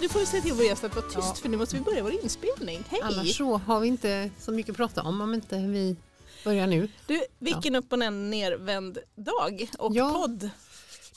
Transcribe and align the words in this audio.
kan 0.00 0.02
du 0.02 0.08
får 0.08 0.24
säga 0.30 0.42
till 0.42 0.52
vår 0.52 0.64
gäst 0.64 0.84
att 0.84 0.94
vara 0.96 1.04
tyst 1.06 1.16
Ja. 1.18 1.34
för 1.34 1.48
nu 1.48 1.56
måste 1.56 1.76
vi 1.76 1.82
börja 1.82 2.02
vår 2.02 2.12
inspelning. 2.12 2.84
Hej! 2.88 3.00
Annars 3.02 3.36
så 3.36 3.56
har 3.56 3.80
vi 3.80 3.88
inte 3.88 4.30
så 4.38 4.52
mycket 4.52 4.70
att 4.70 4.76
prata 4.76 5.02
om 5.02 5.20
om 5.20 5.34
inte 5.34 5.56
vi 5.58 5.96
börjar 6.44 6.66
nu. 6.66 6.88
Du, 7.06 7.22
vilken 7.38 7.74
upp 7.76 7.92
och 7.92 7.98
nervänd 7.98 8.98
dag 9.16 9.68
och 9.78 9.94
Ja. 9.94 10.12
podd. 10.12 10.50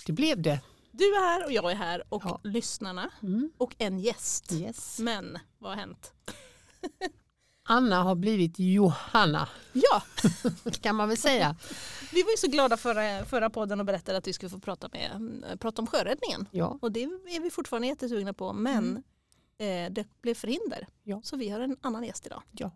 Det 0.06 0.12
blev 0.14 0.42
det. 0.42 0.60
Du 0.92 1.04
är 1.04 1.20
här 1.30 1.46
och 1.46 1.52
jag 1.52 1.72
är 1.72 1.76
här 1.76 2.04
och 2.10 2.22
Ja. 2.26 2.40
lyssnarna 2.44 3.10
Mm. 3.24 3.52
och 3.58 3.76
en 3.78 4.00
gäst. 4.00 4.52
Yes. 4.52 5.00
Men 5.00 5.38
vad 5.58 5.72
har 5.72 5.78
hänt? 5.78 6.12
Anna 7.64 8.04
har 8.04 8.16
blivit 8.16 8.60
Johanna 8.60 9.50
Ja, 9.74 10.02
kan 10.82 10.96
man 10.96 11.08
väl 11.08 11.18
säga. 11.18 11.56
Vi 12.14 12.24
var 12.24 12.32
ju 12.32 12.38
så 12.38 12.48
glada 12.48 12.78
förra, 12.78 13.26
förra 13.26 13.50
podden 13.50 13.80
och 13.80 13.86
berättade 13.86 14.18
att 14.18 14.28
vi 14.28 14.34
skulle 14.34 14.50
få 14.50 14.60
prata, 14.60 14.90
med, 14.94 15.58
prata 15.60 15.82
om 15.82 15.88
sjöräddningen. 15.88 16.48
Ja, 16.52 16.78
Och 16.82 16.92
det 16.92 17.04
är 17.04 17.42
vi 17.42 17.50
fortfarande 17.50 17.88
jättesugna 17.88 18.34
på 18.34 18.54
men 18.54 19.04
eh, 19.58 19.92
det 19.92 20.06
blev 20.22 20.34
förhinder. 20.36 20.88
Ja. 21.04 21.22
Så 21.24 21.38
vi 21.38 21.50
har 21.50 21.60
en 21.60 21.78
annan 21.82 22.04
gäst 22.04 22.26
idag. 22.26 22.44
ja. 22.52 22.72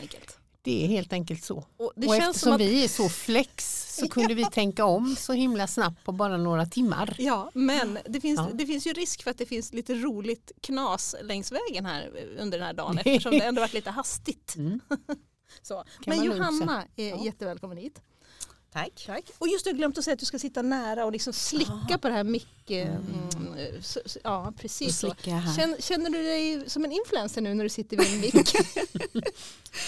Enkelt. 0.00 0.38
det 0.62 0.84
är 0.84 0.88
helt 0.88 1.12
enkelt 1.12 1.44
så. 1.44 1.64
Och 1.76 1.92
det 1.96 2.06
och 2.06 2.14
känns 2.14 2.28
eftersom 2.36 2.46
som 2.48 2.52
att 2.52 2.60
vi 2.60 2.84
är 2.84 2.88
så 2.88 3.08
flex 3.08 3.82
så 3.96 4.08
kunde 4.10 4.34
vi 4.34 4.44
tänka 4.44 4.84
om 4.84 5.16
så 5.18 5.32
himla 5.32 5.66
snabbt 5.66 6.04
på 6.04 6.12
bara 6.12 6.36
några 6.36 6.66
timmar. 6.66 7.16
Ja, 7.18 7.50
men 7.54 7.98
det 8.08 8.20
finns, 8.20 8.38
Ja. 8.40 8.50
det 8.54 8.66
finns 8.66 8.86
ju 8.86 8.92
risk 8.92 9.22
för 9.22 9.30
att 9.30 9.38
det 9.38 9.46
finns 9.46 9.72
lite 9.72 9.94
roligt 9.94 10.52
knas 10.60 11.14
längs 11.22 11.52
vägen 11.52 11.86
här 11.86 12.10
under 12.38 12.58
den 12.58 12.66
här 12.66 12.74
dagen 12.74 12.98
eftersom 13.04 13.30
det 13.32 13.44
ändå 13.44 13.60
varit 13.60 13.72
lite 13.72 13.90
hastigt. 13.90 14.54
Mm. 14.56 14.80
Så. 15.62 15.74
Kan 16.00 16.16
Men 16.16 16.24
Johanna 16.24 16.84
är 16.96 17.08
Ja. 17.10 17.24
jättevälkommen 17.24 17.76
hit. 17.78 18.02
Tack. 18.72 19.02
Tack. 19.06 19.24
Och 19.38 19.48
just 19.48 19.64
det, 19.64 19.70
jag 19.70 19.74
har 19.74 19.78
glömt 19.78 19.98
att 19.98 20.04
säga 20.04 20.12
att 20.12 20.20
du 20.20 20.26
ska 20.26 20.38
sitta 20.38 20.62
nära 20.62 21.04
och 21.04 21.12
liksom 21.12 21.32
slicka 21.32 21.98
på 22.00 22.08
det 22.08 22.14
här 22.14 22.24
mick... 22.24 22.46
Mm. 22.70 23.02
så, 23.82 24.00
ja, 24.24 24.52
precis 24.58 24.98
så. 24.98 25.14
Känner, 25.56 25.82
känner 25.82 26.10
du 26.10 26.22
dig 26.22 26.70
som 26.70 26.84
en 26.84 26.92
influencer 26.92 27.40
nu 27.40 27.54
när 27.54 27.64
du 27.64 27.68
sitter 27.70 27.96
vid 27.96 28.06
en 28.14 28.20
mick? 28.20 28.34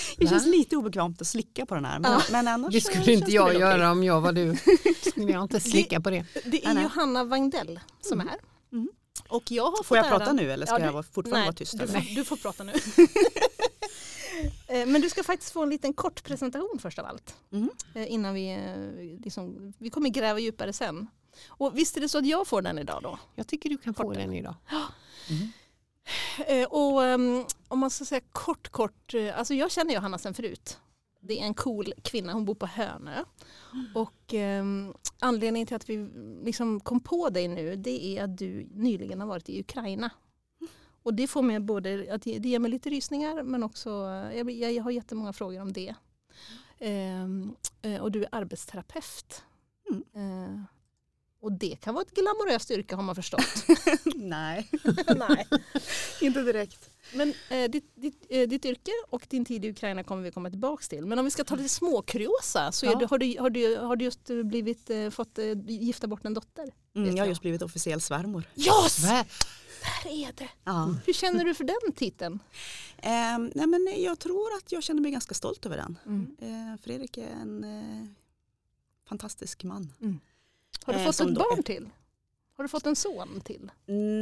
Det 0.18 0.26
känns 0.26 0.46
lite 0.46 0.76
obekvämt 0.76 1.20
att 1.20 1.26
slicka 1.26 1.66
på 1.66 1.74
den 1.74 1.84
här. 1.84 1.98
Men, 1.98 2.10
Ja. 2.12 2.22
men 2.32 2.48
annars 2.48 2.74
Det 2.74 2.80
skulle 2.80 3.12
inte 3.12 3.30
jag 3.30 3.54
göra 3.54 3.90
om 3.90 4.04
jag 4.04 4.20
var 4.20 4.32
du. 4.32 4.56
Skulle 5.10 5.32
jag 5.32 5.42
inte 5.42 5.60
slicka 5.60 6.00
på 6.00 6.10
det. 6.10 6.24
Det 6.32 6.40
är 6.40 6.64
Nej, 6.64 6.74
nej. 6.74 6.82
Johanna 6.82 7.24
Wangdell 7.24 7.80
som 8.00 8.20
är 8.20 8.24
här. 8.24 8.38
Mm. 8.72 8.88
Och 9.28 9.50
jag 9.50 9.70
har 9.70 9.82
Får 9.84 9.96
jag 9.96 10.06
äran- 10.06 10.18
prata 10.18 10.32
nu 10.32 10.52
eller 10.52 10.66
ska 10.66 10.74
Ja, 10.74 10.78
du- 10.78 10.84
jag 10.84 11.06
fortfarande 11.06 11.38
Nej, 11.38 11.46
vara 11.46 11.52
tyst? 11.54 11.78
Du 11.78 12.14
du 12.14 12.24
får 12.24 12.36
prata 12.36 12.64
nu. 12.64 12.72
Eh, 14.68 14.86
Men 14.86 15.00
du 15.00 15.10
ska 15.10 15.22
faktiskt 15.22 15.52
få 15.52 15.62
en 15.62 15.70
liten 15.70 15.92
kort 15.92 16.22
presentation 16.24 16.78
först 16.80 16.98
av 16.98 17.06
allt. 17.06 17.34
Mm. 17.52 17.70
Eh, 17.94 18.12
Innan 18.12 18.34
vi, 18.34 18.50
eh, 18.52 19.20
liksom, 19.24 19.72
vi 19.78 19.90
kommer 19.90 20.08
gräva 20.08 20.38
djupare 20.38 20.72
sen. 20.72 21.06
Och 21.48 21.78
visst 21.78 21.96
är 21.96 22.00
det 22.00 22.08
så 22.08 22.18
att 22.18 22.26
jag 22.26 22.46
får 22.46 22.62
den 22.62 22.78
idag 22.78 23.00
då? 23.02 23.18
Jag 23.34 23.46
tycker 23.46 23.70
du 23.70 23.78
kan 23.78 23.94
få 23.94 24.02
Kortare. 24.02 24.22
den 24.22 24.32
idag. 24.32 24.54
Eh, 26.46 26.64
Och 26.68 27.04
ehm, 27.04 27.44
om 27.68 27.78
man 27.78 27.90
ska 27.90 28.04
säga 28.04 28.20
kort 28.32 28.68
kort, 28.68 29.14
alltså 29.34 29.54
jag 29.54 29.70
känner 29.70 29.94
Johanna 29.94 30.18
sen 30.18 30.34
förut. 30.34 30.78
Det 31.20 31.40
är 31.40 31.44
en 31.44 31.54
cool 31.54 31.92
kvinna, 32.02 32.32
hon 32.32 32.44
bor 32.44 32.54
på 32.54 32.66
Hönö. 32.66 33.24
Och 33.94 34.34
ehm, 34.34 34.94
anledningen 35.18 35.66
till 35.66 35.76
att 35.76 35.88
vi 35.88 36.08
liksom 36.44 36.80
kom 36.80 37.00
på 37.00 37.28
dig 37.30 37.48
nu 37.48 37.76
det 37.76 38.04
är 38.04 38.24
att 38.24 38.38
du 38.38 38.68
nyligen 38.74 39.20
har 39.20 39.26
varit 39.26 39.48
i 39.48 39.60
Ukraina. 39.60 40.10
Och 41.04 41.14
det 41.14 41.26
får 41.26 41.42
mig 41.42 41.60
både, 41.60 42.14
att 42.14 42.22
det 42.22 42.30
ger 42.48 42.58
mig 42.58 42.70
lite 42.70 42.90
rysningar 42.90 43.42
men 43.42 43.62
också, 43.62 43.90
eh, 43.90 44.38
jag, 44.38 44.50
jag 44.50 44.82
har 44.84 44.90
jättemånga 44.90 45.32
frågor 45.32 45.60
om 45.60 45.72
det. 45.72 45.94
Ehm, 46.78 47.54
eh, 47.82 48.02
och 48.02 48.12
du 48.12 48.22
är 48.22 48.28
arbetsterapeut. 48.32 49.42
Eh, 50.14 50.62
och 51.40 51.52
det 51.52 51.76
kan 51.80 51.94
vara 51.94 52.02
ett 52.04 52.14
glamoröst 52.14 52.70
yrke 52.70 52.94
har 52.94 53.02
man 53.02 53.14
förstått. 53.14 53.64
Nej, 54.14 54.70
Nej. 55.16 55.46
inte 56.20 56.42
direkt. 56.42 56.90
Men 57.14 57.34
eh, 57.50 57.70
ditt, 57.70 57.92
ditt, 57.94 58.26
eh, 58.28 58.48
ditt 58.48 58.64
yrke 58.64 58.90
och 59.10 59.26
din 59.28 59.44
tid 59.44 59.64
i 59.64 59.70
Ukraina 59.70 60.04
kommer 60.04 60.22
vi 60.22 60.30
komma 60.30 60.50
tillbaka 60.50 60.82
till. 60.88 61.06
Men 61.06 61.18
om 61.18 61.24
vi 61.24 61.30
ska 61.30 61.44
ta 61.44 61.54
lite 61.56 61.68
småkuriosa 61.68 62.72
så 62.72 62.86
Ja. 62.86 62.94
du, 62.94 63.06
har, 63.10 63.18
du, 63.18 63.36
har, 63.40 63.50
du, 63.50 63.76
har 63.76 63.96
du 63.96 64.04
just 64.04 64.30
eh, 64.30 64.42
blivit, 64.42 64.90
eh, 64.90 65.10
fått 65.10 65.38
gifta 65.66 66.06
bort 66.06 66.24
en 66.24 66.34
dotter. 66.34 66.72
Mm, 66.96 67.16
jag 67.16 67.24
har 67.24 67.28
just 67.28 67.42
blivit 67.42 67.62
officiell 67.62 68.00
svärmor. 68.00 68.44
Yes! 68.56 69.04
Där 70.04 70.10
är 70.10 70.32
det! 70.32 70.48
Ja. 70.64 70.94
Hur 71.06 71.12
känner 71.12 71.44
du 71.44 71.54
för 71.54 71.64
den 71.64 71.92
titeln? 71.96 72.42
Ehm, 72.98 73.52
nej, 73.54 73.66
men 73.66 73.88
jag 74.02 74.18
tror 74.18 74.54
att 74.58 74.72
jag 74.72 74.82
känner 74.82 75.00
mig 75.02 75.10
ganska 75.10 75.34
stolt 75.34 75.66
över 75.66 75.76
den. 75.76 75.98
Mm. 76.06 76.36
Ehm, 76.40 76.78
Fredrik 76.78 77.16
är 77.18 77.26
en 77.30 77.64
eh, 77.64 78.06
fantastisk 79.08 79.64
man. 79.64 79.92
Har 80.84 80.92
du 80.92 80.98
Eh, 80.98 81.06
fått 81.06 81.20
ett 81.20 81.34
barn 81.34 81.62
till? 81.62 81.90
Har 82.56 82.64
du 82.64 82.68
fått 82.68 82.86
en 82.86 82.96
son 82.96 83.40
till? 83.44 83.70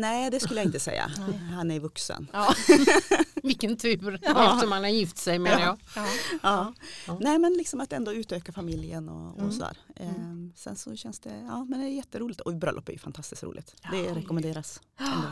Nej, 0.00 0.30
det 0.30 0.40
skulle 0.40 0.60
jag 0.60 0.66
inte 0.66 0.80
säga. 0.80 1.10
Nej. 1.28 1.38
Han 1.38 1.70
är 1.70 1.80
vuxen. 1.80 2.28
Ja. 2.32 2.54
Vilken 3.42 3.76
tur 3.76 4.18
Ja. 4.22 4.46
eftersom 4.48 4.70
man 4.70 4.82
har 4.82 4.90
gift 4.90 5.18
sig 5.18 5.38
menar 5.38 5.60
jag. 5.60 5.78
ja. 5.96 6.06
Ja. 6.42 6.74
Ja. 7.06 7.18
Nej, 7.20 7.38
men 7.38 7.52
liksom 7.52 7.80
att 7.80 7.92
ändå 7.92 8.12
utöka 8.12 8.52
familjen 8.52 9.08
och, 9.08 9.34
Mm. 9.34 9.46
och 9.48 9.54
sådär. 9.54 9.76
Ehm, 9.96 10.52
sen 10.56 10.76
så 10.76 10.96
känns 10.96 11.20
det, 11.20 11.38
ja 11.48 11.64
men 11.64 11.80
det 11.80 11.86
är 11.86 11.90
jätteroligt. 11.90 12.40
Och 12.40 12.54
bröllop 12.54 12.88
är 12.88 12.92
ju 12.92 12.98
fantastiskt 12.98 13.42
roligt. 13.42 13.74
Det 13.90 14.14
rekommenderas. 14.14 14.80
Ändå. 14.98 15.28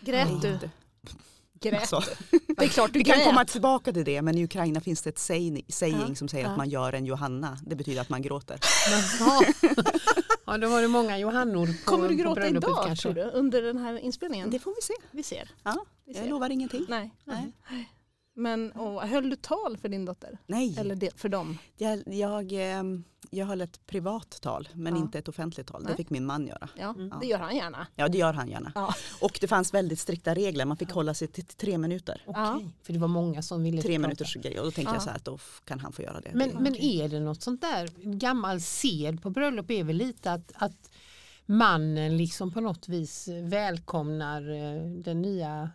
Grät 0.00 0.42
du? 0.42 0.70
Grät 1.62 1.88
Så. 1.88 2.00
du? 2.30 2.38
Det 2.56 2.64
är 2.64 2.68
klart 2.68 2.92
du 2.92 2.98
Vi 2.98 3.04
kan 3.04 3.16
grät. 3.16 3.26
komma 3.26 3.44
tillbaka 3.44 3.92
till 3.92 4.04
det 4.04 4.22
men 4.22 4.38
i 4.38 4.44
Ukraina 4.44 4.80
finns 4.80 5.02
det 5.02 5.10
ett 5.10 5.18
saying, 5.18 5.64
saying 5.68 6.04
Ja. 6.08 6.14
som 6.14 6.28
säger 6.28 6.44
Ja. 6.44 6.50
att 6.50 6.56
man 6.56 6.68
gör 6.68 6.92
en 6.92 7.06
Johanna. 7.06 7.58
Det 7.66 7.76
betyder 7.76 8.00
att 8.00 8.08
man 8.08 8.22
gråter. 8.22 8.58
Ja. 9.20 9.42
ja, 10.46 10.58
då 10.58 10.68
var 10.68 10.82
det 10.82 10.88
många 10.88 11.18
Johannor 11.18 11.66
på, 11.66 11.72
Kommer 11.90 12.08
du 12.08 12.14
gråta 12.14 12.46
idag 12.48 12.84
kanske. 12.86 13.02
tror 13.02 13.14
du? 13.14 13.22
Under 13.30 13.62
den 13.62 13.78
här 13.78 13.98
inspelningen? 13.98 14.50
Det 14.50 14.58
får 14.58 14.74
vi 14.74 14.82
se. 14.82 14.94
Vi 15.10 15.22
ser. 15.22 15.50
Ja, 15.62 15.84
Vi 16.06 16.12
jag 16.12 16.22
ser. 16.22 16.30
lovar 16.30 16.50
ingenting. 16.50 16.86
Nej. 16.88 17.14
Nej. 17.24 17.52
Men 18.34 18.72
och, 18.72 19.02
höll 19.02 19.30
du 19.30 19.36
tal 19.36 19.76
för 19.76 19.88
din 19.88 20.04
dotter? 20.04 20.38
Nej, 20.46 20.76
Eller 20.78 20.94
det, 20.94 21.10
för 21.20 21.28
dem? 21.28 21.58
jag, 21.76 22.02
jag, 22.06 22.52
ehm, 22.52 23.04
jag 23.30 23.46
höll 23.46 23.60
ett 23.60 23.86
privat 23.86 24.38
tal 24.42 24.68
men 24.74 24.94
Ja. 24.96 25.00
inte 25.02 25.18
ett 25.18 25.28
offentligt 25.28 25.66
tal. 25.66 25.82
Nej. 25.82 25.90
Det 25.90 25.96
fick 25.96 26.10
min 26.10 26.26
man 26.26 26.46
göra. 26.46 26.68
Ja, 26.78 26.94
Mm. 26.98 27.12
det 27.20 27.26
gör 27.26 27.38
han 27.38 27.56
gärna. 27.56 27.86
Ja, 27.96 28.08
det 28.08 28.18
gör 28.18 28.32
han 28.32 28.48
gärna. 28.48 28.72
Ja. 28.74 28.94
Och 29.20 29.38
det 29.40 29.48
fanns 29.48 29.74
väldigt 29.74 29.98
strikta 29.98 30.34
regler. 30.34 30.64
Man 30.64 30.76
fick 30.76 30.90
hålla 30.90 31.14
sig 31.14 31.28
till 31.28 31.44
tre 31.44 31.78
minuter. 31.78 32.22
Okej, 32.26 32.42
Ja. 32.42 32.60
För 32.82 32.92
det 32.92 32.98
var 32.98 33.08
många 33.08 33.42
som 33.42 33.62
ville 33.62 33.82
Tre 33.82 33.90
prata. 33.96 34.08
minuters 34.08 34.34
grej. 34.34 34.58
Och 34.58 34.64
då 34.64 34.70
tänkte 34.70 34.90
Ja. 34.92 34.96
jag 34.96 35.02
så 35.02 35.08
här 35.10 35.16
att 35.16 35.24
då 35.24 35.38
kan 35.64 35.80
han 35.80 35.92
få 35.92 36.02
göra 36.02 36.20
det. 36.20 36.30
Men, 36.34 36.48
det 36.48 36.60
men 36.60 36.76
är 36.76 37.08
det 37.08 37.20
något 37.20 37.42
sånt 37.42 37.60
där 37.60 37.88
gammal 38.18 38.60
sed 38.60 39.22
på 39.22 39.30
bröllop 39.30 39.70
är 39.70 39.84
väl 39.84 39.96
lite 39.96 40.32
att, 40.32 40.52
att 40.54 40.90
mannen 41.46 42.16
liksom 42.16 42.52
på 42.52 42.60
något 42.60 42.88
vis 42.88 43.28
välkomnar 43.42 44.50
eh, 44.50 44.82
den 44.90 45.22
nya 45.22 45.70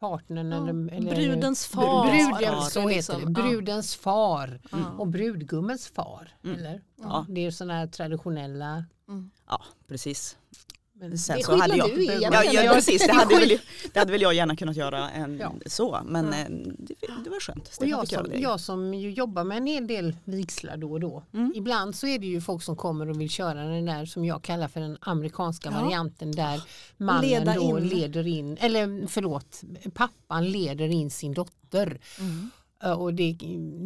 partnern. 0.00 0.52
Ja. 0.52 0.56
Eller, 0.56 0.92
eller, 0.92 1.14
Brudens 1.14 1.66
far. 1.66 2.04
Bruden, 2.10 2.38
Ja, 2.42 2.60
så 2.60 2.80
heter 2.88 3.12
det. 3.12 3.18
liksom. 3.18 3.32
Brudens 3.32 3.96
far 3.96 4.60
Ja. 4.70 4.78
och 4.98 5.06
brudgummens 5.08 5.88
far. 5.88 6.36
Mm. 6.44 6.58
Eller? 6.58 6.82
Ja. 7.02 7.26
Det 7.28 7.46
är 7.46 7.50
sådana 7.50 7.74
här 7.74 7.86
traditionella. 7.86 8.84
Mm. 9.08 9.30
Ja, 9.48 9.62
precis. 9.86 10.36
Men, 11.00 11.18
Sen 11.18 11.36
Det 11.36 11.44
så 11.44 11.56
hade 11.56 11.76
jag, 11.76 11.90
du 11.94 12.02
i 12.04 12.18
ja, 12.22 12.44
ja, 12.44 12.72
precis, 12.74 13.06
det 13.06 13.12
hade, 13.12 13.34
väl, 13.38 13.58
det 13.92 13.98
hade 13.98 14.12
väl 14.12 14.22
jag 14.22 14.34
gärna 14.34 14.56
kunnat 14.56 14.76
göra 14.76 15.10
en, 15.10 15.38
Ja. 15.38 15.52
så. 15.66 16.00
Men 16.06 16.32
eh, 16.32 16.46
det, 16.78 16.94
det 17.24 17.30
var 17.30 17.40
skönt. 17.40 17.76
och 17.80 17.86
jag 17.86 18.08
som, 18.08 18.26
jag 18.40 18.60
som 18.60 18.94
ju 18.94 19.10
jobbar 19.10 19.44
med 19.44 19.56
en 19.58 19.66
hel 19.66 19.86
del 19.86 20.16
vigslar 20.24 20.76
då 20.76 20.92
och 20.92 21.00
då. 21.00 21.22
Mm. 21.34 21.52
Ibland 21.54 21.96
så 21.96 22.06
är 22.06 22.18
det 22.18 22.26
ju 22.26 22.40
folk 22.40 22.62
som 22.62 22.76
kommer 22.76 23.10
och 23.10 23.20
vill 23.20 23.30
köra 23.30 23.64
den 23.64 23.84
där 23.84 24.06
som 24.06 24.24
jag 24.24 24.42
kallar 24.42 24.68
för 24.68 24.80
den 24.80 24.98
amerikanska 25.00 25.70
Ja. 25.74 25.80
varianten 25.82 26.32
där 26.32 26.62
mannen 26.96 27.30
Leda 27.30 27.54
då 27.54 27.78
in. 27.78 27.88
leder 27.88 28.26
in, 28.26 28.56
eller 28.60 29.06
förlåt, 29.06 29.60
pappan 29.94 30.50
leder 30.50 30.88
in 30.88 31.10
sin 31.10 31.34
dotter. 31.34 32.00
Mm. 32.20 32.50
Eh, 32.84 32.92
Och 33.00 33.14
det, 33.14 33.36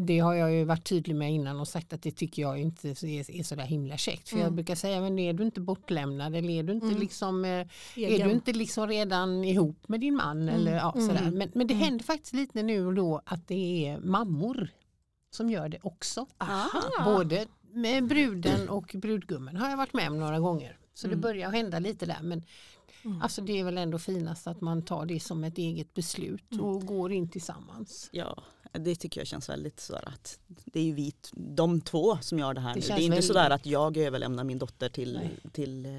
det 0.07 0.19
har 0.19 0.35
jag 0.35 0.53
ju 0.53 0.65
varit 0.65 0.89
tydlig 0.89 1.17
med 1.17 1.33
innan 1.33 1.61
och 1.61 1.69
sagt 1.69 1.93
att 1.93 2.03
det 2.03 2.11
tycker 2.11 2.43
jag 2.43 2.59
inte 2.61 2.89
är, 2.89 3.31
är 3.31 3.43
så 3.43 3.55
där 3.55 3.63
himla 3.65 3.97
käckt. 3.97 4.29
För 4.29 4.37
jag 4.37 4.43
Mm. 4.47 4.55
brukar 4.57 4.75
säga, 4.75 5.01
men 5.01 5.19
är 5.19 5.33
du 5.33 5.45
inte 5.45 5.61
bortlämnad 5.61 6.35
eller 6.35 6.51
är 6.51 6.63
du 6.63 6.73
inte 6.73 6.87
Mm. 6.87 6.99
liksom 7.01 7.45
eh, 7.45 7.51
är 7.97 8.25
du 8.25 8.31
inte 8.33 8.53
liksom 8.53 8.89
redan 8.89 9.45
ihop 9.45 9.89
med 9.89 10.01
din 10.01 10.17
man? 10.17 10.43
Mm. 10.43 10.55
Eller, 10.55 10.73
ja, 10.77 10.93
Mm. 10.97 11.07
sådär. 11.09 11.31
Men, 11.31 11.51
men 11.55 11.67
det 11.67 11.75
Mm. 11.75 11.85
händer 11.85 12.05
faktiskt 12.05 12.35
lite 12.35 12.63
nu 12.63 12.87
och 12.87 12.95
då 12.95 13.21
att 13.25 13.49
det 13.49 13.87
är 13.87 13.99
mammor 13.99 14.69
som 15.31 15.51
gör 15.51 15.69
det 15.69 15.79
också. 15.83 16.27
Aha. 16.39 16.83
Både 17.05 17.47
med 17.73 18.07
bruden 18.09 18.69
och 18.69 18.95
brudgummen 18.99 19.57
har 19.57 19.71
jag 19.71 19.77
varit 19.77 19.95
med 19.95 20.09
om 20.11 20.19
några 20.21 20.39
gånger. 20.41 20.77
Så 20.95 21.07
det 21.07 21.13
Mm. 21.13 21.21
börjar 21.21 21.51
hända 21.51 21.79
lite 21.79 22.07
där. 22.07 22.19
Men 22.23 22.43
Mm. 23.05 23.23
alltså, 23.23 23.43
det 23.43 23.61
är 23.61 23.65
väl 23.65 23.79
ändå 23.79 23.99
finast 23.99 24.47
att 24.47 24.61
man 24.61 24.83
tar 24.83 25.07
det 25.07 25.21
som 25.21 25.45
ett 25.45 25.59
eget 25.59 25.95
beslut 25.95 26.53
Mm. 26.53 26.65
och 26.65 26.87
går 26.87 27.13
in 27.13 27.29
tillsammans. 27.29 28.09
Ja, 28.13 28.43
Det 28.73 28.95
tycker 28.97 29.21
jag 29.21 29.29
känns 29.29 29.49
väldigt 29.49 29.81
sådär 29.81 30.09
att 30.09 30.39
det 30.49 30.81
är 30.81 30.85
ju 30.85 30.93
vi, 30.93 31.13
de 31.33 31.81
två 31.81 32.19
som 32.21 32.39
gör 32.39 32.55
det 32.55 32.61
här 32.61 32.75
Det 32.75 32.81
nu. 32.81 32.87
Det 32.87 32.93
är 32.93 32.97
inte 32.99 33.11
väldigt- 33.11 33.25
sådär 33.27 33.51
att 33.51 33.67
jag 33.67 33.97
överlämnar 33.97 34.45
min 34.45 34.59
dotter 34.59 34.89
till, 34.89 35.13
Nej. 35.15 35.51
till, 35.53 35.87
eh, 35.87 35.93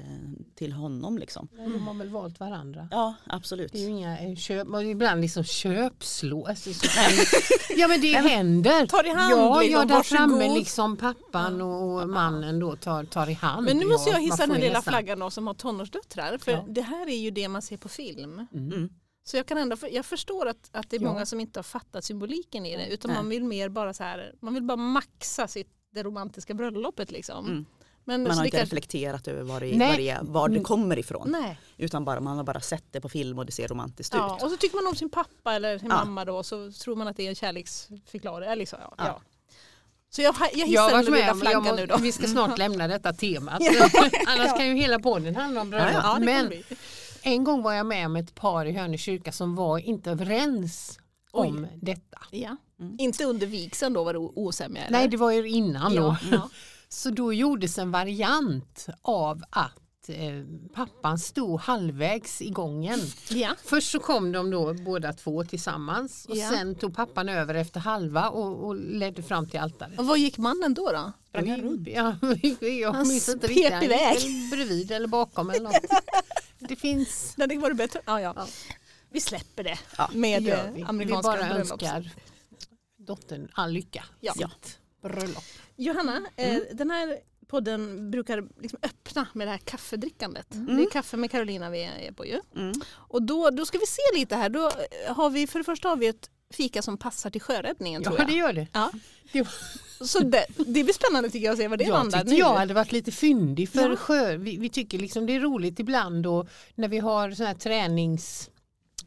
till 0.54 0.72
honom 0.72 1.18
liksom. 1.18 1.48
Nej, 1.52 1.68
De 1.68 1.86
har 1.86 1.94
väl 1.94 2.08
valt 2.08 2.40
varandra. 2.40 2.88
Ja 2.90 3.14
absolut. 3.26 3.72
Det 3.72 3.78
är 3.78 3.82
ju 3.82 3.88
inga 3.88 4.18
eh, 4.18 4.36
köp, 4.36 4.68
ibland 4.84 5.20
liksom 5.20 5.44
köpslå. 5.44 6.46
Alltså, 6.46 6.72
så 6.74 6.86
kan, 6.88 7.04
ja 7.76 7.88
men 7.88 8.00
det 8.00 8.12
händer. 8.12 8.86
Tar 8.86 9.06
i 9.06 9.10
hand, 9.10 9.32
ja, 9.32 9.60
liksom, 9.60 9.80
ja, 9.88 9.96
där 9.96 10.02
framme 10.02 10.54
liksom 10.54 10.96
pappan 10.96 11.60
och 11.60 11.84
och 11.84 12.08
mannen 12.08 12.58
då 12.58 12.76
tar, 12.76 13.04
tar 13.04 13.30
i 13.30 13.32
hand. 13.32 13.66
Men 13.66 13.76
nu 13.76 13.86
måste 13.86 14.10
jag 14.10 14.18
Ja, 14.18 14.24
hissa 14.24 14.36
den 14.46 14.50
här 14.50 14.60
lilla 14.62 14.82
flaggan 14.82 15.18
då 15.18 15.30
som 15.30 15.46
har 15.46 15.54
tonårsdöttrar. 15.54 16.38
För 16.38 16.52
Ja. 16.52 16.64
det 16.68 16.82
här 16.82 17.08
är 17.08 17.16
ju 17.16 17.30
det 17.30 17.48
man 17.48 17.62
ser 17.62 17.76
på 17.76 17.88
film. 17.88 18.46
Mm. 18.54 18.88
Så 19.26 19.36
jag 19.36 19.46
kan 19.46 19.58
ändå, 19.58 19.76
jag 19.90 20.06
förstår 20.06 20.46
att, 20.46 20.68
att 20.72 20.90
det 20.90 20.96
är 20.96 21.00
Ja. 21.00 21.08
många 21.08 21.26
som 21.26 21.40
inte 21.40 21.58
har 21.58 21.64
fattat 21.64 22.04
symboliken 22.04 22.66
i 22.66 22.76
det. 22.76 22.86
Utan 22.86 23.08
Nej. 23.10 23.18
man 23.18 23.28
vill 23.28 23.44
mer 23.44 23.68
bara 23.68 23.94
så 23.94 24.02
här, 24.02 24.32
man 24.40 24.54
vill 24.54 24.62
bara 24.62 24.76
maxa 24.76 25.48
sitt, 25.48 25.68
det 25.94 26.02
romantiska 26.02 26.54
bröllopet 26.54 27.10
liksom. 27.10 27.46
Mm. 27.46 27.66
Men, 28.06 28.22
Man 28.22 28.30
har 28.36 28.44
inte 28.44 28.56
kanske- 28.56 28.64
reflekterat 28.76 29.28
över 29.28 29.42
var 29.42 29.60
det, 29.60 29.78
var 29.78 29.96
det, 29.96 30.18
var 30.22 30.48
det 30.48 30.60
kommer 30.60 30.98
ifrån. 30.98 31.30
Nej. 31.30 31.60
Utan 31.76 32.04
bara, 32.04 32.20
man 32.20 32.36
har 32.36 32.44
bara 32.44 32.60
sett 32.60 32.84
det 32.92 33.00
på 33.00 33.08
film 33.08 33.38
och 33.38 33.46
det 33.46 33.52
ser 33.52 33.68
romantiskt 33.68 34.14
Ja, 34.14 34.36
ut. 34.36 34.42
och 34.42 34.50
så 34.50 34.56
tycker 34.56 34.76
man 34.76 34.86
om 34.86 34.94
sin 34.96 35.10
pappa 35.10 35.54
eller 35.54 35.78
sin 35.78 35.88
Ja. 35.88 35.96
mamma 36.04 36.24
då 36.24 36.42
så 36.42 36.72
tror 36.72 36.96
man 36.96 37.08
att 37.08 37.16
det 37.16 37.22
är 37.22 37.28
en 37.28 37.34
kärleksförklaring. 37.34 38.66
Så, 38.66 38.76
ja, 38.80 38.94
Ja. 38.98 39.04
ja. 39.06 39.20
så 40.10 40.22
jag, 40.22 40.34
jag 40.54 40.66
hissar 40.66 41.02
den 41.02 41.04
lilla 41.14 41.34
flaggan 41.34 41.62
må, 41.64 41.74
nu 41.74 41.86
då. 41.86 41.96
vi 41.96 42.12
ska 42.12 42.26
snart 42.26 42.58
lämna 42.58 42.88
detta 42.88 43.12
temat. 43.12 43.58
Ja. 43.62 43.88
Annars 44.26 44.56
kan 44.56 44.66
ju 44.68 44.74
hela 44.74 44.98
podden 44.98 45.36
handla 45.36 45.60
om 45.60 45.70
bröllop. 45.70 46.18
Men. 46.20 46.52
En 47.24 47.44
gång 47.44 47.62
var 47.62 47.72
jag 47.72 47.86
med 47.86 48.06
om 48.06 48.16
ett 48.16 48.34
par 48.34 48.66
i 48.66 48.72
Hönö 48.72 48.96
kyrka 48.96 49.32
som 49.32 49.54
var 49.54 49.78
inte 49.78 50.10
överens 50.10 50.98
Oj. 51.32 51.48
om 51.48 51.66
detta. 51.82 52.18
Ja. 52.30 52.56
Mm. 52.80 52.96
Inte 52.98 53.24
under 53.24 53.46
vigseln 53.46 53.92
då 53.94 54.04
var 54.04 54.12
det 54.12 54.18
osämja? 54.18 54.82
eller? 54.84 54.98
Nej 54.98 55.08
det 55.08 55.16
var 55.16 55.30
ju 55.30 55.48
innan 55.48 55.94
då. 55.94 56.02
ja, 56.02 56.16
ja. 56.32 56.50
Så 56.88 57.10
då 57.10 57.32
gjordes 57.32 57.78
en 57.78 57.90
variant 57.90 58.86
av 59.02 59.42
att 59.50 60.08
eh, 60.08 60.44
pappan 60.74 61.18
stod 61.18 61.60
halvvägs 61.60 62.42
i 62.42 62.50
gången. 62.50 63.00
ja. 63.30 63.50
Först 63.64 63.90
så 63.90 63.98
kom 63.98 64.32
de 64.32 64.50
då 64.50 64.74
båda 64.74 65.12
två 65.12 65.44
tillsammans 65.44 66.26
och 66.28 66.36
Ja. 66.36 66.48
sen 66.50 66.74
tog 66.74 66.96
pappan 66.96 67.28
över 67.28 67.54
efter 67.54 67.80
halva 67.80 68.28
och, 68.28 68.66
och 68.66 68.74
ledde 68.76 69.22
fram 69.22 69.48
till 69.48 69.60
altaret. 69.60 69.98
Och 69.98 70.06
vad 70.06 70.18
gick 70.18 70.38
mannen 70.38 70.74
då? 70.74 70.92
då? 70.92 71.12
Sprang 71.28 71.50
han 71.50 71.60
runt? 71.60 71.88
Ja, 71.88 72.16
jag 72.60 72.92
Han 72.92 73.08
minns 73.08 73.28
inte 73.28 73.46
riktigt. 73.46 73.72
Han 73.72 73.82
iväg. 73.84 74.18
bredvid 74.50 74.90
eller 74.90 75.08
bakom 75.08 75.50
eller 75.50 75.60
något. 75.60 75.74
Det 76.68 76.76
finns 76.76 77.34
det 77.36 77.56
var 77.58 77.68
det 77.68 77.74
bättre. 77.74 78.00
Ja, 78.06 78.20
ja. 78.20 78.32
Ja. 78.36 78.46
Vi 79.10 79.20
släpper 79.20 79.64
det 79.64 79.78
Ja, 79.98 80.10
med 80.14 80.42
det 80.42 80.48
gör 80.48 80.64
eh, 80.66 80.70
vi. 80.72 80.76
Vi 80.76 80.82
amerikanska 80.82 81.30
bara 81.32 81.40
bröllops- 81.42 81.72
önskar 81.72 82.10
dottern 82.98 83.48
all 83.54 83.72
lycka. 83.72 84.04
Ja. 84.20 84.32
sitt 84.32 84.78
bröllop. 85.02 85.44
Johanna, 85.76 86.16
eh, 86.36 86.48
Mm. 86.54 86.64
den 86.72 86.90
här 86.90 87.18
podden 87.46 88.10
brukar 88.10 88.48
liksom 88.60 88.78
öppna 88.82 89.26
med 89.32 89.46
det 89.46 89.50
här 89.50 89.58
kaffedrickandet. 89.58 90.54
Mm. 90.54 90.76
Det 90.76 90.82
är 90.82 90.90
kaffe 90.90 91.16
med 91.16 91.30
Carolina 91.30 91.70
vi 91.70 91.82
är 91.84 92.12
på 92.12 92.26
ju. 92.26 92.40
Mm. 92.56 92.72
Och 92.92 93.22
då, 93.22 93.50
då 93.50 93.66
ska 93.66 93.78
vi 93.78 93.86
se 93.86 94.02
lite 94.14 94.36
här. 94.36 94.48
Då 94.48 94.70
har 95.08 95.30
vi, 95.30 95.46
för 95.46 95.58
det 95.58 95.64
första 95.64 95.88
har 95.88 95.96
vi 95.96 96.06
ett 96.06 96.30
fika 96.54 96.82
som 96.82 96.96
passar 96.98 97.30
till 97.30 97.40
sjöräddningen 97.40 98.02
tror 98.02 98.14
Ja 98.16 98.20
jag. 98.22 98.28
det 98.28 98.34
gör 98.34 98.52
det. 98.52 98.66
Ja. 98.72 98.90
Det 99.32 99.46
Så 100.00 100.18
det, 100.20 100.46
det 100.56 100.84
blir 100.84 100.92
spännande 100.92 101.30
tycker 101.30 101.44
jag 101.46 101.52
att 101.52 101.58
se 101.58 101.68
vad 101.68 101.78
det 101.78 101.84
jag 101.84 101.92
landar 101.92 102.24
nu. 102.24 102.34
jag 102.36 102.54
hade 102.54 102.74
varit 102.74 102.92
lite 102.92 103.12
fyndig 103.12 103.68
för 103.68 103.90
Ja. 103.90 103.96
sjö. 103.96 104.36
Vi, 104.36 104.56
vi 104.56 104.68
tycker 104.68 104.98
liksom 104.98 105.26
det 105.26 105.34
är 105.34 105.40
roligt 105.40 105.80
ibland 105.80 106.26
och 106.26 106.48
när 106.74 106.88
vi 106.88 106.98
har 106.98 107.30
sån 107.30 107.46
här 107.46 107.54
tränings 107.54 108.50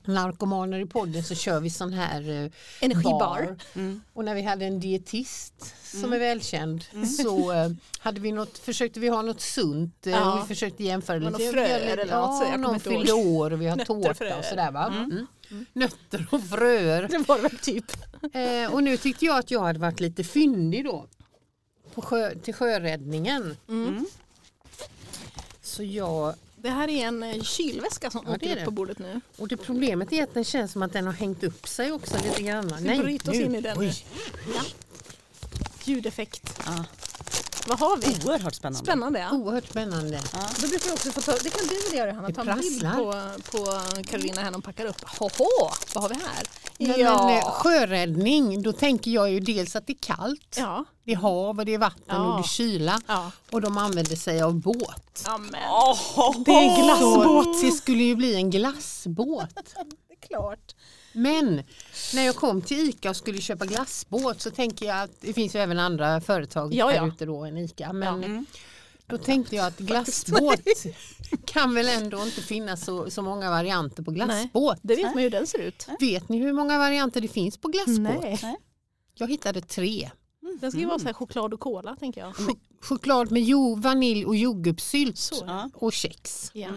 narkomaner 0.05 0.79
i 0.79 0.85
podden 0.85 1.23
så 1.23 1.35
kör 1.35 1.59
vi 1.59 1.69
sån 1.69 1.93
här 1.93 2.43
eh, 2.45 2.51
Energibar. 2.81 3.19
bar. 3.19 3.57
Mm. 3.75 4.01
Och 4.13 4.25
när 4.25 4.35
vi 4.35 4.41
hade 4.41 4.65
en 4.65 4.79
dietist 4.79 5.75
som 5.91 5.99
Mm. 5.99 6.13
är 6.13 6.19
välkänd 6.19 6.83
så 7.17 7.51
eh, 7.51 7.69
hade 7.99 8.19
vi 8.19 8.31
något, 8.31 8.57
försökte 8.57 8.99
vi 8.99 9.07
ha 9.07 9.21
något 9.21 9.41
sunt. 9.41 10.07
eh, 10.07 10.13
Ja. 10.13 10.33
och 10.33 10.43
vi 10.43 10.47
försökte 10.47 10.83
jämföra 10.83 11.17
lite. 11.17 11.43
Ja, 11.43 11.49
eller 11.49 12.05
något, 12.05 12.43
kommer 12.43 12.57
någon 12.57 12.79
fyllde 12.79 13.13
år 13.13 13.53
och 13.53 13.61
vi 13.61 13.67
har 13.67 13.77
tårta 13.85 14.37
och 14.37 14.45
sådär 14.45 14.71
va. 14.71 14.87
Mm. 14.87 15.27
Mm. 15.51 15.65
Nötter 15.73 16.27
och 16.31 16.43
fröer. 16.43 17.07
Det 17.07 17.17
var 17.17 17.35
det 17.35 17.41
väl 17.41 17.57
typ. 17.57 17.85
Eh, 18.33 18.73
och 18.73 18.83
nu 18.83 18.97
tyckte 18.97 19.25
jag 19.25 19.37
att 19.39 19.51
jag 19.51 19.61
hade 19.61 19.79
varit 19.79 19.99
lite 19.99 20.23
fyndig 20.23 20.85
då. 20.85 21.07
På 21.93 22.01
sjö, 22.01 22.35
till 22.35 22.53
sjöräddningen. 22.53 23.57
Mm. 23.69 24.05
Så 25.61 25.83
jag, 25.83 26.33
Det 26.55 26.69
här 26.69 26.87
är 26.87 27.05
en 27.07 27.23
eh, 27.23 27.41
kylväska 27.41 28.11
som 28.11 28.21
Ja, 28.27 28.31
det 28.31 28.35
åker 28.37 28.47
är 28.47 28.51
upp 28.51 28.59
det. 28.59 28.65
på 28.65 28.71
bordet 28.71 28.99
nu. 28.99 29.21
och 29.37 29.47
det 29.47 29.57
problemet 29.57 30.13
är 30.13 30.23
att 30.23 30.33
den 30.33 30.43
känns 30.43 30.71
som 30.71 30.81
att 30.83 30.93
den 30.93 31.05
har 31.05 31.13
hängt 31.13 31.43
upp 31.43 31.67
sig 31.67 31.91
också 31.91 32.17
lite 32.23 32.41
grann. 32.43 32.73
vi 32.81 32.97
bryta 32.97 33.31
oss 33.31 33.37
in 33.37 33.55
i 33.55 33.61
den 33.61 33.77
nu? 33.79 33.85
Oj. 33.85 34.05
Ljudeffekt. 35.85 36.61
Ja. 36.65 36.85
Vad 37.67 37.79
har 37.79 37.97
vi? 37.97 38.27
Oerhört 38.29 38.55
spännande. 38.55 38.85
Spännande 38.85 39.19
ja. 39.19 39.31
Oerhört 39.31 39.69
spännande. 39.69 40.19
Ja. 40.33 40.39
Då 40.61 40.67
brukar 40.67 40.85
vi 40.85 40.91
också 40.95 41.11
få 41.11 41.21
ta, 41.21 41.31
det 41.31 41.49
kan 41.49 41.67
du 41.67 41.89
väl 41.89 41.97
göra 41.99 42.13
Hanna, 42.13 42.29
ta 42.31 42.41
en 42.51 42.59
bild 42.59 42.81
på, 42.95 43.13
på 43.51 43.65
Carolina 44.03 44.35
här 44.41 44.43
när 44.45 44.53
hon 44.53 44.61
packar 44.61 44.85
upp. 44.85 45.03
Hoho, 45.19 45.71
vad 45.93 46.03
har 46.03 46.09
vi 46.09 46.15
här? 46.15 46.43
Men, 46.79 46.89
men 46.99 47.37
eh, 47.37 47.51
sjöräddning, 47.51 48.61
då 48.61 48.73
tänker 48.73 49.11
jag 49.11 49.31
ju 49.31 49.39
dels 49.39 49.75
att 49.75 49.87
det 49.87 49.93
är 49.93 49.97
kallt. 50.15 50.55
ja. 50.57 50.85
Det 51.03 51.11
är 51.13 51.15
hav 51.17 51.59
och 51.59 51.65
det 51.65 51.73
är 51.73 51.77
vatten 51.77 52.03
Ja. 52.07 52.27
och 52.27 52.37
det 52.37 52.41
är 52.41 52.47
kyla. 52.47 53.01
Ja. 53.07 53.31
Och 53.51 53.61
de 53.61 53.77
använder 53.77 54.15
sig 54.15 54.41
av 54.41 54.53
båt. 54.53 55.23
ja 55.25 55.37
men, 55.37 55.51
Det 56.45 56.51
är 56.51 56.83
glassbåt. 56.83 57.61
Det 57.61 57.71
skulle 57.71 58.03
ju 58.03 58.15
bli 58.15 58.35
en 58.35 58.49
glassbåt. 58.49 59.49
klart. 60.19 60.75
Men 61.13 61.63
när 62.13 62.21
jag 62.23 62.35
kom 62.35 62.61
till 62.61 62.89
ICA 62.89 63.09
och 63.09 63.15
skulle 63.15 63.41
köpa 63.41 63.65
glassbåt 63.65 64.41
så 64.41 64.51
tänker 64.51 64.85
jag 64.85 65.01
att 65.01 65.21
det 65.21 65.33
finns 65.33 65.55
ju 65.55 65.59
även 65.59 65.79
andra 65.79 66.21
företag 66.21 66.73
Ja, 66.73 66.93
ja. 66.93 67.07
ute 67.07 67.25
då 67.25 67.45
än 67.45 67.57
ICA. 67.57 67.93
Men 67.93 68.23
Mm. 68.23 68.45
då 69.07 69.17
tänkte 69.17 69.55
jag 69.55 69.65
att 69.65 69.77
glassbåt 69.77 70.61
kan 71.45 71.73
väl 71.75 71.87
ändå 71.87 72.23
inte 72.23 72.41
finnas 72.41 72.85
så, 72.85 73.09
så 73.11 73.21
många 73.21 73.49
varianter 73.49 74.03
på 74.03 74.11
glassbåt. 74.11 74.77
Det 74.81 74.95
vet 74.95 75.05
man 75.05 75.15
ju 75.15 75.21
hur 75.23 75.29
den 75.29 75.47
ser 75.47 75.59
ut. 75.59 75.87
Vet 75.99 76.29
ni 76.29 76.37
hur 76.37 76.53
många 76.53 76.77
varianter 76.77 77.21
det 77.21 77.27
finns 77.27 77.57
på 77.57 77.67
glassbåt? 77.67 78.21
Nej. 78.23 78.55
Jag 79.13 79.27
hittade 79.27 79.61
tre. 79.61 80.09
Den 80.61 80.71
ska 80.71 80.79
ju 80.81 80.87
vara 80.87 80.99
så 80.99 81.05
här 81.05 81.13
choklad 81.13 81.53
och 81.53 81.59
cola 81.59 81.95
tänker 81.95 82.21
jag. 82.21 82.33
Ch- 82.33 82.57
choklad 82.81 83.31
med 83.31 83.43
jo, 83.43 83.75
vanilj 83.75 84.25
och 84.25 84.35
jordgubbssylt. 84.35 85.29
Ja. 85.45 85.69
och 85.73 85.93
kex. 85.93 86.51
Ja. 86.53 86.69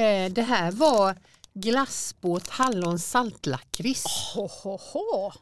Eh, 0.00 0.32
det 0.32 0.42
här 0.42 0.72
var 0.72 1.16
glassbåt 1.54 2.48
hallon 2.48 2.98
saltlakrits. 2.98 4.04
Ho, 4.34 4.46
ho, 4.62 4.78
ho. 4.92 5.32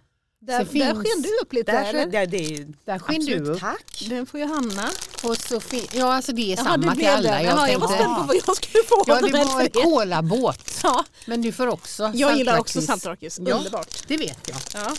Där, 0.40 0.64
Så 0.64 0.72
där 0.72 0.94
sken 0.94 1.22
du 1.22 1.28
upp 1.42 1.52
lite 1.52 1.72
Där, 1.72 1.94
eller? 1.94 2.26
det, 2.26 2.36
är 2.36 2.48
ju 2.50 2.72
Där 2.84 2.98
sken 2.98 3.24
du 3.24 3.36
upp. 3.38 3.60
tack. 3.60 4.06
Den 4.08 4.26
får 4.26 4.40
ju 4.40 4.46
Hanna. 4.46 4.90
Och 5.22 5.36
så 5.36 5.60
ja, 5.92 6.14
alltså 6.14 6.32
det 6.32 6.52
är 6.52 6.56
Jaha, 6.56 6.64
samma 6.64 6.94
till 6.94 7.08
alla. 7.08 7.30
den. 7.30 7.44
Jaha, 7.44 7.70
jag 7.70 7.78
var 7.78 7.88
spänd 7.88 8.16
på 8.16 8.22
vad 8.22 8.36
jag 8.36 8.56
skulle 8.56 8.84
få. 8.88 9.04
Ja, 9.06 9.20
det 9.20 9.32
var 9.32 9.60
en 9.60 9.70
kolabåt. 9.70 10.70
Ja, 10.82 11.04
Men 11.26 11.42
du 11.42 11.52
får 11.52 11.66
också 11.66 12.10
jag 12.14 12.36
gillar 12.38 12.58
också 12.58 12.80
saltlakrits. 12.82 13.36
saltlakrits. 13.36 13.50
Ja. 13.50 13.56
Underbart. 13.56 14.02
Det 14.06 14.16
vet 14.16 14.48
jag. 14.48 14.58
Ja. 14.74 14.96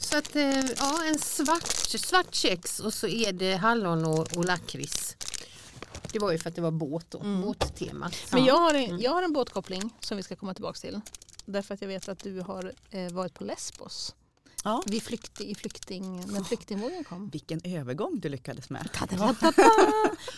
Så 0.00 0.18
att, 0.18 0.36
eh, 0.36 0.60
ja, 0.78 1.04
en 1.08 1.18
svart, 1.18 1.68
svart 1.86 2.34
kex 2.34 2.80
och 2.80 2.94
så 2.94 3.06
är 3.06 3.32
det 3.32 3.54
hallon 3.56 4.04
och, 4.04 4.36
och 4.36 4.44
lakrits. 4.44 5.16
Det 6.12 6.18
var 6.18 6.32
ju 6.32 6.38
för 6.38 6.48
att 6.48 6.54
det 6.56 6.62
var 6.62 6.70
båt 6.70 7.06
då, 7.10 7.18
båttema. 7.18 8.06
Mm. 8.06 8.10
Men 8.32 8.44
jag 8.44 8.56
har, 8.56 8.74
en, 8.74 8.84
Mm. 8.84 9.00
jag 9.00 9.10
har 9.10 9.22
en 9.22 9.32
båtkoppling 9.32 9.90
som 10.00 10.16
vi 10.16 10.22
ska 10.22 10.36
komma 10.36 10.54
tillbaka 10.54 10.78
till. 10.78 11.00
Därför 11.44 11.74
att 11.74 11.80
jag 11.80 11.88
vet 11.88 12.08
att 12.08 12.18
du 12.18 12.40
har 12.40 12.72
eh, 12.90 13.12
varit 13.12 13.34
på 13.34 13.44
Lesbos. 13.44 14.14
Ja. 14.64 14.82
Vi 14.86 15.00
flykti, 15.00 15.50
i 15.50 15.54
flykting, 15.54 16.24
när 16.32 16.44
flyktingvågen 16.44 17.04
kom. 17.04 17.28
Vilken 17.28 17.60
övergång 17.64 18.20
du 18.20 18.28
lyckades 18.28 18.70
med. 18.70 18.88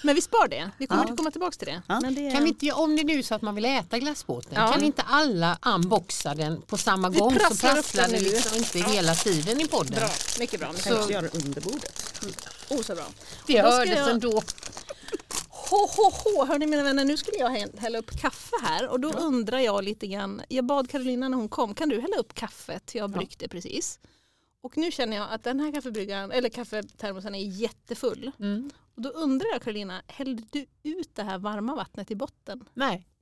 Men 0.02 0.14
vi 0.14 0.23
spar 0.23 0.49
det. 0.49 0.71
Vi 0.78 0.87
kommer 0.87 1.04
Ja. 1.07 1.11
att 1.11 1.16
komma 1.16 1.31
tillbaka 1.31 1.57
till 1.59 1.66
det. 1.66 1.83
Ja. 1.88 2.00
Men 2.00 2.14
det 2.14 2.26
är, 2.28 2.33
Kan 2.33 2.43
vi 2.43 2.49
inte, 2.49 2.73
om 2.73 2.97
det 2.97 3.04
nu 3.04 3.19
är 3.19 3.23
så 3.23 3.35
att 3.35 3.43
man 3.43 3.54
vill 3.54 3.64
äta 3.64 3.99
glassbåten, 3.99 4.52
Ja. 4.54 4.73
kan 4.73 4.85
inte 4.85 5.02
alla 5.02 5.59
unboxa 5.66 6.35
den 6.35 6.62
på 6.62 6.76
samma 6.76 7.09
Vi 7.09 7.19
gång 7.19 7.33
så 7.33 7.38
prasslar 7.38 7.71
upp 7.71 7.76
prasslar 7.76 8.02
den 8.02 8.12
det 8.12 8.21
nu. 8.21 8.28
liksom 8.31 8.57
inte 8.59 8.78
hela 8.78 9.14
tiden 9.14 9.61
i 9.61 9.69
podden. 9.69 9.95
bra. 9.95 10.09
Mycket 10.38 10.61
bra. 10.61 10.69
Mycket 10.73 10.85
Kan 10.85 10.97
också 10.99 11.12
göra 11.12 11.28
under 11.28 11.61
bordet. 11.61 12.23
Oh, 12.71 12.83
så 12.83 12.95
bra. 12.95 13.07
Det 13.47 13.61
hördes 13.62 13.97
jag- 13.99 14.11
ändå. 14.11 14.43
Ho, 15.71 15.76
ho, 15.97 16.11
ho. 16.11 16.44
Hörni 16.44 16.66
mina 16.66 16.83
vänner, 16.83 17.04
nu 17.04 17.16
skulle 17.16 17.37
jag 17.38 17.50
hä- 17.50 17.78
hälla 17.78 17.99
upp 17.99 18.21
kaffe 18.21 18.56
här 18.62 18.88
och 18.88 19.00
då 19.00 19.11
undrar 19.12 19.59
jag 19.59 19.85
lite 19.85 20.06
grann. 20.06 20.42
Jag 20.49 20.64
bad 20.64 20.90
Carolina 20.90 21.28
när 21.28 21.37
hon 21.37 21.49
kom, 21.49 21.75
kan 21.75 21.88
du 21.88 22.00
hälla 22.00 22.16
upp 22.16 22.35
kaffet? 22.35 22.94
Jag 22.94 23.11
bryggt 23.11 23.38
det 23.38 23.49
precis. 23.49 23.99
Och 24.61 24.76
nu 24.76 24.90
känner 24.90 25.16
jag 25.16 25.26
att 25.33 25.44
den 25.44 25.61
här 25.61 25.73
kaffebryggaren, 25.73 26.33
eller 26.33 26.49
kaffetermosen 26.49 27.35
är 27.35 27.44
jättefull. 27.44 28.30
Mm. 28.40 28.71
Och 28.97 29.02
då 29.02 29.09
undrar 29.09 29.47
jag 29.52 29.62
Carolina, 29.62 30.02
hällde 30.06 30.42
du 30.50 30.66
ut 30.83 31.14
det 31.14 31.23
här 31.23 31.38
varma 31.38 31.75
vattnet 31.75 32.11
i 32.11 32.14
botten? 32.14 32.64
Nej. 32.75 33.06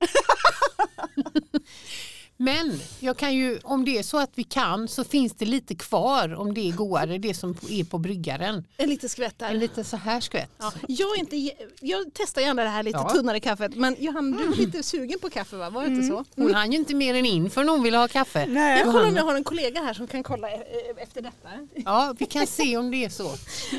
Men 2.37 2.79
jag 2.99 3.17
kan 3.17 3.33
ju, 3.35 3.59
om 3.63 3.85
det 3.85 3.97
är 3.97 4.03
så 4.03 4.17
att 4.17 4.29
vi 4.35 4.43
kan 4.43 4.87
så 4.87 5.03
finns 5.03 5.33
det 5.33 5.45
lite 5.45 5.75
kvar 5.75 6.33
om 6.35 6.53
det 6.53 6.67
är 6.69 6.71
godare, 6.71 7.17
det 7.17 7.33
som 7.33 7.57
är 7.69 7.83
på 7.83 7.97
bryggaren. 7.97 8.63
En 8.77 8.89
liten 8.89 9.09
skvätt 9.09 9.39
där. 9.39 9.49
En 9.49 9.59
lite 9.59 9.83
så 9.83 9.97
här 9.97 10.19
skvätt. 10.21 10.49
Ja, 10.59 10.73
jag, 10.87 11.15
är 11.15 11.19
inte, 11.19 11.65
jag 11.81 12.05
testar 12.13 12.41
gärna 12.41 12.63
det 12.63 12.69
här 12.69 12.83
lite 12.83 12.97
Ja. 12.97 13.09
tunnare 13.13 13.39
kaffet 13.39 13.75
men 13.75 13.95
Johanna 13.99 14.37
du 14.37 14.43
är 14.43 14.55
lite 14.55 14.83
sugen 14.83 15.19
på 15.19 15.29
kaffe 15.29 15.55
va? 15.55 15.69
Var 15.69 15.81
det 15.83 15.87
inte 15.87 16.07
så? 16.07 16.25
Hon 16.35 16.53
hann 16.53 16.71
ju 16.71 16.77
inte 16.77 16.95
mer 16.95 17.15
än 17.15 17.25
in 17.25 17.49
för 17.49 17.63
hon 17.63 17.83
ville 17.83 17.97
ha 17.97 18.07
kaffe. 18.07 18.45
Nej. 18.45 18.79
Jag 18.79 18.91
kollar 18.93 19.07
om 19.09 19.15
jag 19.15 19.23
har 19.23 19.35
en 19.35 19.43
kollega 19.43 19.81
här 19.81 19.93
som 19.93 20.07
kan 20.07 20.23
kolla 20.23 20.49
e- 20.51 20.63
efter 20.97 21.21
detta. 21.21 21.49
Ja, 21.85 22.15
vi 22.19 22.25
kan 22.25 22.47
se 22.47 22.77
om 22.77 22.91
det 22.91 23.05
är 23.05 23.09
så. 23.09 23.31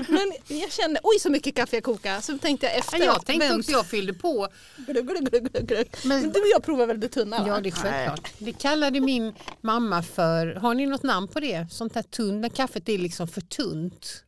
Men 0.08 0.32
jag 0.60 0.72
kände, 0.72 1.00
oj 1.02 1.18
så 1.20 1.30
mycket 1.30 1.54
kaffe 1.54 1.76
jag 1.76 1.84
kokar. 1.84 2.20
Så 2.20 2.38
tänkte 2.38 2.66
jag 2.66 2.76
efter. 2.76 2.98
Ja, 2.98 3.04
jag 3.04 3.16
att 3.16 3.26
tänkte 3.26 3.48
vem- 3.48 3.58
också, 3.58 3.70
jag 3.70 3.86
fyllde 3.86 4.12
på. 4.14 4.48
Men- 4.86 6.20
Men 6.22 6.32
du 6.32 6.40
och 6.40 6.46
jag 6.52 6.62
provar 6.62 6.86
väl 6.86 7.00
det 7.00 7.08
tunna 7.08 7.38
va? 7.38 7.44
Ja, 7.48 7.60
det 7.60 7.68
är 7.68 7.72
självklart. 7.72 8.32
Det 8.44 8.52
kallade 8.52 9.00
min 9.00 9.34
mamma 9.60 10.02
för, 10.02 10.54
har 10.54 10.74
ni 10.74 10.86
något 10.86 11.02
namn 11.02 11.28
på 11.28 11.40
det? 11.40 11.66
Sånt 11.70 11.94
här 11.94 12.02
tunt, 12.02 12.40
när 12.40 12.48
kaffet 12.48 12.88
är 12.88 12.98
liksom 12.98 13.28
för 13.28 13.40
tunt. 13.40 14.24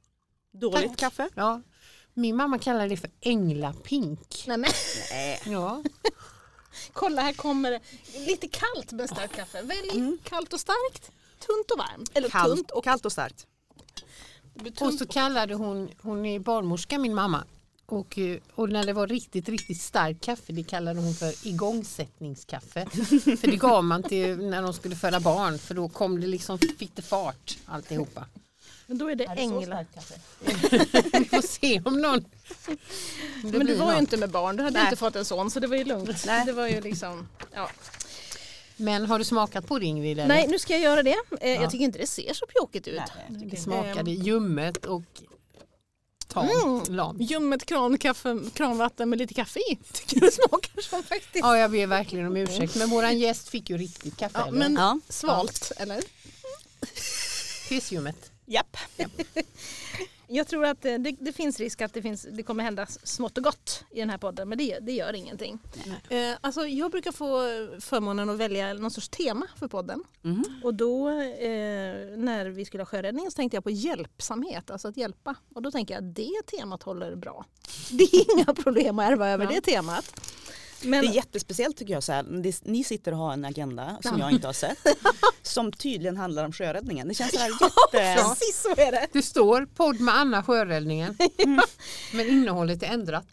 Dåligt 0.53 0.89
Tack. 0.89 0.97
kaffe? 0.99 1.29
Ja. 1.35 1.63
Min 2.15 2.37
mamma 2.37 2.59
kallar 2.59 2.89
det 2.89 2.97
för 2.97 3.11
änglapink. 3.21 4.45
Nej, 4.47 4.57
men, 4.59 4.71
Nej. 5.11 5.41
Ja. 5.47 5.83
kolla 6.93 7.23
här 7.23 7.33
kommer 7.33 7.71
det. 7.71 7.81
lite 8.27 8.49
kallt 8.49 8.93
med 8.93 9.11
starkt 9.11 9.37
kaffe. 9.37 9.63
Välj 9.63 10.19
kallt 10.25 10.53
och 10.53 10.61
starkt. 10.61 11.11
Tunt 11.47 11.71
och 11.71 11.79
varmt. 11.79 12.11
Eller 12.15 12.29
tunt 12.29 12.33
Kallt, 12.33 12.71
och, 12.71 12.85
kallt 12.85 13.05
och 13.05 13.13
starkt. 13.13 13.47
tunt 14.65 14.81
Och 14.81 14.95
så 14.95 15.07
kallade 15.07 15.55
hon, 15.55 15.91
hon 16.03 16.27
är 16.27 16.39
barnmorska 16.39 16.99
min 16.99 17.15
mamma. 17.15 17.45
Och, 17.87 18.19
eh, 18.19 18.39
och 18.55 18.69
när 18.69 18.87
det 18.87 18.93
var 18.93 19.07
riktigt, 19.07 19.49
riktigt 19.49 19.81
starkt 19.81 20.25
kaffe 20.25 20.53
det 20.53 20.63
kallade 20.63 21.01
hon 21.01 21.15
för 21.15 21.47
igångsättningskaffe. 21.47 22.87
för 23.41 23.51
det 23.51 23.57
gav 23.57 23.85
man 23.85 24.03
till 24.03 24.37
när 24.37 24.63
de 24.63 24.73
skulle 24.73 24.97
föda 24.97 25.21
barn 25.21 25.59
för 25.59 25.75
då 25.75 25.89
kom 25.89 26.21
det 26.21 26.27
liksom, 26.27 26.59
fick 26.59 26.97
det 26.97 27.03
fart 27.03 27.59
alltihopa. 27.67 28.27
Men 28.87 28.99
då 28.99 29.11
är 29.11 29.15
det 29.15 29.25
änglar. 29.25 29.87
Vi 31.19 31.25
får 31.25 31.47
se 31.47 31.83
om 31.85 32.01
någon... 32.01 32.25
det 33.43 33.59
Men 33.59 33.67
du 33.67 33.75
var 33.75 33.93
ju 33.93 33.99
inte 33.99 34.17
med 34.17 34.31
barn, 34.31 34.57
du 34.57 34.63
hade 34.63 34.79
Nej. 34.79 34.85
inte 34.87 34.97
fått 34.97 35.17
en 35.17 35.25
son 35.25 35.51
så 35.51 35.61
det 35.61 35.67
var 35.67 35.77
ju 35.77 35.85
lugnt. 35.85 36.25
Nej. 36.27 36.47
Det 36.47 36.53
var 36.53 36.67
ju 36.67 36.81
liksom, 36.81 37.29
ja. 37.55 37.71
Men 38.77 39.07
har 39.07 39.19
du 39.19 39.25
smakat 39.25 39.67
på 39.67 39.79
det 39.79 39.87
Ingrid? 39.87 40.19
eller? 40.19 40.29
Nej 40.29 40.47
nu 40.49 40.59
ska 40.59 40.73
jag 40.73 40.83
göra 40.83 41.03
det. 41.03 41.11
Eh, 41.11 41.51
Ja. 41.51 41.63
Jag 41.63 41.71
tycker 41.71 41.85
inte 41.85 41.99
det 41.99 42.07
ser 42.07 42.35
så 42.35 42.47
pjåkigt 42.47 42.89
ut. 42.89 43.03
Nej. 43.29 43.49
Det 43.51 43.57
smakade 43.57 44.11
ljummet 44.11 44.85
och 44.85 45.03
tamt 46.29 46.51
Mm. 46.65 46.83
lamt. 46.97 47.21
Ljummet 47.31 47.67
krankaffe, 47.67 48.37
kranvatten 48.55 49.09
med 49.11 49.19
lite 49.19 49.35
kaffe 49.35 49.59
i. 49.61 49.79
Tycker 49.93 50.21
det 50.21 50.33
smakar 50.33 50.83
som 50.83 51.03
faktiskt. 51.03 51.37
Ja, 51.45 51.59
jag 51.59 51.71
ber 51.71 51.87
verkligen 51.87 52.27
om 52.27 52.37
ursäkt 52.37 52.75
men 52.77 52.91
våran 52.91 53.19
gäst 53.19 53.49
fick 53.49 53.71
ju 53.71 53.79
riktigt 53.79 54.17
kaffe. 54.17 54.39
Ja, 54.39 54.47
eller? 54.49 54.59
men 54.59 54.75
Ja. 54.75 54.99
svalt 55.09 55.73
eller? 55.77 56.03
Fiskljummet. 57.69 58.31
Japp. 58.47 58.77
Jag 60.29 60.47
tror 60.47 60.65
att 60.65 60.85
eh, 60.85 60.95
det, 60.99 61.17
det 61.21 61.33
finns 61.33 61.61
risk 61.61 61.81
att 61.81 61.95
det, 61.95 62.03
finns, 62.03 62.27
det 62.33 62.43
kommer 62.43 62.65
hända 62.65 62.87
smått 62.87 63.39
och 63.39 63.45
gott 63.45 63.85
i 63.91 64.01
den 64.01 64.11
här 64.11 64.19
podden 64.19 64.49
men 64.49 64.59
det, 64.59 64.79
det 64.83 64.93
gör 64.93 65.13
ingenting. 65.13 65.59
Eh, 66.09 66.19
alltså, 66.41 66.67
jag 66.67 66.91
brukar 66.91 67.13
få 67.13 67.27
förmånen 67.81 68.31
att 68.31 68.37
välja 68.39 68.75
någon 68.75 68.91
sorts 68.91 69.09
tema 69.09 69.47
för 69.59 69.69
podden. 69.69 70.05
Mhm. 70.23 70.45
Och 70.65 70.75
då 70.75 71.09
eh, 71.09 71.17
när 72.17 72.47
vi 72.47 72.65
skulle 72.65 72.81
ha 72.81 72.87
sjöräddning 72.87 73.31
så 73.31 73.37
tänkte 73.37 73.57
jag 73.57 73.65
på 73.65 73.71
hjälpsamhet, 73.71 74.71
alltså 74.71 74.89
att 74.89 74.97
hjälpa. 74.97 75.35
Och 75.55 75.63
då 75.63 75.71
tänker 75.71 75.95
jag 75.95 76.05
att 76.09 76.15
det 76.15 76.33
temat 76.59 76.83
håller 76.83 77.17
bra. 77.17 77.45
Det 77.91 78.05
är 78.05 78.33
inga 78.39 78.55
problem 78.55 78.99
att 78.99 79.11
ärva 79.11 79.29
över 79.29 79.45
Ja. 79.45 79.51
det 79.51 79.61
temat. 79.61 80.21
Men, 80.87 81.05
Det 81.05 81.11
är 81.11 81.15
jättespeciellt 81.15 81.77
tycker 81.77 81.93
jag. 81.95 82.03
Så 82.03 82.13
här, 82.13 82.23
det, 82.23 82.65
ni 82.65 82.85
sitter 82.85 83.13
och 83.13 83.19
har 83.19 83.33
en 83.33 83.45
agenda 83.45 83.99
som 84.03 84.19
Ja. 84.19 84.25
jag 84.25 84.33
inte 84.33 84.47
har 84.49 84.53
sett. 84.53 84.79
som 85.43 85.73
tydligen 85.73 86.17
handlar 86.17 86.45
om 86.45 86.53
sjöräddningen. 86.53 87.09
Det 87.09 87.15
känns 87.15 87.33
så 87.33 87.39
här 87.39 87.49
jätte... 87.61 88.23
precis 88.23 88.63
så 88.63 88.71
är 88.81 88.93
det. 88.93 89.07
Det 89.13 89.23
står 89.23 89.67
podd 89.67 90.01
med 90.01 90.15
Anna 90.15 90.43
Sjöräddningen. 90.43 91.17
Men 92.15 92.27
innehållet 92.29 92.83
är 92.83 92.87
ändrat. 92.87 93.27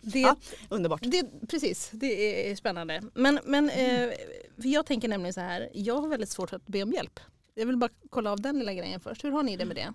det 0.00 0.20
Ja, 0.20 0.36
underbart. 0.68 1.00
Det, 1.02 1.46
precis, 1.48 1.90
det 1.92 2.50
är 2.50 2.56
spännande. 2.56 3.02
Men, 3.14 3.40
men 3.44 3.70
eh, 3.70 4.10
för 4.56 4.68
jag 4.68 4.86
tänker 4.86 5.08
nämligen 5.08 5.34
så 5.34 5.40
här, 5.40 5.70
jag 5.74 6.00
har 6.00 6.08
väldigt 6.08 6.30
svårt 6.30 6.52
att 6.52 6.66
be 6.66 6.82
om 6.82 6.92
hjälp. 6.92 7.20
Jag 7.54 7.66
vill 7.66 7.76
bara 7.76 7.90
kolla 8.10 8.32
av 8.32 8.40
den 8.40 8.58
lilla 8.58 8.72
grejen 8.74 9.00
först. 9.00 9.24
Hur 9.24 9.30
har 9.30 9.42
ni 9.42 9.56
det 9.56 9.64
med 9.64 9.76
det? 9.76 9.92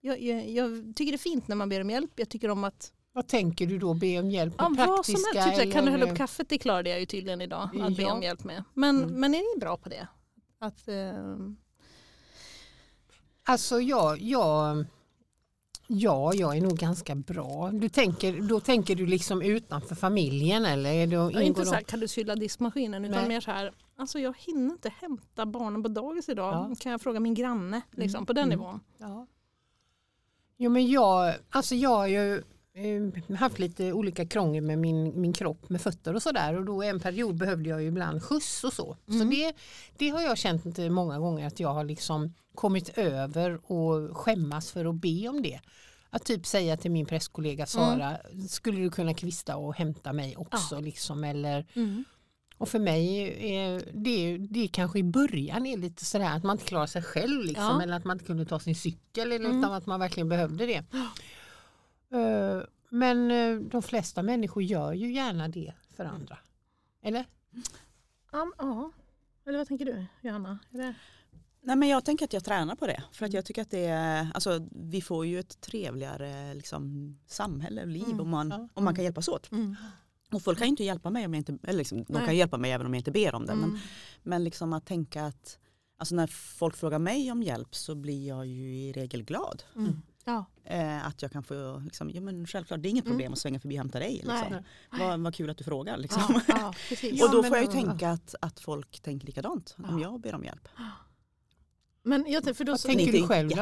Jag, 0.00 0.22
jag, 0.22 0.48
jag 0.48 0.92
tycker 0.96 1.12
det 1.12 1.16
är 1.16 1.18
fint 1.18 1.48
när 1.48 1.56
man 1.56 1.68
ber 1.68 1.80
om 1.80 1.90
hjälp. 1.90 2.10
Jag 2.16 2.28
tycker 2.28 2.50
om 2.50 2.64
att... 2.64 2.92
Vad 3.18 3.26
tänker 3.26 3.66
du 3.66 3.78
då? 3.78 3.94
Be 3.94 4.18
om 4.18 4.30
hjälp 4.30 4.54
Ja, 4.58 4.68
med 4.68 4.86
vad 4.86 5.06
som 5.06 5.14
praktiska? 5.14 5.40
helst. 5.40 5.62
Typ, 5.62 5.72
kan 5.72 5.84
du 5.84 5.90
hälla 5.90 6.10
upp 6.10 6.16
kaffet? 6.16 6.48
Det 6.48 6.58
klarade 6.58 6.90
jag 6.90 7.00
ju 7.00 7.06
tydligen 7.06 7.40
idag. 7.40 7.68
Att 7.82 7.96
be 7.96 8.02
Ja. 8.02 8.12
om 8.12 8.22
hjälp 8.22 8.44
med. 8.44 8.64
Men, 8.74 9.02
Mm. 9.02 9.20
men 9.20 9.34
är 9.34 9.54
ni 9.54 9.60
bra 9.60 9.76
på 9.76 9.88
det? 9.88 10.08
Att, 10.58 10.88
eh, 10.88 11.14
Alltså 13.42 13.80
jag, 13.80 14.18
jag, 14.20 14.84
ja, 15.86 16.34
jag 16.34 16.56
är 16.56 16.60
nog 16.60 16.76
ganska 16.78 17.14
bra. 17.14 17.70
Du 17.72 17.88
tänker, 17.88 18.40
då 18.40 18.60
tänker 18.60 18.94
du 18.96 19.06
liksom 19.06 19.42
utanför 19.42 19.94
familjen 19.94 20.64
eller? 20.64 20.90
Är 20.92 21.06
det, 21.06 21.16
är 21.16 21.20
ingår 21.28 21.42
inte 21.42 21.64
så 21.64 21.74
här, 21.74 21.82
kan 21.82 22.00
du 22.00 22.08
fylla 22.08 22.34
diskmaskinen? 22.36 23.04
Utan 23.04 23.18
Nej. 23.18 23.28
mer 23.28 23.40
så 23.40 23.50
här, 23.50 23.72
alltså 23.96 24.18
jag 24.18 24.34
hinner 24.38 24.72
inte 24.72 24.88
hämta 25.00 25.46
barnen 25.46 25.82
på 25.82 25.88
dagis 25.88 26.28
idag. 26.28 26.54
Ja. 26.70 26.74
Kan 26.80 26.92
jag 26.92 27.00
fråga 27.00 27.20
min 27.20 27.34
granne? 27.34 27.80
Liksom, 27.90 28.26
på 28.26 28.32
den 28.32 28.44
Mm. 28.44 28.58
nivån. 28.58 28.80
Ja. 28.98 29.26
Jo 30.56 30.70
men 30.70 30.86
jag, 30.90 31.34
alltså 31.50 31.74
jag 31.74 31.90
har 31.96 32.06
ju 32.06 32.42
haft 33.38 33.58
lite 33.58 33.92
olika 33.92 34.26
krångel 34.26 34.62
med 34.64 34.78
min, 34.78 35.20
min 35.20 35.32
kropp 35.32 35.68
med 35.68 35.80
fötter 35.80 36.14
och 36.14 36.22
sådär 36.22 36.56
och 36.56 36.64
då 36.64 36.82
en 36.82 37.00
period 37.00 37.36
behövde 37.36 37.68
jag 37.68 37.82
ju 37.82 37.88
ibland 37.88 38.22
skjuts 38.22 38.64
och 38.64 38.72
så. 38.72 38.96
Så 39.06 39.12
Mm. 39.14 39.30
det, 39.30 39.52
det 39.98 40.08
har 40.08 40.20
jag 40.20 40.38
känt 40.38 40.78
många 40.90 41.18
gånger 41.18 41.46
att 41.46 41.60
jag 41.60 41.74
har 41.74 41.84
liksom 41.84 42.34
kommit 42.54 42.98
över 42.98 43.72
och 43.72 44.16
skämmas 44.16 44.72
för 44.72 44.84
att 44.84 44.94
be 44.94 45.28
om 45.28 45.42
det. 45.42 45.60
Att 46.10 46.24
typ 46.24 46.46
säga 46.46 46.76
till 46.76 46.90
min 46.90 47.06
presskollega 47.06 47.66
Sara, 47.66 48.18
skulle 48.48 48.80
du 48.80 48.90
kunna 48.90 49.14
kvista 49.14 49.56
och 49.56 49.74
hämta 49.74 50.12
mig 50.12 50.36
också? 50.36 50.80
Liksom, 50.80 51.24
eller, 51.24 51.66
och 52.58 52.68
för 52.68 52.78
mig 52.78 53.18
är 53.56 53.82
det, 53.94 54.38
det 54.38 54.68
kanske 54.68 54.98
i 54.98 55.02
början 55.02 55.66
är 55.66 55.76
lite 55.76 56.04
sådär 56.04 56.36
att 56.36 56.42
man 56.44 56.54
inte 56.54 56.64
klarar 56.64 56.86
sig 56.86 57.02
själv 57.02 57.42
liksom, 57.44 57.64
Ja. 57.64 57.82
eller 57.82 57.96
att 57.96 58.04
man 58.04 58.14
inte 58.14 58.24
kunde 58.24 58.44
ta 58.46 58.60
sin 58.60 58.74
cykel 58.74 59.32
eller 59.32 59.46
Mm. 59.46 59.58
utan 59.58 59.72
att 59.72 59.86
man 59.86 60.00
verkligen 60.00 60.28
behövde 60.28 60.66
det. 60.66 60.84
Eh, 62.12 62.62
Men 62.90 63.30
eh, 63.30 63.56
de 63.70 63.82
flesta 63.82 64.22
människor 64.22 64.62
gör 64.62 64.92
ju 64.92 65.12
gärna 65.12 65.48
det 65.48 65.72
för 65.96 66.04
andra. 66.04 66.38
Eller? 67.02 67.24
Ja, 68.32 68.52
ja. 68.58 68.90
Eller 69.46 69.58
vad 69.58 69.68
tänker 69.68 69.84
du 69.84 70.06
Johanna? 70.20 70.58
Är 70.72 70.78
det... 70.78 70.94
Nej, 71.60 71.76
men 71.76 71.88
jag 71.88 72.04
tänker 72.04 72.24
att 72.24 72.32
jag 72.32 72.44
tränar 72.44 72.76
på 72.76 72.86
det. 72.86 73.02
För 73.12 73.26
att 73.26 73.32
jag 73.32 73.44
tycker 73.44 73.62
att 73.62 73.70
det 73.70 73.84
är, 73.84 74.30
alltså, 74.34 74.68
vi 74.70 75.00
får 75.02 75.26
ju 75.26 75.38
ett 75.40 75.60
trevligare 75.60 76.54
liksom, 76.54 77.14
samhälle 77.26 77.80
och 77.82 77.88
liv 77.88 78.04
Mm, 78.06 78.20
om, 78.20 78.28
man, 78.30 78.48
ja. 78.50 78.68
om 78.74 78.84
man 78.84 78.94
kan 78.94 79.04
hjälpas 79.04 79.28
åt. 79.28 79.50
Och 80.32 80.42
folk 80.42 80.58
kan 80.58 80.66
ju 80.66 80.70
inte 80.70 80.84
hjälpa 80.84 81.10
mig 81.10 81.26
om 81.26 81.34
jag 81.34 81.40
inte, 81.40 81.58
eller 81.62 81.78
liksom, 81.78 82.04
de 82.04 82.12
Nej. 82.12 82.24
kan 82.24 82.36
hjälpa 82.36 82.58
mig 82.58 82.72
även 82.72 82.86
om 82.86 82.94
jag 82.94 83.00
inte 83.00 83.10
ber 83.10 83.34
om 83.34 83.46
det. 83.46 83.54
Men, 83.54 83.64
Mm. 83.68 83.78
men 84.22 84.44
liksom 84.44 84.72
att 84.72 84.86
tänka 84.86 85.24
att 85.26 85.58
alltså 85.96 86.14
när 86.14 86.26
folk 86.26 86.76
frågar 86.76 86.98
mig 86.98 87.32
om 87.32 87.42
hjälp 87.42 87.74
så 87.74 87.94
blir 87.94 88.28
jag 88.28 88.46
ju 88.46 88.76
i 88.76 88.92
regel 88.92 89.22
glad. 89.24 89.62
Mm. 89.76 90.02
Ja. 90.28 90.44
Eh, 90.64 91.06
att 91.06 91.22
jag 91.22 91.32
kan 91.32 91.42
få, 91.42 91.82
liksom, 91.84 92.10
ja 92.10 92.20
men 92.20 92.46
självklart 92.46 92.82
det 92.82 92.88
är 92.88 92.90
inget 92.90 93.04
Mm. 93.04 93.16
problem 93.16 93.32
att 93.32 93.38
svänga 93.38 93.60
förbi 93.60 93.74
och 93.74 93.78
hämta 93.78 93.98
dig. 93.98 94.12
Liksom. 94.12 94.62
Vad, 94.90 95.20
vad 95.20 95.34
kul 95.34 95.50
att 95.50 95.58
du 95.58 95.64
frågar. 95.64 95.96
Liksom. 95.96 96.22
Ja, 96.48 96.74
ja, 97.02 97.24
och 97.26 97.32
då 97.32 97.42
får 97.42 97.56
jag 97.56 97.64
ju 97.66 97.72
tänka 97.72 98.10
att, 98.10 98.34
att 98.40 98.60
folk 98.60 99.00
tänker 99.00 99.26
likadant 99.26 99.76
om 99.88 100.00
jag 100.00 100.20
ber 100.20 100.34
om 100.34 100.44
hjälp. 100.44 100.68
Men 102.02 102.24
jag, 102.28 102.56
för 102.56 102.64
då, 102.64 102.72
Vad 102.72 102.80
tänker 102.80 103.12
du 103.12 103.26
själv 103.26 103.48
då? 103.48 103.56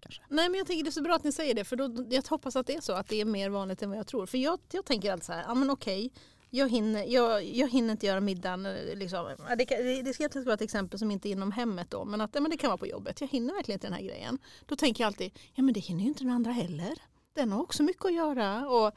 kanske. 0.00 0.22
nej, 0.28 0.48
men 0.48 0.58
jag 0.58 0.66
tänker 0.66 0.84
det 0.84 0.90
är 0.90 0.92
så 0.92 1.02
bra 1.02 1.14
att 1.14 1.24
ni 1.24 1.32
säger 1.32 1.54
det 1.54 1.64
för 1.64 1.76
då, 1.76 2.06
jag 2.10 2.22
hoppas 2.28 2.56
att 2.56 2.66
det 2.66 2.74
är 2.74 2.80
så 2.80 2.92
att 2.92 3.08
det 3.08 3.20
är 3.20 3.24
mer 3.24 3.50
vanligt 3.50 3.82
än 3.82 3.90
vad 3.90 3.98
jag 3.98 4.06
tror. 4.06 4.26
För 4.26 4.38
jag, 4.38 4.58
jag 4.72 4.84
tänker 4.84 5.12
alltid 5.12 5.24
så 5.24 5.32
här, 5.32 5.44
ja 5.48 5.54
men 5.54 5.70
okej, 5.70 6.10
jag 6.50 6.68
hinner, 6.68 7.04
jag, 7.04 7.44
jag 7.44 7.68
hinner 7.68 7.92
inte 7.92 8.06
göra 8.06 8.20
middagen. 8.20 8.66
Eh, 8.66 8.96
liksom. 8.96 9.34
Det, 9.58 9.64
kan- 9.66 9.78
det, 9.78 10.02
det 10.02 10.14
ska 10.14 10.22
egentligen 10.22 10.44
vara 10.44 10.54
ett 10.54 10.60
exempel 10.62 10.98
som 10.98 11.10
inte 11.10 11.28
är 11.28 11.30
inom 11.30 11.52
hemmet 11.52 11.90
då, 11.90 12.04
men 12.04 12.20
att 12.20 12.34
men 12.34 12.50
det 12.50 12.56
kan 12.56 12.68
vara 12.70 12.78
på 12.78 12.86
jobbet. 12.86 13.20
Jag 13.20 13.28
hinner 13.28 13.54
verkligen 13.54 13.76
inte 13.76 13.86
den 13.86 13.94
här 13.94 14.02
grejen. 14.02 14.38
Då 14.66 14.76
tänker 14.76 15.04
jag 15.04 15.06
alltid, 15.06 15.38
ja 15.54 15.62
men 15.62 15.74
det 15.74 15.80
hinner 15.80 16.02
ju 16.02 16.08
inte 16.08 16.24
den 16.24 16.32
andra 16.32 16.50
heller. 16.52 16.94
Den 17.34 17.52
har 17.52 17.62
också 17.62 17.82
mycket 17.82 18.04
att 18.04 18.14
göra. 18.14 18.68
Och 18.68 18.92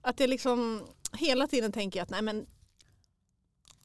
att 0.00 0.20
jag 0.20 0.30
liksom 0.30 0.86
hela 1.12 1.46
tiden 1.46 1.72
tänker 1.72 1.98
jag 1.98 2.02
att 2.04 2.10
nej 2.10 2.22
men 2.22 2.46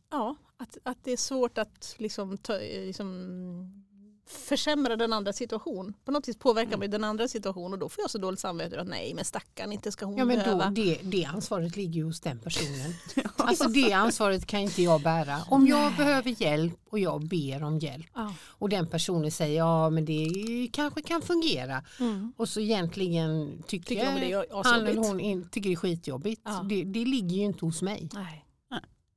ja, 0.10 0.36
att, 0.58 0.78
att 0.84 1.04
det 1.04 1.12
är 1.12 1.18
svårt 1.18 1.58
att 1.58 1.96
liksom, 1.98 2.38
ta, 2.38 2.60
eh, 2.60 2.86
liksom 2.86 3.86
försämra 4.28 4.96
den 4.96 5.14
andra 5.14 5.34
situation. 5.34 5.94
På 6.06 6.12
något 6.12 6.28
vis 6.28 6.38
påverkar 6.38 6.72
man 6.78 6.82
ju 6.82 6.88
den 6.88 7.04
andra 7.04 7.28
situation 7.28 7.74
och 7.74 7.80
då 7.80 7.90
får 7.90 8.02
jag 8.02 8.12
så 8.12 8.18
dåligt 8.18 8.40
samvete 8.40 8.82
att 8.82 8.88
nej 8.88 9.14
men 9.14 9.26
stackarn 9.26 9.72
inte 9.72 9.92
ska 9.92 10.06
hon 10.06 10.18
Ja 10.18 10.26
men 10.26 10.38
då, 10.38 10.44
behöva. 10.44 10.70
det, 10.70 11.00
det 11.04 11.26
ansvaret 11.26 11.76
ligger 11.76 11.94
ju 11.94 12.04
hos 12.04 12.20
den 12.22 12.40
personen. 12.40 12.94
Alltså 13.38 13.68
det 13.70 13.94
ansvaret 13.94 14.46
kan 14.46 14.60
inte 14.60 14.82
jag 14.82 15.02
bära. 15.02 15.38
Om 15.50 15.68
jag 15.68 15.96
behöver 15.96 16.42
hjälp 16.42 16.80
och 16.90 17.00
jag 17.00 17.28
ber 17.28 17.64
om 17.64 17.80
hjälp 17.80 18.06
Ja. 18.14 18.34
och 18.48 18.70
den 18.70 18.88
personen 18.88 19.32
säger 19.32 19.58
ja 19.58 19.90
men 19.90 20.06
det 20.06 20.30
kanske 20.74 21.02
kan 21.02 21.22
fungera 21.22 21.84
Mm. 22.00 22.34
och 22.38 22.50
så 22.50 22.60
egentligen 22.60 23.64
tycker, 23.68 23.86
Tycker 23.90 24.06
de 24.06 24.20
det 24.22 24.32
är 24.32 24.64
han 24.64 24.88
eller 24.88 24.96
hon 25.02 25.20
in, 25.20 25.50
tycker 25.50 25.70
det 25.70 25.74
är 25.74 25.78
skitjobbigt. 25.78 26.42
Ja. 26.46 26.66
Det, 26.70 26.84
det 26.84 27.06
ligger 27.06 27.36
ju 27.38 27.44
inte 27.44 27.66
hos 27.66 27.82
mig. 27.82 28.10
Nej. 28.14 28.46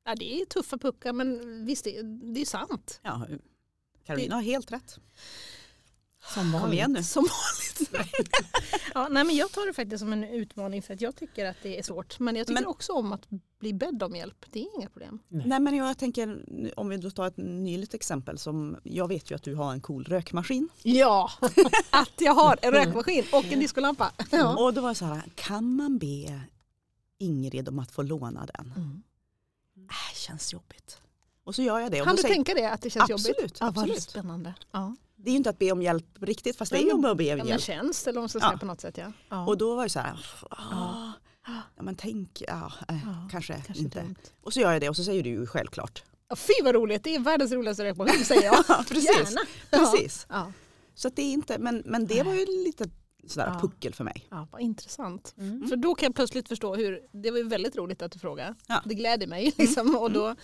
Ja, 0.04 0.14
det 0.14 0.40
är 0.40 0.44
tuffa 0.44 0.78
puckar 0.78 1.12
men 1.12 1.64
visst 1.66 1.84
det, 1.84 2.02
det 2.34 2.40
är 2.40 2.44
sant. 2.44 3.00
Ja, 3.02 3.26
Carolina 4.06 4.34
har 4.34 4.42
helt 4.42 4.72
rätt. 4.72 4.98
Som 6.34 6.60
Kom 6.60 6.72
igen 6.72 6.92
nu. 6.92 7.02
Som 7.02 7.22
vanligt. 7.22 8.06
ja, 8.94 9.08
nej, 9.10 9.24
men 9.24 9.36
jag 9.36 9.52
tar 9.52 9.66
det 9.66 9.72
faktiskt 9.74 10.00
som 10.00 10.12
en 10.12 10.24
utmaning 10.24 10.82
för 10.82 10.94
att 10.94 11.00
jag 11.00 11.16
tycker 11.16 11.46
att 11.46 11.56
det 11.62 11.78
är 11.78 11.82
svårt. 11.82 12.18
Men 12.18 12.36
jag 12.36 12.46
tycker 12.46 12.60
Men- 12.60 12.70
också 12.70 12.92
om 12.92 13.12
att 13.12 13.28
bli 13.58 13.74
bedd 13.74 14.02
om 14.02 14.16
hjälp. 14.16 14.44
Det 14.50 14.60
är 14.60 14.76
inga 14.78 14.88
problem. 14.88 15.18
Nej 15.28 15.60
men 15.60 15.76
jag 15.76 15.98
tänker, 15.98 16.44
om 16.76 16.88
vi 16.88 16.96
då 16.96 17.10
tar 17.10 17.26
ett 17.26 17.36
nyligt 17.36 17.94
exempel 17.94 18.38
som, 18.38 18.76
jag 18.82 19.08
vet 19.08 19.30
ju 19.30 19.34
att 19.34 19.42
du 19.42 19.54
har 19.54 19.72
en 19.72 19.80
cool 19.80 20.04
rökmaskin. 20.04 20.68
Ja, 20.82 21.30
att 21.90 22.12
jag 22.20 22.34
har 22.34 22.58
en 22.62 22.72
rökmaskin 22.72 23.24
och 23.32 23.44
en 23.44 23.60
diskolampa. 23.60 24.12
Ja. 24.30 24.56
Och 24.64 24.74
då 24.74 24.80
var 24.80 24.88
det 24.88 24.94
så 24.94 25.04
här, 25.04 25.22
kan 25.34 25.76
man 25.76 25.98
be 25.98 26.40
Ingrid 27.18 27.68
om 27.68 27.78
att 27.78 27.90
få 27.90 28.02
låna 28.02 28.46
den? 28.54 28.72
Mm. 28.76 29.02
Äh, 29.90 30.14
känns 30.14 30.52
jobbigt. 30.52 30.98
Och 31.46 31.54
så 31.54 31.62
gör 31.62 31.78
jag 31.80 31.90
det. 31.92 31.98
Kan 32.04 32.16
du 32.16 32.22
säger, 32.22 32.34
tänka 32.34 32.54
dig 32.54 32.66
att 32.66 32.82
det 32.82 32.90
känns 32.90 33.10
Absolut, 33.10 33.36
jobbigt? 33.38 33.56
Ja, 33.60 33.66
vad 33.66 33.78
absolut. 33.84 34.02
spännande. 34.02 34.54
Ja. 34.72 34.96
det 35.16 35.28
är 35.30 35.32
ju 35.32 35.36
inte 35.36 35.50
att 35.50 35.58
be 35.58 35.72
om 35.72 35.82
hjälp 35.82 36.04
riktigt 36.20 36.56
fast 36.56 36.72
det 36.72 36.78
är 36.78 36.82
ju 36.82 37.06
att 37.10 37.16
be 37.16 37.24
Ja, 37.24 37.42
om 37.42 37.48
hjälp. 37.48 37.62
tjänst 37.62 38.06
eller 38.06 38.20
man 38.20 38.28
ska 38.28 38.38
Ja. 38.42 38.56
på 38.60 38.66
något 38.66 38.80
sätt. 38.80 38.98
Ja. 38.98 39.12
Ja. 39.28 39.46
Och 39.46 39.58
då 39.58 39.74
var 39.76 39.82
det 39.82 39.88
så 39.90 39.98
här, 40.00 40.26
ah, 40.50 41.12
ja, 41.76 41.82
men 41.82 41.96
tänk, 41.96 42.42
ja, 42.48 42.72
Ja, 42.88 42.94
kanske, 43.30 43.62
Kanske 43.66 43.84
inte. 43.84 44.00
dumt. 44.00 44.14
Och 44.42 44.52
så 44.52 44.60
gör 44.60 44.72
jag 44.72 44.80
det 44.80 44.88
och 44.88 44.96
så 44.96 45.04
säger 45.04 45.22
du 45.22 45.30
ju 45.30 45.46
självklart. 45.46 46.04
Ja, 46.28 46.36
fy 46.36 46.52
vad 46.64 46.74
roligt, 46.74 47.04
det 47.04 47.14
är 47.14 47.20
världens 47.20 47.52
roligaste 47.52 47.84
rökmaskin 47.84 48.24
säger 48.24 48.42
jag. 48.44 48.64
Precis. 48.88 49.04
Gärna. 49.16 49.40
Precis. 49.70 50.26
Ja. 50.30 50.52
Så 50.94 51.08
det 51.08 51.22
är 51.22 51.32
inte, 51.32 51.58
men, 51.58 51.82
men 51.86 52.06
det 52.06 52.22
var 52.22 52.34
ju 52.34 52.46
lite 52.64 52.84
sådär 53.28 53.46
Ja. 53.54 53.60
puckel 53.60 53.94
för 53.94 54.04
mig. 54.04 54.26
Ja, 54.30 54.48
vad 54.52 54.60
intressant. 54.60 55.34
Mm. 55.38 55.68
För 55.68 55.76
då 55.76 55.94
kan 55.94 56.06
jag 56.06 56.14
plötsligt 56.14 56.48
förstå 56.48 56.74
hur, 56.74 57.00
det 57.12 57.30
var 57.30 57.38
ju 57.38 57.48
väldigt 57.48 57.76
roligt 57.76 58.02
att 58.02 58.12
du 58.12 58.18
frågade. 58.18 58.54
Ja. 58.66 58.82
Det 58.84 58.94
gläder 58.94 59.26
mig. 59.26 59.52
Liksom. 59.58 59.96
Och 59.96 60.10
då, 60.12 60.34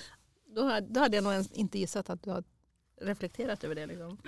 då, 0.55 0.65
hade- 0.65 0.87
då 0.91 1.01
hade 1.01 1.17
jag 1.17 1.25
nog 1.25 1.33
ens 1.33 1.53
inte 1.53 1.79
gissat 1.79 2.11
att 2.11 2.23
du 2.23 2.31
har 2.31 2.45
reflekterat 3.01 3.65
över 3.65 3.75
det. 3.75 3.87
Liksom. 3.87 4.19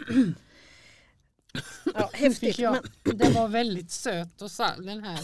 Ja, 1.95 2.11
häftigt. 2.13 2.59
Jag, 2.59 2.79
Men 3.05 3.19
den 3.19 3.33
var 3.33 3.49
väldigt 3.49 3.91
söt 3.91 4.43
och 4.43 4.51
sall 4.51 4.87
den 4.87 5.05
här. 5.05 5.21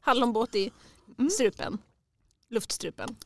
hallonbåt 0.00 0.54
i 0.54 0.70
Mm. 1.18 1.30
strupen. 1.30 1.78
Luftstrupen. 2.48 3.16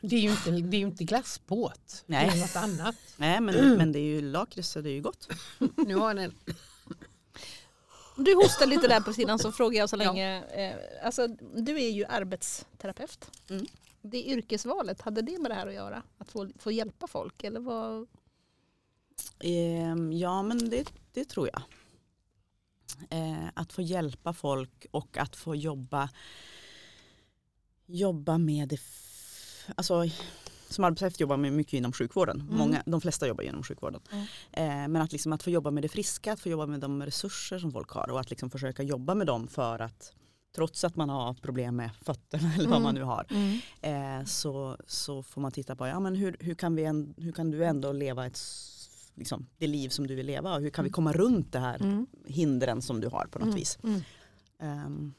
Det 0.00 0.16
är 0.16 0.20
ju 0.20 0.30
inte, 0.30 0.50
det 0.50 0.76
är 0.76 0.78
ju 0.80 0.86
inte 0.86 1.04
glassbåt. 1.04 2.04
Nej. 2.06 2.26
Det 2.30 2.36
är 2.36 2.40
något 2.40 2.56
annat. 2.56 2.96
Nej 3.16 3.40
men, 3.40 3.76
men 3.76 3.92
det 3.92 3.98
är 3.98 4.02
ju 4.04 4.20
lakrits 4.20 4.68
så 4.68 4.80
det 4.80 4.90
är 4.90 4.94
ju 4.94 5.00
gott. 5.02 5.28
Nu 5.76 5.94
har 5.94 6.14
den, 6.14 6.34
Du 8.16 8.34
hostar 8.34 8.66
lite 8.66 8.88
där 8.88 9.00
på 9.00 9.12
sidan 9.12 9.38
så 9.38 9.52
frågar 9.52 9.78
jag 9.78 9.88
så 9.90 9.96
Ja. 9.96 9.98
länge. 9.98 10.42
Eh, 10.44 11.06
alltså, 11.06 11.26
du 11.56 11.76
är 11.82 11.90
ju 11.90 12.04
arbetsterapeut. 12.04 13.30
Mm. 13.50 13.66
Det 14.10 14.24
yrkesvalet, 14.24 15.00
hade 15.00 15.22
det 15.22 15.38
med 15.38 15.50
det 15.50 15.54
här 15.54 15.66
att 15.66 15.74
göra? 15.74 16.02
Att 16.18 16.30
få, 16.30 16.48
få 16.58 16.72
hjälpa 16.72 17.06
folk? 17.06 17.44
Eller 17.44 17.60
vad? 17.60 18.06
Ehm, 19.40 20.12
ja 20.12 20.42
men 20.42 20.70
det, 20.70 20.92
det 21.12 21.24
tror 21.24 21.48
jag. 21.52 21.62
Eh, 23.10 23.48
att 23.54 23.72
få 23.72 23.82
hjälpa 23.82 24.32
folk 24.32 24.86
och 24.90 25.18
att 25.18 25.36
få 25.36 25.56
jobba, 25.56 26.10
jobba 27.86 28.38
med 28.38 28.68
det. 28.68 28.80
Alltså, 29.74 30.04
som 30.68 30.84
arbetsterapeut 30.84 31.20
jobbar 31.20 31.36
man 31.36 31.56
mycket 31.56 31.72
inom 31.72 31.92
sjukvården. 31.92 32.40
Mm. 32.40 32.58
Många, 32.58 32.82
de 32.86 33.00
flesta 33.00 33.26
jobbar 33.26 33.44
inom 33.44 33.62
sjukvården. 33.62 34.00
Mm. 34.10 34.24
Eh, 34.52 34.88
men 34.88 34.96
att, 34.96 35.12
liksom, 35.12 35.32
att 35.32 35.42
få 35.42 35.50
jobba 35.50 35.70
med 35.70 35.82
det 35.82 35.88
friska, 35.88 36.32
att 36.32 36.40
få 36.40 36.48
jobba 36.48 36.66
med 36.66 36.80
de 36.80 37.02
resurser 37.02 37.58
som 37.58 37.72
folk 37.72 37.90
har 37.90 38.10
och 38.10 38.20
att 38.20 38.30
liksom 38.30 38.50
försöka 38.50 38.82
jobba 38.82 39.14
med 39.14 39.26
dem 39.26 39.48
för 39.48 39.78
att 39.78 40.12
trots 40.56 40.84
att 40.84 40.96
man 40.96 41.08
har 41.08 41.34
problem 41.34 41.76
med 41.76 41.90
fötterna 42.02 42.54
eller 42.58 42.68
vad 42.68 42.76
Mm. 42.78 42.82
man 42.82 42.94
nu 42.94 43.02
har 43.02 43.26
eh, 43.82 44.24
så, 44.24 44.76
så 44.86 45.22
får 45.22 45.40
man 45.40 45.52
titta 45.52 45.76
på 45.76 45.86
ja, 45.86 46.00
men 46.00 46.14
hur, 46.14 46.36
hur, 46.40 46.54
kan 46.54 46.74
vi 46.76 46.84
en, 46.84 47.14
hur 47.16 47.32
kan 47.32 47.50
du 47.50 47.64
ändå 47.64 47.92
leva 47.92 48.26
ett, 48.26 48.38
liksom, 49.14 49.46
det 49.58 49.66
liv 49.66 49.88
som 49.88 50.06
du 50.06 50.14
vill 50.14 50.26
leva 50.26 50.54
och 50.54 50.60
hur 50.60 50.70
kan 50.70 50.84
vi 50.84 50.90
komma 50.90 51.12
runt 51.12 51.52
det 51.52 51.58
här 51.58 51.82
Mm. 51.82 52.06
hindren 52.26 52.82
som 52.82 53.00
du 53.00 53.08
har 53.08 53.26
på 53.30 53.38
något 53.38 53.46
Mm. 53.46 53.56
vis. 53.56 53.78
Mm. 53.82 54.00
Ehm, 54.60 55.14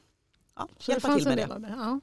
ja, 0.56 0.68
Så 0.78 0.90
det 0.90 0.92
hjälpa 0.92 1.16
till 1.16 1.24
med 1.28 1.38
det. 1.38 1.46
av 1.54 1.60
det. 1.60 1.68
Ja. 1.68 2.00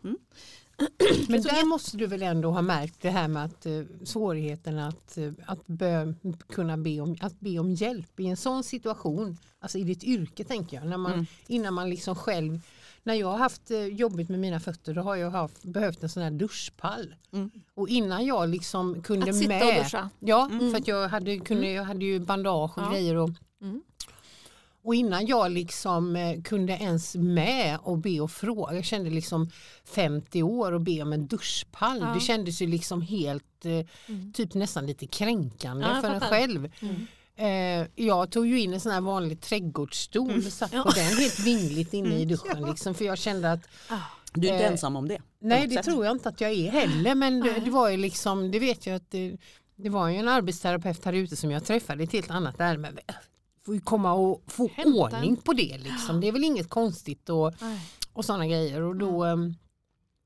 men 1.29 1.41
där 1.41 1.65
måste 1.65 1.97
du 1.97 2.07
väl 2.07 2.21
ändå 2.21 2.51
ha 2.51 2.61
märkt 2.61 3.01
det 3.01 3.09
här 3.09 3.27
med 3.27 3.45
att 3.45 3.65
eh, 3.65 3.81
svårigheten 4.03 4.79
att, 4.79 5.17
eh, 5.17 5.31
att 5.45 5.67
be, 5.67 6.13
kunna 6.49 6.77
be 6.77 6.99
om, 7.01 7.15
att 7.21 7.39
be 7.39 7.59
om 7.59 7.71
hjälp 7.71 8.19
i 8.19 8.27
en 8.27 8.37
sån 8.37 8.63
situation. 8.63 9.37
Alltså 9.59 9.77
i 9.77 9.83
ditt 9.83 10.03
yrke 10.03 10.43
tänker 10.43 10.77
jag. 10.77 10.85
När 10.87 10.97
man, 10.97 11.13
Mm. 11.13 11.25
Innan 11.47 11.73
man 11.73 11.89
liksom 11.89 12.15
själv 12.15 12.61
när 13.05 13.13
jag 13.13 13.27
har 13.27 13.37
haft 13.37 13.71
eh, 13.71 13.85
jobbigt 13.85 14.29
med 14.29 14.39
mina 14.39 14.59
fötter 14.59 14.93
då 14.93 15.01
har 15.01 15.15
jag 15.15 15.31
haft, 15.31 15.63
behövt 15.63 16.03
en 16.03 16.09
sån 16.09 16.23
här 16.23 16.31
duschpall. 16.31 17.15
Mm. 17.33 17.51
Och 17.73 17.89
innan 17.89 18.25
jag 18.25 18.49
liksom 18.49 19.03
kunde 19.03 19.29
Att 19.29 19.35
sitta 19.35 19.49
med 19.49 19.63
och 19.77 19.83
duscha. 19.83 20.09
Ja, 20.19 20.49
Mm. 20.51 20.71
för 20.71 20.77
att 20.77 20.87
jag 20.87 21.07
hade, 21.09 21.37
kunde, 21.39 21.71
jag 21.71 21.83
hade 21.83 22.05
ju 22.05 22.19
bandage 22.19 22.77
och 22.77 22.83
Ja. 22.83 22.91
grejer. 22.91 23.15
Och, 23.15 23.29
Mm. 23.61 23.81
och 24.83 24.95
innan 24.95 25.25
jag 25.27 25.51
liksom 25.51 26.15
eh, 26.15 26.41
kunde 26.41 26.73
ens 26.73 27.15
med 27.15 27.77
och 27.83 27.97
be 27.97 28.19
och 28.19 28.31
fråga, 28.31 28.75
jag 28.75 28.85
kände 28.85 29.09
liksom 29.09 29.49
50 29.85 30.43
år 30.43 30.71
och 30.71 30.81
be 30.81 31.01
om 31.01 31.13
en 31.13 31.27
duschpall. 31.27 31.99
Ja. 32.01 32.07
Det 32.13 32.19
kändes 32.19 32.61
ju 32.61 32.67
liksom 32.67 33.01
helt, 33.01 33.65
eh, 33.65 33.71
Mm. 34.09 34.33
typ 34.33 34.53
nästan 34.53 34.85
lite 34.85 35.07
kränkande 35.07 35.85
Ja, 35.95 36.01
för 36.01 36.09
en 36.09 36.19
själv. 36.19 36.71
Mm. 37.37 37.81
Eh, 37.81 37.87
jag 38.05 38.31
tog 38.31 38.47
ju 38.47 38.59
in 38.59 38.73
en 38.73 38.79
sån 38.79 38.91
här 38.91 39.01
vanlig 39.01 39.41
trädgårdsstol 39.41 40.37
och 40.37 40.43
satt 40.53 40.73
Ja. 40.73 40.83
på 40.83 40.89
den 40.89 41.05
helt 41.17 41.39
vingligt 41.39 41.93
inne 41.93 42.09
i 42.09 42.23
Mm. 42.23 42.27
duschen. 42.27 42.69
Liksom, 42.69 42.93
för 42.95 43.05
jag 43.05 43.17
kände 43.17 43.51
att 43.51 43.67
Ah. 43.89 43.95
Du 44.33 44.47
är 44.47 44.53
inte 44.53 44.65
Eh, 44.65 44.71
ensam 44.71 44.95
om 44.95 45.07
det. 45.07 45.17
Nej 45.39 45.67
det 45.67 45.75
sätt. 45.75 45.85
tror 45.85 46.05
jag 46.05 46.11
inte 46.15 46.29
att 46.29 46.41
jag 46.41 46.51
är 46.51 46.71
heller 46.71 47.15
men 47.15 47.39
det, 47.39 47.59
det 47.65 47.71
var 47.71 47.89
ju 47.89 47.97
liksom, 47.97 48.51
det 48.51 48.59
vet 48.59 48.85
jag 48.85 48.95
att 48.95 49.11
det, 49.11 49.37
det 49.75 49.89
var 49.89 50.07
ju 50.07 50.15
en 50.17 50.27
arbetsterapeut 50.27 51.05
här 51.05 51.13
ute 51.13 51.35
som 51.35 51.51
jag 51.51 51.65
träffade 51.65 52.03
i 52.03 52.05
ett 52.05 52.13
helt 52.13 52.31
annat 52.31 52.59
ärende. 52.59 52.91
Men 52.95 53.15
får 53.65 53.75
ju 53.75 53.81
komma 53.81 54.13
och 54.13 54.43
få 54.47 54.69
Hämta 54.75 54.99
ordning 54.99 55.35
på 55.35 55.53
det 55.53 55.77
liksom. 55.77 56.21
Det 56.21 56.27
är 56.27 56.31
väl 56.31 56.43
inget 56.43 56.69
konstigt 56.69 57.29
och, 57.29 57.53
och 58.13 58.25
sådana 58.25 58.47
grejer. 58.47 58.81
Och 58.81 58.95
då, 58.95 59.23
ehm, 59.23 59.55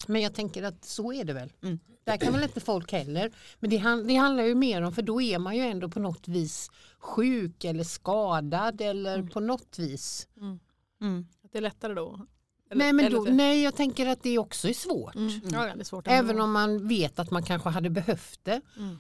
men 0.10 0.22
jag 0.22 0.34
tänker 0.34 0.63
att 0.63 0.86
så 0.86 1.13
är 1.13 1.24
det 1.24 1.34
väl. 1.34 1.54
Mm. 1.63 1.80
Där 2.04 2.17
kan 2.17 2.34
väl 2.34 2.43
inte 2.43 2.60
folk 2.60 2.91
heller. 2.91 3.32
Men 3.60 3.69
det, 3.69 3.78
han- 3.78 4.08
det 4.08 4.15
handlar 4.15 4.43
ju 4.43 4.56
mer 4.56 4.82
om, 4.82 4.93
för 4.93 5.02
då 5.02 5.22
är 5.22 5.39
man 5.39 5.56
ju 5.56 5.62
ändå 5.62 5.89
på 5.89 6.00
något 6.00 6.28
vis 6.28 6.69
sjuk 7.00 7.63
eller 7.63 7.84
skadad 7.84 8.82
eller 8.82 9.15
Mm. 9.15 9.30
på 9.30 9.39
något 9.39 9.80
vis. 9.80 10.28
Mm. 10.38 10.60
Mm. 11.02 11.26
Att 11.43 11.52
det 11.52 11.58
är 11.58 11.62
lättare 11.62 11.93
då? 11.93 12.26
Eller- 12.72 12.80
Nej, 12.80 12.93
men 12.93 13.12
då, 13.12 13.22
nej, 13.30 13.63
jag 13.63 13.76
tänker 13.76 14.08
att 14.08 14.24
det 14.24 14.38
också 14.38 14.69
är 14.69 14.74
svårt. 14.74 15.15
Mm. 15.15 15.30
Ja, 15.52 15.67
ja, 15.67 15.76
det 15.76 15.82
är 15.82 15.86
svårt. 15.86 16.08
Även 16.08 16.41
om 16.41 16.52
man 16.52 16.88
vet 16.88 17.19
att 17.19 17.32
man 17.32 17.43
kanske 17.43 17.69
hade 17.69 17.89
behövt 17.89 18.39
det. 18.43 18.62
Mm. 18.78 19.00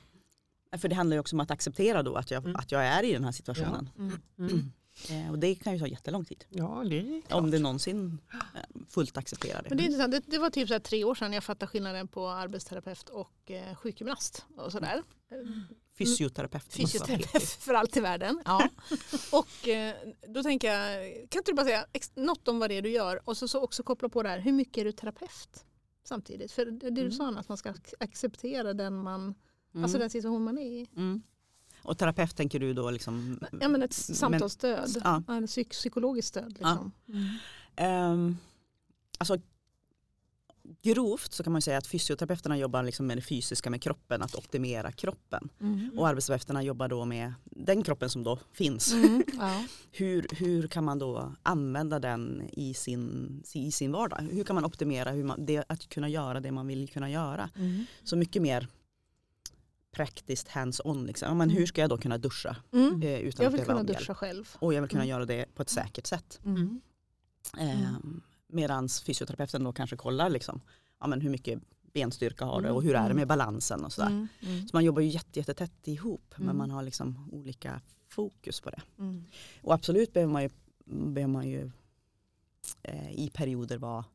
För 0.77 0.87
det 0.87 0.95
handlar 0.95 1.15
ju 1.15 1.19
också 1.19 1.35
om 1.35 1.39
att 1.39 1.51
acceptera 1.51 2.03
då 2.03 2.15
att 2.15 2.31
jag, 2.31 2.43
Mm. 2.43 2.55
att 2.55 2.71
jag 2.71 2.85
är 2.85 3.03
i 3.03 3.13
den 3.13 3.23
här 3.23 3.31
situationen. 3.31 3.89
Mm. 4.37 4.71
Mm. 5.09 5.25
Eh, 5.25 5.31
och 5.31 5.39
det 5.39 5.55
kan 5.55 5.73
ju 5.73 5.79
ta 5.79 5.87
jättelång 5.87 6.25
tid. 6.25 6.45
Ja, 6.49 6.83
det 6.89 6.99
är 6.99 7.21
klart. 7.21 7.39
Om 7.43 7.51
det 7.51 7.59
någonsin 7.59 8.17
eh, 8.33 8.81
fullt 8.89 9.17
accepterar 9.17 9.61
det. 9.63 9.69
Men 9.69 9.77
det, 9.77 9.83
är 9.83 9.85
intressant. 9.85 10.11
Det, 10.11 10.21
det 10.27 10.37
var 10.37 10.49
typ 10.49 10.67
så 10.67 10.73
här 10.73 10.79
tre 10.79 11.03
år 11.03 11.15
sedan 11.15 11.33
jag 11.33 11.43
fattade 11.43 11.67
skillnaden 11.69 12.07
på 12.07 12.29
arbetsterapeut 12.29 13.09
och 13.09 13.51
eh, 13.51 13.75
sjukgymnast. 13.75 14.45
Och 14.57 14.71
sådär. 14.71 15.03
Fysioterapeut. 15.97 16.79
måste 16.79 16.97
vara 16.99 17.07
Fysioterapeut 17.07 17.43
för 17.49 17.73
allt 17.73 17.97
i 17.97 17.99
världen. 17.99 18.41
Ja. 18.45 18.69
och 19.31 19.67
eh, 19.67 19.95
då 20.27 20.43
tänker 20.43 20.73
jag, 20.73 21.13
kan 21.29 21.39
inte 21.39 21.51
du 21.51 21.55
bara 21.55 21.65
säga 21.65 21.85
något 22.15 22.47
om 22.47 22.59
vad 22.59 22.69
det 22.69 22.77
är 22.77 22.81
du 22.81 22.89
gör 22.89 23.29
och 23.29 23.37
så, 23.37 23.47
så 23.47 23.61
också 23.61 23.83
koppla 23.83 24.09
på 24.09 24.23
det 24.23 24.29
här, 24.29 24.39
hur 24.39 24.51
mycket 24.51 24.77
är 24.77 24.85
du 24.85 24.91
terapeut 24.91 25.65
samtidigt? 26.03 26.51
För 26.51 26.65
det, 26.65 26.71
det 26.71 26.89
du 26.89 27.01
Mm. 27.01 27.11
sa 27.11 27.29
att 27.39 27.49
man 27.49 27.57
ska 27.57 27.69
ac- 27.71 27.93
acceptera 27.99 28.73
den, 28.73 28.97
man, 29.03 29.35
Mm. 29.73 29.83
alltså 29.83 29.97
den 29.99 30.09
situation 30.09 30.43
man 30.43 30.57
är 30.57 30.61
i. 30.81 30.87
Mm. 30.95 31.21
Och 31.83 31.97
terapeut 31.97 32.35
tänker 32.35 32.59
du 32.59 32.73
då 32.73 32.91
liksom? 32.91 33.39
Ja 33.61 33.67
men 33.67 33.83
ett 33.83 33.93
samtalsstöd, 33.93 34.89
ja. 35.03 35.23
ja. 35.27 35.33
psyk- 35.33 35.69
psykologiskt 35.69 36.27
stöd. 36.27 36.53
Liksom. 36.59 36.91
Ehm, 37.75 38.37
alltså, 39.17 39.37
grovt 40.81 41.33
så 41.33 41.43
kan 41.43 41.53
man 41.53 41.61
säga 41.61 41.77
att 41.77 41.87
fysioterapeuterna 41.87 42.57
jobbar 42.57 42.83
liksom 42.83 43.07
med 43.07 43.17
det 43.17 43.21
fysiska 43.21 43.69
med 43.69 43.81
kroppen, 43.81 44.21
att 44.21 44.35
optimera 44.35 44.91
kroppen. 44.91 45.49
Mm. 45.61 45.91
Och 45.97 46.07
arbetsterapeuterna 46.07 46.63
jobbar 46.63 46.87
då 46.87 47.05
med 47.05 47.33
den 47.43 47.83
kroppen 47.83 48.09
som 48.09 48.23
då 48.23 48.39
finns. 48.53 48.93
Mm. 48.93 49.23
Ja. 49.37 49.63
Hur, 49.91 50.27
hur 50.31 50.67
kan 50.67 50.83
man 50.83 50.99
då 50.99 51.33
använda 51.43 51.99
den 51.99 52.49
i 52.51 52.73
sin, 52.73 53.43
i 53.53 53.71
sin 53.71 53.91
vardag? 53.91 54.27
Hur 54.31 54.43
kan 54.43 54.55
man 54.55 54.65
optimera 54.65 55.11
hur 55.11 55.23
man, 55.23 55.45
det, 55.45 55.63
att 55.69 55.89
kunna 55.89 56.09
göra 56.09 56.39
det 56.39 56.51
man 56.51 56.67
vill 56.67 56.89
kunna 56.89 57.09
göra? 57.09 57.49
Mm. 57.55 57.85
Så 58.03 58.15
mycket 58.15 58.41
mer 58.41 58.67
praktiskt 59.91 60.47
hands-on. 60.47 61.05
Liksom. 61.05 61.27
Ja, 61.27 61.33
men 61.33 61.49
hur 61.49 61.65
ska 61.65 61.81
jag 61.81 61.89
då 61.89 61.97
kunna 61.97 62.17
duscha 62.17 62.55
Mm. 62.73 63.01
eh, 63.03 63.19
utan 63.19 63.43
Jag 63.43 63.51
vill 63.51 63.61
kunna 63.65 63.83
duscha 63.83 64.15
själv. 64.15 64.55
Och 64.59 64.73
jag 64.73 64.81
vill 64.81 64.89
kunna 64.89 65.03
Mm. 65.03 65.09
göra 65.09 65.25
det 65.25 65.55
på 65.55 65.61
ett 65.61 65.69
säkert 65.69 66.05
sätt. 66.07 66.39
Mm. 66.45 66.81
Eh, 67.59 67.91
Medan 68.51 68.89
fysioterapeuten 68.89 69.63
då 69.63 69.73
kanske 69.73 69.95
kollar 69.95 70.29
liksom, 70.29 70.61
ja, 70.99 71.07
men 71.07 71.21
hur 71.21 71.29
mycket 71.29 71.59
benstyrka 71.93 72.45
har 72.45 72.61
du 72.61 72.65
Mm. 72.67 72.75
och 72.75 72.83
hur 72.83 72.89
är 72.95 72.99
det 72.99 73.05
Mm. 73.05 73.17
med 73.17 73.27
balansen 73.27 73.85
och 73.85 73.93
sådär. 73.93 74.07
Mm. 74.09 74.27
Mm. 74.41 74.67
Så 74.67 74.75
man 74.75 74.83
jobbar 74.85 75.01
ju 75.01 75.07
jätte, 75.07 75.39
jättetätt 75.39 75.87
ihop 75.87 76.33
men 76.37 76.43
Mm. 76.45 76.57
man 76.57 76.71
har 76.71 76.83
liksom 76.83 77.29
olika 77.31 77.81
fokus 78.07 78.59
på 78.61 78.69
det. 78.69 78.81
Mm. 78.99 79.23
Och 79.61 79.73
absolut 79.73 80.13
behöver 80.13 80.33
man 80.33 80.43
ju, 80.43 80.49
behöver 80.85 81.33
man 81.33 81.47
ju 81.47 81.71
eh, 82.83 83.11
i 83.11 83.29
perioder 83.33 83.77
vara 83.77 84.05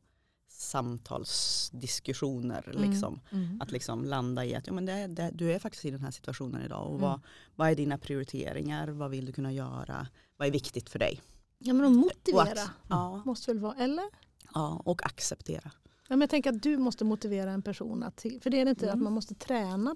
samtalsdiskussioner. 0.59 2.69
Mm. 2.75 2.91
Liksom. 2.91 3.19
Mm. 3.31 3.61
Att 3.61 3.71
liksom 3.71 4.05
landa 4.05 4.45
i 4.45 4.55
att 4.55 4.67
ja, 4.67 4.73
men 4.73 4.85
det, 4.85 5.07
det, 5.07 5.31
du 5.33 5.51
är 5.51 5.59
faktiskt 5.59 5.85
i 5.85 5.91
den 5.91 6.01
här 6.01 6.11
situationen 6.11 6.61
idag. 6.65 6.81
Och 6.83 6.89
Mm. 6.89 7.01
vad, 7.01 7.19
vad 7.55 7.69
är 7.69 7.75
dina 7.75 7.97
prioriteringar? 7.97 8.87
Vad 8.87 9.11
vill 9.11 9.25
du 9.25 9.31
kunna 9.31 9.51
göra? 9.51 10.07
Vad 10.37 10.47
är 10.47 10.51
viktigt 10.51 10.89
för 10.89 10.99
dig? 10.99 11.21
Ja 11.57 11.73
men 11.73 11.85
att 11.85 11.91
motivera 11.93 12.41
att, 12.63 12.69
ja, 12.89 13.21
måste 13.25 13.51
väl 13.51 13.59
vara, 13.59 13.75
eller? 13.75 14.05
ja, 14.53 14.81
och 14.85 15.05
acceptera. 15.05 15.71
Ja, 15.85 15.91
men 16.15 16.21
jag 16.21 16.29
tänker 16.29 16.49
att 16.49 16.63
du 16.63 16.77
måste 16.77 17.05
motivera 17.05 17.51
en 17.51 17.61
person 17.61 18.03
att, 18.03 18.21
för 18.41 18.49
det 18.49 18.59
är 18.61 18.65
det 18.65 18.69
inte 18.69 18.85
Mm. 18.85 18.97
att 18.97 19.03
man 19.03 19.13
måste 19.13 19.35
träna 19.35 19.95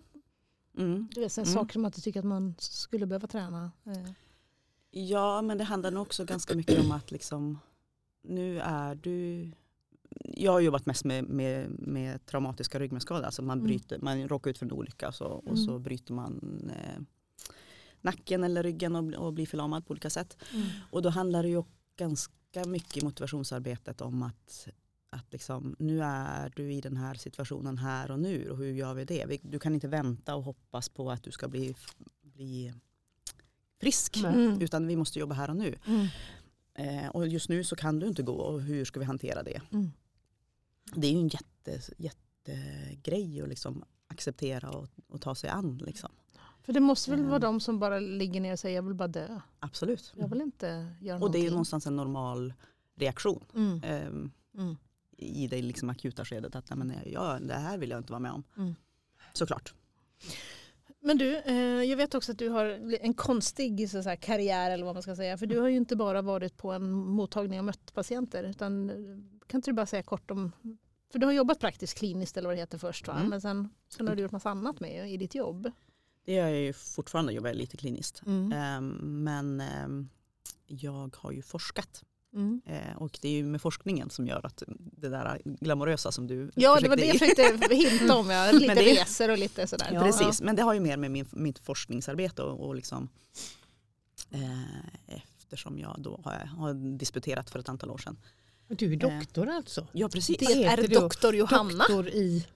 Mm. 0.78 1.08
du 1.12 1.22
vet, 1.22 1.32
så 1.32 1.41
här 1.41 1.48
Mm. 1.48 1.54
saker 1.60 1.74
som 1.74 1.82
man 1.82 1.89
inte 1.89 2.02
tycker 2.02 2.19
att 2.19 2.26
man 2.26 2.56
skulle 2.60 3.06
behöva 3.06 3.28
träna. 3.28 3.72
Eh, 3.86 4.12
Ja, 4.91 5.41
men 5.41 5.58
det 5.58 5.63
handlar 5.63 5.91
nog 5.91 6.02
också 6.02 6.26
ganska 6.26 6.56
mycket 6.56 6.80
om 6.80 6.91
att 6.91 7.12
liksom, 7.12 7.60
nu 8.24 8.60
är 8.60 8.95
du... 8.95 9.52
Jag 10.24 10.52
har 10.52 10.60
jobbat 10.60 10.86
mest 10.86 11.06
med, 11.06 11.24
med, 11.24 11.69
med 11.80 12.26
traumatiska 12.26 12.80
ryggmärgsskador. 12.80 13.26
Alltså 13.26 13.41
man, 13.41 13.60
Mm. 13.60 13.80
man 14.02 14.28
råkar 14.28 14.52
ut 14.52 14.58
för 14.58 14.65
en 14.65 14.72
olycka 14.72 15.12
så, 15.12 15.26
och 15.26 15.48
Mm. 15.48 15.58
så 15.65 15.80
bryter 15.80 16.13
man 16.13 16.62
eh, 16.76 17.02
nacken 18.02 18.43
eller 18.43 18.63
ryggen 18.63 18.95
och, 18.95 19.13
och 19.26 19.34
blir 19.34 19.45
förlamad 19.45 19.86
på 19.88 19.91
olika 19.91 20.10
sätt. 20.10 20.38
Och 20.91 21.02
då 21.02 21.10
handlar 21.10 21.43
det 21.43 21.50
ju 21.50 21.63
ganska 21.95 22.65
mycket 22.67 22.98
i 22.98 23.06
motivationsarbetet 23.06 24.02
om 24.02 24.24
att, 24.24 24.67
att 25.10 25.34
liksom, 25.34 25.76
nu 25.80 26.02
är 26.04 26.52
du 26.56 26.74
i 26.74 26.82
den 26.82 26.98
här 26.98 27.13
situationen 27.15 27.78
här 27.78 28.12
och 28.12 28.19
nu 28.19 28.50
och 28.50 28.58
hur 28.58 28.72
gör 28.74 28.93
vi 28.93 29.06
det? 29.06 29.39
Du 29.43 29.60
kan 29.60 29.74
inte 29.74 29.88
vänta 29.88 30.36
och 30.36 30.43
hoppas 30.43 30.89
på 30.89 31.12
att 31.12 31.24
du 31.24 31.32
ska 31.32 31.48
bli, 31.48 31.76
bli 32.22 32.74
frisk. 33.82 34.17
Mm. 34.17 34.62
Utan 34.62 34.88
vi 34.88 34.95
måste 34.95 35.19
jobba 35.19 35.36
här 35.36 35.50
och 35.50 35.56
nu. 35.56 35.76
Eh, 36.79 37.07
och 37.09 37.27
just 37.27 37.49
nu 37.49 37.63
så 37.63 37.75
kan 37.75 37.99
du 37.99 38.07
inte 38.07 38.23
gå 38.23 38.33
och 38.35 38.61
hur 38.61 38.85
ska 38.85 38.99
vi 38.99 39.05
hantera 39.05 39.43
det? 39.43 39.61
Mm. 39.71 39.91
Det 40.95 41.07
är 41.07 41.11
ju 41.11 41.19
en 41.19 41.27
jätte, 41.27 41.81
jättegrej 41.97 43.41
att 43.41 43.49
liksom 43.49 43.83
acceptera 44.07 44.69
och, 44.69 44.87
och 45.07 45.21
ta 45.21 45.35
sig 45.35 45.49
an. 45.49 45.77
Liksom. 45.77 46.09
För 46.63 46.73
det 46.73 46.79
måste 46.79 47.11
väl 47.11 47.23
vara 47.23 47.39
de 47.39 47.59
som 47.59 47.79
bara 47.79 47.99
ligger 47.99 48.41
ner 48.41 48.53
och 48.53 48.59
säger 48.59 48.75
jag 48.75 48.83
vill 48.83 48.93
bara 48.93 49.07
dö. 49.07 49.39
Absolut. 49.59 50.13
Jag 50.17 50.27
vill 50.27 50.41
inte 50.41 50.95
göra 51.01 51.19
Och 51.19 51.31
det 51.31 51.37
är 51.37 51.39
ju 51.39 51.43
någonting. 51.43 51.49
någonstans 51.49 51.87
en 51.87 51.95
normal 51.95 52.53
reaktion. 52.95 53.45
Mm. 53.55 53.81
ehm, 53.83 54.31
Mm. 54.57 54.77
i 55.17 55.47
det 55.47 55.61
liksom 55.61 55.89
akuta 55.89 56.25
skedet 56.25 56.55
att 56.55 56.69
nej, 56.69 56.77
men, 56.77 56.93
ja, 57.05 57.39
det 57.39 57.53
här 57.53 57.77
vill 57.77 57.89
jag 57.89 57.99
inte 57.99 58.11
vara 58.11 58.19
med 58.19 58.31
om. 58.31 58.43
Mm. 58.57 58.75
Såklart. 59.33 59.73
Men 61.01 61.17
du, 61.17 61.38
eh, 61.38 61.83
jag 61.83 61.97
vet 61.97 62.15
också 62.15 62.31
att 62.31 62.38
du 62.38 62.49
har 62.49 62.65
en 63.01 63.13
konstig 63.13 63.89
så 63.89 64.03
så 64.03 64.09
här, 64.09 64.15
karriär 64.15 64.71
eller 64.71 64.85
vad 64.85 64.95
man 64.95 65.03
ska 65.03 65.15
säga. 65.15 65.38
För 65.38 65.45
du 65.45 65.59
har 65.59 65.67
ju 65.67 65.77
inte 65.77 65.95
bara 65.95 66.21
varit 66.21 66.57
på 66.57 66.71
en 66.71 66.91
mottagning 66.91 67.59
och 67.59 67.65
mött 67.65 67.93
patienter. 67.93 68.43
Utan, 68.43 68.89
eh, 68.89 68.95
kan 69.47 69.57
inte 69.57 69.71
du 69.71 69.75
bara 69.75 69.85
säga 69.85 70.03
kort 70.03 70.31
om, 70.31 70.51
för 71.12 71.19
du 71.19 71.25
har 71.25 71.33
jobbat 71.33 71.59
praktiskt 71.59 71.97
kliniskt 71.97 72.38
eller 72.38 72.47
vad 72.47 72.57
det 72.57 72.62
heter 72.62 72.77
först 72.77 73.07
va? 73.07 73.13
Mm. 73.13 73.29
Men 73.29 73.41
sen, 73.41 73.69
sen 73.89 74.07
har 74.07 74.15
du 74.15 74.21
gjort 74.21 74.31
massa 74.31 74.49
annat 74.49 74.79
med 74.79 75.12
i 75.13 75.17
ditt 75.17 75.35
jobb. 75.35 75.71
Det 76.25 76.33
gör 76.33 76.47
jag 76.47 76.62
ju 76.62 76.73
fortfarande, 76.73 77.33
jobbar 77.33 77.49
jag 77.49 77.57
lite 77.57 77.77
kliniskt. 77.77 78.21
Mm. 78.25 78.51
Ehm, 78.51 79.23
men 79.23 79.62
ehm, 79.62 80.09
jag 80.67 81.15
har 81.15 81.31
ju 81.31 81.41
forskat. 81.41 82.03
Mm. 82.33 82.61
Eh, 82.65 82.97
och 82.97 83.19
det 83.21 83.27
är 83.27 83.31
ju 83.31 83.43
med 83.43 83.61
forskningen 83.61 84.09
som 84.09 84.27
gör 84.27 84.45
att 84.45 84.63
det 84.77 85.09
där 85.09 85.41
glamorösa 85.45 86.11
som 86.11 86.27
du 86.27 86.51
Ja, 86.55 86.79
det 86.79 86.89
var 86.89 86.95
det 86.95 87.05
jag 87.05 87.19
försökte 87.19 87.75
hinta 87.75 88.15
om. 88.15 88.29
Ja. 88.29 88.51
Lite 88.53 88.73
det- 88.73 88.81
resor 88.81 89.29
och 89.29 89.37
lite 89.37 89.67
sådär. 89.67 89.89
Ja. 89.93 90.01
Precis, 90.03 90.41
men 90.41 90.55
det 90.55 90.61
har 90.61 90.73
ju 90.73 90.79
mer 90.79 90.97
med 90.97 91.11
min, 91.11 91.27
mitt 91.31 91.59
forskningsarbete 91.59 92.41
och, 92.43 92.67
och 92.67 92.75
liksom, 92.75 93.09
eh, 94.31 95.15
eftersom 95.37 95.79
jag 95.79 95.95
då 95.99 96.21
har, 96.23 96.33
har 96.33 96.97
disputerat 96.97 97.49
för 97.49 97.59
ett 97.59 97.69
antal 97.69 97.91
år 97.91 97.97
sedan. 97.97 98.17
Du 98.67 98.93
är 98.93 98.97
doktor 98.97 99.49
alltså? 99.49 99.87
Ja 99.91 100.09
precis. 100.09 100.37
Det 100.37 100.63
är 100.63 100.87
doktor 100.87 101.35
Johanna. 101.35 101.77
Doktor 101.77 102.07
i, 102.07 102.47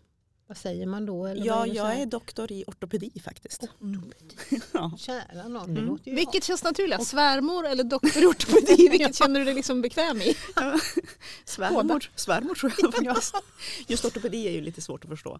vad 0.48 0.58
säger 0.58 0.86
man 0.86 1.06
då? 1.06 1.26
Eller 1.26 1.46
Ja, 1.46 1.68
jag 1.68 1.96
är 2.02 2.06
doktor 2.06 2.52
i 2.52 2.64
ortopedi 2.68 3.12
faktiskt. 3.24 3.64
Mm. 3.82 4.04
Ja. 4.74 4.92
Kära 4.98 5.48
någon, 5.48 5.74
det 5.74 5.80
Mm. 5.82 5.86
låter 5.86 6.10
ju 6.10 6.16
Vilket 6.16 6.44
känns 6.44 6.64
naturligast? 6.64 7.08
Svärmor 7.08 7.66
eller 7.68 7.84
doktor 7.84 8.24
i 8.24 8.26
ortopedi? 8.26 8.88
Vilket 8.92 9.16
känner 9.16 9.40
du 9.40 9.46
dig 9.46 9.54
liksom 9.54 9.82
bekväm 9.82 10.22
i? 10.22 10.36
Svärmor, 11.46 12.10
svärmor 12.16 12.56
tror 12.56 12.74
jag 12.78 12.94
faktiskt. 12.94 13.36
Just 13.88 14.06
ortopedi 14.06 14.48
är 14.48 14.52
ju 14.52 14.62
lite 14.62 14.82
svårt 14.82 15.04
att 15.04 15.10
förstå. 15.10 15.40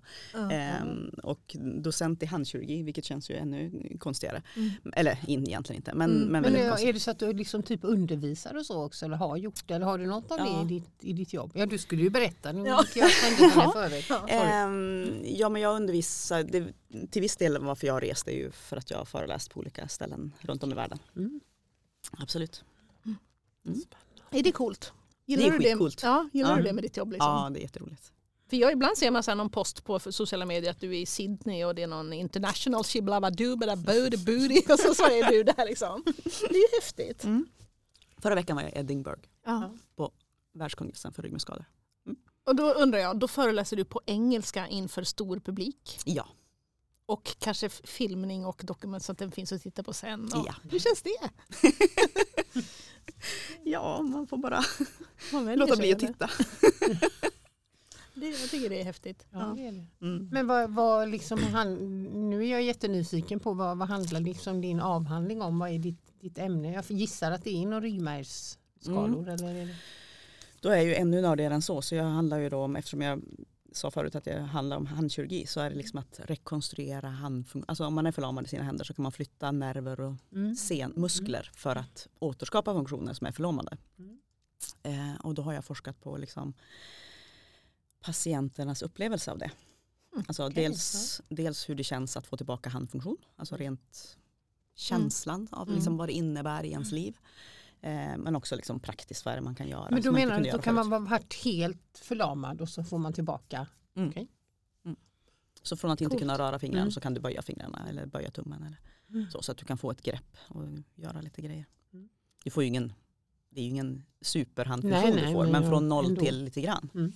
Ehm, 0.52 1.10
och 1.24 1.56
docent 1.84 2.24
i 2.24 2.26
handkirurgi, 2.26 2.84
vilket 2.84 3.06
känns 3.06 3.30
ju 3.30 3.36
ännu 3.36 3.72
konstigare. 4.00 4.42
Mm. 4.56 4.72
Eller 4.96 5.18
in, 5.28 5.48
egentligen 5.48 5.80
inte, 5.80 5.94
men, 5.94 6.12
Mm. 6.12 6.28
men 6.28 6.42
Men 6.42 6.56
är 6.56 6.94
det 6.94 7.00
så 7.00 7.12
att 7.12 7.20
du 7.20 7.34
liksom 7.34 7.64
typ 7.64 7.80
undervisar 7.84 8.58
och 8.58 8.66
så 8.66 8.84
också 8.86 9.06
eller 9.06 9.16
har 9.18 9.38
gjort 9.38 9.68
det? 9.68 9.74
Eller 9.74 9.86
har 9.86 9.98
du 9.98 10.06
något 10.06 10.32
av 10.32 10.38
Ja. 10.40 10.46
det 10.46 10.62
i 10.76 10.80
ditt, 10.80 10.90
i 11.00 11.14
ditt 11.14 11.34
jobb? 11.34 11.52
Ja 11.56 11.66
du 11.66 11.78
skulle 11.78 12.02
ju 12.04 12.10
berätta, 12.10 12.52
nu 12.52 12.68
Ja. 12.70 12.84
gick 12.84 12.96
jag 12.96 13.08
händelserna 13.08 13.64
i 13.70 13.72
förväg. 13.74 14.06
Ja. 15.02 15.08
Ehm, 15.10 15.22
ja 15.26 15.50
men 15.50 15.62
jag 15.62 15.76
undervisar, 15.76 16.44
det, 16.44 16.74
till 17.12 17.22
viss 17.22 17.38
del 17.38 17.58
varför 17.58 17.88
jag 17.88 17.94
har 17.94 18.02
rest 18.02 18.28
är 18.28 18.32
ju 18.32 18.52
för 18.52 18.78
att 18.78 18.92
jag 18.92 18.98
har 18.98 19.06
föreläst 19.06 19.52
på 19.52 19.60
olika 19.60 19.88
ställen 19.88 20.34
runt 20.40 20.64
om 20.64 20.72
i 20.72 20.76
världen. 20.76 21.00
Mm. 21.16 21.40
Absolut. 22.12 22.64
Är 24.32 24.44
det 24.44 24.52
coolt? 24.52 24.94
Det 25.26 25.34
är 25.34 25.52
du 25.52 25.58
skitcoolt. 25.60 26.04
Ja, 26.04 26.30
gillar 26.34 26.50
Ja. 26.52 26.58
du 26.58 26.64
det 26.64 26.74
med 26.74 26.84
ditt 26.84 26.98
jobb? 26.98 27.12
Liksom? 27.12 27.30
Ja 27.32 27.50
det 27.50 27.60
är 27.60 27.62
jätteroligt. 27.62 28.12
För 28.50 28.58
jag, 28.58 28.72
ibland 28.72 28.98
ser 28.98 29.12
man 29.12 29.24
så 29.24 29.36
någon 29.36 29.50
post 29.50 29.84
på 29.84 30.00
sociala 30.00 30.46
medier 30.46 30.72
att 30.72 30.80
du 30.80 30.90
är 30.98 31.00
i 31.02 31.06
Sydney 31.06 31.64
och 31.66 31.76
det 31.76 31.84
är 31.84 31.88
någon 31.88 32.14
international 32.14 32.84
shiblabadu 32.84 33.56
bada 33.56 33.76
booty 33.76 34.18
booty 34.18 34.74
och 34.74 34.80
så, 34.80 34.94
så 34.96 35.04
är 35.06 35.32
du 35.32 35.44
där 35.44 35.66
liksom. 35.66 36.04
Det 36.24 36.56
är 36.56 36.72
ju 36.72 36.80
häftigt. 36.82 37.26
Förra 38.18 38.36
veckan 38.36 38.56
var 38.56 38.64
jag 38.64 38.72
i 38.74 38.78
Edinburgh, 38.80 39.22
Ja. 39.46 39.72
världskongressen 40.54 41.14
för 41.14 41.24
ryggmärgsskador. 41.24 41.66
Och 42.44 42.56
då 42.56 42.74
undrar 42.74 43.00
jag, 43.00 43.20
då 43.20 43.28
föreläser 43.28 43.78
du 43.78 43.86
på 43.86 44.02
engelska 44.06 44.68
inför 44.68 45.04
stor 45.04 45.40
publik 45.40 46.00
Ja, 46.06 46.28
och 47.06 47.36
kanske 47.40 47.70
filmning 47.70 48.46
och 48.46 48.62
dokument 48.64 49.04
så 49.04 49.12
att 49.12 49.18
den 49.18 49.32
finns 49.32 49.52
att 49.52 49.62
titta 49.62 49.84
på 49.84 49.94
sen. 49.94 50.30
Ja. 50.34 50.56
Hur 50.72 50.80
känns 50.80 51.02
det? 51.02 51.30
ja 53.64 54.02
man 54.02 54.28
får 54.28 54.38
bara 54.38 54.64
Man 55.32 55.46
låta 55.56 55.76
bli 55.76 55.94
att 55.94 56.00
titta. 56.00 56.30
Det, 58.16 58.30
jag 58.30 58.50
tycker 58.50 58.70
det 58.70 58.80
är 58.82 58.84
häftigt. 58.84 59.26
Ja, 59.32 59.40
det. 59.58 59.86
Mm. 60.02 60.30
Men 60.32 60.48
vad, 60.48 60.70
vad 60.70 61.10
liksom, 61.10 61.44
han, 61.44 61.76
nu 62.30 62.46
är 62.46 62.52
jag 62.52 62.62
jättenyfiken 62.62 63.40
på 63.40 63.54
vad, 63.54 63.78
vad 63.78 63.88
handlar 63.88 64.20
liksom 64.20 64.62
din 64.62 64.80
avhandling 64.80 65.42
om? 65.42 65.60
Vad 65.60 65.70
är 65.70 65.80
ditt, 65.80 66.22
ditt 66.22 66.38
ämne? 66.38 66.74
Jag 66.74 66.86
gissar 66.88 67.32
att 67.32 67.44
det 67.44 67.50
är 67.50 67.66
någon 67.66 67.82
ryggmärgsskador 67.82 69.30
eller? 69.30 69.76
Då 70.64 70.70
är 70.70 70.76
jag 70.76 70.86
ju 70.86 70.96
ännu 70.96 71.22
nördigare 71.22 71.54
än 71.54 71.62
så. 71.62 71.82
Så 71.82 71.96
jag 71.96 72.04
handlar 72.04 72.38
ju 72.38 72.50
då 72.50 72.58
om, 72.64 72.76
eftersom 72.76 73.02
jag 73.02 73.22
sa 73.72 73.92
förut 73.92 74.16
att 74.16 74.24
det 74.24 74.40
handlar 74.40 74.78
om 74.78 74.86
handkirurgi 74.86 75.46
så 75.48 75.60
är 75.60 75.70
det 75.70 75.76
liksom 75.76 76.00
att 76.00 76.20
rekonstruera 76.24 77.10
handfunktion. 77.10 77.66
Alltså 77.68 77.86
om 77.86 77.94
man 77.94 78.06
är 78.06 78.12
förlamad 78.12 78.46
i 78.46 78.48
sina 78.48 78.64
händer 78.64 78.86
så 78.86 78.94
kan 78.94 79.04
man 79.04 79.12
flytta 79.12 79.52
nerver 79.52 80.00
och 80.00 80.14
Mm. 80.32 80.56
sen, 80.56 80.94
muskler 80.96 81.52
för 81.56 81.76
att 81.76 82.08
återskapa 82.20 82.74
funktioner 82.74 83.14
som 83.14 83.28
är 83.28 83.32
förlamade. 83.32 83.78
Mm. 84.00 84.18
Eh, 84.84 85.16
och 85.22 85.34
då 85.34 85.42
har 85.42 85.54
jag 85.54 85.66
forskat 85.66 86.02
på 86.02 86.18
liksom 86.18 86.54
patienternas 88.00 88.82
upplevelse 88.82 89.32
av 89.32 89.38
det. 89.38 89.52
Mm, 90.14 90.26
Alltså 90.28 90.48
okej, 90.48 90.64
dels, 90.64 91.22
dels 91.30 91.70
hur 91.70 91.76
det 91.76 91.84
känns 91.84 92.18
att 92.18 92.28
få 92.28 92.38
tillbaka 92.38 92.70
handfunktion, 92.70 93.18
alltså 93.36 93.56
rent 93.58 94.18
känslan 94.76 95.48
av 95.52 95.64
Mm. 95.68 95.76
liksom 95.76 95.98
vad 95.98 96.10
det 96.10 96.14
innebär 96.14 96.64
i 96.64 96.72
ens 96.72 96.92
liv. 96.92 97.18
Eh, 97.84 98.18
men 98.18 98.36
också 98.36 98.56
liksom 98.56 98.80
praktiskt 98.80 99.26
vad 99.26 99.32
är 99.32 99.36
det 99.38 99.44
man 99.44 99.56
kan 99.56 99.68
göra. 99.68 99.88
Men 99.92 100.02
då 100.02 100.12
menar 100.12 100.40
du 100.42 100.50
att 100.50 100.56
då 100.56 100.62
kan 100.62 100.76
man 100.76 100.90
vara 100.90 101.00
varit 101.00 101.34
helt 101.44 102.00
förlamad 102.02 102.62
och 102.62 102.70
så 102.70 102.84
får 102.84 102.98
man 102.98 103.14
tillbaka? 103.14 103.68
Mm. 103.96 104.10
Okej. 104.10 104.28
Mm. 104.86 104.98
Så 105.64 105.78
från 105.78 105.92
att 105.92 106.02
inte 106.02 106.10
Coolt. 106.10 106.22
kunna 106.22 106.38
röra 106.38 106.60
fingrarna 106.60 106.82
Mm. 106.82 106.92
så 106.92 107.02
kan 107.02 107.14
du 107.14 107.22
böja 107.22 107.42
fingrarna 107.42 107.86
eller 107.90 108.06
böja 108.06 108.32
tummen. 108.32 108.64
Eller 108.64 108.78
Mm. 109.10 109.32
så, 109.32 109.42
så 109.42 109.52
att 109.52 109.58
du 109.58 109.66
kan 109.66 109.78
få 109.78 109.92
ett 109.92 110.02
grepp 110.02 110.38
och 110.48 110.64
göra 110.96 111.22
lite 111.22 111.42
grejer. 111.42 111.66
Mm. 111.94 112.10
Du 112.44 112.50
får 112.52 112.64
ju 112.64 112.68
ingen, 112.70 112.94
det 113.50 113.60
är 113.60 113.64
ju 113.64 113.70
ingen 113.70 114.04
superhandfunktion 114.22 115.12
du 115.12 115.34
får, 115.34 115.44
men 115.44 115.52
men 115.52 115.70
från 115.70 115.90
noll 115.90 116.06
ändå. 116.06 116.22
till 116.22 116.44
lite 116.44 116.62
grann. 116.62 116.90
Mm. 116.94 117.14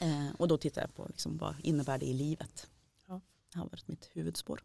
Eh, 0.00 0.34
och 0.38 0.48
då 0.48 0.56
tittar 0.58 0.80
jag 0.82 0.94
på 0.94 1.06
liksom, 1.08 1.36
vad 1.38 1.54
innebär 1.62 1.98
det 1.98 2.06
i 2.06 2.12
livet. 2.14 2.70
Ja. 3.08 3.20
Det 3.52 3.58
har 3.58 3.66
varit 3.66 3.88
mitt 3.88 4.10
huvudspår. 4.12 4.60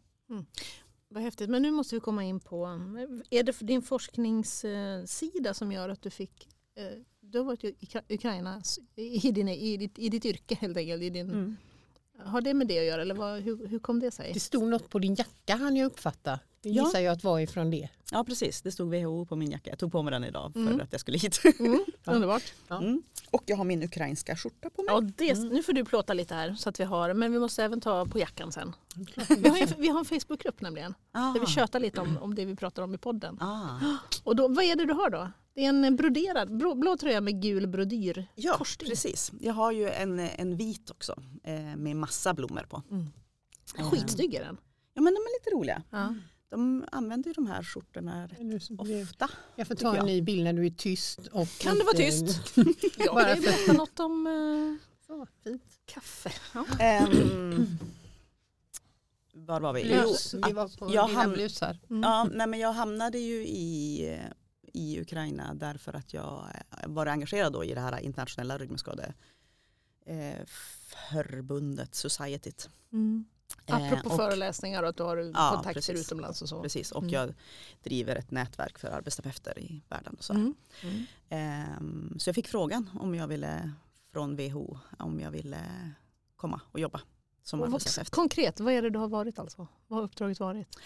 Vad 1.12 1.22
häftigt. 1.22 1.50
Men 1.50 1.62
nu 1.62 1.70
måste 1.70 1.94
vi 1.94 2.00
komma 2.00 2.24
in 2.24 2.40
på, 2.40 2.66
eh, 2.66 3.38
är 3.38 3.42
det 3.42 3.58
din 3.60 3.82
forskningssida 3.82 5.54
som 5.54 5.72
gör 5.72 5.88
att 5.88 6.02
du 6.02 6.10
fick, 6.10 6.48
eh, 6.74 6.84
du 7.20 7.38
har 7.38 7.44
varit 7.44 7.64
i 7.64 7.76
Ukraina 8.08 8.62
i, 8.96 9.30
din, 9.30 9.48
i, 9.48 9.76
ditt, 9.76 9.98
i 9.98 10.08
ditt 10.08 10.24
yrke 10.24 10.54
helt 10.54 10.76
enkelt. 10.76 11.02
I 11.02 11.10
din, 11.10 11.30
Mm. 11.30 11.56
Har 12.24 12.40
det 12.40 12.54
med 12.54 12.66
det 12.66 12.78
att 12.78 12.84
göra 12.84 13.02
eller 13.02 13.14
vad, 13.14 13.40
hur, 13.40 13.66
hur 13.66 13.78
kom 13.78 14.00
det 14.00 14.10
sig? 14.10 14.30
Det 14.34 14.40
stod 14.40 14.62
något 14.68 14.88
på 14.88 14.98
din 14.98 15.14
jacka 15.14 15.56
han 15.56 15.76
jag 15.76 15.86
uppfatta. 15.86 16.38
Det 16.62 16.68
Ja. 16.70 16.84
gissar 16.84 17.00
jag 17.00 17.12
att 17.12 17.24
var 17.24 17.40
ifrån 17.40 17.70
det. 17.70 17.88
Ja 18.12 18.24
precis, 18.24 18.62
det 18.62 18.72
stod 18.72 18.94
WHO 18.94 19.26
på 19.26 19.36
min 19.36 19.50
jacka. 19.50 19.70
Jag 19.70 19.78
tog 19.78 19.92
på 19.92 20.02
mig 20.02 20.10
den 20.10 20.24
idag 20.24 20.52
för 20.52 20.60
Mm. 20.60 20.80
att 20.80 20.88
jag 20.92 21.00
skulle 21.00 21.18
hit. 21.18 21.40
Mm, 21.58 21.84
Ja. 22.04 22.12
Underbart. 22.12 22.42
Ja. 22.68 22.78
Mm. 22.78 23.02
Och 23.30 23.42
jag 23.46 23.56
har 23.56 23.64
min 23.64 23.82
ukrainska 23.82 24.36
skjorta 24.36 24.70
på 24.70 24.82
mig. 24.82 24.94
Ja, 24.94 25.00
det, 25.00 25.30
Mm. 25.30 25.48
Nu 25.48 25.62
får 25.62 25.72
du 25.72 25.84
plåta 25.84 26.12
lite 26.14 26.34
här 26.34 26.54
så 26.54 26.68
att 26.68 26.80
vi 26.80 26.84
har, 26.84 27.14
men 27.14 27.32
vi 27.32 27.38
måste 27.38 27.64
även 27.64 27.80
ta 27.80 28.06
på 28.06 28.18
jackan 28.18 28.52
sen. 28.52 28.72
Vi 29.38 29.48
har, 29.48 29.58
en- 29.62 29.74
vi 29.78 29.88
har 29.88 29.98
en 29.98 30.04
Facebookgrupp 30.04 30.60
nämligen 30.60 30.94
Ah. 31.12 31.32
där 31.32 31.40
vi 31.40 31.46
tjötar 31.46 31.80
lite 31.80 32.00
om, 32.00 32.18
om 32.20 32.34
det 32.34 32.44
vi 32.44 32.56
pratar 32.56 32.82
om 32.82 32.94
i 32.94 32.98
podden. 32.98 33.38
Ah. 33.40 33.78
Och 34.24 34.36
då, 34.36 34.48
vad 34.48 34.64
är 34.64 34.76
det 34.76 34.84
du 34.86 34.92
har 34.92 35.10
då? 35.10 35.28
Det 35.54 35.64
är 35.64 35.68
en 35.68 35.96
broderad, 35.96 36.56
blå, 36.56 36.74
blå 36.74 36.96
tröja 36.96 37.20
med 37.20 37.42
gul 37.42 37.66
brodyr. 37.66 38.26
Ja, 38.34 38.56
Korsstygn. 38.58 38.90
precis. 38.90 39.32
Jag 39.40 39.54
har 39.54 39.72
ju 39.72 39.90
en, 39.90 40.18
en 40.18 40.56
vit 40.56 40.90
också 40.90 41.22
eh, 41.44 41.76
med 41.76 41.96
massa 41.96 42.34
blommor 42.34 42.66
på. 42.68 42.82
Eh, 43.78 43.90
Skitsnygg 43.90 44.34
är 44.34 44.44
den. 44.44 44.56
Ja 44.94 45.02
men 45.02 45.14
de 45.14 45.18
är 45.18 45.38
lite 45.40 45.50
roliga. 45.56 45.82
Ja. 45.90 46.14
De 46.50 46.84
använder 46.92 47.28
ju 47.28 47.32
de 47.34 47.46
här 47.46 47.62
skjortorna 47.62 48.26
rätt 48.26 48.70
ofta. 49.08 49.30
Jag 49.56 49.66
får 49.66 49.74
ta 49.74 49.96
en 49.96 50.06
ny 50.06 50.22
bild 50.22 50.44
när 50.44 50.52
du 50.52 50.66
är 50.66 50.70
tyst. 50.70 51.18
Och 51.32 51.48
Kan 51.60 51.74
du 51.78 51.84
vara 51.84 51.96
tyst? 51.96 52.56
Jag 52.98 53.14
Bara 53.14 53.36
för- 53.36 53.42
berätta 53.42 53.72
något 53.72 54.00
om 54.00 54.26
eh, 54.26 55.06
Så, 55.06 55.26
fint. 55.44 55.62
kaffe. 55.86 56.32
Ja. 56.54 56.64
Ehm, 56.80 57.66
var 59.34 59.60
var 59.60 59.72
vi? 59.72 59.84
Blus. 59.84 60.30
Jo, 60.34 60.40
Vi 60.46 60.52
var 60.52 60.68
på 60.78 60.94
jag 60.94 61.08
dina 61.08 61.20
ham- 61.24 61.32
blusar. 61.32 61.78
Mm. 61.90 62.02
Ja, 62.02 62.24
nej, 62.32 62.46
men 62.46 62.60
jag 62.60 62.72
hamnade 62.72 63.18
ju 63.18 63.46
i, 63.46 64.18
i 64.72 65.00
Ukraina 65.00 65.54
därför 65.54 65.96
att 65.96 66.14
jag 66.14 66.44
var 66.86 67.06
engagerad 67.06 67.52
då 67.52 67.64
i 67.64 67.74
det 67.74 67.80
här 67.80 67.98
internationella 68.00 68.58
ryggmärgsskade 68.58 69.14
eh, 70.06 70.40
Societyt. 71.94 72.70
Mm. 72.92 73.24
Eh, 73.66 73.74
Apropå 73.76 74.08
och- 74.10 74.16
föreläsningar 74.16 74.82
och 74.82 74.88
att 74.88 74.96
du 74.96 75.02
har 75.02 75.16
Ja, 75.16 75.50
kontakter 75.54 75.72
precis. 75.72 76.06
utomlands 76.06 76.42
och 76.42 76.48
så. 76.48 76.62
Precis, 76.62 76.92
och 76.92 77.02
Mm. 77.02 77.14
jag 77.14 77.34
driver 77.82 78.16
ett 78.16 78.30
nätverk 78.30 78.78
för 78.78 78.88
arbetsterapeuter 78.88 79.58
i 79.58 79.82
världen. 79.88 80.14
Och 80.18 80.24
så. 80.24 80.32
Mm. 80.32 80.54
Ehm, 81.28 82.16
så 82.18 82.28
jag 82.28 82.34
fick 82.34 82.48
frågan 82.48 82.90
om 83.00 83.14
jag 83.14 83.28
ville 83.28 83.72
från 84.12 84.36
WHO 84.36 84.78
om 84.98 85.20
jag 85.20 85.30
ville 85.30 85.58
komma 86.36 86.60
och 86.72 86.80
jobba 86.80 87.00
som 87.50 87.62
arbetsterapeut. 87.62 88.10
Konkret, 88.10 88.60
vad 88.60 88.72
är 88.72 88.82
det 88.82 88.90
du 88.90 88.98
har 88.98 89.08
varit 89.08 89.38
alltså? 89.38 89.68
Vad 89.86 89.98
har 89.98 90.04
uppdraget 90.04 90.40
varit? 90.40 90.78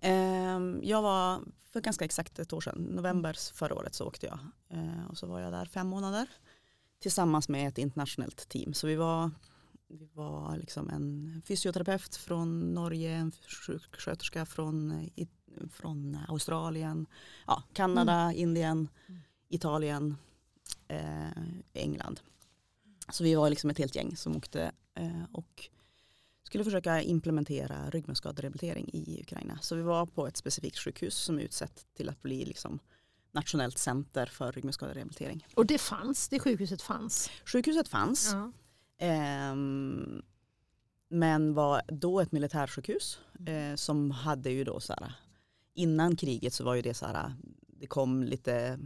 Ehm, 0.00 0.80
jag 0.82 1.02
var 1.02 1.40
för 1.72 1.80
ganska 1.80 2.04
exakt 2.04 2.38
ett 2.38 2.52
år 2.52 2.60
sedan, 2.60 2.82
november 2.90 3.36
förra 3.54 3.74
året 3.74 3.94
så 3.94 4.06
åkte 4.06 4.26
jag. 4.26 4.38
Ehm, 4.68 5.06
och 5.06 5.18
så 5.18 5.26
var 5.26 5.40
jag 5.40 5.52
där 5.52 5.66
fem 5.66 5.86
månader 5.86 6.28
tillsammans 6.98 7.48
med 7.48 7.68
ett 7.68 7.78
internationellt 7.78 8.48
team. 8.48 8.74
Så 8.74 8.86
vi 8.86 8.96
var, 8.96 9.30
vi 9.88 10.08
var 10.12 10.56
liksom 10.56 10.90
en 10.90 11.42
fysioterapeut 11.46 12.16
från 12.16 12.74
Norge, 12.74 13.10
en 13.10 13.32
sjuksköterska 13.66 14.46
från, 14.46 15.08
från 15.72 16.18
Australien, 16.28 17.06
ja, 17.46 17.62
Kanada, 17.72 18.32
Indien, 18.32 18.88
Italien, 19.48 20.16
eh, 20.88 21.44
England. 21.72 22.20
Så 23.08 23.24
vi 23.24 23.34
var 23.34 23.50
liksom 23.50 23.70
ett 23.70 23.78
helt 23.78 23.96
gäng 23.96 24.16
som 24.16 24.36
åkte 24.36 24.72
eh, 24.94 25.22
och 25.32 25.68
skulle 26.44 26.64
försöka 26.64 27.02
implementera 27.02 27.90
ryggmärgsskaderehabilitering 27.90 28.90
i 28.92 29.20
Ukraina. 29.20 29.58
Så 29.62 29.74
vi 29.76 29.82
var 29.82 30.06
på 30.06 30.26
ett 30.26 30.36
specifikt 30.36 30.78
sjukhus 30.78 31.14
som 31.14 31.38
är 31.38 31.42
utsett 31.42 31.86
till 31.96 32.08
att 32.08 32.22
bli 32.22 32.44
liksom 32.44 32.78
nationellt 33.32 33.78
center 33.78 34.26
för 34.26 34.52
ryggmärgsskaderehabilitering. 34.52 35.46
Och 35.54 35.66
det 35.66 35.78
fanns, 35.78 36.28
det 36.28 36.38
sjukhuset 36.40 36.82
fanns. 36.82 37.30
Sjukhuset 37.44 37.88
fanns 37.88 38.30
Ja. 38.32 38.52
ehm, 38.98 40.22
men 41.08 41.54
var 41.54 41.82
då 41.88 42.20
ett 42.20 42.32
militärsjukhus 42.32 43.18
eh, 43.46 43.74
som 43.76 44.10
hade 44.10 44.50
ju 44.50 44.64
då 44.64 44.80
så 44.80 44.92
här 44.92 45.12
innan 45.74 46.16
kriget 46.16 46.52
så 46.52 46.64
var 46.64 46.74
ju 46.74 46.82
det 46.82 46.94
så 46.94 47.06
här 47.06 47.34
det 47.66 47.86
kom 47.86 48.22
lite 48.22 48.78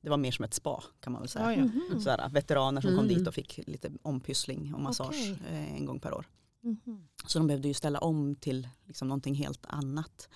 det 0.00 0.10
var 0.10 0.16
mer 0.16 0.30
som 0.32 0.44
ett 0.44 0.54
spa 0.54 0.84
kan 1.00 1.12
man 1.12 1.22
väl 1.22 1.28
säga. 1.28 1.52
Ja, 1.52 1.58
ja. 1.58 1.64
Mhm. 1.64 2.00
Så 2.00 2.10
här, 2.10 2.28
veteraner 2.28 2.80
som 2.80 2.90
kom 2.90 3.04
Mm. 3.04 3.18
dit 3.18 3.28
och 3.28 3.34
fick 3.34 3.60
lite 3.66 3.90
ompyssling 4.02 4.74
och 4.74 4.80
massage 4.80 5.08
Okej. 5.08 5.38
eh, 5.50 5.74
en 5.74 5.84
gång 5.86 6.00
per 6.00 6.14
år. 6.14 6.26
Mhm. 6.64 7.08
Så 7.26 7.38
de 7.38 7.46
behövde 7.46 7.68
ju 7.68 7.74
ställa 7.74 7.98
om 7.98 8.34
till 8.34 8.68
liksom 8.84 9.08
någonting 9.08 9.34
helt 9.34 9.66
annat. 9.66 10.28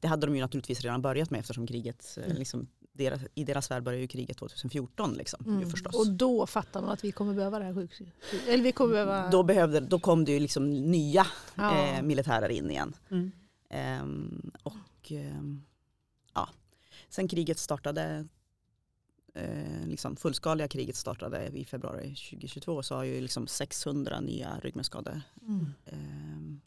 Det 0.00 0.08
hade 0.08 0.26
de 0.26 0.34
ju 0.34 0.40
naturligtvis 0.40 0.80
redan 0.80 1.02
börjat 1.02 1.30
med 1.30 1.40
eftersom 1.40 1.66
kriget, 1.66 2.18
eh, 2.18 2.24
Mm. 2.24 2.36
liksom, 2.36 2.66
deras, 2.92 3.20
i 3.34 3.44
deras 3.44 3.70
värld 3.70 3.82
började 3.82 4.02
ju 4.02 4.08
kriget 4.08 4.36
2014 4.36 5.12
liksom, 5.14 5.40
ju 5.46 5.52
Mm. 5.52 5.70
förstås. 5.70 5.94
Och 5.94 6.12
då 6.12 6.46
fattar 6.46 6.80
man 6.80 6.90
att 6.90 7.04
vi 7.04 7.12
kommer 7.12 7.34
behöva 7.34 7.58
det 7.58 7.64
här 7.64 7.74
sjukhuset. 7.74 8.14
Eller 8.48 8.64
vi 8.64 8.72
kommer 8.72 8.92
behöva... 8.92 9.30
Då, 9.30 9.42
behövde, 9.42 9.80
då 9.80 9.98
kom 9.98 10.24
det 10.24 10.32
ju 10.32 10.40
liksom 10.40 10.70
nya 10.70 11.26
Ja. 11.54 11.86
eh, 11.86 12.02
militärer 12.02 12.48
in 12.48 12.70
igen. 12.70 12.94
Mm. 13.10 13.30
Ehm, 13.70 14.50
och 14.62 15.12
ehm, 15.12 15.62
ja, 16.34 16.48
sen 17.08 17.28
kriget 17.28 17.58
startade, 17.58 18.28
eh, 19.36 19.86
liksom 19.86 20.16
fullskaliga 20.16 20.68
kriget 20.68 20.96
startade 20.96 21.46
i 21.46 21.64
februari 21.64 22.08
2022 22.08 22.82
så 22.82 22.94
har 22.94 23.04
ju 23.04 23.20
liksom 23.20 23.46
600 23.46 24.20
nya 24.20 24.58
ryggmärgsskador 24.62 25.20
Mm. 25.42 25.66
ehm, 25.86 26.60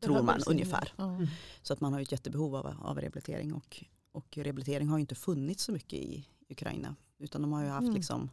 tror 0.00 0.22
man 0.22 0.40
ungefär. 0.46 0.92
Mm. 0.98 1.26
Så 1.62 1.72
att 1.72 1.80
man 1.80 1.92
har 1.92 2.00
ju 2.00 2.02
ett 2.02 2.12
jättebehov 2.12 2.56
av, 2.56 2.66
av 2.82 3.00
rehabilitering 3.00 3.52
och, 3.54 3.84
och 4.12 4.36
rehabilitering 4.38 4.88
har 4.88 4.98
ju 4.98 5.00
inte 5.00 5.14
funnits 5.14 5.64
så 5.64 5.72
mycket 5.72 5.98
i 5.98 6.28
Ukraina 6.48 6.96
utan 7.18 7.42
de 7.42 7.52
har 7.52 7.62
ju 7.62 7.68
haft 7.68 7.82
Mm. 7.82 7.94
liksom 7.94 8.30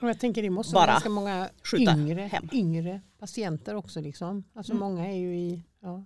Och 0.00 0.08
jag 0.08 0.20
tänker 0.20 0.42
det 0.42 0.50
måste 0.50 0.74
vara 0.74 0.86
ganska 0.86 1.08
många 1.08 1.50
yngre, 1.78 2.20
hem. 2.20 2.48
yngre 2.52 3.00
patienter 3.18 3.74
också. 3.74 4.00
Liksom. 4.00 4.44
Alltså 4.54 4.72
Mm. 4.72 4.80
Många 4.80 5.06
är 5.06 5.16
ju 5.18 5.36
i... 5.36 5.62
Ja. 5.80 6.04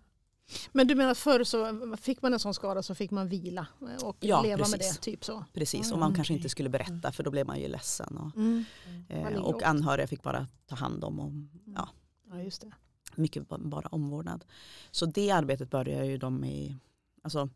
Men 0.73 0.87
du 0.87 0.95
menar 0.95 1.11
att 1.11 1.19
förr 1.19 1.45
så 1.45 1.97
fick 1.97 2.23
man 2.23 2.33
en 2.33 2.39
sån 2.41 2.55
skada 2.55 2.83
så 2.83 2.95
fick 2.95 3.11
man 3.11 3.29
vila 3.29 3.67
och 4.03 4.17
Ja, 4.21 4.43
leva 4.43 4.57
med 4.69 4.81
precis. 4.81 4.97
det. 4.97 5.03
Typ 5.03 5.25
så. 5.25 5.45
precis 5.53 5.93
och 5.93 5.99
man 5.99 6.09
okej. 6.09 6.17
kanske 6.17 6.35
inte 6.35 6.49
skulle 6.49 6.69
berätta 6.69 7.13
för 7.13 7.23
då 7.23 7.31
blev 7.31 7.47
man 7.47 7.61
ju 7.61 7.69
ledsen 7.69 8.17
och, 8.17 8.37
Mm. 8.37 8.65
eh, 9.09 9.43
och 9.43 9.63
anhöriga 9.63 10.07
fick 10.07 10.23
bara 10.23 10.47
ta 10.67 10.75
hand 10.75 11.05
om 11.05 11.21
och 11.21 11.33
ja, 11.77 11.89
Ja, 12.31 12.43
just 12.43 12.61
det. 12.61 12.73
mycket 13.15 13.49
ba- 13.49 13.59
bara 13.59 13.89
omvårdnad. 13.89 14.45
Så 14.91 15.07
det 15.07 15.31
arbetet 15.31 15.71
börjar 15.71 16.05
ju 16.05 16.19
de 16.19 16.45
i, 16.45 16.77
alltså 17.23 17.49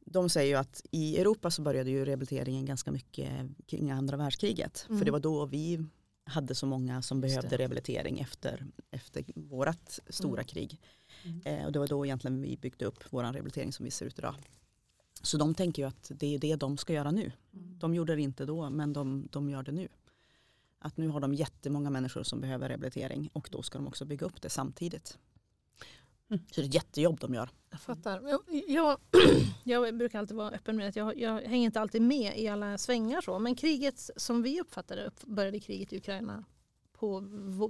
de 0.00 0.28
säger 0.28 0.48
ju 0.54 0.60
att 0.60 0.82
i 0.90 1.18
Europa 1.18 1.50
så 1.50 1.62
började 1.62 1.90
ju 1.90 2.04
rehabiliteringen 2.04 2.64
ganska 2.66 2.90
mycket 2.90 3.30
kring 3.66 3.90
andra 3.90 4.16
världskriget. 4.16 4.86
Mm. 4.88 4.98
För 4.98 5.04
det 5.04 5.10
var 5.10 5.20
då 5.20 5.46
vi 5.46 5.84
hade 6.24 6.54
så 6.54 6.66
många 6.66 7.02
som 7.02 7.20
behövde 7.20 7.56
rehabilitering 7.56 8.18
efter, 8.20 8.66
efter 8.90 9.24
vårat 9.34 10.00
stora 10.08 10.40
Mm. 10.40 10.46
krig. 10.46 10.80
Mm. 11.26 11.40
Eh, 11.44 11.66
och 11.66 11.72
det 11.72 11.78
var 11.78 11.86
då 11.86 12.06
egentligen 12.06 12.42
vi 12.42 12.56
byggde 12.56 12.84
upp 12.84 13.04
vår 13.10 13.22
rehabilitering 13.22 13.72
som 13.72 13.84
vi 13.84 13.90
ser 13.90 14.06
ut 14.06 14.18
idag. 14.18 14.34
Så 15.22 15.36
de 15.38 15.54
tänker 15.54 15.82
ju 15.82 15.88
att 15.88 16.10
det 16.14 16.34
är 16.34 16.38
det 16.38 16.56
de 16.56 16.76
ska 16.76 16.92
göra 16.92 17.10
nu. 17.10 17.32
De 17.50 17.94
gjorde 17.94 18.14
det 18.14 18.22
inte 18.22 18.44
då 18.44 18.70
men 18.70 18.92
de, 18.92 19.28
de 19.32 19.50
gör 19.50 19.62
det 19.62 19.72
nu. 19.72 19.88
Att 20.78 20.96
nu 20.96 21.08
har 21.08 21.20
de 21.20 21.34
jättemånga 21.34 21.90
människor 21.90 22.22
som 22.22 22.40
behöver 22.40 22.68
rehabilitering 22.68 23.30
och 23.32 23.48
då 23.52 23.62
ska 23.62 23.78
de 23.78 23.86
också 23.88 24.04
bygga 24.04 24.26
upp 24.26 24.42
det 24.42 24.50
samtidigt. 24.50 25.18
Mm. 26.30 26.42
Så 26.50 26.60
det 26.60 26.64
är 26.64 26.68
ett 26.68 26.74
jättejobb 26.74 27.20
de 27.20 27.34
gör. 27.34 27.50
Jag 27.70 27.80
fattar. 27.80 28.28
Jag, 28.28 28.40
jag, 28.68 28.98
jag 29.64 29.96
brukar 29.96 30.18
alltid 30.18 30.36
vara 30.36 30.50
öppen 30.50 30.76
med 30.76 30.88
att 30.88 30.96
jag, 30.96 31.18
jag 31.18 31.40
hänger 31.40 31.64
inte 31.64 31.80
alltid 31.80 32.02
med 32.02 32.38
i 32.38 32.48
alla 32.48 32.78
svängar. 32.78 33.20
Så. 33.20 33.38
Men 33.38 33.54
kriget 33.54 34.10
som 34.16 34.42
vi 34.42 34.60
uppfattade 34.60 35.06
upp- 35.06 35.24
började 35.24 35.60
kriget 35.60 35.92
i 35.92 35.96
Ukraina 35.96 36.44
på 36.98 37.20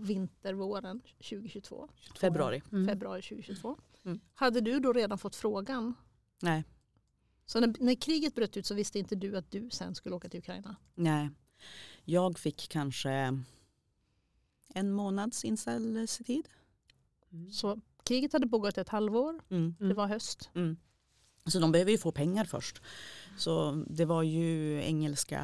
vintervåren 0.00 1.00
2022. 1.00 1.88
Februari. 2.20 2.62
Mm. 2.72 2.86
Februari 2.86 3.22
2022. 3.22 3.78
Mm. 4.04 4.20
Hade 4.34 4.60
du 4.60 4.80
då 4.80 4.92
redan 4.92 5.18
fått 5.18 5.36
frågan? 5.36 5.94
Nej. 6.42 6.64
Så 7.46 7.60
när, 7.60 7.74
när 7.78 7.94
kriget 7.94 8.34
bröt 8.34 8.56
ut 8.56 8.66
så 8.66 8.74
visste 8.74 8.98
inte 8.98 9.14
du 9.14 9.36
att 9.36 9.50
du 9.50 9.70
sen 9.70 9.94
skulle 9.94 10.14
åka 10.14 10.28
till 10.28 10.38
Ukraina? 10.38 10.76
Nej. 10.94 11.30
Jag 12.04 12.38
fick 12.38 12.68
kanske 12.68 13.42
en 14.74 14.92
månads 14.92 15.44
inställelsetid. 15.44 16.48
Mm. 17.32 17.50
Så 17.50 17.80
kriget 18.04 18.32
hade 18.32 18.48
pågått 18.48 18.78
ett 18.78 18.88
halvår. 18.88 19.40
Mm. 19.48 19.74
Det 19.78 19.94
var 19.94 20.06
höst. 20.06 20.50
Mm. 20.54 20.76
Så 21.46 21.58
de 21.58 21.72
behöver 21.72 21.90
ju 21.92 21.98
få 21.98 22.12
pengar 22.12 22.44
först. 22.44 22.82
Så 23.38 23.84
det 23.86 24.04
var 24.04 24.22
ju 24.22 24.82
engelska 24.82 25.40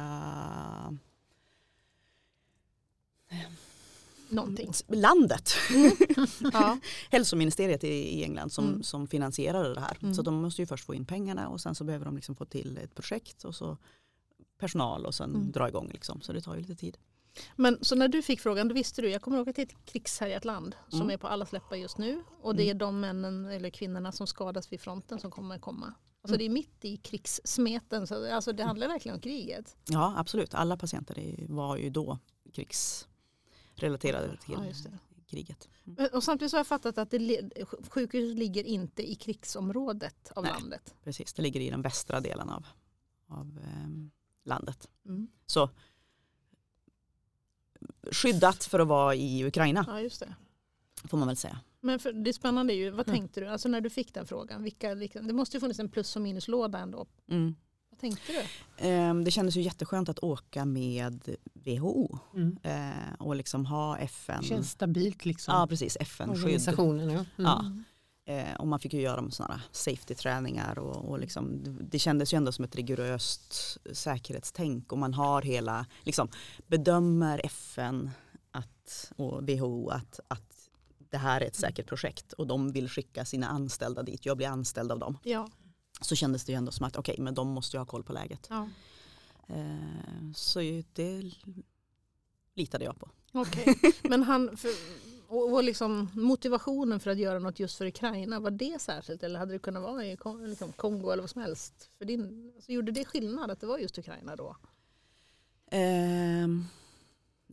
Någonting. 4.33 4.71
landet, 4.87 5.49
Ja. 6.53 6.77
hälsoministeriet 7.11 7.83
i, 7.83 8.23
England 8.23 8.49
som, 8.51 8.67
Mm. 8.67 8.83
som 8.83 9.07
finansierade 9.07 9.73
det 9.73 9.79
här. 9.81 9.97
Mm. 10.01 10.13
Så 10.13 10.21
de 10.21 10.35
måste 10.41 10.61
ju 10.61 10.65
först 10.65 10.85
få 10.85 10.93
in 10.95 11.05
pengarna 11.05 11.47
och 11.49 11.61
sen 11.61 11.75
så 11.75 11.83
behöver 11.83 12.05
de 12.05 12.15
liksom 12.15 12.35
få 12.35 12.45
till 12.45 12.77
ett 12.77 12.95
projekt 12.95 13.43
och 13.43 13.55
så 13.55 13.77
personal 14.59 15.05
och 15.05 15.15
sen 15.15 15.29
Mm. 15.35 15.51
dra 15.51 15.67
igång. 15.69 15.89
Liksom. 15.93 16.21
Så 16.21 16.33
det 16.33 16.41
tar 16.41 16.55
ju 16.55 16.61
lite 16.61 16.75
tid. 16.75 16.97
Men 17.55 17.77
så 17.81 17.95
när 17.95 18.07
du 18.07 18.21
fick 18.21 18.39
frågan, 18.41 18.67
då 18.67 18.73
visste 18.73 19.01
du, 19.01 19.09
jag 19.09 19.21
kommer 19.21 19.39
åka 19.39 19.53
till 19.53 19.63
ett 19.63 19.85
krigshärjat 19.85 20.45
land 20.45 20.75
som 20.89 21.01
Mm. 21.01 21.09
är 21.13 21.17
på 21.17 21.27
allas 21.27 21.51
läppar 21.51 21.75
just 21.75 21.97
nu. 21.97 22.23
Och 22.41 22.55
det 22.55 22.69
är 22.69 22.73
de 22.73 22.99
männen 22.99 23.45
eller 23.45 23.69
kvinnorna 23.69 24.11
som 24.11 24.27
skadas 24.27 24.71
vid 24.71 24.81
fronten 24.81 25.19
som 25.19 25.31
kommer 25.31 25.59
komma. 25.59 25.85
Alltså 26.21 26.35
Mm. 26.35 26.37
det 26.37 26.45
är 26.45 26.49
mitt 26.49 26.85
i 26.85 26.97
krigssmeten, 26.97 28.07
så 28.07 28.33
alltså 28.33 28.53
det 28.53 28.63
handlar 28.63 28.87
verkligen 28.87 29.15
om 29.15 29.21
kriget. 29.21 29.75
Ja 29.85 30.13
absolut, 30.17 30.53
alla 30.53 30.77
patienter 30.77 31.45
var 31.49 31.77
ju 31.77 31.89
då 31.89 32.19
krigsrelaterade 33.75 34.37
till 34.37 34.53
Ja, 34.53 34.91
kriget. 35.27 35.69
Mm. 35.87 36.09
Och 36.13 36.23
samtidigt 36.23 36.51
så 36.51 36.55
har 36.57 36.59
jag 36.59 36.67
fattat 36.67 36.97
att 36.97 37.11
det, 37.11 37.51
sjukhuset 37.89 38.37
ligger 38.37 38.63
inte 38.63 39.11
i 39.11 39.15
krigsområdet 39.15 40.31
av 40.35 40.43
Nej. 40.43 40.51
landet. 40.51 40.95
Precis, 41.03 41.33
det 41.33 41.41
ligger 41.41 41.59
i 41.59 41.69
den 41.69 41.81
västra 41.81 42.19
delen 42.21 42.49
av, 42.49 42.65
av 43.27 43.59
ehm, 43.63 44.11
landet. 44.43 44.87
Mm. 45.05 45.27
Så 45.45 45.69
skyddat 48.11 48.63
för 48.63 48.79
att 48.79 48.87
vara 48.87 49.15
i 49.15 49.45
Ukraina 49.45 49.83
Ja, 49.87 50.01
just 50.01 50.19
det. 50.19 50.35
får 51.07 51.17
man 51.17 51.27
väl 51.27 51.37
säga. 51.37 51.59
Men 51.79 51.99
för, 51.99 52.13
det 52.13 52.33
spännande 52.33 52.73
är 52.73 52.75
ju, 52.75 52.89
vad 52.89 53.07
Mm. 53.07 53.19
tänkte 53.19 53.39
du, 53.39 53.47
alltså 53.47 53.69
när 53.69 53.81
du 53.81 53.89
fick 53.89 54.13
den 54.13 54.27
frågan, 54.27 54.63
vilka, 54.63 54.95
det 54.95 55.33
måste 55.33 55.57
ju 55.57 55.61
funnits 55.61 55.79
en 55.79 55.89
plus 55.89 56.15
och 56.15 56.21
minuslåda 56.21 56.79
ändå. 56.79 57.05
Mm. 57.27 57.55
Vad 57.93 57.99
tänkte 57.99 58.31
du? 58.33 58.41
Ehm, 58.87 59.23
Det 59.23 59.31
kändes 59.31 59.55
ju 59.55 59.61
jätteskönt 59.61 60.09
att 60.09 60.19
åka 60.19 60.65
med 60.65 61.35
WHO 61.53 62.19
Mm. 62.35 62.57
eh, 62.63 63.13
och 63.19 63.35
liksom 63.35 63.65
ha 63.65 63.97
FN. 63.97 64.41
Det 64.41 64.47
känns 64.47 64.71
stabilt 64.71 65.25
liksom. 65.25 65.53
Ja 65.55 65.67
precis, 65.67 65.97
FN-skydd. 65.99 66.43
Organisationen. 66.43 67.09
Ja. 67.09 67.15
Mm. 67.15 67.25
Ja. 67.37 68.33
Eh, 68.33 68.55
och 68.55 68.67
man 68.67 68.79
fick 68.79 68.93
ju 68.93 69.01
göra 69.01 69.31
sådana 69.31 69.61
safety-träningar 69.71 70.79
och, 70.79 71.09
och 71.09 71.19
liksom, 71.19 71.63
det, 71.63 71.71
det 71.71 71.99
kändes 71.99 72.33
ju 72.33 72.37
ändå 72.37 72.51
som 72.51 72.65
ett 72.65 72.75
rigoröst 72.75 73.77
säkerhetstänk 73.93 74.91
och 74.91 74.97
man 74.97 75.13
har 75.13 75.41
hela, 75.41 75.85
liksom 76.03 76.27
bedömer 76.67 77.41
FN 77.45 78.09
att, 78.51 79.11
och 79.15 79.49
WHO 79.49 79.89
att, 79.89 80.19
att 80.27 80.69
det 81.09 81.17
här 81.17 81.41
är 81.41 81.45
ett 81.45 81.55
säkert 81.55 81.87
projekt 81.87 82.33
och 82.33 82.47
de 82.47 82.71
vill 82.71 82.89
skicka 82.89 83.25
sina 83.25 83.47
anställda 83.47 84.03
dit, 84.03 84.25
jag 84.25 84.37
blir 84.37 84.47
anställd 84.47 84.91
av 84.91 84.99
dem. 84.99 85.17
Ja. 85.23 85.47
Så 86.03 86.15
kändes 86.15 86.43
det 86.45 86.51
ju 86.51 86.57
ändå 86.57 86.71
som 86.71 86.85
att 86.85 86.97
okej, 86.97 87.15
men 87.19 87.33
de 87.33 87.47
måste 87.47 87.77
ju 87.77 87.79
ha 87.79 87.85
koll 87.85 88.03
på 88.03 88.13
läget. 88.13 88.47
ja. 88.49 88.67
Eh, 89.47 90.31
så 90.35 90.59
det 90.93 91.31
litade 92.53 92.85
jag 92.85 92.99
på. 92.99 93.09
Okej. 93.31 93.75
Men 94.03 94.23
han, 94.23 94.57
för, 94.57 94.71
och, 95.27 95.53
och 95.53 95.63
liksom 95.63 96.09
motivationen 96.13 96.99
för 96.99 97.11
att 97.11 97.17
göra 97.17 97.39
något 97.39 97.59
just 97.59 97.77
för 97.77 97.85
Ukraina, 97.85 98.39
var 98.39 98.51
det 98.51 98.81
särskilt 98.81 99.23
eller 99.23 99.39
hade 99.39 99.53
det 99.53 99.59
kunnat 99.59 99.83
vara 99.83 100.05
i 100.05 100.17
liksom 100.47 100.71
Kongo 100.71 101.11
eller 101.11 101.23
vad 101.23 101.29
som 101.29 101.41
helst? 101.41 101.89
För 101.97 102.05
din, 102.05 102.51
alltså, 102.55 102.71
gjorde 102.71 102.91
det 102.91 103.05
skillnad 103.05 103.51
att 103.51 103.59
det 103.59 103.67
var 103.67 103.77
just 103.77 103.97
Ukraina 103.97 104.35
då? 104.35 104.55
Ehm, 105.71 106.65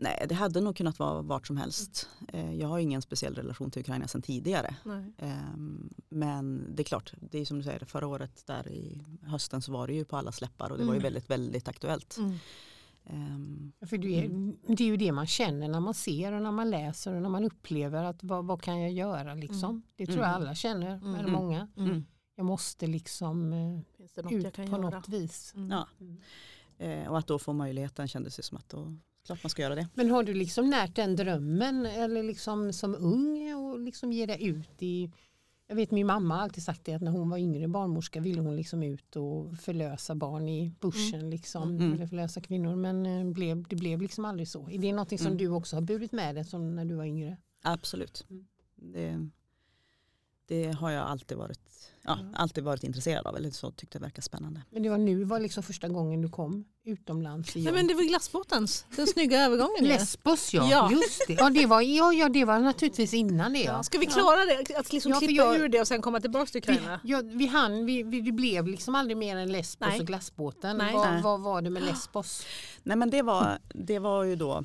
nej, 0.00 0.26
det 0.28 0.34
hade 0.34 0.60
nog 0.60 0.76
kunnat 0.76 0.98
vara 0.98 1.22
vart 1.22 1.46
som 1.46 1.56
helst. 1.56 2.08
Eh, 2.28 2.54
jag 2.54 2.68
har 2.68 2.78
ingen 2.78 3.02
speciell 3.02 3.34
relation 3.34 3.70
till 3.70 3.80
Ukraina 3.80 4.08
sedan 4.08 4.22
tidigare. 4.22 4.76
Nej. 4.84 5.12
Ehm, 5.18 5.94
men 6.08 6.74
det 6.76 6.82
är 6.82 6.84
klart, 6.84 7.12
det 7.20 7.38
är 7.38 7.44
som 7.44 7.58
du 7.58 7.64
säger, 7.64 7.84
förra 7.84 8.06
året 8.06 8.46
där 8.46 8.68
i 8.68 9.02
hösten 9.22 9.62
så 9.62 9.72
var 9.72 9.86
det 9.86 9.92
ju 9.94 10.04
på 10.04 10.16
alla 10.16 10.32
släppar 10.32 10.70
och 10.70 10.78
det 10.78 10.84
var 10.84 10.92
ju 10.94 10.98
Mm. 11.00 11.02
väldigt, 11.02 11.30
väldigt 11.30 11.68
aktuellt. 11.68 12.16
Mm. 12.18 12.36
Ehm, 13.04 13.72
För 13.86 13.98
det, 13.98 14.24
är, 14.24 14.28
det 14.76 14.82
är 14.84 14.86
ju 14.88 14.96
det 14.96 15.12
man 15.12 15.26
känner 15.26 15.68
när 15.68 15.80
man 15.80 15.94
ser 15.94 16.32
och 16.32 16.42
när 16.42 16.50
man 16.52 16.70
läser 16.70 17.14
och 17.14 17.22
när 17.22 17.28
man 17.28 17.44
upplever 17.44 18.04
att 18.04 18.24
vad, 18.24 18.44
vad 18.46 18.62
kan 18.62 18.80
jag 18.80 18.92
göra 18.92 19.34
liksom. 19.34 19.70
Mm. 19.70 19.82
Det 19.96 20.06
tror 20.06 20.16
Mm. 20.16 20.26
jag 20.28 20.34
alla 20.34 20.54
känner, 20.54 20.90
Mm. 20.96 21.14
eller 21.14 21.28
många. 21.30 21.68
mm. 21.76 22.04
Jag 22.36 22.46
måste 22.46 22.86
liksom 22.86 23.52
eh, 23.52 23.80
Finns 23.96 24.12
det 24.12 24.22
något 24.22 24.32
jag 24.32 24.44
ut 24.44 24.54
kan 24.54 24.66
på 24.70 24.76
göra? 24.82 24.90
något 24.90 25.08
vis. 25.08 25.52
Mm. 25.56 25.70
Ja. 25.70 25.88
Mm. 26.00 26.18
Eh, 26.78 27.08
och 27.10 27.18
att 27.18 27.26
då 27.26 27.38
få 27.38 27.52
möjligheten 27.52 28.08
kändes 28.08 28.36
det 28.36 28.42
som 28.42 28.56
att 28.58 28.68
då, 28.68 28.96
klart 29.30 29.44
man 29.44 29.50
ska 29.50 29.62
göra 29.62 29.74
det. 29.74 29.88
Men 29.94 30.10
har 30.10 30.22
du 30.22 30.34
liksom 30.34 30.70
närt 30.70 30.96
den 30.96 31.16
drömmen 31.16 31.86
eller 31.86 32.22
liksom 32.22 32.72
som 32.72 32.94
ung 32.94 33.54
och 33.54 33.80
liksom 33.80 34.12
ge 34.12 34.26
dig 34.26 34.46
ut 34.46 34.82
i 34.82 35.10
jag 35.66 35.76
vet 35.76 35.90
min 35.90 36.06
mamma 36.06 36.34
har 36.36 36.42
alltid 36.42 36.62
sagt 36.64 36.84
det 36.84 36.94
att 36.94 37.02
när 37.02 37.10
hon 37.12 37.30
var 37.30 37.38
yngre 37.38 37.68
barnmorska 37.68 38.20
ville 38.20 38.40
hon 38.40 38.56
liksom 38.56 38.82
ut 38.82 39.16
och 39.16 39.58
förlösa 39.58 40.14
barn 40.14 40.48
i 40.48 40.72
buschen 40.80 41.30
liksom, 41.30 41.62
Mm. 41.76 41.92
eller 41.92 42.06
förlösa 42.06 42.40
kvinnor 42.40 42.76
men 42.76 43.06
eh, 43.06 43.24
blev, 43.32 43.68
det 43.68 43.76
blev 43.76 44.02
liksom 44.02 44.24
aldrig 44.24 44.48
så. 44.48 44.70
Är 44.70 44.78
det 44.78 44.92
någonting 44.92 45.18
som 45.18 45.26
Mm. 45.26 45.38
du 45.38 45.48
också 45.48 45.76
har 45.76 45.80
burit 45.80 46.12
med 46.12 46.34
dig 46.34 46.44
som 46.44 46.74
när 46.76 46.84
du 46.84 46.94
var 46.94 47.04
yngre? 47.04 47.36
Absolut. 47.62 48.26
Mm. 48.30 48.46
Det, 48.76 49.28
det 50.50 50.72
har 50.72 50.90
jag 50.90 51.06
alltid 51.06 51.36
varit, 51.38 51.60
ja, 52.02 52.18
Mm. 52.20 52.34
alltid 52.34 52.64
varit 52.64 52.84
intresserad 52.84 53.26
av. 53.26 53.36
Eller 53.36 53.50
så 53.50 53.70
tyckte 53.70 53.96
jag 53.98 54.02
verkar 54.02 54.22
spännande. 54.22 54.62
Men 54.70 54.82
det 54.82 54.88
var 54.90 54.98
nu 54.98 55.24
var 55.24 55.40
liksom 55.40 55.62
första 55.62 55.88
gången 55.88 56.22
du 56.22 56.28
kom 56.28 56.64
utomlands 56.84 57.54
Nej, 57.56 57.72
men 57.72 57.86
det 57.86 57.94
var 57.94 58.02
glassbåtens, 58.02 58.84
den 58.96 59.06
snygga 59.06 59.40
övergången. 59.46 59.84
Lesbos 59.84 60.54
ja, 60.54 60.68
Ja. 60.70 60.90
just 60.92 61.22
det. 61.26 61.32
Ja 61.34 61.50
det, 61.50 61.66
var, 61.66 61.80
ja, 61.80 62.12
ja 62.12 62.28
det 62.28 62.44
var 62.44 62.58
naturligtvis 62.58 63.14
innan 63.14 63.52
det. 63.52 63.58
Ja. 63.62 63.82
Ska 63.82 63.98
vi 63.98 64.06
klara 64.06 64.44
det? 64.44 64.76
Att 64.78 64.92
liksom 64.92 65.12
Ja, 65.12 65.18
klippa 65.18 65.32
jag- 65.32 65.56
ur 65.60 65.68
det 65.68 65.80
och 65.80 65.88
sen 65.88 66.02
komma 66.02 66.20
tillbaka 66.20 66.46
till 66.46 66.62
Vi, 66.66 66.72
Ukraina? 66.74 67.00
ja, 67.04 67.22
vi, 67.24 67.46
hann, 67.46 67.86
vi, 67.86 68.02
vi, 68.02 68.20
det 68.20 68.32
blev 68.32 68.66
liksom 68.66 68.94
aldrig 68.94 69.16
mer 69.16 69.36
än 69.36 69.52
Lesbos 69.52 69.88
Nej. 69.88 70.00
och 70.00 70.06
glassbåten. 70.06 70.76
Nej. 70.76 70.94
Vad, 70.94 71.10
Nej. 71.12 71.22
vad 71.22 71.40
var 71.40 71.62
det 71.62 71.70
med 71.70 71.82
Lesbos? 71.82 72.46
Nej 72.82 72.96
men 72.96 73.10
det 73.10 73.22
var, 73.22 73.58
det 73.74 73.98
var 73.98 74.24
ju 74.24 74.36
då 74.36 74.64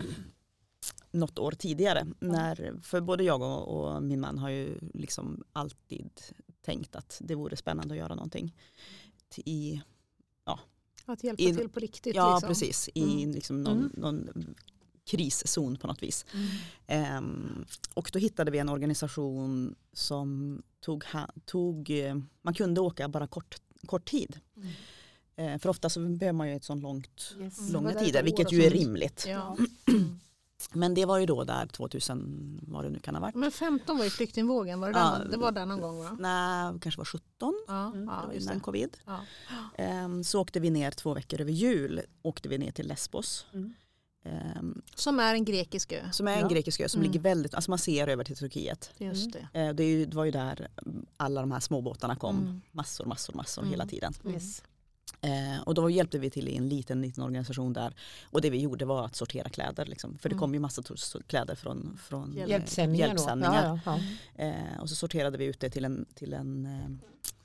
något 1.15 1.39
år 1.39 1.51
tidigare. 1.51 2.08
När, 2.19 2.80
för 2.84 3.01
både 3.01 3.23
jag 3.23 3.41
och, 3.41 3.67
och 3.95 4.04
min 4.04 4.19
man 4.19 4.38
har 4.38 4.49
ju 4.49 4.80
liksom 4.93 5.43
alltid 5.54 6.10
tänkt 6.62 6.95
att 6.95 7.21
det 7.23 7.36
vore 7.36 7.56
spännande 7.56 7.93
att 7.93 7.99
göra 7.99 8.15
någonting. 8.15 8.56
I, 9.38 9.82
Att 11.06 11.23
hjälpa 11.23 11.43
I- 11.43 11.56
till 11.56 11.69
på 11.69 11.80
riktigt. 11.80 12.15
ja 12.15 12.34
liksom. 12.36 12.47
precis, 12.47 12.89
i 12.93 13.13
Mm. 13.23 13.32
liksom 13.32 13.63
någon, 13.63 13.78
Mm. 13.78 13.91
någon 13.97 14.30
kriszon 15.06 15.75
på 15.78 15.88
något 15.88 16.04
vis. 16.04 16.25
Mm. 16.34 16.47
Ehm, 16.88 17.65
och 17.93 18.10
då 18.13 18.19
hittade 18.19 18.51
vi 18.51 18.58
en 18.58 18.69
organisation 18.69 19.75
som 19.93 20.62
tog, 20.80 21.04
tog 21.45 21.89
eh, 21.89 22.15
man 22.41 22.54
kunde 22.54 22.82
åka 22.82 23.08
bara 23.10 23.28
kort, 23.28 23.56
kort 23.86 24.06
tid. 24.10 24.39
Mm. 24.58 24.67
Eh, 25.36 25.60
för 25.60 25.69
ofta 25.69 25.89
så 25.89 25.99
behöver 25.99 26.34
man 26.38 26.49
ju 26.49 26.56
ett 26.56 26.63
sånt 26.63 26.84
långt, 26.84 27.36
Yes. 27.39 27.60
Mm. 27.60 27.73
långa 27.73 27.91
det 27.93 27.99
tider, 28.06 28.23
vilket 28.23 28.51
ju 28.51 28.63
är 28.63 28.69
rimligt. 28.69 29.25
Ja. 29.28 29.58
Men 30.73 30.93
det 30.93 31.06
var 31.06 31.17
ju 31.17 31.25
då 31.25 31.43
där 31.43 31.65
2000, 31.67 32.60
vad 32.67 32.84
det 32.86 32.89
nu 32.89 32.99
kan 32.99 33.15
ha 33.15 33.21
varit. 33.21 33.36
Men 33.36 33.51
15 33.51 33.97
var 33.97 34.04
ju 34.04 34.10
flyktingvågen, 34.10 34.80
var 34.80 34.91
det, 34.93 34.99
Ja. 34.99 35.17
den, 35.19 35.32
det 35.32 35.38
var 35.38 35.51
där 35.51 35.65
någon 35.65 35.82
gång 35.82 35.99
va? 35.99 36.17
Nej, 36.19 36.80
kanske 36.82 36.99
var 36.99 37.06
17 37.06 37.54
Ja, 37.67 37.86
Mm. 37.88 38.06
ja 38.06 38.34
innan 38.34 38.54
det. 38.56 38.60
covid. 38.60 38.97
Ja. 39.06 39.19
Ehm, 39.78 40.23
så 40.23 40.41
åkte 40.41 40.60
vi 40.60 40.69
ner 40.69 40.91
två 40.91 41.13
veckor 41.13 41.41
över 41.41 41.51
jul, 41.51 42.01
åkte 42.21 42.49
vi 42.49 42.58
ner 42.58 42.71
till 42.71 42.88
Lesbos. 42.88 43.45
Mm. 43.54 43.73
Ehm, 44.25 44.82
Som 44.95 45.19
är 45.19 45.34
en 45.34 45.45
grekisk 45.45 45.91
ö. 45.91 46.12
som 46.12 46.28
är 46.28 46.34
en 46.34 46.39
Ja. 46.39 46.47
grekisk 46.47 46.80
ö 46.82 46.89
som 46.89 47.01
Mm. 47.01 47.12
ligger 47.12 47.23
väldigt, 47.23 47.54
alltså 47.54 47.71
man 47.71 47.80
ser 47.80 48.08
över 48.08 48.23
till 48.23 48.36
Turkiet. 48.38 48.89
Just 48.97 49.34
det. 49.34 49.47
Eh, 49.60 49.73
det, 49.73 49.84
ju, 49.84 50.06
det 50.06 50.15
var 50.17 50.25
ju 50.25 50.32
där 50.32 50.67
alla 51.17 51.41
de 51.41 51.51
här 51.51 51.60
småbåtarna 51.60 52.15
kom, 52.15 52.38
Mm. 52.39 52.62
massor, 52.71 53.06
massor, 53.06 53.34
massor 53.34 53.62
Mm. 53.62 53.71
hela 53.71 53.86
tiden. 53.86 54.13
Yes. 54.30 54.63
Eh, 55.21 55.62
och 55.65 55.73
då 55.73 55.89
hjälpte 55.89 56.19
vi 56.19 56.30
till 56.30 56.47
i 56.47 56.56
en 56.58 56.69
liten, 56.69 57.01
liten 57.01 57.23
organisation 57.23 57.73
där. 57.73 57.93
Och 58.32 58.41
det 58.41 58.49
vi 58.49 58.58
gjorde 58.62 58.86
var 58.86 59.06
att 59.06 59.15
sortera 59.15 59.49
kläder. 59.49 59.86
Liksom. 59.86 60.17
För 60.17 60.30
det 60.30 60.34
Mm. 60.34 60.39
kom 60.39 60.54
ju 60.54 60.60
massa 60.60 60.84
kläder 61.28 61.56
från, 61.56 61.99
från 62.04 62.38
eh, 62.38 62.47
Hjälpsändningar, 62.47 63.08
hjälpsändningar. 63.08 63.80
Ja, 63.86 63.99
ja, 64.36 64.43
Eh, 64.45 64.80
och 64.82 64.89
så 64.89 64.95
sorterade 64.95 65.38
vi 65.38 65.45
ut 65.45 65.60
det 65.60 65.69
till 65.69 65.86
en, 65.86 66.06
till 66.15 66.34
en 66.34 66.65
eh, 66.65 66.89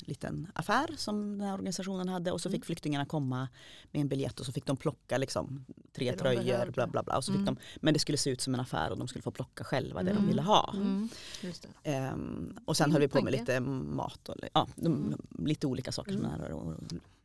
liten 0.07 0.47
affär 0.55 0.91
som 0.97 1.39
den 1.39 1.47
här 1.49 1.55
organisationen 1.55 2.09
hade. 2.09 2.33
Och 2.33 2.41
så 2.41 2.51
fick 2.51 2.57
Mm. 2.59 2.65
flyktingarna 2.67 3.07
komma 3.07 3.49
med 3.91 4.01
en 4.03 4.09
biljett 4.09 4.41
och 4.41 4.47
så 4.47 4.53
fick 4.53 4.67
de 4.67 4.77
plocka 4.77 5.19
liksom, 5.19 5.65
tre 5.93 6.07
Det 6.11 6.17
de 6.17 6.19
tröjor. 6.23 6.43
behövde. 6.45 6.73
Bla, 6.73 6.87
bla, 6.87 7.03
bla. 7.03 7.17
Och 7.17 7.25
så 7.25 7.33
fick 7.33 7.41
Mm. 7.41 7.55
de, 7.55 7.61
men 7.81 7.95
det 7.95 8.01
skulle 8.01 8.19
se 8.19 8.31
ut 8.31 8.41
som 8.41 8.55
en 8.55 8.61
affär 8.61 8.91
och 8.91 8.99
de 8.99 9.09
skulle 9.09 9.23
få 9.23 9.31
plocka 9.31 9.65
själva 9.65 10.03
det 10.03 10.11
Mm. 10.11 10.23
de 10.23 10.29
ville 10.29 10.43
ha. 10.43 10.73
Mm. 10.77 11.09
Just 11.43 11.63
det. 11.83 11.91
Ehm, 11.91 12.59
och 12.65 12.77
sen 12.77 12.85
Mm, 12.85 12.93
höll 12.93 13.01
vi 13.01 13.09
på 13.09 13.23
med 13.23 13.33
lite 13.33 13.61
mat 13.61 14.29
och 14.29 14.35
ja, 14.55 14.69
de, 14.77 15.15
lite 15.39 15.67
olika 15.67 15.93
saker. 15.93 16.11
Mm. 16.11 16.23
Sådana 16.23 16.43
här, 16.45 16.53
och, 16.53 16.75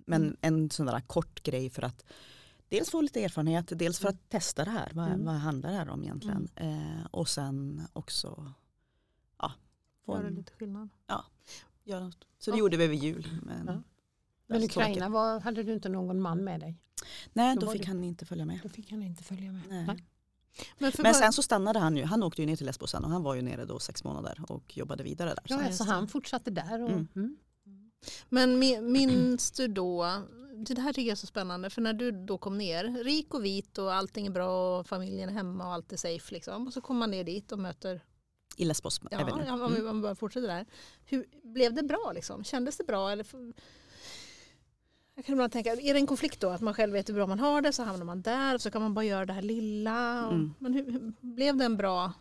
men 0.05 0.21
Mm. 0.23 0.35
en 0.41 0.69
sån 0.69 0.85
där 0.85 0.99
kort 1.01 1.43
grej 1.43 1.69
för 1.69 1.81
att 1.81 2.05
dels 2.69 2.89
få 2.89 3.01
lite 3.01 3.23
erfarenhet, 3.23 3.65
dels 3.79 3.99
för 3.99 4.09
att 4.09 4.29
testa 4.29 4.65
det 4.65 4.71
här. 4.71 4.91
Vad, 4.93 5.07
Mm. 5.07 5.25
vad 5.25 5.35
handlar 5.35 5.69
det 5.71 5.77
här 5.77 5.89
om 5.89 6.03
egentligen? 6.03 6.47
Eh, 6.55 7.05
och 7.11 7.29
sen 7.29 7.81
också 7.93 8.53
ja, 9.39 9.51
få 10.05 10.13
Gör 10.15 10.21
det 10.21 10.27
en, 10.27 10.35
lite 10.35 10.53
skillnad. 10.53 10.89
göra 11.83 12.03
något. 12.05 12.27
Så 12.39 12.51
det 12.51 12.57
Ja. 12.57 12.59
gjorde 12.59 12.77
vi 12.77 12.83
över 12.83 12.95
jul. 12.95 13.39
Men, 13.43 13.65
Ja. 13.67 13.81
Men 14.47 14.59
så 14.61 14.65
Ukraina, 14.65 15.09
var, 15.09 15.39
hade 15.39 15.63
du 15.63 15.73
inte 15.73 15.89
någon 15.89 16.21
man 16.21 16.43
med 16.43 16.59
dig? 16.59 16.77
Nej, 17.33 17.55
då 17.55 17.65
då 17.65 17.71
fick 17.71 17.81
det- 17.81 17.87
han 17.87 18.03
inte 18.03 18.25
följa 18.25 18.45
med. 18.45 18.59
Då 18.63 18.69
fick 18.69 18.91
han 18.91 19.03
inte 19.03 19.23
följa 19.23 19.51
med. 19.51 19.61
Nej. 19.69 19.85
Nej. 19.85 20.03
Men, 20.77 20.91
Men 20.99 21.13
sen 21.13 21.33
så 21.33 21.43
stannade 21.43 21.79
han 21.79 21.97
ju. 21.97 22.03
Han 22.03 22.23
åkte 22.23 22.41
ju 22.41 22.45
ner 22.45 22.55
till 22.55 22.65
Lesbos 22.65 22.91
sen 22.91 23.03
och 23.03 23.09
han 23.09 23.23
var 23.23 23.35
ju 23.35 23.41
nere 23.41 23.65
då 23.65 23.79
sex 23.79 24.03
månader 24.03 24.41
och 24.49 24.77
jobbade 24.77 25.03
vidare 25.03 25.29
där. 25.29 25.39
Ja, 25.45 25.71
så 25.71 25.83
det. 25.83 25.89
han 25.91 26.07
fortsatte 26.07 26.51
där. 26.51 26.81
Och, 26.83 26.89
Mm. 26.89 27.37
Mm. 28.07 28.15
Men 28.29 28.63
mi- 28.63 28.81
minns 28.81 29.51
du 29.51 29.67
då, 29.67 30.21
det 30.53 30.81
här 30.81 30.93
tycker 30.93 31.07
jag 31.07 31.11
är 31.11 31.15
så 31.15 31.27
spännande, 31.27 31.69
för 31.69 31.81
när 31.81 31.93
du 31.93 32.11
då 32.11 32.37
kom 32.37 32.57
ner, 32.57 33.03
rik 33.03 33.33
och 33.33 33.45
vit 33.45 33.77
och 33.77 33.93
allting 33.93 34.25
är 34.27 34.31
bra 34.31 34.79
och 34.79 34.87
familjen 34.87 35.29
är 35.29 35.33
hemma 35.33 35.67
och 35.67 35.73
allt 35.73 35.93
är 35.93 35.97
safe 35.97 36.33
liksom. 36.33 36.67
Och 36.67 36.73
så 36.73 36.81
kommer 36.81 36.99
man 36.99 37.11
ner 37.11 37.23
dit 37.23 37.51
och 37.51 37.59
möter, 37.59 38.01
I 38.57 38.65
Lesbos 38.65 39.01
ja, 39.11 39.19
även 39.19 39.33
om 39.33 39.61
Mm. 39.61 39.73
vi 39.73 39.81
vi 39.81 40.01
bara 40.01 40.15
fortsätter 40.15 40.47
där. 40.47 40.65
Hur, 41.05 41.25
blev 41.43 41.73
det 41.73 41.83
bra 41.83 42.11
liksom? 42.15 42.43
Kändes 42.43 42.77
det 42.77 42.83
bra? 42.83 43.11
Eller 43.11 43.25
jag 45.15 45.25
kan 45.25 45.33
ibland 45.33 45.51
tänka, 45.51 45.71
är 45.73 45.93
det 45.93 45.99
en 45.99 46.07
konflikt 46.07 46.39
då? 46.39 46.49
Att 46.49 46.61
man 46.61 46.73
själv 46.73 46.93
vet 46.93 47.09
hur 47.09 47.13
bra 47.13 47.27
man 47.27 47.39
har 47.39 47.61
det, 47.61 47.73
så 47.73 47.83
hamnar 47.83 48.05
man 48.05 48.21
där 48.21 48.55
och 48.55 48.61
så 48.61 48.71
kan 48.71 48.81
man 48.81 48.93
bara 48.93 49.05
göra 49.05 49.25
det 49.25 49.33
här 49.33 49.41
lilla. 49.41 50.27
Mm. 50.27 50.53
Men 50.59 50.73
hur, 50.73 51.13
blev 51.21 51.57
det 51.57 51.65
en 51.65 51.77
bra... 51.77 52.13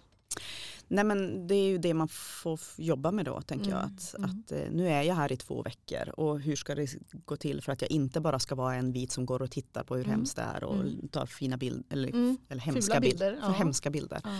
Nej 0.95 1.05
men 1.05 1.47
det 1.47 1.55
är 1.55 1.65
ju 1.69 1.79
det 1.79 1.95
man 1.95 2.09
får 2.09 2.61
jobba 2.77 3.11
med 3.11 3.25
då 3.25 3.41
tänker 3.41 3.71
jag. 3.71 3.79
Mm, 3.83 3.95
Att, 3.95 4.15
mm. 4.19 4.31
att 4.31 4.53
eh, 4.53 4.71
nu 4.71 4.89
är 4.89 5.03
jag 5.03 5.15
här 5.15 5.33
i 5.33 5.37
två 5.37 5.63
veckor 5.63 6.09
och 6.21 6.41
hur 6.41 6.57
ska 6.57 6.75
det 6.75 6.95
gå 7.25 7.37
till 7.37 7.63
för 7.63 7.73
att 7.73 7.83
jag 7.83 7.91
inte 7.91 8.21
bara 8.21 8.39
ska 8.39 8.55
vara 8.55 8.75
en 8.75 8.93
vit 8.93 9.13
som 9.13 9.27
går 9.27 9.43
och 9.43 9.51
tittar 9.51 9.85
på 9.85 9.97
hur 9.97 10.05
Mm. 10.05 10.17
hemskt 10.17 10.37
det 10.37 10.43
är 10.43 10.65
och 10.65 10.75
Mm. 10.81 11.09
tar 11.09 11.27
fina 11.27 11.57
bilder 11.57 11.85
eller, 11.91 12.09
Mm. 12.09 12.37
eller 12.49 12.61
hemska 12.63 13.01
bilder. 13.01 13.31
bilder, 13.33 13.47
ja. 13.47 13.53
hemska 13.53 13.91
bilder. 13.91 14.21
Ja. 14.25 14.31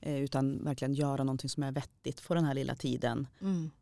Eh, 0.00 0.16
utan 0.22 0.64
verkligen 0.64 0.94
göra 0.94 1.24
någonting 1.24 1.50
som 1.50 1.62
är 1.62 1.72
vettigt 1.72 2.26
på 2.28 2.34
den 2.34 2.44
här 2.44 2.54
lilla 2.54 2.74
tiden. 2.74 3.26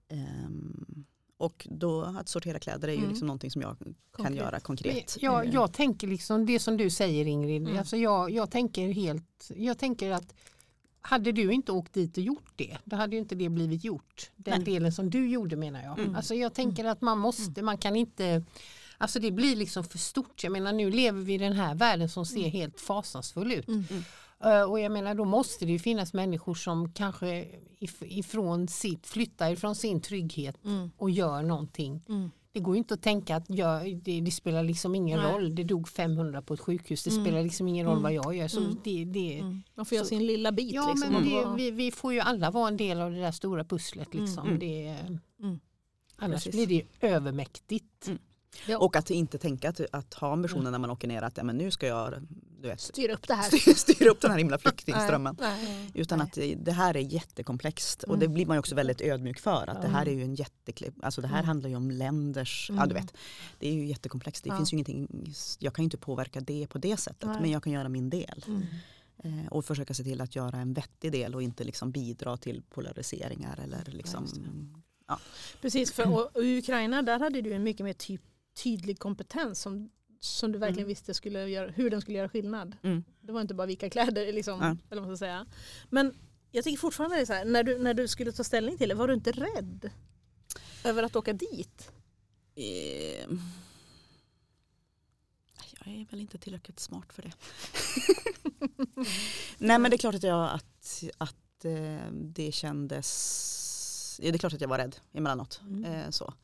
Ehm, 0.08 1.04
och 1.36 1.66
då 1.70 2.02
att 2.02 2.28
sortera 2.28 2.58
kläder 2.58 2.88
är 2.88 2.92
ju 2.92 2.98
Mm. 2.98 3.10
liksom 3.10 3.26
någonting 3.26 3.50
som 3.50 3.62
jag 3.62 3.78
kan 3.78 3.94
Konkret. 4.12 4.36
göra 4.36 4.50
Men 4.50 4.60
konkret. 4.60 5.16
Jag, 5.20 5.46
Eh, 5.46 5.52
jag 5.54 5.72
tänker 5.72 6.06
liksom 6.06 6.46
det 6.46 6.58
som 6.58 6.76
du 6.76 6.90
säger 6.90 7.26
Ingrid, 7.26 7.62
Mm. 7.62 7.78
alltså 7.78 7.96
jag, 7.96 8.30
jag 8.30 8.50
tänker 8.50 8.88
helt, 8.92 9.50
jag 9.56 9.78
tänker 9.78 10.10
att 10.10 10.34
hade 11.06 11.32
du 11.32 11.52
inte 11.52 11.72
åkt 11.72 11.92
dit 11.92 12.16
och 12.16 12.22
gjort 12.22 12.52
det, 12.56 12.76
då 12.84 12.96
hade 12.96 13.16
ju 13.16 13.22
inte 13.22 13.34
det 13.34 13.48
blivit 13.48 13.84
gjort. 13.84 14.30
Den 14.36 14.54
Nej. 14.62 14.64
delen 14.74 14.92
som 14.92 15.10
du 15.10 15.28
gjorde 15.28 15.56
menar 15.56 15.82
jag. 15.82 15.98
Mm. 15.98 16.16
Alltså 16.16 16.34
jag 16.34 16.54
tänker 16.54 16.84
att 16.84 17.00
man 17.00 17.18
måste, 17.18 17.62
man 17.62 17.78
kan 17.78 17.96
inte 17.96 18.44
Alltså 18.98 19.20
det 19.20 19.30
blir 19.30 19.56
liksom 19.56 19.84
för 19.84 19.98
stort. 19.98 20.44
Jag 20.44 20.52
menar 20.52 20.72
nu 20.72 20.90
lever 20.90 21.20
vi 21.22 21.34
i 21.34 21.38
den 21.38 21.52
här 21.52 21.74
världen 21.74 22.08
som 22.08 22.26
ser 22.26 22.38
Mm. 22.38 22.50
helt 22.50 22.80
fasansfull 22.80 23.52
ut. 23.52 23.68
Mm. 23.68 23.84
Eh, 24.44 24.62
Och 24.62 24.80
jag 24.80 24.92
menar 24.92 25.14
då 25.14 25.24
måste 25.24 25.64
det 25.64 25.72
ju 25.72 25.78
finnas 25.78 26.12
människor 26.12 26.54
som 26.54 26.92
kanske 26.92 27.26
if- 27.80 28.04
ifrån 28.04 28.68
sitt, 28.68 29.06
flyttar 29.06 29.50
ifrån 29.52 29.74
sin 29.74 30.00
trygghet 30.00 30.56
Mm. 30.64 30.90
och 30.96 31.10
gör 31.10 31.42
någonting. 31.42 32.02
Mm. 32.08 32.30
Det 32.54 32.60
går 32.60 32.74
ju 32.74 32.78
inte 32.78 32.94
att 32.94 33.02
tänka 33.02 33.36
att 33.36 33.44
jag, 33.48 33.96
det, 33.96 34.20
det 34.20 34.30
spelar 34.30 34.62
liksom 34.64 34.94
ingen 34.94 35.20
Nej. 35.20 35.32
roll. 35.32 35.54
Det 35.54 35.64
dog 35.64 35.88
500 35.88 36.42
på 36.42 36.54
ett 36.54 36.60
sjukhus. 36.60 37.04
Det 37.04 37.10
Mm. 37.10 37.24
spelar 37.24 37.42
liksom 37.42 37.68
ingen 37.68 37.86
roll 37.86 37.92
Mm. 37.98 38.02
vad 38.02 38.12
jag 38.12 38.36
gör. 38.36 38.48
Så 38.48 38.60
Mm. 38.60 38.76
det, 38.84 39.04
det, 39.04 39.38
Mm. 39.38 39.62
Man 39.74 39.86
får 39.86 39.96
göra 39.96 40.06
sin 40.06 40.26
lilla 40.26 40.52
bit. 40.52 40.74
Ja 40.74 40.92
liksom, 40.94 41.12
men 41.12 41.24
det, 41.24 41.34
vara- 41.44 41.54
vi, 41.54 41.70
vi 41.70 41.90
får 41.90 42.12
ju 42.12 42.20
alla 42.20 42.50
vara 42.50 42.68
en 42.68 42.76
del 42.76 43.00
av 43.00 43.10
det 43.10 43.20
där 43.20 43.32
stora 43.32 43.64
pusslet. 43.64 44.14
Liksom. 44.14 44.46
Mm. 44.46 44.58
Det, 44.58 44.96
Mm. 45.40 45.60
Annars 46.16 46.44
Precis. 46.44 46.66
blir 46.66 46.66
det 47.00 47.06
övermäktigt. 47.08 48.10
Mm. 48.56 48.72
Ja. 48.72 48.78
Och 48.78 48.96
att 48.96 49.10
inte 49.10 49.38
tänka 49.38 49.68
att, 49.68 49.80
att 49.92 50.14
ha 50.14 50.32
ambitionen 50.32 50.72
när 50.72 50.78
man 50.78 50.90
åker 50.90 51.08
ner 51.08 51.22
att 51.22 51.36
ja, 51.36 51.42
men 51.44 51.56
nu 51.58 51.70
ska 51.70 51.86
jag 51.86 52.14
du 52.62 52.68
vet, 52.68 52.80
styra 52.80 53.14
upp 53.14 53.28
det 53.28 53.34
här. 53.34 53.42
styra, 53.58 53.74
styra 53.74 54.10
upp 54.10 54.20
den 54.20 54.30
här 54.30 54.38
himla 54.38 54.58
flyktingströmmen. 54.58 55.36
Nej, 55.40 55.64
nej. 55.64 55.90
Utan 55.94 56.18
Nej. 56.18 56.26
att 56.26 56.32
det, 56.32 56.54
det 56.54 56.72
här 56.72 56.96
är 56.96 57.00
jättekomplext 57.00 58.02
och 58.02 58.18
det 58.18 58.24
Mm. 58.24 58.34
blir 58.34 58.46
man 58.46 58.54
ju 58.54 58.58
också 58.58 58.74
väldigt 58.74 59.00
ödmjuk 59.00 59.38
för. 59.40 59.70
Att 59.70 59.82
det 59.82 59.88
här 59.88 60.02
är 60.02 60.06
Mm. 60.06 60.18
ju 60.18 60.24
en 60.24 60.34
jätteklipp, 60.34 60.94
alltså 61.02 61.20
det 61.20 61.28
här 61.28 61.36
Mm. 61.38 61.46
handlar 61.46 61.70
ju 61.70 61.76
om 61.76 61.90
länders, 61.90 62.66
ja 62.70 62.74
Mm. 62.76 62.88
du 62.88 62.94
vet. 62.94 63.14
Det 63.58 63.68
är 63.68 63.72
ju 63.72 63.86
jättekomplext, 63.86 64.44
det 64.44 64.48
Ja. 64.50 64.56
finns 64.56 64.72
ju 64.72 64.74
ingenting, 64.74 65.08
jag 65.58 65.74
kan 65.74 65.82
ju 65.82 65.84
inte 65.86 65.96
påverka 65.98 66.40
det 66.40 66.66
på 66.66 66.78
det 66.78 66.96
sättet 66.96 67.28
men 67.40 67.50
jag 67.50 67.62
kan 67.62 67.72
göra 67.72 67.88
min 67.88 68.10
del. 68.10 68.44
Mm. 68.46 68.62
Eh, 69.24 69.46
och 69.52 69.64
försöka 69.64 69.94
se 69.94 70.04
till 70.04 70.20
att 70.20 70.36
göra 70.36 70.56
en 70.58 70.72
vettig 70.74 71.12
del 71.12 71.34
och 71.34 71.42
inte 71.42 71.64
liksom 71.64 71.90
bidra 71.92 72.36
till 72.36 72.62
polariseringar 72.70 73.60
eller 73.64 73.84
liksom 73.86 74.22
just 74.22 74.36
Precis, 75.60 75.92
för 75.92 76.12
och, 76.12 76.36
och 76.36 76.42
Ukraina 76.44 77.02
där 77.02 77.18
hade 77.18 77.40
du 77.40 77.52
en 77.52 77.62
mycket 77.62 77.84
mer 77.84 77.92
ty, 77.92 78.18
tydlig 78.54 78.98
kompetens 78.98 79.60
som, 79.60 79.90
som 80.20 80.52
du 80.52 80.58
verkligen 80.58 80.78
Mm. 80.84 80.88
visste 80.88 81.14
skulle 81.14 81.48
göra, 81.48 81.70
hur 81.70 81.90
den 81.90 82.00
skulle 82.00 82.18
göra 82.18 82.28
skillnad. 82.28 82.76
Mm. 82.82 83.04
Det 83.20 83.32
var 83.32 83.40
inte 83.40 83.54
bara 83.54 83.66
vika 83.66 83.90
kläder 83.90 84.32
liksom, 84.32 84.60
Ja. 84.60 84.76
eller 84.90 85.00
vad 85.00 85.08
man 85.10 85.16
ska 85.16 85.24
säga. 85.24 85.46
Men 85.90 86.14
jag 86.50 86.64
tycker 86.64 86.78
fortfarande 86.78 87.16
det 87.16 87.20
är 87.22 87.26
så 87.26 87.32
här, 87.32 87.44
när 87.44 87.62
du, 87.62 87.78
när 87.78 87.94
du 87.94 88.08
skulle 88.08 88.32
ta 88.32 88.44
ställning 88.44 88.78
till 88.78 88.88
det, 88.88 88.94
var 88.94 89.08
du 89.08 89.14
inte 89.14 89.32
rädd 89.32 89.90
över 90.84 91.02
att 91.02 91.16
åka 91.16 91.32
dit? 91.32 91.90
Eh, 92.54 93.28
jag 95.84 95.94
är 95.94 96.10
väl 96.10 96.20
inte 96.20 96.38
tillräckligt 96.38 96.80
smart 96.80 97.12
för 97.12 97.22
det. 97.22 97.32
Nej 99.58 99.78
men 99.78 99.90
det 99.90 99.96
är 99.96 99.98
klart 99.98 100.14
att 100.14 100.22
jag 100.22 100.50
att, 100.50 101.04
att 101.18 101.64
eh, 101.64 102.12
det 102.12 102.52
kändes, 102.52 104.20
det 104.22 104.28
är 104.28 104.38
klart 104.38 104.52
att 104.52 104.60
jag 104.60 104.68
var 104.68 104.78
rädd 104.78 104.96
emellanåt. 105.12 105.60
Mm. 105.62 105.84
Eh, 105.84 106.10
så. 106.10 106.34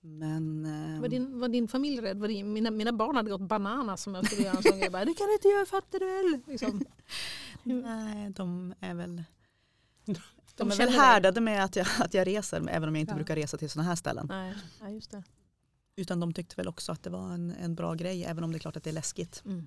Men 0.00 1.00
Var 1.00 1.08
din, 1.08 1.40
var 1.40 1.48
din 1.48 1.68
familj 1.68 2.00
rädd? 2.00 2.18
Var 2.18 2.28
din, 2.28 2.52
mina, 2.52 2.70
mina 2.70 2.92
barn 2.92 3.16
hade 3.16 3.30
gått 3.30 3.40
bananas 3.40 4.02
som 4.02 4.14
jag 4.14 4.26
skulle 4.26 4.42
göra 4.42 4.56
en 4.56 4.62
sån 4.62 4.78
grej. 4.78 4.90
Bara, 4.90 5.04
Det 5.04 5.14
kan 5.14 5.26
du 5.26 5.32
inte 5.32 5.48
göra, 5.48 5.66
fattar 5.66 5.98
du 5.98 6.06
väl? 6.06 6.40
Liksom. 6.46 6.84
nej, 7.62 8.30
de 8.30 8.74
är 8.80 8.94
väl 8.94 9.24
De 10.04 10.14
de 10.56 10.70
är 10.70 10.76
väl 10.76 10.88
härdade 10.88 11.40
med 11.40 11.64
att 11.64 11.76
jag, 11.76 11.86
att 11.98 12.14
jag 12.14 12.26
reser 12.26 12.68
även 12.68 12.88
om 12.88 12.94
jag 12.94 13.00
inte 13.00 13.12
Ja. 13.12 13.16
brukar 13.16 13.36
resa 13.36 13.56
till 13.56 13.70
sådana 13.70 13.88
här 13.88 13.96
ställen. 13.96 14.26
Nej, 14.30 14.54
nej, 14.82 14.94
just 14.94 15.10
det. 15.10 15.22
Utan 15.96 16.20
de 16.20 16.32
tyckte 16.32 16.56
väl 16.56 16.68
också 16.68 16.92
att 16.92 17.02
det 17.02 17.10
var 17.10 17.32
en, 17.32 17.50
en 17.50 17.74
bra 17.74 17.94
grej 17.94 18.24
även 18.24 18.44
om 18.44 18.52
det 18.52 18.58
är 18.58 18.60
klart 18.60 18.76
att 18.76 18.84
det 18.84 18.90
är 18.90 18.94
läskigt. 18.94 19.42
Mm. 19.44 19.66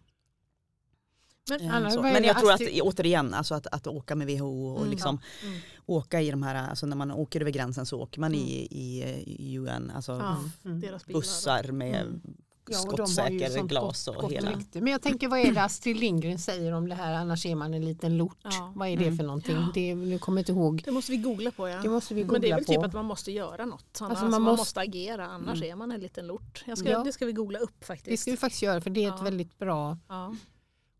Men, 1.49 1.61
Eh, 1.61 1.75
är 1.75 2.01
Men 2.01 2.13
det 2.21 2.27
jag 2.27 2.39
tror 2.39 2.51
att 2.51 2.61
återigen, 2.81 3.33
alltså 3.33 3.55
att, 3.55 3.67
att 3.67 3.87
åka 3.87 4.15
med 4.15 4.27
WHO 4.27 4.67
och 4.71 4.77
Mm. 4.79 4.91
liksom 4.91 5.19
mm. 5.43 5.59
åka 5.85 6.21
i 6.21 6.31
de 6.31 6.43
här, 6.43 6.69
alltså 6.69 6.85
när 6.85 6.95
man 6.95 7.11
åker 7.11 7.41
över 7.41 7.51
gränsen 7.51 7.85
så 7.85 8.01
åker 8.01 8.19
man 8.19 8.35
i, 8.35 8.37
Mm. 8.71 8.79
i, 8.81 9.45
i 9.49 9.57
UN, 9.57 9.91
alltså 9.95 10.11
Ja, 10.11 10.37
Mm. 10.65 10.79
bilar. 10.79 11.01
bussar 11.07 11.71
med 11.71 12.01
Mm. 12.01 12.21
Ja, 12.69 12.77
skottsäker 12.77 13.49
sånt 13.49 13.69
glas 13.69 14.07
och 14.07 14.15
gott 14.15 14.31
hela. 14.31 14.51
rykte. 14.51 14.81
Men 14.81 14.91
jag 14.91 15.01
tänker 15.01 15.27
vad 15.27 15.39
är 15.39 15.51
det 15.53 15.61
Astrid 15.63 15.97
Lindgren 15.97 16.39
säger 16.39 16.71
om 16.73 16.89
det 16.89 16.95
här 16.95 17.13
annars 17.13 17.45
är 17.45 17.55
man 17.55 17.73
en 17.73 17.85
liten 17.85 18.17
lort. 18.17 18.37
Ja. 18.43 18.73
Vad 18.75 18.87
är 18.87 18.97
det 18.97 19.03
Mm. 19.05 19.17
för 19.17 19.23
någonting? 19.23 19.57
Det, 19.73 19.95
nu 19.95 20.19
kommer 20.19 20.37
jag 20.39 20.41
inte 20.41 20.51
ihåg. 20.51 20.81
Det 20.85 20.91
måste 20.91 21.11
vi 21.11 21.17
googla 21.17 21.51
på 21.51 21.69
ja. 21.69 21.81
Det 21.81 21.89
måste 21.89 22.13
vi 22.13 22.21
googla 22.21 22.31
Men 22.33 22.41
det 22.41 22.49
är 22.51 22.55
väl 22.55 22.65
på. 22.65 22.71
typ 22.73 22.83
att 22.83 22.93
man 22.93 23.05
måste 23.05 23.31
göra 23.31 23.65
något. 23.65 23.81
Alltså 23.83 24.03
Alltså, 24.05 24.23
man, 24.23 24.31
man 24.31 24.41
man 24.41 24.51
måste- 24.51 24.61
måste 24.61 24.79
agera 24.79 25.25
annars 25.27 25.57
Mm. 25.57 25.71
är 25.71 25.75
man 25.75 25.91
en 25.91 25.99
liten 25.99 26.27
lort. 26.27 26.63
Jag 26.67 26.77
ska, 26.77 26.89
Ja. 26.89 27.03
Det 27.03 27.11
ska 27.11 27.25
vi 27.25 27.33
googla 27.33 27.59
upp 27.59 27.73
det 27.79 27.85
faktiskt. 27.85 28.21
ska 28.21 28.31
vi 28.31 28.37
faktiskt 28.37 28.61
göra 28.63 28.81
för 28.81 28.89
det 28.89 29.03
är 29.03 29.07
ett 29.09 29.13
Ja. 29.17 29.23
väldigt 29.23 29.57
bra. 29.57 29.97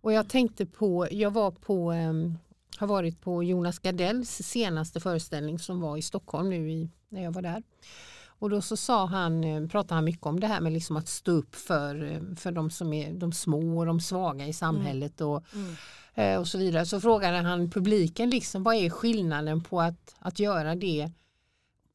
Och 0.02 0.14
jag 0.14 0.30
tänkte 0.30 0.66
på, 0.66 1.08
jag 1.12 1.32
var 1.32 1.52
på, 1.52 1.92
ehm, 1.92 2.38
har 2.78 2.88
varit 2.88 3.22
på 3.22 3.44
Jonas 3.44 3.80
Gardells 3.80 4.30
senaste 4.30 5.00
föreställning 5.00 5.60
som 5.60 5.80
var 5.82 5.98
i 5.98 6.02
Stockholm 6.02 6.50
nu 6.50 6.72
i, 6.72 6.90
när 7.10 7.24
jag 7.24 7.32
var 7.32 7.42
där. 7.42 7.64
Och 8.28 8.50
då 8.50 8.62
så 8.62 8.78
sa 8.78 9.06
han, 9.06 9.44
eh, 9.44 9.68
pratade 9.68 9.94
han 9.94 10.06
mycket 10.06 10.26
om 10.26 10.40
det 10.40 10.48
här 10.48 10.62
med 10.62 10.74
liksom 10.74 10.98
att 10.98 11.08
stå 11.08 11.32
upp 11.32 11.56
för, 11.56 12.04
eh, 12.12 12.36
för 12.36 12.52
de 12.52 12.70
som 12.70 12.94
är 12.94 13.14
de 13.14 13.32
små 13.32 13.80
och 13.80 13.86
de 13.86 14.00
svaga 14.00 14.48
i 14.48 14.54
samhället 14.54 15.22
och, 15.22 15.44
Mm. 15.54 15.76
eh, 16.14 16.40
och 16.40 16.48
så 16.48 16.58
vidare. 16.58 16.86
Så 16.86 17.02
frågade 17.02 17.38
han 17.38 17.70
publiken 17.72 18.30
liksom, 18.30 18.64
vad 18.64 18.76
är 18.76 18.90
skillnaden 18.90 19.64
på 19.64 19.82
att, 19.82 20.16
att 20.20 20.40
göra 20.40 20.76
det 20.76 21.12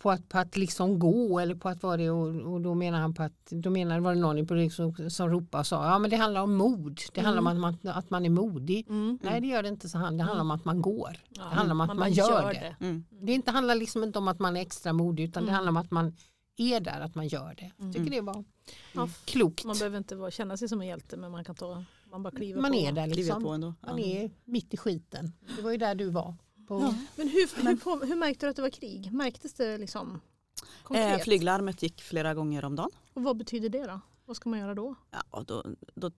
på 0.07 0.11
att, 0.11 0.29
på 0.29 0.39
att 0.39 0.57
liksom 0.57 0.99
gå 0.99 1.39
eller 1.41 1.55
på 1.55 1.69
att 1.69 1.83
vara 1.83 1.97
det 1.97 2.11
och, 2.11 2.53
och 2.53 2.61
då 2.61 2.75
menar 2.75 2.99
han 3.01 3.15
på 3.15 3.23
att 3.23 3.47
då 3.51 3.71
menar 3.71 4.01
var 4.01 4.15
det 4.15 4.21
någon 4.21 4.39
i 4.39 4.47
publiken 4.47 4.71
som, 4.95 5.11
som 5.11 5.29
ropade 5.31 5.61
och 5.61 5.67
sa 5.67 5.85
ja 5.87 5.99
men 5.99 6.11
det 6.11 6.17
handlar 6.17 6.41
om 6.43 6.55
mod. 6.55 7.01
Det 7.15 7.21
handlar 7.21 7.41
om 7.41 7.47
att 7.47 7.57
man, 7.57 7.77
att 7.95 8.11
man 8.11 8.25
är 8.27 8.31
modig. 8.31 8.87
Mm. 8.89 9.19
Nej 9.23 9.41
det 9.41 9.47
gör 9.47 9.63
det 9.63 9.69
inte 9.69 9.89
så 9.89 9.99
han. 9.99 10.17
Det 10.19 10.25
handlar 10.25 10.41
om 10.41 10.51
att 10.51 10.65
man 10.65 10.83
går. 10.83 11.17
Ja. 11.29 11.43
Det 11.43 11.55
handlar 11.55 11.73
om 11.75 11.81
att 11.81 11.89
man, 11.89 11.97
bara 11.97 12.09
gör, 12.09 12.53
det. 12.53 12.77
Mm. 12.87 13.05
Det 13.11 13.33
inte 13.33 13.51
handlar 13.51 13.75
liksom 13.75 14.03
inte 14.05 14.19
om 14.19 14.29
att 14.29 14.39
man 14.39 14.57
är 14.57 14.61
extra 14.61 14.93
modig 14.93 15.25
utan 15.25 15.43
det 15.43 15.49
Mm. 15.49 15.55
handlar 15.55 15.71
om 15.71 15.77
att 15.77 15.91
man 15.91 16.17
är 16.57 16.81
där, 16.81 17.01
att 17.01 17.15
man 17.15 17.29
gör 17.29 17.55
det. 17.59 17.63
Mm. 17.65 17.75
Jag 17.79 17.93
tycker 17.95 18.11
det 18.11 18.21
var 18.21 18.45
Ja, 18.93 19.09
klokt. 19.25 19.65
Man 19.65 19.77
behöver 19.79 19.99
inte 19.99 20.17
vara, 20.17 20.31
känna 20.31 20.57
sig 20.57 20.69
som 20.69 20.81
en 20.81 20.87
hjälte 20.87 21.17
men 21.17 21.31
man 21.31 21.45
kan 21.45 21.55
ta, 21.55 21.85
man 22.11 22.23
bara 22.23 22.31
kliver 22.37 22.61
Man 22.61 22.71
på. 22.73 22.77
är 22.77 22.93
där 22.93 23.07
liksom. 23.07 23.47
ändå. 23.47 23.75
Man 23.87 23.99
Ja. 23.99 24.05
är 24.07 24.31
mitt 24.45 24.75
i 24.75 24.77
skiten. 24.77 25.33
Det 25.57 25.63
var 25.63 25.71
ju 25.71 25.77
där 25.77 25.95
du 25.95 26.11
var. 26.11 26.35
På, 26.67 26.81
Ja. 26.81 26.95
Men 27.17 27.29
hur, 27.29 27.63
hur, 27.69 27.77
på, 27.77 27.97
hur 28.07 28.17
märkte 28.17 28.47
du 28.47 28.51
att 28.51 28.57
det 28.57 28.63
var 28.63 28.71
krig? 28.71 29.13
Märktes 29.13 29.55
det 29.55 29.79
liksom 29.79 30.21
konkret? 30.83 31.19
Eh, 31.21 31.25
flyglarmet 31.25 31.83
gick 31.83 32.03
flera 32.03 32.35
gånger 32.35 32.65
om 32.65 32.77
dagen. 32.77 32.91
Och 33.15 33.23
vad 33.23 33.37
betyder 33.37 33.69
det 33.69 33.87
då? 33.87 34.01
Vad 34.25 34.37
ska 34.37 34.49
man 34.49 34.59
göra 34.59 34.75
då? 34.75 34.95
Ja, 35.11 35.43
då, 35.47 35.65
då 35.95 36.11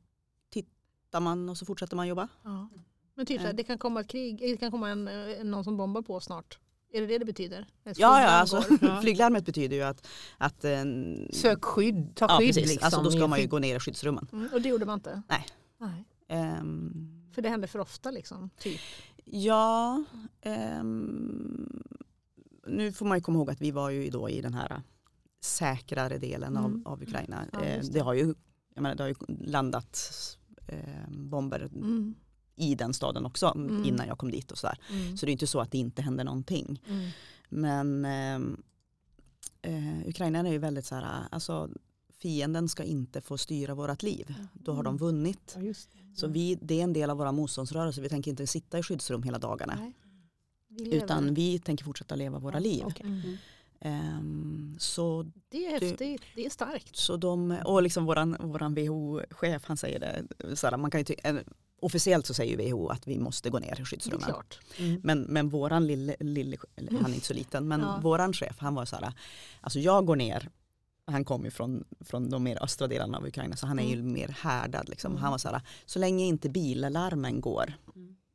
tittar 0.51 1.21
man 1.21 1.49
och 1.49 1.59
så 1.59 1.67
fortsätter 1.67 1.97
man 1.97 2.09
jobba. 2.09 2.29
Ja. 2.43 2.69
Men 3.15 3.27
typ 3.27 3.37
så 3.41 3.43
här, 3.43 3.53
Ja. 3.53 3.57
det 3.57 3.65
kan 3.65 3.79
komma 3.79 4.01
ett 4.01 4.09
krig, 4.09 4.39
det 4.39 4.57
kan 4.57 4.71
komma 4.71 4.91
en, 4.91 5.09
eh, 5.09 5.45
någon 5.45 5.65
som 5.65 5.77
bombar 5.77 6.03
på 6.03 6.21
snart. 6.21 6.59
Är 6.93 7.01
det 7.01 7.07
det 7.07 7.19
det 7.19 7.25
betyder? 7.25 7.67
Ett 7.85 7.99
Ja, 7.99 8.21
ja 8.23 8.29
alltså. 8.29 8.65
Ja. 8.81 9.01
flyglarmet 9.03 9.45
betyder 9.45 9.77
ju 9.77 9.83
att, 9.83 10.07
att 10.39 10.65
eh, 10.65 10.85
Sök 11.33 11.65
skydd, 11.65 12.17
ta 12.17 12.27
ja, 12.29 12.39
skydd 12.39 12.49
precis. 12.55 12.71
liksom. 12.71 12.87
alltså, 12.87 13.03
då 13.03 13.09
i 13.09 13.13
ska 13.13 13.27
man 13.27 13.41
ju 13.41 13.47
gå 13.47 13.59
ner 13.59 13.77
i 13.77 13.81
skyddsrummen. 13.81 14.29
Mm, 14.33 14.49
och 14.53 14.61
det 14.63 14.69
gjorde 14.69 14.85
man 14.87 14.95
inte? 14.99 15.23
Nej. 15.29 15.47
Nej. 15.79 16.05
Ehm, 16.29 17.31
För 17.35 17.43
det 17.43 17.49
händer 17.49 17.69
för 17.69 17.79
ofta 17.79 18.11
liksom? 18.11 18.51
Typ. 18.59 18.81
Ja, 19.31 20.05
ehm, 20.41 21.83
nu 22.67 22.93
får 22.93 23.07
man 23.07 23.19
ju 23.19 23.23
komma 23.23 23.39
ihåg 23.39 23.51
att 23.51 23.61
vi 23.61 23.71
var 23.71 23.91
ju 23.91 24.11
då 24.11 24.31
i 24.31 24.41
den 24.41 24.55
här 24.55 24.83
säkrare 25.41 26.19
delen 26.19 26.57
Mm. 26.57 26.65
av, 26.87 26.93
av 26.93 27.03
Ukraina. 27.03 27.45
Ja, 27.53 27.61
Eh, 27.65 27.77
just 27.77 27.93
det. 27.93 27.99
det. 27.99 28.05
har 28.05 28.15
ju, 28.15 28.35
jag 28.75 28.83
menar, 28.83 28.95
det 28.97 29.03
har 29.03 29.09
ju 29.09 29.15
landat 29.41 29.99
eh, 30.67 31.11
bomber 31.11 31.61
Mm. 31.75 32.15
i 32.57 32.75
den 32.75 32.95
staden 32.95 33.27
också 33.27 33.53
Mm. 33.57 33.85
innan 33.85 34.07
jag 34.07 34.19
kom 34.19 34.31
dit 34.31 34.51
och 34.53 34.59
sådär. 34.59 34.79
Mm. 34.93 35.17
Så 35.17 35.27
det 35.27 35.31
är 35.31 35.33
inte 35.33 35.47
så 35.47 35.61
att 35.61 35.71
det 35.73 35.79
inte 35.79 36.03
händer 36.03 36.25
någonting. 36.25 36.83
Mm. 36.89 37.11
Men 37.49 38.05
ehm, 38.05 38.63
eh, 39.63 40.09
Ukraina 40.09 40.39
är 40.39 40.53
ju 40.53 40.59
väldigt 40.59 40.87
så 40.87 40.95
här, 40.95 41.23
alltså 41.31 41.71
fienden 42.19 42.69
ska 42.69 42.83
inte 42.85 43.21
få 43.21 43.39
styra 43.39 43.75
vårt 43.75 44.03
liv. 44.03 44.35
Då 44.55 44.73
har 44.73 44.83
de 44.83 44.97
vunnit. 44.97 45.53
Ja, 45.57 45.63
just 45.63 45.93
det. 45.93 45.99
Så 46.21 46.27
vi, 46.27 46.59
det 46.63 46.81
är 46.81 46.85
en 46.85 46.93
del 46.93 47.11
av 47.11 47.17
våra 47.17 47.33
motståndsrörelse. 47.33 48.01
Vi 48.01 48.09
tänker 48.09 48.31
inte 48.31 48.47
sitta 48.47 48.79
i 48.79 48.83
skyddsrum 48.83 49.23
hela 49.23 49.39
dagarna. 49.39 49.77
Nej. 49.81 49.93
Vi. 50.69 50.95
Utan 50.97 51.35
vi 51.35 51.59
tänker 51.59 51.85
fortsätta 51.85 52.15
leva 52.17 52.39
våra 52.39 52.59
liv. 52.59 52.85
Okej. 52.87 53.07
Mm. 53.07 53.37
Ehm, 53.81 54.77
så, 54.79 55.31
Det 55.49 55.67
är 55.67 55.71
häftigt, 55.81 56.23
det 56.35 56.47
är 56.47 56.51
starkt. 56.51 56.97
så 56.97 57.17
de, 57.17 57.57
och 57.65 57.83
liksom 57.83 58.05
våran, 58.05 58.37
våran 58.41 58.75
WHO-chef 58.75 59.63
han 59.65 59.77
säger 59.77 60.01
det, 60.01 60.57
så 60.57 60.67
här, 60.67 60.77
man 60.77 60.91
kan 60.91 61.01
ju 61.01 61.05
ty- 61.05 61.15
en- 61.23 61.45
officiellt 61.81 62.27
så 62.27 62.35
säger 62.35 62.57
WHO 62.73 62.89
att 62.89 63.07
vi 63.09 63.19
måste 63.19 63.51
gå 63.51 63.59
ner 63.59 63.81
i 63.81 63.85
skyddsrummen. 63.85 64.27
klart. 64.27 64.61
Mm. 64.79 65.01
Men, 65.05 65.21
men 65.23 65.49
våran 65.49 65.87
lille, 65.87 66.17
lille, 66.21 66.57
han 66.77 67.11
är 67.11 67.15
inte 67.15 67.27
så 67.27 67.35
liten, 67.35 67.69
men 67.69 67.81
Ja. 67.81 68.01
våran 68.03 68.33
chef 68.33 68.57
han 68.59 68.75
var 68.75 68.85
så 68.85 68.97
här, 68.97 69.13
alltså 69.61 69.79
jag 69.79 70.07
går 70.07 70.17
ner, 70.17 70.49
han 71.09 71.25
kom 71.25 71.45
ju 71.45 71.51
från, 71.51 71.85
från 72.01 72.31
de 72.31 72.43
mer 72.43 72.63
östra 72.63 72.87
delarna 72.87 73.19
av 73.19 73.27
Ukraina 73.27 73.57
så 73.57 73.67
han 73.67 73.79
är 73.79 73.91
ju 73.97 74.03
mer 74.03 74.29
härdad. 74.29 74.89
Liksom. 74.89 75.13
Mm. 75.13 75.23
Han 75.23 75.31
var 75.31 75.39
så 75.39 75.49
här, 75.49 75.61
så 75.87 75.99
länge 75.99 76.25
inte 76.25 76.49
billarmen 76.49 77.41
går, 77.41 77.73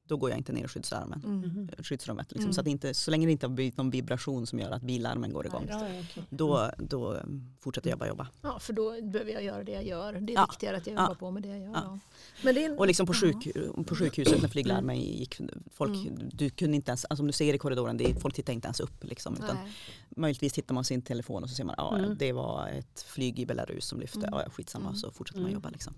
då 0.08 0.18
går 0.18 0.30
jag 0.30 0.40
inte 0.40 0.54
ner 0.54 0.66
i 0.66 0.68
skyddsarmen, 0.68 1.22
Mm. 1.26 1.70
skyddsrummet. 1.80 2.32
Liksom, 2.32 2.44
Mm. 2.46 2.54
så, 2.54 2.62
att 2.62 2.68
inte, 2.68 2.94
så 2.94 3.12
länge 3.12 3.26
det 3.26 3.32
inte 3.32 3.46
har 3.48 3.52
blivit 3.54 3.78
någon 3.78 3.90
vibration 3.90 4.48
som 4.48 4.60
gör 4.60 4.72
att 4.72 4.82
bilarmen 4.82 5.34
går 5.34 5.46
igång. 5.46 5.66
Ja, 5.70 5.78
okej. 5.86 6.24
Då, 6.30 6.72
då 6.78 7.12
mm, 7.14 7.54
fortsätter 7.62 7.90
jag 7.90 8.00
bara 8.00 8.10
jobba. 8.10 8.28
Ja, 8.42 8.60
för 8.60 8.74
då 8.74 9.02
behöver 9.02 9.32
jag 9.32 9.44
göra 9.44 9.64
det 9.64 9.72
jag 9.72 9.86
gör. 9.86 10.14
Det 10.14 10.34
är 10.34 10.36
Ja. 10.36 10.48
viktigare 10.52 10.78
att 10.78 10.88
jag 10.88 10.96
Ja. 10.96 11.02
jobbar 11.02 11.16
på 11.16 11.32
med 11.32 11.44
det 11.44 11.50
jag 11.50 11.60
gör. 11.60 11.72
Ja. 11.74 11.82
Ja. 11.86 12.00
Men 12.44 12.56
det 12.56 12.66
är, 12.66 12.80
Och 12.80 12.88
liksom 12.88 13.06
på, 13.08 13.14
Ja. 13.14 13.18
sjuk, 13.20 13.54
på 13.88 13.96
sjukhuset 13.96 14.42
när 14.42 14.50
flyglarmen 14.50 15.00
gick, 15.00 15.42
folk, 15.72 16.08
Mm. 16.08 16.30
du 16.34 16.50
kunde 16.50 16.76
inte 16.76 16.92
ens, 16.92 17.06
alltså 17.06 17.24
om 17.24 17.28
du 17.28 17.34
ser 17.34 17.54
i 17.54 17.58
korridoren, 17.58 17.98
det, 17.98 18.16
folk 18.22 18.36
tittar 18.36 18.54
inte 18.54 18.66
ens 18.68 18.80
upp. 18.80 19.04
Liksom, 19.04 19.34
utan 19.36 19.56
Nej. 19.64 19.72
Möjligtvis 20.18 20.54
tittar 20.54 20.76
man 20.76 20.84
sin 20.84 21.02
telefon 21.02 21.44
och 21.44 21.50
så 21.50 21.56
ser 21.56 21.64
man 21.64 21.76
ja 21.78 21.98
Mm. 21.98 22.18
det 22.18 22.32
var 22.34 22.68
ett 22.68 23.02
flyg 23.02 23.40
i 23.40 23.46
Belarus 23.46 23.86
som 23.86 24.00
lyfte, 24.00 24.20
Mm. 24.20 24.30
ja 24.34 24.50
skitsamma 24.50 24.86
Mm. 24.88 24.96
så 24.96 25.12
fortsätter 25.12 25.40
man 25.42 25.50
Mm. 25.50 25.54
jobba. 25.54 25.70
Liksom. 25.70 25.94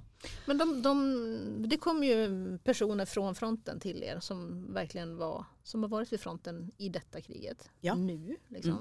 Men 0.46 0.58
de, 0.58 0.82
de, 0.82 1.66
det 1.70 1.78
kom 1.78 2.04
ju 2.04 2.58
personer 2.64 3.06
från 3.06 3.36
fronten 3.36 3.80
till 3.80 4.04
er 4.04 4.20
som 4.20 4.66
verkligen 4.74 5.18
var, 5.18 5.46
som 5.64 5.82
har 5.84 5.90
varit 5.90 6.14
vid 6.14 6.20
fronten 6.20 6.72
i 6.78 6.90
detta 6.90 7.22
kriget. 7.22 7.70
Ja. 7.82 7.96
Nu 7.96 8.38
liksom. 8.48 8.72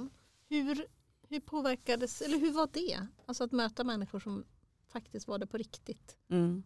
Mm. 0.51 0.66
Hur, 0.66 0.87
hur 1.28 1.41
påverkades, 1.41 2.20
eller 2.22 2.39
hur 2.39 2.53
var 2.53 2.68
det? 2.72 3.07
Alltså 3.26 3.45
att 3.45 3.53
möta 3.53 3.85
människor 3.85 4.20
som 4.20 4.45
faktiskt 4.89 5.28
var 5.28 5.39
det 5.39 5.47
på 5.47 5.57
riktigt. 5.57 6.16
Mm. 6.28 6.62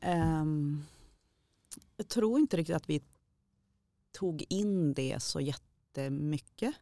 Ehm, 0.00 0.82
jag 1.96 2.08
tror 2.08 2.38
inte 2.40 2.56
riktigt 2.56 2.76
att 2.76 2.90
vi 2.90 3.02
tog 4.12 4.44
in 4.48 4.94
det 4.94 5.22
så 5.22 5.40
jättemycket. 5.40 6.74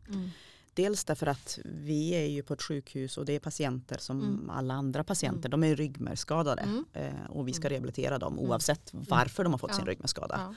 Dels 0.77 1.05
därför 1.05 1.27
att 1.27 1.59
vi 1.65 2.11
är 2.11 2.27
ju 2.27 2.43
på 2.43 2.55
ett 2.55 2.63
sjukhus 2.63 3.19
och 3.19 3.25
det 3.25 3.33
är 3.33 3.39
patienter 3.41 3.99
som 3.99 4.21
Mm. 4.23 4.51
alla 4.51 4.75
andra 4.75 5.05
patienter. 5.05 5.49
Mm. 5.49 5.61
De 5.61 5.71
är 5.73 5.77
ryggmärgsskadade 5.77 6.63
Mm. 6.63 6.85
eh, 6.93 7.27
och 7.31 7.49
vi 7.49 7.53
ska 7.53 7.63
Mm. 7.67 7.71
rehabilitera 7.71 8.19
dem 8.19 8.33
Mm. 8.39 8.45
oavsett 8.51 8.91
varför 8.93 9.45
de 9.45 9.53
har 9.53 9.59
fått 9.59 9.75
sin 9.75 9.85
Ja. 9.85 9.91
ryggmärgsskada. 9.91 10.41
Ja. 10.49 10.55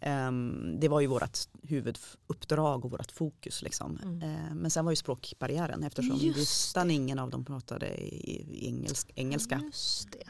Ehm, 0.00 0.76
det 0.80 0.88
var 0.88 1.00
ju 1.00 1.06
vårt 1.06 1.38
huvuduppdrag 1.62 2.84
och 2.84 2.90
vårt 2.90 3.12
fokus. 3.12 3.62
Liksom. 3.62 3.98
Mm. 4.02 4.22
Ehm, 4.22 4.58
men 4.58 4.70
sen 4.70 4.84
var 4.84 4.92
ju 4.92 4.96
språkbarriären 4.96 5.84
eftersom 5.84 6.16
Just 6.16 6.38
nästan 6.38 6.90
ingen 6.90 7.18
av 7.18 7.30
dem 7.30 7.44
pratade 7.44 7.86
i, 7.96 8.42
i 8.50 8.66
engelsk, 8.66 9.10
engelska. 9.14 9.60
Just 9.64 10.08
det. 10.12 10.24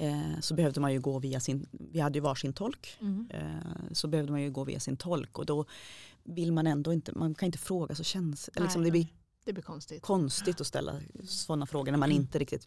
Eh, 0.00 0.40
så 0.40 0.54
behövde 0.54 0.80
man 0.80 0.92
ju 0.92 1.00
gå 1.00 1.18
via 1.18 1.40
sin, 1.40 1.66
vi 1.72 2.00
hade 2.00 2.18
ju 2.18 2.22
varsin 2.22 2.52
tolk. 2.52 2.96
Mm. 3.00 3.28
Så 3.92 4.08
behövde 4.08 4.32
man 4.32 4.42
ju 4.42 4.50
gå 4.50 4.64
via 4.64 4.80
sin 4.80 4.96
tolk 4.96 5.38
och 5.38 5.46
då 5.46 5.64
vill 6.34 6.52
man 6.52 6.66
ändå 6.66 6.92
inte, 6.92 7.12
man 7.18 7.34
kan 7.34 7.46
inte 7.46 7.58
fråga 7.58 7.94
så 7.94 8.04
känns 8.04 8.50
Nej, 8.56 8.62
liksom, 8.64 8.82
det 8.84 8.90
blir 8.90 9.06
Det 9.44 9.52
blir 9.52 9.62
konstigt. 9.62 10.02
konstigt 10.02 10.60
att 10.60 10.66
ställa 10.66 11.00
sådana 11.24 11.66
frågor 11.66 11.90
när 11.92 11.98
man 11.98 12.10
Mm. 12.10 12.22
inte 12.22 12.38
riktigt 12.38 12.66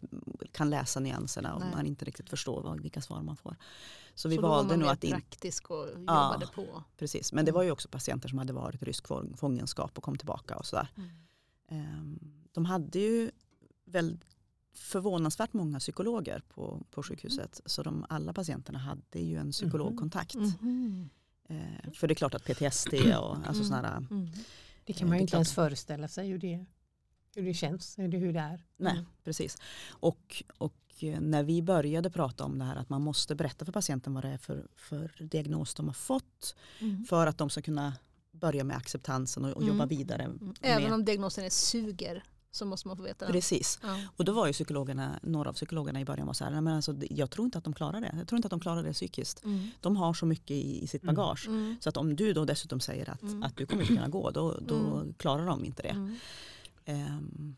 kan 0.52 0.70
läsa 0.70 1.00
nyanserna 1.00 1.54
och 1.54 1.60
Nej. 1.60 1.70
man 1.74 1.86
inte 1.86 2.04
riktigt 2.04 2.30
förstår 2.30 2.62
vad, 2.62 2.80
vilka 2.80 3.00
svar 3.02 3.22
man 3.22 3.36
får. 3.36 3.56
Så 4.14 4.28
vi 4.28 4.36
Så 4.36 4.42
valde 4.42 4.76
nog 4.76 4.88
att 4.88 5.04
in, 5.04 5.10
praktisk 5.12 5.70
och 5.70 5.86
Ja. 6.06 6.32
jobbade 6.34 6.46
på. 6.54 6.84
precis, 6.96 7.32
men 7.32 7.44
det 7.44 7.50
Mm. 7.50 7.56
var 7.58 7.62
ju 7.62 7.70
också 7.70 7.88
patienter 7.88 8.28
som 8.28 8.38
hade 8.38 8.52
varit 8.52 8.82
i 8.82 8.84
rysk 8.84 9.06
fång- 9.08 9.36
fångenskap 9.36 9.98
och 9.98 10.04
kom 10.04 10.18
tillbaka 10.18 10.56
och 10.56 10.66
sådär. 10.66 10.88
Ehm, 11.68 12.18
De 12.54 12.64
hade 12.64 12.98
ju 12.98 13.30
väl 13.84 14.18
förvånansvärt 14.74 15.52
många 15.52 15.78
psykologer 15.78 16.42
på, 16.48 16.86
på 16.90 17.02
sjukhuset 17.02 17.60
så 17.66 17.82
de, 17.82 18.06
alla 18.08 18.32
patienterna 18.32 18.78
hade 18.78 19.18
ju 19.18 19.36
en 19.36 19.52
psykologkontakt. 19.52 20.34
Mhm. 20.34 21.08
Eh, 21.48 21.92
för 21.94 22.08
det 22.08 22.12
är 22.12 22.16
klart 22.16 22.34
att 22.34 22.44
PTSD 22.44 22.94
och 22.94 23.36
alltså 23.36 23.52
Mm. 23.52 23.64
sådana 23.64 23.88
här, 23.88 23.96
Mm. 24.10 24.28
Det 24.84 24.92
kan 24.92 25.06
Eh, 25.06 25.08
man 25.08 25.18
ju 25.18 25.22
inte 25.22 25.36
ens 25.36 25.52
föreställa 25.52 26.08
sig 26.08 26.28
hur 26.28 26.38
det, 26.38 26.64
hur 27.34 27.42
det 27.44 27.54
känns, 27.54 27.98
eller 27.98 28.18
hur 28.18 28.32
det 28.32 28.40
är. 28.40 28.62
nej 28.76 28.92
Mm. 28.92 29.04
precis. 29.24 29.56
Och, 29.90 30.42
och 30.58 30.74
eh, 31.00 31.20
när 31.20 31.42
vi 31.42 31.62
började 31.62 32.10
prata 32.10 32.44
om 32.44 32.58
det 32.58 32.64
här 32.64 32.76
att 32.76 32.88
man 32.88 33.02
måste 33.02 33.34
berätta 33.34 33.64
för 33.64 33.72
patienten 33.72 34.14
vad 34.14 34.24
det 34.24 34.28
är 34.30 34.38
för, 34.38 34.66
för 34.76 35.10
diagnos 35.30 35.74
de 35.74 35.86
har 35.86 35.94
fått 35.94 36.56
Mm. 36.80 37.04
för 37.04 37.26
att 37.26 37.38
de 37.38 37.50
ska 37.50 37.62
kunna 37.62 37.94
börja 38.32 38.64
med 38.64 38.76
acceptansen 38.76 39.44
och, 39.44 39.50
och 39.50 39.62
Mm. 39.62 39.74
jobba 39.74 39.86
vidare. 39.86 40.22
Mm. 40.22 40.54
Även 40.60 40.82
med, 40.82 40.92
om 40.92 41.04
diagnosen 41.04 41.44
är 41.44 41.50
suger 41.50 42.22
så 42.54 42.64
måste 42.66 42.88
man 42.88 42.96
få 42.96 43.02
veta 43.02 43.24
den. 43.24 43.32
Precis. 43.32 43.78
Ja. 43.82 43.98
Och 44.16 44.24
då 44.24 44.32
var 44.32 44.46
ju 44.46 44.52
psykologerna, 44.52 45.20
några 45.22 45.48
av 45.48 45.52
psykologerna 45.54 46.00
i 46.00 46.04
början 46.04 46.26
var 46.26 46.34
så 46.34 46.44
här, 46.44 46.50
"Nej, 46.50 46.60
men 46.60 46.74
alltså, 46.76 46.94
jag 47.10 47.30
tror 47.30 47.44
inte 47.44 47.58
att 47.58 47.64
de 47.64 47.72
klarar 47.74 48.00
det. 48.00 48.14
Jag 48.18 48.28
tror 48.28 48.36
inte 48.36 48.46
att 48.46 48.50
de 48.50 48.60
klarar 48.60 48.82
det 48.82 48.92
psykiskt. 48.92 49.44
Mm. 49.44 49.68
De 49.80 49.96
har 49.96 50.14
så 50.14 50.26
mycket 50.26 50.50
i, 50.50 50.82
i 50.82 50.86
sitt 50.86 51.02
Mm. 51.02 51.14
bagage. 51.14 51.46
Mm. 51.48 51.76
Så 51.80 51.88
att 51.88 51.96
om 51.96 52.16
du 52.16 52.32
då 52.32 52.44
dessutom 52.44 52.80
säger 52.80 53.10
att, 53.10 53.22
Mm. 53.22 53.42
att 53.42 53.56
du 53.56 53.66
kommer 53.66 53.82
inte 53.82 53.94
kunna 53.94 54.08
gå, 54.08 54.30
då, 54.30 54.58
då 54.60 54.74
Mm. 54.76 55.14
klarar 55.14 55.46
de 55.46 55.64
inte 55.64 55.82
det. 55.82 55.88
Mm. 55.88 56.16
Ehm, 56.84 57.56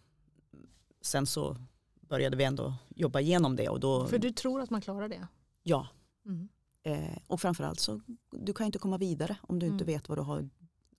sen 1.01 1.27
så 1.27 1.57
började 2.01 2.37
vi 2.37 2.45
ändå 2.45 2.75
jobba 2.97 3.21
igenom 3.21 3.57
det 3.57 3.69
och 3.69 3.81
då, 3.81 4.07
För 4.07 4.19
du 4.19 4.33
tror 4.33 4.61
att 4.61 4.71
man 4.71 4.81
klarar 4.81 5.09
det? 5.09 5.27
ja. 5.63 5.87
Mm. 6.27 6.49
Eh, 6.83 7.19
och 7.27 7.41
framförallt 7.41 7.81
så, 7.81 8.01
du 8.31 8.53
kan 8.53 8.67
inte 8.67 8.79
komma 8.79 8.99
vidare 8.99 9.37
om 9.43 9.59
du 9.59 9.67
inte 9.67 9.85
vet 9.85 10.09
vad 10.09 10.19
du 10.19 10.23
har, 10.23 10.49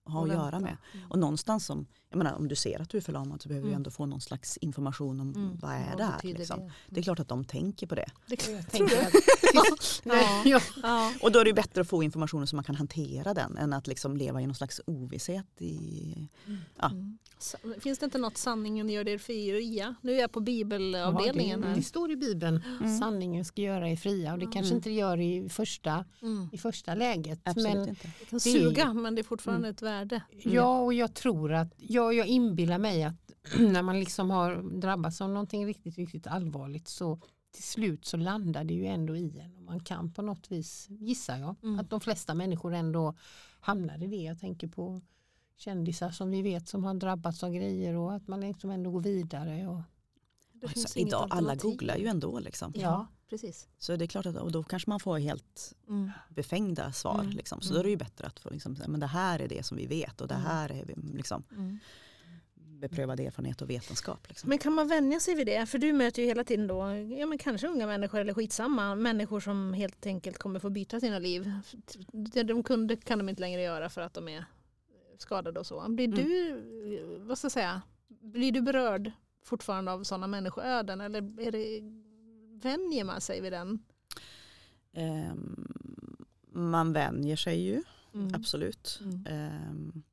har 0.05 0.27
att 0.27 0.33
göra 0.33 0.59
med. 0.59 0.77
Mm. 0.93 1.11
Och 1.11 1.19
någonstans 1.19 1.65
som, 1.65 1.85
jag 2.09 2.17
menar 2.17 2.33
om 2.33 2.47
du 2.47 2.55
ser 2.55 2.81
att 2.81 2.89
du 2.89 2.97
är 2.97 3.01
förlamad 3.01 3.41
så 3.41 3.47
behöver 3.47 3.65
du 3.65 3.71
Mm. 3.71 3.79
ändå 3.79 3.91
få 3.91 4.05
någon 4.05 4.21
slags 4.21 4.57
information 4.57 5.19
om 5.19 5.33
Mm. 5.35 5.57
vad 5.61 5.71
är 5.71 5.93
det 5.97 6.03
här. 6.03 6.19
Liksom. 6.23 6.59
det? 6.59 6.71
Det 6.89 6.99
är 6.99 7.03
klart 7.03 7.19
att 7.19 7.27
de 7.27 7.45
tänker 7.45 7.87
på 7.87 7.95
det. 7.95 8.05
Det 8.27 8.35
kan- 8.35 8.53
Jag 8.53 8.71
Tror 8.71 8.87
tänker 8.87 8.95
du? 8.95 9.01
att, 9.07 10.01
Ja. 10.03 10.41
ja. 10.45 10.59
Ja. 10.83 11.13
Och 11.21 11.31
då 11.31 11.39
är 11.39 11.43
det 11.43 11.49
ju 11.49 11.53
bättre 11.53 11.81
att 11.81 11.87
få 11.89 12.03
informationen 12.03 12.47
så 12.47 12.55
man 12.55 12.63
kan 12.65 12.75
hantera 12.75 13.33
den 13.33 13.57
än 13.57 13.73
att 13.73 13.87
liksom 13.87 14.17
leva 14.17 14.41
i 14.41 14.45
någon 14.47 14.55
slags 14.55 14.81
ovisshet. 14.87 15.45
I, 15.61 16.29
Ja. 16.79 16.89
Mm. 16.91 17.17
Finns 17.79 17.99
det 17.99 18.05
inte 18.05 18.17
något 18.17 18.37
sanningen 18.37 18.89
gör 18.89 19.07
er 19.07 19.17
fria? 19.17 19.95
Nu 20.01 20.11
är 20.15 20.19
jag 20.21 20.31
på 20.31 20.39
bibelavdelningen 20.39 21.59
Ja, 21.59 21.65
det, 21.65 21.69
här. 21.69 21.75
det 21.75 21.83
står 21.83 22.11
i 22.11 22.15
Bibeln, 22.15 22.61
Mm. 22.81 22.99
sanningen 22.99 23.45
ska 23.45 23.61
göra 23.61 23.89
er 23.89 23.95
fria 23.95 24.33
och 24.33 24.39
det 24.39 24.45
kanske 24.45 24.59
Mm. 24.59 24.75
inte 24.75 24.89
det 24.89 24.95
gör 24.95 25.19
i 25.19 25.49
första, 25.49 26.05
Mm. 26.21 26.49
i 26.51 26.57
första 26.57 26.95
läget. 26.95 27.39
absolut 27.43 27.73
Men 27.73 27.89
inte. 27.89 28.11
Det 28.19 28.25
kan 28.25 28.39
suga 28.39 28.93
men 28.93 29.15
det 29.15 29.21
är 29.21 29.23
fortfarande 29.23 29.69
ett 29.69 29.81
värde. 29.81 29.94
Ja, 30.53 30.79
och 30.81 30.93
jag 30.93 31.13
tror 31.13 31.53
att, 31.53 31.73
ja, 31.77 32.13
jag 32.13 32.27
inbillar 32.27 32.77
mig 32.77 33.03
att 33.03 33.31
när 33.59 33.81
man 33.81 33.99
liksom 33.99 34.29
har 34.29 34.79
drabbats 34.79 35.21
av 35.21 35.29
någonting 35.29 35.65
riktigt, 35.65 35.95
riktigt 35.97 36.27
allvarligt 36.27 36.87
så 36.87 37.19
till 37.51 37.63
slut 37.63 38.05
så 38.05 38.17
landar 38.17 38.63
det 38.63 38.73
ju 38.73 38.85
ändå 38.85 39.15
i 39.15 39.39
en 39.39 39.55
och 39.57 39.63
man 39.63 39.79
kan 39.79 40.11
på 40.13 40.21
något 40.21 40.51
vis, 40.51 40.87
gissar 40.89 41.37
jag, 41.37 41.55
Mm. 41.63 41.79
att 41.79 41.89
de 41.89 42.01
flesta 42.01 42.33
människor 42.33 42.73
ändå 42.73 43.15
hamnar 43.59 44.03
i 44.03 44.07
det. 44.07 44.15
Jag 44.23 44.39
tänker 44.39 44.67
på 44.67 45.01
kändisar 45.57 46.09
som 46.11 46.31
vi 46.31 46.41
vet 46.41 46.67
som 46.67 46.83
har 46.83 46.93
drabbats 46.93 47.43
av 47.43 47.51
grejer 47.53 47.93
och 47.95 48.13
att 48.13 48.27
man 48.27 48.41
liksom 48.41 48.69
ändå 48.69 48.91
går 48.91 49.01
vidare. 49.01 49.67
Och, 49.67 49.81
Alltså, 50.63 50.99
idag, 50.99 51.27
alla 51.29 51.55
googlar 51.55 51.95
ju 51.95 52.07
ändå. 52.07 52.39
Liksom. 52.39 52.73
Ja. 52.75 53.07
Precis. 53.29 53.67
Så 53.77 53.95
det 53.95 54.05
är 54.05 54.07
klart 54.07 54.25
att 54.25 54.35
och 54.35 54.51
då 54.51 54.63
kanske 54.63 54.89
man 54.89 54.99
får 54.99 55.17
helt 55.19 55.73
Mm. 55.87 56.11
befängda 56.29 56.91
svar. 56.91 57.19
Mm. 57.19 57.29
Liksom. 57.29 57.61
Så 57.61 57.67
Mm. 57.69 57.73
då 57.75 57.79
är 57.79 57.83
det 57.83 57.89
ju 57.89 57.95
bättre 57.97 58.27
att 58.27 58.39
få 58.39 58.49
liksom, 58.49 58.77
men 58.87 58.99
det 58.99 59.07
här 59.07 59.39
är 59.39 59.47
det 59.47 59.63
som 59.65 59.77
vi 59.77 59.85
vet 59.85 60.21
och 60.21 60.27
det 60.27 60.33
Mm. 60.33 60.45
här 60.47 60.71
är 60.71 60.85
vi, 60.85 60.95
liksom, 61.17 61.43
Mm. 61.51 61.79
beprövad 62.55 63.19
erfarenhet 63.19 63.61
och 63.61 63.69
vetenskap. 63.69 64.27
Liksom. 64.27 64.49
Men 64.49 64.57
kan 64.57 64.73
man 64.73 64.87
vänja 64.87 65.19
sig 65.19 65.35
vid 65.35 65.47
det? 65.47 65.65
För 65.65 65.77
du 65.77 65.93
möter 65.93 66.21
ju 66.21 66.27
hela 66.27 66.43
tiden 66.43 66.67
då, 66.67 66.77
ja 67.19 67.25
men 67.25 67.37
kanske 67.37 67.67
unga 67.67 67.87
människor 67.87 68.19
eller 68.19 68.33
skitsamma, 68.33 68.95
människor 68.95 69.39
som 69.39 69.73
helt 69.73 70.05
enkelt 70.05 70.37
kommer 70.37 70.59
få 70.59 70.69
byta 70.69 70.99
sina 70.99 71.19
liv. 71.19 71.51
Det 72.11 72.43
de 72.43 72.63
kunde 72.63 72.95
kan 72.95 73.17
de 73.17 73.29
inte 73.29 73.41
längre 73.41 73.61
göra 73.61 73.89
för 73.89 74.01
att 74.01 74.13
de 74.13 74.27
är 74.27 74.45
skadade 75.17 75.59
och 75.59 75.65
så. 75.67 75.85
Blir 75.89 76.07
Mm. 76.07 76.15
du, 76.25 77.17
vad 77.19 77.37
ska 77.37 77.45
jag 77.45 77.51
säga, 77.51 77.81
blir 78.07 78.51
du 78.51 78.61
berörd 78.61 79.11
fortfarande 79.43 79.91
av 79.91 80.03
sådana 80.03 80.27
människoöden 80.27 81.01
eller 81.01 81.41
är 81.41 81.51
det, 81.51 81.81
vänjer 82.61 83.03
man 83.03 83.21
sig 83.21 83.41
vid 83.41 83.51
den? 83.53 83.79
Ehm, 84.93 85.67
man 86.51 86.93
vänjer 86.93 87.35
sig 87.35 87.61
ju, 87.61 87.83
Mm. 88.13 88.35
absolut. 88.35 88.99
Mm. 89.03 89.25
Ehm, 89.29 90.03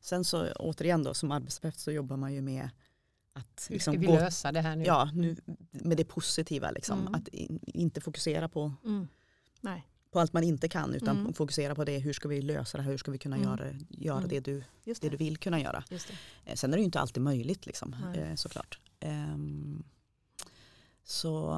sen 0.00 0.24
så 0.24 0.52
återigen 0.52 1.02
då 1.02 1.14
som 1.14 1.30
arbetsterapeut 1.32 1.78
så 1.80 1.90
jobbar 1.92 2.16
man 2.16 2.34
ju 2.34 2.42
med 2.42 2.70
att 3.32 3.66
hur 3.68 3.74
liksom 3.74 3.92
ska 3.94 4.00
vi 4.00 4.06
gå, 4.06 4.12
lösa 4.14 4.52
det 4.52 4.60
här 4.60 4.76
nu? 4.76 4.84
ja, 4.84 5.10
nu, 5.14 5.36
med 5.70 5.96
det 5.96 6.04
positiva. 6.04 6.70
Liksom. 6.70 7.00
Mm. 7.00 7.14
Att 7.14 7.28
in, 7.28 7.60
inte 7.66 8.00
fokusera 8.00 8.48
på, 8.48 8.72
Mm. 8.84 9.08
Nej. 9.60 9.88
på 10.10 10.20
allt 10.20 10.32
man 10.32 10.42
inte 10.44 10.68
kan 10.68 10.94
utan 10.94 11.16
Mm. 11.20 11.34
fokusera 11.34 11.74
på 11.74 11.84
det. 11.84 11.98
Hur 11.98 12.12
ska 12.12 12.28
vi 12.28 12.42
lösa 12.42 12.78
det 12.78 12.82
här? 12.84 12.90
Hur 12.90 12.98
ska 12.98 13.10
vi 13.10 13.18
kunna 13.18 13.36
Mm. 13.36 13.48
göra, 13.48 13.66
göra 13.88 14.26
det, 14.26 14.40
du, 14.40 14.64
det 14.84 15.00
det. 15.00 15.08
du 15.08 15.16
vill 15.16 15.36
kunna 15.36 15.60
göra? 15.60 15.84
Eh, 16.44 16.54
Sen 16.54 16.72
är 16.72 16.76
det 16.76 16.80
ju 16.80 16.84
inte 16.84 17.00
alltid 17.00 17.22
möjligt 17.22 17.66
liksom, 17.66 17.96
Nej. 18.04 18.18
eh, 18.18 18.34
såklart. 18.34 18.80
Ehm, 19.00 19.84
så, 21.10 21.50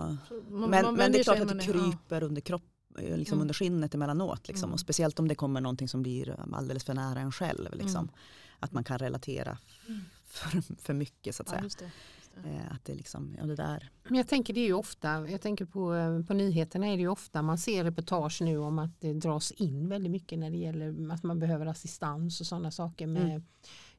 man- 0.51 0.71
men, 0.71 0.85
man 0.85 0.95
men 0.95 1.13
det 1.13 1.19
är 1.21 1.25
klart 1.25 1.41
att 1.41 1.49
det 1.49 1.55
ja. 1.67 1.73
kryper 1.73 2.23
under, 2.23 2.41
kropp, 2.41 2.63
eh, 2.99 3.17
liksom 3.17 3.35
Mm. 3.35 3.43
under 3.43 3.55
skinnet 3.55 3.95
emellanåt. 3.95 4.49
Liksom. 4.49 4.65
Mm. 4.67 4.73
Och 4.75 4.81
speciellt 4.81 5.19
om 5.19 5.29
det 5.29 5.35
kommer 5.35 5.61
någonting 5.61 5.89
som 5.89 6.03
blir 6.03 6.37
alldeles 6.55 6.85
för 6.85 6.95
nära 6.95 7.21
en 7.21 7.33
själv. 7.33 7.69
Liksom. 7.73 8.01
Mm. 8.01 8.11
Att 8.61 8.73
man 8.73 8.85
kan 8.85 8.99
relatera 8.99 9.59
Mm. 9.89 10.01
för, 10.27 10.77
för 10.83 10.95
mycket 10.95 11.35
så 11.35 11.43
att 11.43 11.49
Ja, 11.49 11.53
säga. 11.53 11.63
just 11.65 11.79
det. 11.79 11.85
Just 11.85 12.45
det. 12.45 12.51
Eh, 12.51 12.73
Att 12.75 12.85
det 12.85 12.95
liksom, 12.95 13.35
ja 13.39 13.47
det 13.47 13.57
där. 13.57 13.91
Men 14.05 14.15
jag 14.15 14.29
tänker 14.29 14.55
det 14.55 14.61
är 14.61 14.67
ju 14.67 14.73
ofta, 14.75 15.29
jag 15.31 15.41
tänker 15.41 15.65
på, 15.65 15.95
eh, 15.95 16.23
på 16.23 16.35
nyheterna 16.35 16.87
är 16.87 16.97
det 16.97 17.03
ju 17.03 17.09
ofta 17.09 17.43
man 17.43 17.59
ser 17.59 17.85
reportage 17.85 18.43
nu 18.43 18.59
om 18.59 18.79
att 18.79 19.01
det 19.01 19.13
dras 19.13 19.51
in 19.53 19.89
väldigt 19.89 20.11
mycket 20.13 20.39
när 20.39 20.51
det 20.51 20.57
gäller 20.57 21.13
att 21.13 21.23
man 21.23 21.39
behöver 21.39 21.67
assistans 21.67 22.41
och 22.41 22.47
sådana 22.47 22.71
saker. 22.71 23.07
Med, 23.07 23.23
Mm. 23.25 23.43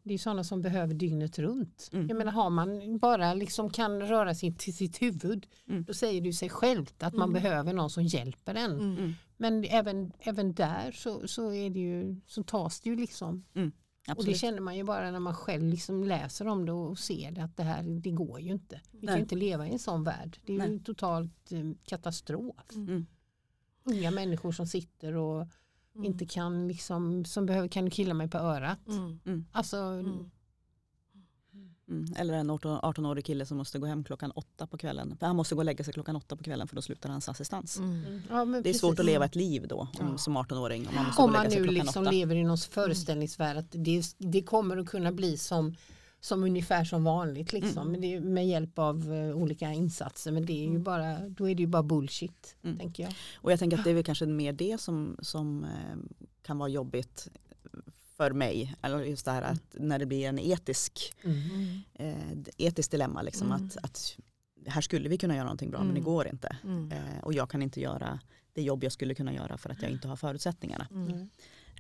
Det 0.04 0.10
är 0.10 0.12
ju 0.14 0.18
sådana 0.18 0.43
som 0.43 0.62
behöver 0.62 0.93
dygnet 0.93 1.39
runt. 1.39 1.89
Mm. 1.93 2.08
Jag 2.08 2.18
menar 2.18 2.32
har 2.32 2.49
man 2.49 2.97
bara 2.97 3.34
liksom 3.34 3.70
kan 3.70 4.02
röra 4.02 4.36
sig 4.36 4.54
till 4.56 4.76
sitt 4.76 5.02
huvud 5.02 5.47
Mm. 5.68 5.84
då 5.84 5.93
säger 5.93 6.22
det 6.22 6.28
ju 6.28 6.34
sig 6.34 6.49
självt 6.49 7.04
att 7.04 7.14
man 7.14 7.30
Mm. 7.30 7.43
behöver 7.43 7.74
någon 7.74 7.89
som 7.89 8.04
hjälper 8.04 8.56
en. 8.56 8.72
Mm. 8.72 8.97
Mm. 8.97 9.14
Men 9.38 9.64
även, 9.64 10.12
även 10.20 10.54
där 10.54 10.91
så, 10.91 11.28
så, 11.28 11.54
är 11.54 11.70
det 11.70 11.80
ju, 11.80 12.16
så 12.28 12.43
tas 12.43 12.82
det 12.82 12.89
ju 12.89 12.95
liksom. 12.95 13.43
Och 14.18 14.26
det 14.26 14.34
känner 14.34 14.60
man 14.60 14.78
ju 14.78 14.84
bara 14.84 15.12
när 15.12 15.20
man 15.20 15.36
själv 15.36 15.64
liksom 15.64 16.04
läser 16.04 16.47
om 16.47 16.66
det 16.66 16.72
och 16.72 16.99
ser 16.99 17.32
det 17.32 17.43
att 17.43 17.58
det 17.58 17.64
här 17.64 17.84
det 17.84 18.12
går 18.12 18.39
ju 18.41 18.52
inte. 18.52 18.82
Vi 18.91 18.99
kan 18.99 19.06
Nej. 19.06 19.16
ju 19.16 19.22
inte 19.22 19.36
leva 19.36 19.68
i 19.68 19.72
en 19.72 19.80
sån 19.80 20.04
värld. 20.04 20.38
Det 20.45 20.54
är 20.54 20.58
ju 20.66 20.70
Nej. 20.70 20.84
totalt 20.84 21.52
eh, 21.52 21.60
katastrof. 21.86 22.56
Mm. 22.76 23.06
Unga 23.84 24.12
människor 24.12 24.52
som 24.52 24.68
sitter 24.68 25.14
och 25.16 25.47
Mm. 25.96 26.06
inte 26.06 26.26
kan 26.26 26.68
liksom, 26.68 27.26
som 27.26 27.46
behöver, 27.46 27.68
kan 27.68 27.86
du 27.86 27.92
killa 27.92 28.14
mig 28.14 28.28
på 28.30 28.38
örat? 28.38 28.80
Mm. 29.26 29.46
Alltså, 29.52 29.78
Mm. 29.78 30.30
Mm. 31.89 32.14
Eller 32.18 32.34
en 32.34 32.50
18 32.50 32.80
18-årig 32.82 33.26
kille 33.26 33.46
som 33.46 33.58
måste 33.58 33.80
gå 33.80 33.86
hem 33.86 34.04
klockan 34.04 34.32
åtta 34.32 34.68
på 34.68 34.78
kvällen. 34.78 35.18
För 35.20 35.26
han 35.26 35.36
måste 35.36 35.56
gå 35.56 35.62
och 35.62 35.66
lägga 35.66 35.84
sig 35.84 35.94
klockan 35.94 36.16
åtta 36.16 36.36
på 36.36 36.44
kvällen 36.44 36.68
för 36.68 36.76
då 36.76 36.82
slutar 36.82 37.10
hans 37.10 37.30
assistans. 37.30 37.78
Mm. 37.78 38.22
ja, 38.30 38.46
men 38.46 38.52
Det 38.52 38.58
är 38.60 38.64
precis. 38.64 38.82
svårt 38.82 39.00
att 39.00 39.06
leva 39.06 39.26
ett 39.26 39.36
liv 39.36 39.66
då 39.68 39.80
om, 39.80 39.88
Ja. 40.12 40.18
som 40.18 40.38
18-åring. 40.38 40.88
Om 40.88 40.96
man, 40.96 41.06
måste 41.06 41.22
Om 41.22 41.24
gå 41.24 41.28
och 41.28 41.32
man 41.34 41.44
lägga 41.44 41.52
sig 41.52 41.62
nu 41.62 41.72
liksom 41.72 42.02
åtta. 42.04 42.12
lever 42.12 42.36
i 42.36 42.44
någon 42.44 42.58
föreställningsvärld 42.58 43.58
att 43.58 43.66
det, 43.72 44.04
det 44.18 44.42
kommer 44.44 44.78
att 44.78 44.88
kunna 44.88 45.12
bli 45.12 45.38
som, 45.38 45.76
som 46.24 46.44
ungefär 46.44 46.84
som 46.84 47.04
vanligt 47.04 47.54
liksom. 47.54 47.88
Mm. 47.88 48.02
Det 48.02 48.20
med 48.20 48.48
hjälp 48.48 48.80
av 48.80 49.14
eh, 49.14 49.36
olika 49.36 49.72
insatser 49.72 50.32
men 50.32 50.46
det 50.46 50.54
är 50.54 50.62
ju 50.64 50.70
Mm. 50.70 50.84
bara, 50.84 51.20
då 51.30 51.50
är 51.50 51.56
det 51.56 51.62
ju 51.62 51.68
bara 51.68 51.84
bullshit 51.84 52.56
Mm. 52.64 52.78
tänker 52.78 53.04
jag. 53.04 53.14
Och 53.36 53.52
jag 53.52 53.60
tänker 53.60 53.78
att 53.78 53.84
det 53.84 53.90
är 53.90 53.94
väl 53.94 54.04
kanske 54.12 54.26
mer 54.26 54.54
det 54.54 54.82
som, 54.82 55.18
som 55.22 55.64
eh, 55.64 55.98
kan 56.42 56.58
vara 56.58 56.70
jobbigt 56.70 57.28
för 58.18 58.32
mig. 58.32 58.76
Eller 58.82 59.04
just 59.04 59.26
det 59.26 59.32
här 59.32 59.42
att 59.42 59.64
när 59.74 60.00
det 60.00 60.06
blir 60.06 60.28
en 60.28 60.40
etisk, 60.40 61.14
Mm. 61.24 61.80
eh, 61.94 62.38
etiskt 62.58 62.92
dilemma. 62.92 63.22
Liksom, 63.22 63.48
Mm. 63.52 63.66
att, 63.68 63.78
att 63.84 64.18
här 64.68 64.82
skulle 64.82 65.10
vi 65.10 65.18
kunna 65.18 65.36
göra 65.36 65.44
någonting 65.46 65.70
bra 65.72 65.80
men 65.80 65.88
det 65.88 66.00
Mm. 66.00 66.04
går 66.04 66.28
inte. 66.28 66.58
Mm. 66.64 66.92
Eh, 66.92 67.24
och 67.24 67.34
jag 67.34 67.50
kan 67.50 67.62
inte 67.62 67.82
göra 67.82 68.20
det 68.54 68.62
jobb 68.62 68.84
jag 68.84 68.92
skulle 68.92 69.14
kunna 69.16 69.34
göra 69.34 69.58
för 69.58 69.70
att 69.70 69.82
jag 69.82 69.92
inte 69.92 70.08
har 70.08 70.16
förutsättningarna. 70.16 70.88
Mm. 70.92 71.30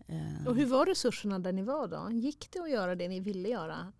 Eh, 0.07 0.47
Och 0.47 0.55
hur 0.55 0.65
var 0.65 0.85
resurserna 0.85 1.39
där 1.39 1.51
ni 1.51 1.61
var 1.61 1.87
då? 1.87 2.09
Gick 2.11 2.47
det 2.51 2.59
att 2.59 2.69
göra 2.71 2.95
det 2.95 3.07
ni 3.07 3.19
ville 3.19 3.49
göra 3.49 3.93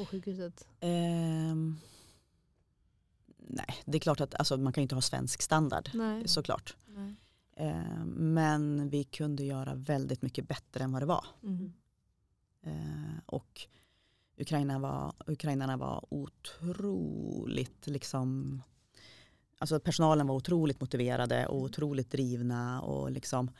på 0.00 0.06
sjukhuset? 0.06 0.68
ehm, 0.80 1.78
nej, 3.36 3.82
det 3.84 3.98
är 3.98 4.00
klart 4.00 4.20
att 4.20 4.34
alltså, 4.34 4.56
man 4.56 4.72
kan 4.72 4.82
inte 4.82 4.94
ha 4.94 5.02
svensk 5.02 5.42
standard 5.42 5.90
Nej. 5.94 6.28
såklart. 6.28 6.76
Nej. 6.86 7.14
Eh, 7.56 8.04
men 8.04 8.88
vi 8.88 9.04
kunde 9.04 9.44
göra 9.44 9.74
väldigt 9.74 10.22
mycket 10.22 10.48
bättre 10.48 10.84
än 10.84 10.92
vad 10.92 11.02
det 11.02 11.06
var. 11.06 11.26
Mm. 11.42 11.72
Eh, 12.62 13.20
och 13.26 13.66
Ukraina 14.36 14.78
var, 14.78 15.14
ukrainarna 15.26 15.76
var 15.76 16.04
otroligt 16.08 17.86
liksom 17.86 18.62
Alltså 19.58 19.80
personalen 19.80 20.26
var 20.26 20.34
otroligt 20.34 20.80
motiverade 20.80 21.46
och 21.46 21.60
otroligt 21.60 22.10
drivna 22.10 22.80
och 22.80 23.10
liksom 23.10 23.50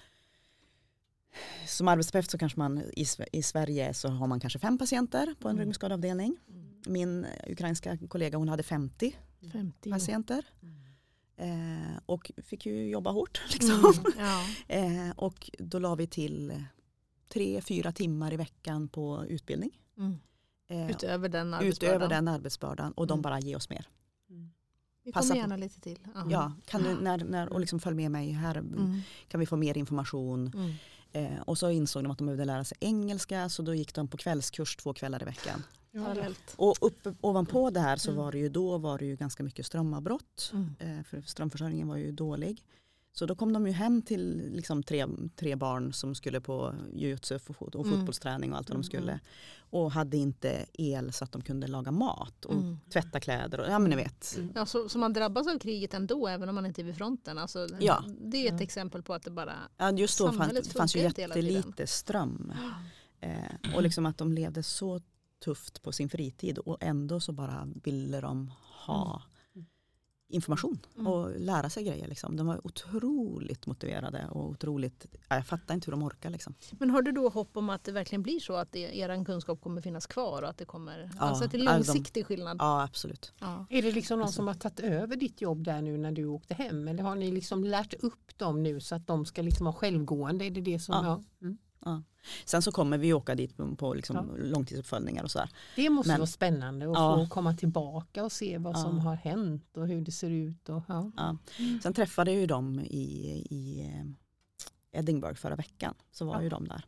som 1.67 1.89
arbetsterapeut 1.89 2.31
så 2.31 2.39
kanske 2.39 2.59
man 2.59 2.79
i, 2.97 3.07
i 3.33 3.43
Sverige 3.43 3.95
så 3.95 4.09
har 4.09 4.27
man 4.27 4.41
kanske 4.41 4.59
fem 4.59 4.79
patienter 4.79 5.35
på 5.41 5.49
en 5.49 5.57
Mm. 5.57 5.67
ryggskadeavdelning. 5.67 6.37
Mm. 6.49 6.67
Min 6.87 7.27
ukrainska 7.49 7.99
kollega 8.09 8.39
hon 8.39 8.49
hade 8.49 8.63
50 8.63 9.17
50 9.53 9.91
patienter 9.91 10.45
Mm. 10.63 10.77
eh, 11.37 11.99
och 12.07 12.31
fick 12.43 12.67
ju 12.67 12.89
jobba 12.89 13.11
hårt. 13.11 13.43
Liksom. 13.53 13.95
Mm. 14.07 14.13
Ja. 14.19 14.45
Eh, 14.69 15.11
och 15.17 15.51
då 15.59 15.79
la 15.79 15.95
vi 15.95 16.07
till 16.07 16.65
tre, 17.29 17.61
fyra 17.61 17.93
timmar 17.93 18.33
i 18.33 18.37
veckan 18.37 18.89
på 18.89 19.25
utbildning. 19.29 19.71
Mm. 19.99 20.19
Eh, 20.69 20.91
Utöver 20.91 21.29
den 21.29 21.55
utöver 21.63 22.09
den 22.09 22.29
arbetsbördan 22.29 22.93
och 22.93 23.07
de 23.07 23.13
Mm. 23.15 23.23
bara 23.23 23.41
ge 23.41 23.57
oss 23.57 23.71
mer. 23.71 23.89
Vi 25.05 25.13
passa 25.13 25.29
kommer 25.29 25.35
på. 25.35 25.39
gärna 25.51 25.57
lite 25.57 25.81
till. 25.81 25.99
Ja. 26.15 26.27
Ja, 26.31 26.53
kan 26.67 26.83
du, 26.83 26.95
när, 27.01 27.19
när, 27.25 27.49
och 27.53 27.61
liksom 27.61 27.81
följ 27.81 27.97
med 27.97 28.11
mig 28.11 28.31
här 28.33 28.57
Mm. 28.57 29.01
kan 29.29 29.41
vi 29.41 29.47
få 29.47 29.57
mer 29.57 29.79
information. 29.79 30.53
Eh, 31.13 31.41
och 31.47 31.59
så 31.59 31.71
insåg 31.71 32.03
de 32.03 32.13
att 32.13 32.19
de 32.19 32.25
behövde 32.27 32.45
lära 32.45 32.65
sig 32.65 32.79
engelska 32.81 33.49
så 33.49 33.63
då 33.63 33.75
gick 33.75 33.95
de 33.95 34.09
på 34.09 34.17
kvällskurs 34.17 34.77
två 34.77 34.93
kvällar 34.95 35.23
i 35.23 35.25
veckan. 35.25 35.65
Parallellt. 35.93 36.55
Och 36.57 36.77
upp, 36.81 37.09
ovanpå 37.21 37.71
det 37.71 37.81
här 37.81 37.97
så 37.97 38.11
Mm. 38.11 38.25
var 38.25 38.33
det 38.33 38.39
ju 38.39 38.49
då 38.49 38.79
var 38.79 38.99
det 38.99 39.05
ju 39.05 39.17
ganska 39.17 39.43
mycket 39.43 39.67
strömavbrott. 39.67 40.53
Mm. 40.53 40.75
Eh, 40.99 41.05
för 41.05 41.21
strömförsörjningen 41.23 41.89
var 41.89 41.97
ju 41.97 42.13
dålig. 42.13 42.65
Så 43.13 43.27
då 43.27 43.35
kom 43.35 43.53
de 43.53 43.67
ju 43.67 43.73
hem 43.73 44.03
till 44.03 44.51
liksom 44.53 44.83
tre, 44.83 45.07
tre 45.37 45.57
barn 45.57 45.93
som 45.93 46.15
skulle 46.15 46.41
på 46.41 46.75
jujutsu 46.95 47.35
och 47.35 47.43
fot- 47.57 47.75
och 47.75 47.87
Mm. 47.87 47.97
fotbollsträning 47.99 48.53
och 48.53 48.59
allt 48.59 48.69
vad 48.69 48.75
Mm. 48.77 48.83
de 48.83 48.87
skulle. 48.87 49.21
Och 49.71 49.93
hade 49.93 50.17
inte 50.17 50.67
el 50.73 51.13
så 51.13 51.25
att 51.25 51.33
de 51.33 51.43
kunde 51.43 51.67
laga 51.67 51.91
mat 51.91 52.45
och 52.45 52.55
Mm. 52.55 52.79
tvätta 52.93 53.21
kläder. 53.21 53.61
Och, 53.61 53.67
ja 53.67 53.79
men 53.79 53.91
ni 53.91 53.97
vet. 53.97 54.35
Mm. 54.39 54.53
Ja, 54.55 54.67
så, 54.67 54.89
så 54.89 54.99
man 54.99 55.13
drabbas 55.13 55.47
av 55.47 55.59
kriget 55.59 55.95
ändå 55.95 56.27
även 56.29 56.49
om 56.49 56.55
man 56.55 56.67
inte 56.67 56.83
är 56.83 56.85
vid 56.85 56.97
fronten. 56.97 57.39
Alltså, 57.39 57.67
Ja. 57.81 58.05
Det 58.21 58.37
är 58.37 58.47
ett 58.55 58.61
Ja. 58.61 58.65
exempel 58.65 59.03
på 59.03 59.15
att 59.15 59.23
det 59.23 59.31
bara... 59.31 59.55
Ja, 59.77 59.91
just 59.93 60.19
då 60.19 60.33
fanns, 60.33 60.69
fanns 60.73 60.97
ju 60.97 61.01
jättelite 61.01 61.87
ström. 61.87 62.53
Eh, 63.21 63.75
och 63.77 63.83
liksom 63.83 64.07
att 64.07 64.19
de 64.19 64.33
levde 64.33 64.63
så 64.63 65.01
tufft 65.45 65.83
på 65.83 65.93
sin 65.93 66.09
fritid 66.09 66.59
och 66.59 66.77
ändå 66.81 67.21
så 67.21 67.33
bara 67.33 67.69
ville 67.85 68.21
de 68.21 68.53
ha 68.87 69.11
Mm. 69.23 69.30
Information 70.31 70.79
Mm. 70.95 71.07
och 71.07 71.41
lära 71.41 71.71
sig 71.71 71.85
grejer. 71.85 72.09
Liksom. 72.09 72.37
De 72.37 72.47
var 72.47 72.67
otroligt 72.67 73.67
motiverade 73.67 74.27
och 74.31 74.49
otroligt, 74.49 75.07
ja, 75.29 75.37
jag 75.37 75.47
fattar 75.47 75.75
inte 75.75 75.87
hur 75.87 75.91
de 75.93 76.03
orkar. 76.03 76.31
Liksom. 76.31 76.55
Men 76.73 76.91
har 76.91 77.03
du 77.03 77.13
då 77.13 77.29
hopp 77.29 77.57
om 77.57 77.71
att 77.71 77.85
det 77.85 77.93
verkligen 77.93 78.23
blir 78.23 78.41
så 78.41 78.53
att 78.55 78.73
det, 78.73 78.99
er 78.99 79.25
kunskap 79.25 79.61
kommer 79.61 79.81
finnas 79.81 80.07
kvar 80.07 80.43
och 80.43 80.49
att 80.49 80.59
det 80.59 80.65
kommer... 80.65 81.11
Ja, 81.15 81.21
alltså 81.21 81.45
att 81.45 81.51
det 81.51 81.59
är 81.59 81.63
långsiktig 81.63 82.27
skillnad? 82.27 82.57
Ja 82.61 82.83
absolut. 82.83 83.33
Ja. 83.39 83.67
Är 83.71 83.83
det 83.83 83.93
liksom 83.93 84.19
någon 84.19 84.23
Alltså- 84.27 84.37
som 84.37 84.47
har 84.47 84.55
tagit 84.55 84.81
över 84.81 85.17
ditt 85.17 85.41
jobb 85.41 85.65
där 85.65 85.83
nu 85.83 85.97
när 85.99 86.13
du 86.13 86.25
åkte 86.27 86.55
hem 86.55 86.89
eller 86.89 87.03
har 87.03 87.15
ni 87.15 87.31
liksom 87.31 87.65
lärt 87.65 87.95
upp 87.95 88.39
dem 88.39 88.63
nu 88.63 88.81
så 88.81 88.95
att 88.95 89.07
de 89.07 89.27
ska 89.27 89.43
liksom 89.43 89.65
vara 89.65 89.75
självgående? 89.75 90.45
Är 90.45 90.51
det 90.51 90.61
det 90.61 90.79
som, 90.79 90.95
Ja. 90.95 91.05
ja. 91.41 91.47
Mm. 91.47 91.59
Sen 92.45 92.63
så 92.63 92.73
kommer 92.73 92.99
vi 92.99 93.13
åka 93.13 93.35
dit 93.35 93.57
på, 93.79 93.95
liksom 93.95 94.17
Ja. 94.17 94.23
långtidsuppföljningar 94.45 95.23
och 95.25 95.31
sådär. 95.31 95.51
Det 95.77 95.91
måste 95.91 96.09
Men- 96.13 96.21
vara 96.21 96.27
spännande 96.27 96.87
att 96.91 96.93
Ja. 96.99 97.17
få 97.17 97.35
komma 97.35 97.55
tillbaka 97.57 98.25
och 98.25 98.33
se 98.33 98.59
vad 98.59 98.77
Ja. 98.77 98.83
som 98.83 98.99
har 98.99 99.15
hänt 99.17 99.77
och 99.77 99.87
hur 99.89 100.01
det 100.01 100.13
ser 100.13 100.31
ut. 100.31 100.69
Och, 100.69 100.83
ja. 100.89 101.11
Ja. 101.17 101.37
Sen 101.83 101.93
träffade 101.93 102.31
jag 102.33 102.41
ju 102.41 102.47
dem 102.47 102.81
i, 102.81 103.47
i 103.51 103.81
eh, 103.95 104.99
Edinburgh 105.01 105.35
förra 105.37 105.57
veckan. 105.57 105.95
Så 106.11 106.25
var 106.25 106.35
Ja. 106.35 106.43
ju 106.43 106.49
de 106.49 106.69
där, 106.69 106.85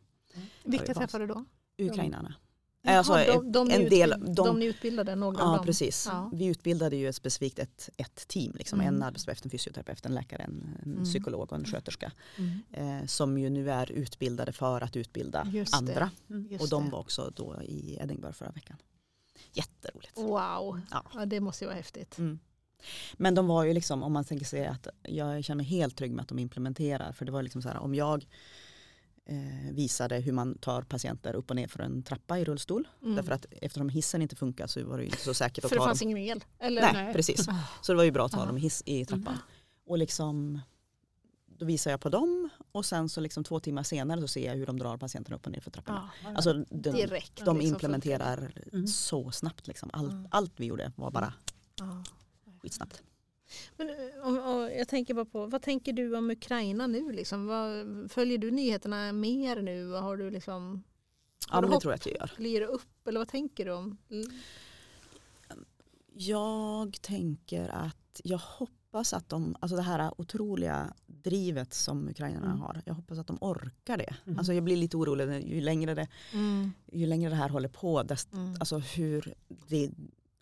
Vilka 0.63 0.93
träffar 0.93 1.19
du 1.19 1.27
då? 1.27 1.45
ukrainarna. 1.77 2.35
Jaha, 2.85 2.97
Alltså, 2.97 3.13
de, 3.13 3.51
de, 3.51 3.71
en 3.71 3.89
del- 3.89 4.09
de- 4.19 4.33
de 4.35 4.59
ni 4.59 4.65
utbildade, 4.65 5.15
några 5.15 5.41
av 5.43 5.49
Ja 5.51 5.55
dem? 5.55 5.65
precis. 5.65 6.07
Ja. 6.11 6.29
Vi 6.33 6.45
utbildade 6.45 6.95
ju 6.95 7.13
specifikt 7.13 7.59
ett, 7.59 7.89
ett 7.97 8.27
team. 8.27 8.53
Liksom. 8.55 8.81
Mm. 8.81 8.95
En 8.95 9.03
arbetsterapeut, 9.03 9.45
en 9.45 9.51
fysioterapeut, 9.51 10.05
en 10.05 10.15
läkare, 10.15 10.43
en, 10.43 10.77
en 10.83 10.91
Mm. 10.91 11.03
psykolog 11.03 11.41
och 11.51 11.57
en 11.57 11.65
sköterska. 11.65 12.11
Mm. 12.37 12.61
Eh, 13.01 13.05
som 13.07 13.37
ju 13.37 13.49
nu 13.49 13.71
är 13.71 13.91
utbildade 13.91 14.51
för 14.51 14.81
att 14.81 14.95
utbilda 14.95 15.47
Just 15.53 15.75
andra. 15.75 16.11
Just 16.49 16.63
Och 16.63 16.69
de 16.69 16.85
det. 16.85 16.91
var 16.91 16.99
också 16.99 17.31
då 17.35 17.61
i 17.63 17.97
Edinburgh 18.01 18.33
förra 18.35 18.51
veckan. 18.51 18.77
Jätteroligt. 19.53 20.17
Wow, 20.17 20.81
Ja. 20.91 21.03
ja, 21.13 21.25
det 21.25 21.39
måste 21.39 21.63
ju 21.63 21.67
vara 21.67 21.77
häftigt. 21.77 22.17
Mm. 22.17 22.39
Men 23.17 23.35
de 23.35 23.47
var 23.47 23.63
ju 23.63 23.73
liksom, 23.73 24.03
om 24.03 24.13
man 24.13 24.25
tänker 24.25 24.45
sig 24.45 24.65
att 24.67 24.87
jag 25.03 25.43
känner 25.43 25.57
mig 25.57 25.65
helt 25.65 25.97
trygg 25.97 26.11
med 26.11 26.21
att 26.21 26.27
de 26.29 26.39
implementerar. 26.39 27.11
För 27.11 27.25
det 27.25 27.31
var 27.31 27.43
liksom 27.43 27.61
så 27.61 27.69
här, 27.69 27.77
om 27.77 27.95
jag 27.95 28.25
visade 29.71 30.15
hur 30.19 30.31
man 30.31 30.57
tar 30.57 30.81
patienter 30.81 31.33
upp 31.35 31.49
och 31.49 31.55
ner 31.55 31.67
för 31.67 31.79
en 31.79 32.03
trappa 32.03 32.39
i 32.39 32.43
rullstol. 32.45 32.87
Mm. 33.03 33.15
Därför 33.15 33.31
att 33.31 33.45
eftersom 33.51 33.89
hissen 33.89 34.21
inte 34.21 34.35
funkar 34.35 34.67
så 34.67 34.83
var 34.85 34.97
det 34.97 35.05
inte 35.05 35.17
så 35.17 35.33
säkert 35.33 35.65
att 35.65 35.69
För 35.69 35.75
det 35.75 35.79
ta 35.79 35.85
fanns 35.87 35.99
dem. 35.99 36.09
ingen 36.09 36.17
el? 36.17 36.43
Eller? 36.59 36.81
Nej, 36.81 36.93
Nej. 36.93 37.13
precis. 37.13 37.47
Ah. 37.49 37.55
Så 37.81 37.91
det 37.91 37.97
var 37.97 38.03
ju 38.03 38.11
bra 38.11 38.25
att 38.25 38.31
ta 38.31 38.39
Ja. 38.39 38.45
dem 38.45 38.57
hiss, 38.57 38.83
i 38.85 39.05
trappan. 39.05 39.37
Och 39.85 39.97
liksom, 39.97 40.59
då 41.45 41.65
visar 41.65 41.91
jag 41.91 42.01
på 42.01 42.09
dem 42.09 42.49
och 42.71 42.85
sen 42.85 43.09
så 43.09 43.21
liksom 43.21 43.43
två 43.43 43.59
timmar 43.59 43.83
senare 43.83 44.21
så 44.21 44.27
ser 44.27 44.45
jag 44.47 44.55
hur 44.55 44.65
de 44.65 44.79
drar 44.79 44.97
patienten 44.97 45.33
upp 45.33 45.45
och 45.45 45.51
ner 45.51 45.59
för 45.61 45.71
trapporna. 45.71 46.09
Ja, 46.23 46.29
Alltså 46.35 46.53
de, 46.53 46.65
direkt. 46.91 47.45
de 47.45 47.57
liksom 47.57 47.61
implementerar 47.61 48.53
Mm. 48.73 48.87
så 48.87 49.31
snabbt. 49.31 49.67
Liksom. 49.67 49.89
Allt, 49.93 50.11
Mm. 50.11 50.27
allt 50.31 50.51
vi 50.55 50.65
gjorde 50.65 50.91
var 50.95 51.11
bara 51.11 51.33
Ja. 51.79 52.03
skitsnabbt. 52.61 53.01
Men, 53.77 53.89
eh, 53.89 53.95
om, 54.27 54.39
om, 54.39 54.61
jag 54.77 54.87
tänker 54.87 55.13
bara 55.13 55.25
på, 55.25 55.45
vad 55.45 55.61
tänker 55.61 55.93
du 55.93 56.15
om 56.17 56.29
Ukraina 56.31 56.87
nu? 56.87 57.11
Liksom? 57.11 57.45
Vad, 57.47 57.71
följer 58.11 58.37
du 58.37 58.51
nyheterna 58.51 59.11
mer 59.13 59.61
nu? 59.61 59.85
Vad 59.85 60.03
Har 60.03 60.17
du 60.17 60.29
liksom, 60.29 60.83
Ja 61.49 61.55
Har 61.55 61.61
men 61.61 61.69
det 61.69 61.75
hopp? 61.75 61.81
tror 61.81 61.93
jag 61.93 61.97
att 61.99 62.05
jag 62.05 62.15
gör. 62.15 62.47
ger 62.47 62.61
du 62.61 62.67
upp 62.67 63.07
eller 63.07 63.19
vad 63.19 63.27
tänker 63.27 63.65
du 63.65 63.71
om? 63.73 63.97
Jag 66.15 67.01
tänker 67.01 67.69
att 67.69 68.21
jag 68.23 68.37
hoppas 68.37 69.13
att 69.13 69.29
de, 69.29 69.55
alltså 69.59 69.75
det 69.75 69.81
här 69.81 70.21
otroliga 70.21 70.93
drivet 71.05 71.73
som 71.73 72.09
ukrainarna 72.09 72.45
Mm. 72.45 72.59
har, 72.59 72.81
jag 72.85 72.93
hoppas 72.93 73.17
att 73.17 73.27
de 73.27 73.37
orkar 73.41 73.97
det. 73.97 74.15
Mm. 74.25 74.37
Alltså 74.39 74.53
jag 74.53 74.63
blir 74.63 74.77
lite 74.77 74.97
orolig 74.97 75.47
ju 75.53 75.61
längre 75.61 75.93
det, 75.93 76.07
ju 76.91 77.05
längre 77.05 77.29
det 77.29 77.35
här 77.35 77.49
håller 77.49 77.69
på, 77.69 78.03
desto 78.03 78.37
Mm. 78.37 78.55
alltså 78.59 78.77
hur 78.77 79.33
det, 79.67 79.91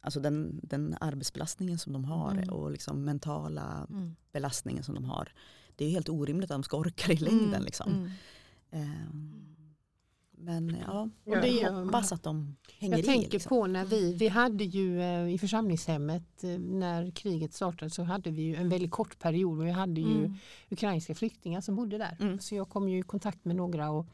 alltså 0.01 0.19
den, 0.19 0.59
den 0.63 0.95
arbetsbelastningen 1.01 1.77
som 1.79 1.93
de 1.93 2.05
har 2.05 2.31
Mm. 2.31 2.49
och 2.49 2.71
liksom 2.71 3.03
mentala 3.05 3.87
Mm. 3.89 4.15
belastningen 4.31 4.83
som 4.83 4.95
de 4.95 5.05
har. 5.05 5.33
Det 5.75 5.85
är 5.85 5.89
helt 5.89 6.09
orimligt 6.09 6.51
att 6.51 6.55
de 6.55 6.63
ska 6.63 6.77
orka 6.77 7.11
i 7.13 7.17
längden. 7.17 7.47
Mm. 7.47 7.63
Liksom. 7.63 7.91
Mm. 7.91 8.09
Ehm, 8.71 9.37
men 10.43 10.75
ja, 10.87 11.01
Och 11.25 11.31
det- 11.35 11.41
det 11.41 11.69
hoppas 11.69 12.11
att 12.11 12.23
de 12.23 12.55
hänger 12.79 12.93
Jag 12.93 12.99
i. 12.99 13.03
tänker 13.03 13.31
liksom. 13.31 13.49
på 13.49 13.67
när 13.67 13.85
vi, 13.85 14.13
vi 14.13 14.27
hade 14.27 14.63
ju 14.63 15.01
eh, 15.01 15.33
i 15.33 15.37
församlingshemmet 15.37 16.43
eh, 16.43 16.49
när 16.59 17.11
kriget 17.11 17.53
startade 17.53 17.89
så 17.91 18.03
hade 18.03 18.31
vi 18.31 18.41
ju 18.41 18.55
en 18.55 18.69
väldigt 18.69 18.91
kort 18.91 19.19
period 19.19 19.59
och 19.59 19.65
vi 19.65 19.71
hade 19.71 20.01
ju 20.01 20.17
Mm. 20.17 20.33
ukrainska 20.69 21.15
flyktingar 21.15 21.61
som 21.61 21.75
bodde 21.75 21.97
där. 21.97 22.17
Mm. 22.19 22.39
Så 22.39 22.55
jag 22.55 22.69
kom 22.69 22.89
ju 22.89 22.99
i 22.99 23.01
kontakt 23.01 23.45
med 23.45 23.55
några 23.55 23.89
och, 23.91 24.07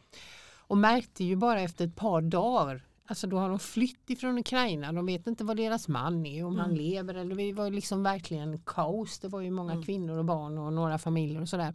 och 0.58 0.78
märkte 0.78 1.24
ju 1.24 1.36
bara 1.36 1.62
efter 1.62 1.88
ett 1.88 1.96
par 1.96 2.22
dagar 2.22 2.86
Alltså 3.10 3.28
då 3.28 3.38
har 3.38 3.50
de 3.50 3.60
flytt 3.60 4.10
ifrån 4.10 4.38
Ukraina, 4.38 4.92
de 4.92 5.06
vet 5.06 5.28
inte 5.28 5.44
vad 5.44 5.58
deras 5.58 5.88
man 5.88 6.26
är, 6.26 6.46
om 6.46 6.58
han 6.58 6.72
Mm. 6.72 6.78
lever 6.82 7.14
eller 7.16 7.36
det 7.36 7.54
var 7.54 7.70
liksom 7.72 8.04
verkligen 8.04 8.60
kaos. 8.60 9.20
Det 9.20 9.28
var 9.28 9.42
ju 9.42 9.52
många 9.52 9.72
Mm. 9.72 9.84
kvinnor 9.84 10.18
och 10.18 10.26
barn 10.26 10.58
och 10.58 10.74
några 10.74 10.98
familjer 10.98 11.42
och 11.42 11.50
sådär. 11.50 11.74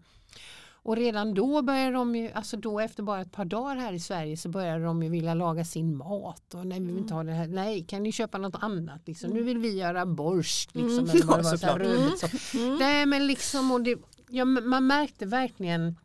Och 0.85 0.97
redan 0.97 1.35
då 1.35 1.63
började 1.63 1.93
de 1.93 2.17
ju, 2.17 2.31
alltså 2.31 2.57
då 2.57 2.81
efter 2.81 3.03
bara 3.03 3.21
ett 3.21 3.33
par 3.33 3.45
dagar 3.45 3.77
här 3.77 3.93
i 3.93 4.01
Sverige 4.01 4.37
så 4.37 4.49
började 4.49 4.85
de 4.85 5.03
ju 5.03 5.09
vilja 5.09 5.35
laga 5.35 5.65
sin 5.65 5.97
mat. 5.97 6.55
Och 6.55 6.67
nej, 6.67 6.81
vi 6.81 6.87
vill 6.87 6.99
inte 6.99 7.15
ha 7.15 7.23
det 7.25 7.33
här. 7.33 7.47
nej 7.47 7.85
kan 7.85 8.03
ni 8.03 8.13
köpa 8.13 8.39
något 8.39 8.55
annat? 8.63 9.01
Liksom. 9.09 9.31
Nu 9.31 9.43
vill 9.43 9.59
vi 9.59 9.79
göra 9.79 10.07
borscht. 10.07 10.75
Liksom, 10.75 10.99
Mm. 10.99 11.11
eller 11.11 11.27
vad 11.27 11.39
det 11.39 11.43
Ja, 11.63 12.01
var, 12.11 12.17
så 12.17 12.27
här. 12.27 12.65
Mm. 12.67 12.79
Nej 12.79 13.07
men 13.07 13.27
liksom, 13.27 13.73
och 13.73 13.81
det, 13.83 13.97
ja, 14.29 14.45
man 14.45 14.87
märkte 14.87 15.27
verkligen 15.27 15.97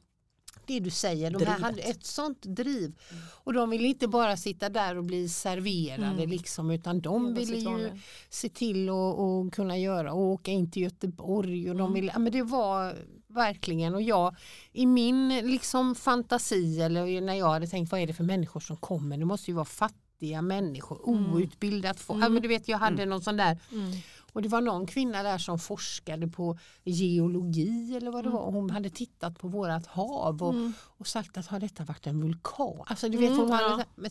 det 0.68 0.80
du 0.80 0.90
säger, 0.90 1.32
de 1.32 1.46
här 1.46 1.60
hade 1.60 1.82
ett 1.82 2.06
sånt 2.06 2.42
driv. 2.42 2.96
Och 3.44 3.54
de 3.54 3.70
ville 3.70 3.88
inte 3.88 4.08
bara 4.08 4.38
sitta 4.38 4.70
där 4.70 4.98
och 4.98 5.04
bli 5.04 5.30
serverade 5.30 6.06
Mm. 6.08 6.30
liksom, 6.30 6.72
utan 6.72 7.02
de 7.02 7.34
ville 7.34 7.58
ju 7.58 7.90
se 8.30 8.50
till 8.50 8.90
att 8.90 8.96
och 8.96 9.54
kunna 9.54 9.78
göra 9.78 10.14
och 10.14 10.22
åka 10.22 10.52
in 10.52 10.72
till 10.72 10.82
Göteborg. 10.82 11.70
Och 11.70 11.76
de 11.76 11.82
Mm. 11.82 11.94
ville, 11.94 12.12
ja, 12.14 12.20
men 12.20 12.32
det 12.32 12.44
var 12.44 12.96
verkligen 13.28 13.96
och 13.96 14.02
jag 14.02 14.36
i 14.74 14.86
min 14.86 15.30
liksom 15.30 15.96
fantasi 15.96 16.82
eller 16.82 17.22
när 17.22 17.34
jag 17.34 17.50
hade 17.50 17.68
tänkt 17.68 17.92
vad 17.92 18.02
är 18.02 18.08
det 18.08 18.14
för 18.14 18.24
människor 18.24 18.60
som 18.60 18.78
kommer, 18.78 19.18
det 19.18 19.26
måste 19.26 19.52
ju 19.52 19.56
vara 19.56 19.66
fattiga 19.66 20.42
människor, 20.42 21.10
Mm. 21.10 21.34
outbildat 21.34 22.00
folk. 22.00 22.18
Ja, 22.22 22.26
Mm. 22.26 22.34
men 22.34 22.42
du 22.42 22.48
vet 22.48 22.68
jag 22.68 22.78
hade 22.78 23.06
någon 23.06 23.22
sån 23.22 23.38
där 23.38 23.58
Mm. 23.72 23.92
Och 24.38 24.44
det 24.44 24.50
var 24.50 24.62
någon 24.62 24.88
kvinna 24.88 25.24
där 25.24 25.38
som 25.38 25.60
forskade 25.60 26.28
på 26.28 26.58
geologi 26.84 27.96
eller 27.98 28.12
vad 28.12 28.24
det 28.24 28.30
Mm. 28.30 28.42
var. 28.42 28.52
Hon 28.52 28.70
hade 28.70 28.90
tittat 28.90 29.40
på 29.40 29.48
vårat 29.48 29.86
hav 29.88 30.44
och, 30.44 30.54
Mm. 30.54 30.74
och 30.82 31.08
sagt 31.08 31.38
att 31.38 31.48
har 31.48 31.60
detta 31.60 31.84
varit 31.84 32.08
en 32.08 32.22
vulkan? 32.22 32.84
Alltså 32.86 33.10
du 33.10 33.18
vet 33.18 33.30
Mm, 33.30 33.40
hon 33.42 33.52
hade, 33.52 33.86
ja. 33.96 34.10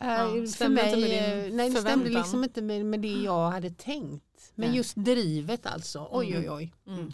Ja, 0.00 0.36
inte 0.36 0.68
mig, 0.68 0.84
med 0.84 0.98
din 0.98 1.12
eh, 1.50 1.56
nej 1.56 1.70
det 1.70 1.80
stämde 1.80 2.10
liksom 2.10 2.44
inte 2.44 2.62
med, 2.62 2.86
med 2.86 3.00
det 3.00 3.12
jag 3.12 3.50
hade 3.50 3.70
tänkt. 3.70 4.52
Men 4.54 4.68
Nej. 4.68 4.76
just 4.76 4.94
drivet 4.96 5.66
alltså, 5.66 6.08
oj 6.10 6.38
oj 6.38 6.50
oj. 6.50 6.72
Mm. 6.86 7.12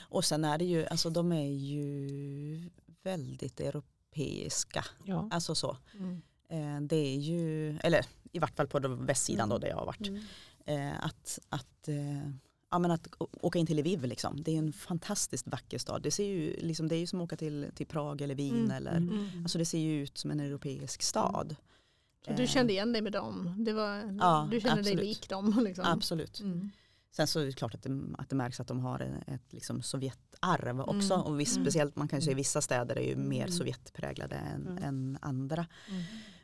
Och 0.00 0.24
sen 0.24 0.44
är 0.44 0.58
det 0.58 0.64
ju, 0.64 0.86
alltså 0.86 1.10
de 1.10 1.32
är 1.32 1.48
ju 1.48 2.70
väldigt 3.02 3.60
europeiska. 3.60 4.84
Ja. 5.04 5.28
Alltså 5.30 5.54
så. 5.54 5.76
Mm. 5.94 6.22
Eh, 6.50 6.80
det 6.88 6.96
är 6.96 7.16
ju, 7.16 7.78
eller 7.78 8.06
i 8.32 8.38
vart 8.38 8.56
fall 8.56 8.66
på 8.66 8.78
västsidan 8.88 9.48
då 9.48 9.54
Mm. 9.54 9.60
där 9.60 9.68
jag 9.68 9.76
har 9.76 9.86
varit. 9.86 10.08
Mm. 10.08 10.22
Eh, 10.68 11.04
att, 11.04 11.38
att, 11.48 11.88
eh, 11.88 12.30
ja, 12.70 12.78
men 12.78 12.90
att 12.90 13.08
åka 13.18 13.58
in 13.58 13.66
till 13.66 13.76
Lviv 13.76 14.04
liksom. 14.04 14.42
Det 14.42 14.54
är 14.54 14.58
en 14.58 14.72
fantastiskt 14.72 15.48
vacker 15.48 15.78
stad. 15.78 16.02
Det, 16.02 16.10
ser 16.10 16.24
ju, 16.24 16.56
liksom, 16.60 16.88
det 16.88 16.96
är 16.96 17.00
ju 17.00 17.06
som 17.06 17.20
att 17.20 17.24
åka 17.24 17.36
till, 17.36 17.66
till 17.74 17.86
Prag 17.86 18.20
eller 18.20 18.34
Wien. 18.34 18.54
Mm. 18.56 18.70
Eller, 18.70 18.96
Mm. 18.96 19.28
Alltså 19.42 19.58
det 19.58 19.64
ser 19.64 19.78
ju 19.78 20.02
ut 20.02 20.18
som 20.18 20.30
en 20.30 20.40
europeisk 20.40 21.02
stad. 21.02 21.56
Så 22.26 22.32
du 22.32 22.42
Eh, 22.42 22.48
kände 22.48 22.72
igen 22.72 22.92
dig 22.92 23.02
med 23.02 23.12
dem? 23.12 23.54
Det 23.64 23.72
var, 23.72 24.16
Ja, 24.20 24.48
du 24.50 24.60
kände 24.60 24.78
absolut. 24.80 24.98
dig 24.98 25.06
lik 25.06 25.28
dem? 25.28 25.58
Liksom. 25.64 25.84
Absolut. 25.88 26.40
Mm. 26.40 26.70
Sen 27.10 27.26
så 27.26 27.40
är 27.40 27.46
det 27.46 27.52
klart 27.52 27.74
att 27.74 27.82
det, 27.82 28.00
att 28.18 28.28
det 28.28 28.36
märks 28.36 28.60
att 28.60 28.68
de 28.68 28.80
har 28.80 29.22
ett 29.26 29.52
liksom 29.52 29.82
Sovjetarv 29.82 30.80
också. 30.80 31.14
Mm. 31.14 31.26
Och 31.26 31.40
viss, 31.40 31.56
Mm. 31.56 31.64
speciellt 31.64 31.96
man 31.96 32.08
kan 32.08 32.18
ju 32.18 32.24
säga 32.24 32.36
vissa 32.36 32.60
städer 32.60 32.96
är 32.98 33.08
ju 33.08 33.16
mer 33.16 33.42
Mm. 33.44 33.52
Sovjetpräglade 33.52 34.34
än, 34.36 34.66
Mm. 34.68 34.82
än 34.84 35.18
andra. 35.22 35.66
Mm. 35.90 36.02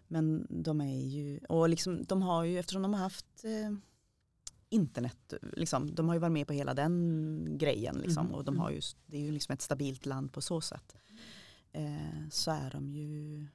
Men 0.08 0.46
de 0.62 0.80
är 0.80 1.00
ju, 1.06 1.38
och 1.48 1.68
liksom, 1.68 2.04
de 2.04 2.22
har 2.22 2.44
ju 2.44 2.58
eftersom 2.58 2.82
de 2.82 2.94
har 2.94 3.00
haft 3.00 3.26
eh, 3.44 3.76
internet, 4.74 5.34
liksom, 5.56 5.94
de 5.94 6.08
har 6.08 6.14
ju 6.14 6.20
varit 6.20 6.32
med 6.32 6.46
på 6.46 6.52
hela 6.52 6.74
den 6.74 7.46
grejen. 7.58 7.98
Liksom, 7.98 8.26
Mm. 8.26 8.34
och 8.38 8.44
de 8.44 8.58
har 8.58 8.70
ju, 8.70 8.80
det 9.06 9.16
är 9.16 9.20
ju 9.20 9.32
liksom 9.32 9.52
ett 9.52 9.62
stabilt 9.62 10.06
land 10.06 10.32
på 10.32 10.40
så 10.40 10.60
sätt. 10.60 10.96
Eh, 11.72 12.28
så 12.30 12.50
är 12.50 12.70
de 12.70 12.90
ju, 12.92 13.46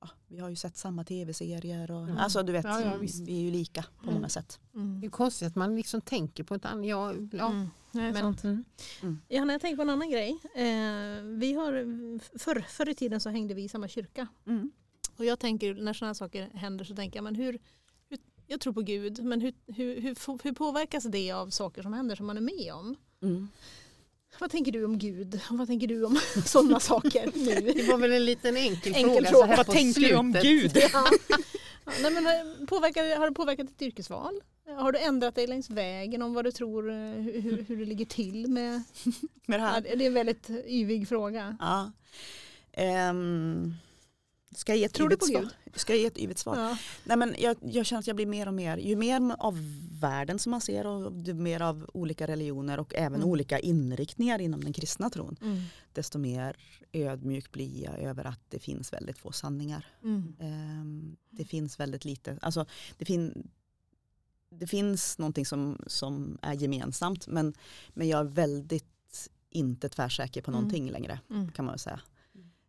ja, 0.00 0.08
vi 0.28 0.38
har 0.38 0.48
ju 0.48 0.56
sett 0.56 0.76
samma 0.76 1.04
tv-serier 1.04 1.90
och 1.90 2.02
Mm. 2.04 2.16
alltså 2.18 2.42
du 2.42 2.52
vet, 2.52 2.64
Ja, 2.64 2.80
ja, 2.80 2.96
vi 3.26 3.38
är 3.38 3.42
ju 3.42 3.50
lika 3.50 3.82
på 3.82 4.02
Mm. 4.02 4.14
många 4.14 4.28
sätt. 4.28 4.60
Mm. 4.74 5.00
Det 5.00 5.06
är 5.06 5.10
konstigt 5.10 5.48
att 5.48 5.56
man 5.56 5.76
liksom 5.76 6.00
tänker 6.00 6.44
på 6.44 6.54
ett 6.54 6.64
annat. 6.64 6.86
Ja, 6.86 7.14
ja, 7.32 7.50
Mm. 7.50 7.68
Nej, 7.92 8.12
men, 8.12 8.22
sant. 8.22 8.44
mm. 8.44 9.18
Johanna, 9.28 9.52
jag 9.52 9.60
tänker 9.60 9.76
på 9.76 9.82
en 9.82 9.90
annan 9.90 10.10
grej. 10.10 10.30
Eh, 10.54 11.22
vi 11.22 11.52
har, 11.52 11.72
förr, 12.38 12.64
förr 12.68 12.88
i 12.88 12.94
tiden 12.94 13.20
så 13.20 13.30
hängde 13.30 13.54
vi 13.54 13.64
i 13.64 13.68
samma 13.68 13.88
kyrka. 13.88 14.26
Mm. 14.46 14.70
Och 15.18 15.24
jag 15.24 15.38
tänker 15.38 15.74
när 15.74 15.92
sådana 15.92 16.14
saker 16.14 16.50
händer 16.54 16.84
så 16.84 16.94
tänker 16.96 17.16
jag 17.16 17.24
men 17.24 17.34
hur 17.34 17.58
jag 18.46 18.60
tror 18.60 18.72
på 18.72 18.82
Gud 18.82 19.24
men 19.24 19.40
hur, 19.40 19.52
hur, 19.66 20.00
hur, 20.00 20.42
hur 20.44 20.52
påverkas 20.52 21.04
det 21.04 21.32
av 21.32 21.50
saker 21.50 21.82
som 21.82 21.92
händer 21.92 22.16
som 22.16 22.26
man 22.26 22.36
är 22.36 22.40
med 22.40 22.72
om? 22.74 22.96
Mm. 23.22 23.48
Vad 24.38 24.50
tänker 24.50 24.72
du 24.72 24.84
om 24.84 24.98
Gud? 24.98 25.40
Vad 25.50 25.66
tänker 25.66 25.86
du 25.86 26.04
om 26.04 26.18
sådana 26.46 26.80
saker 26.80 27.30
nu? 27.34 27.72
Det 27.76 27.82
var 27.82 27.98
väl 27.98 28.12
en 28.12 28.24
liten 28.24 28.56
enkel, 28.56 28.94
Enkel 28.94 29.26
fråga. 29.26 29.30
fråga. 29.30 29.42
Så 29.42 29.46
här 29.46 29.56
Vad 29.56 29.66
på 29.66 29.72
tänker 29.72 30.00
du 30.00 30.14
om 30.16 30.32
slutet. 30.32 30.42
Gud? 30.74 30.82
Ja. 30.92 31.04
Ja, 31.88 31.92
nej, 32.02 32.22
men, 32.22 32.66
påverkar, 32.66 33.16
har 33.18 33.28
det 33.28 33.34
påverkat 33.34 33.66
ditt 33.66 33.82
yrkesval? 33.82 34.40
Har 34.76 34.92
du 34.92 34.98
ändrat 34.98 35.34
dig 35.34 35.46
längs 35.46 35.70
vägen 35.70 36.22
om 36.22 36.34
vad 36.34 36.44
du 36.44 36.52
tror, 36.52 36.90
eh, 36.90 36.96
hur, 36.96 37.64
hur, 37.68 37.76
det 37.76 37.84
ligger 37.84 38.04
till 38.04 38.46
med? 38.48 38.82
Med 39.46 39.60
det 39.60 39.64
Ja, 39.64 39.68
här. 39.70 39.80
det 39.80 40.04
är 40.04 40.06
en 40.06 40.14
väldigt 40.14 40.50
yvig 40.68 41.08
fråga. 41.08 41.56
Ja. 41.60 41.92
Ehm, 42.72 43.74
ska 44.54 44.72
jag 44.72 44.78
ge 44.78 44.84
ett 44.84 44.92
Tror 44.94 45.08
du 45.08 45.16
på? 45.16 45.26
Gud? 45.26 45.48
Ska 45.74 45.92
jag 45.92 46.00
ge 46.00 46.06
ett 46.06 46.18
yvigt 46.18 46.38
svar? 46.38 46.56
Ja. 46.58 46.78
Nej, 47.04 47.16
men 47.16 47.34
jag, 47.38 47.56
jag 47.62 47.86
känner 47.86 48.00
att 48.00 48.06
jag 48.06 48.16
blir 48.16 48.26
mer 48.26 48.48
och 48.48 48.54
mer, 48.54 48.76
ju 48.76 48.96
mer 48.96 49.36
av 49.38 49.58
världen 50.00 50.38
som 50.38 50.50
man 50.50 50.60
ser 50.60 50.86
och 50.86 51.12
mer 51.36 51.62
av 51.62 51.90
olika 51.94 52.26
religioner 52.26 52.80
och 52.80 52.94
även 52.94 53.14
Mm. 53.20 53.28
olika 53.28 53.58
inriktningar 53.58 54.38
inom 54.40 54.64
den 54.64 54.72
kristna 54.72 55.10
tron, 55.10 55.36
Mm. 55.42 55.62
desto 55.92 56.18
mer 56.18 56.56
ödmjuk 56.92 57.52
blir 57.52 57.84
jag 57.84 57.98
över 57.98 58.24
att 58.24 58.40
det 58.48 58.58
finns 58.58 58.92
väldigt 58.92 59.18
få 59.18 59.32
sanningar. 59.32 59.86
Mm. 60.02 60.36
Ehm, 60.40 61.16
det 61.30 61.44
finns 61.44 61.80
väldigt 61.80 62.04
lite, 62.04 62.38
alltså 62.42 62.66
det, 62.98 63.04
fin, 63.04 63.50
det 64.50 64.66
finns 64.66 65.18
någonting 65.18 65.46
som, 65.46 65.78
som 65.86 66.38
är 66.42 66.54
gemensamt 66.54 67.26
men, 67.26 67.54
men 67.94 68.08
jag 68.08 68.20
är 68.20 68.24
väldigt 68.24 69.30
inte 69.50 69.88
tvärsäker 69.88 70.42
på 70.42 70.50
Mm. 70.50 70.60
någonting 70.60 70.90
längre 70.90 71.20
Mm. 71.30 71.52
kan 71.52 71.64
man 71.64 71.72
väl 71.72 71.78
säga. 71.78 72.00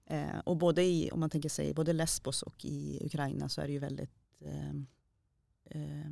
Eh, 0.09 0.39
och 0.45 0.57
både 0.57 0.83
i, 0.83 1.11
om 1.11 1.19
man 1.19 1.29
tänker 1.29 1.49
sig, 1.49 1.73
både 1.73 1.93
Lesbos 1.93 2.41
och 2.41 2.65
i 2.65 2.99
Ukraina 3.05 3.49
så 3.49 3.61
är 3.61 3.65
det 3.67 3.73
ju 3.73 3.79
väldigt 3.79 4.11
eh, 4.39 4.69
eh, 5.65 6.11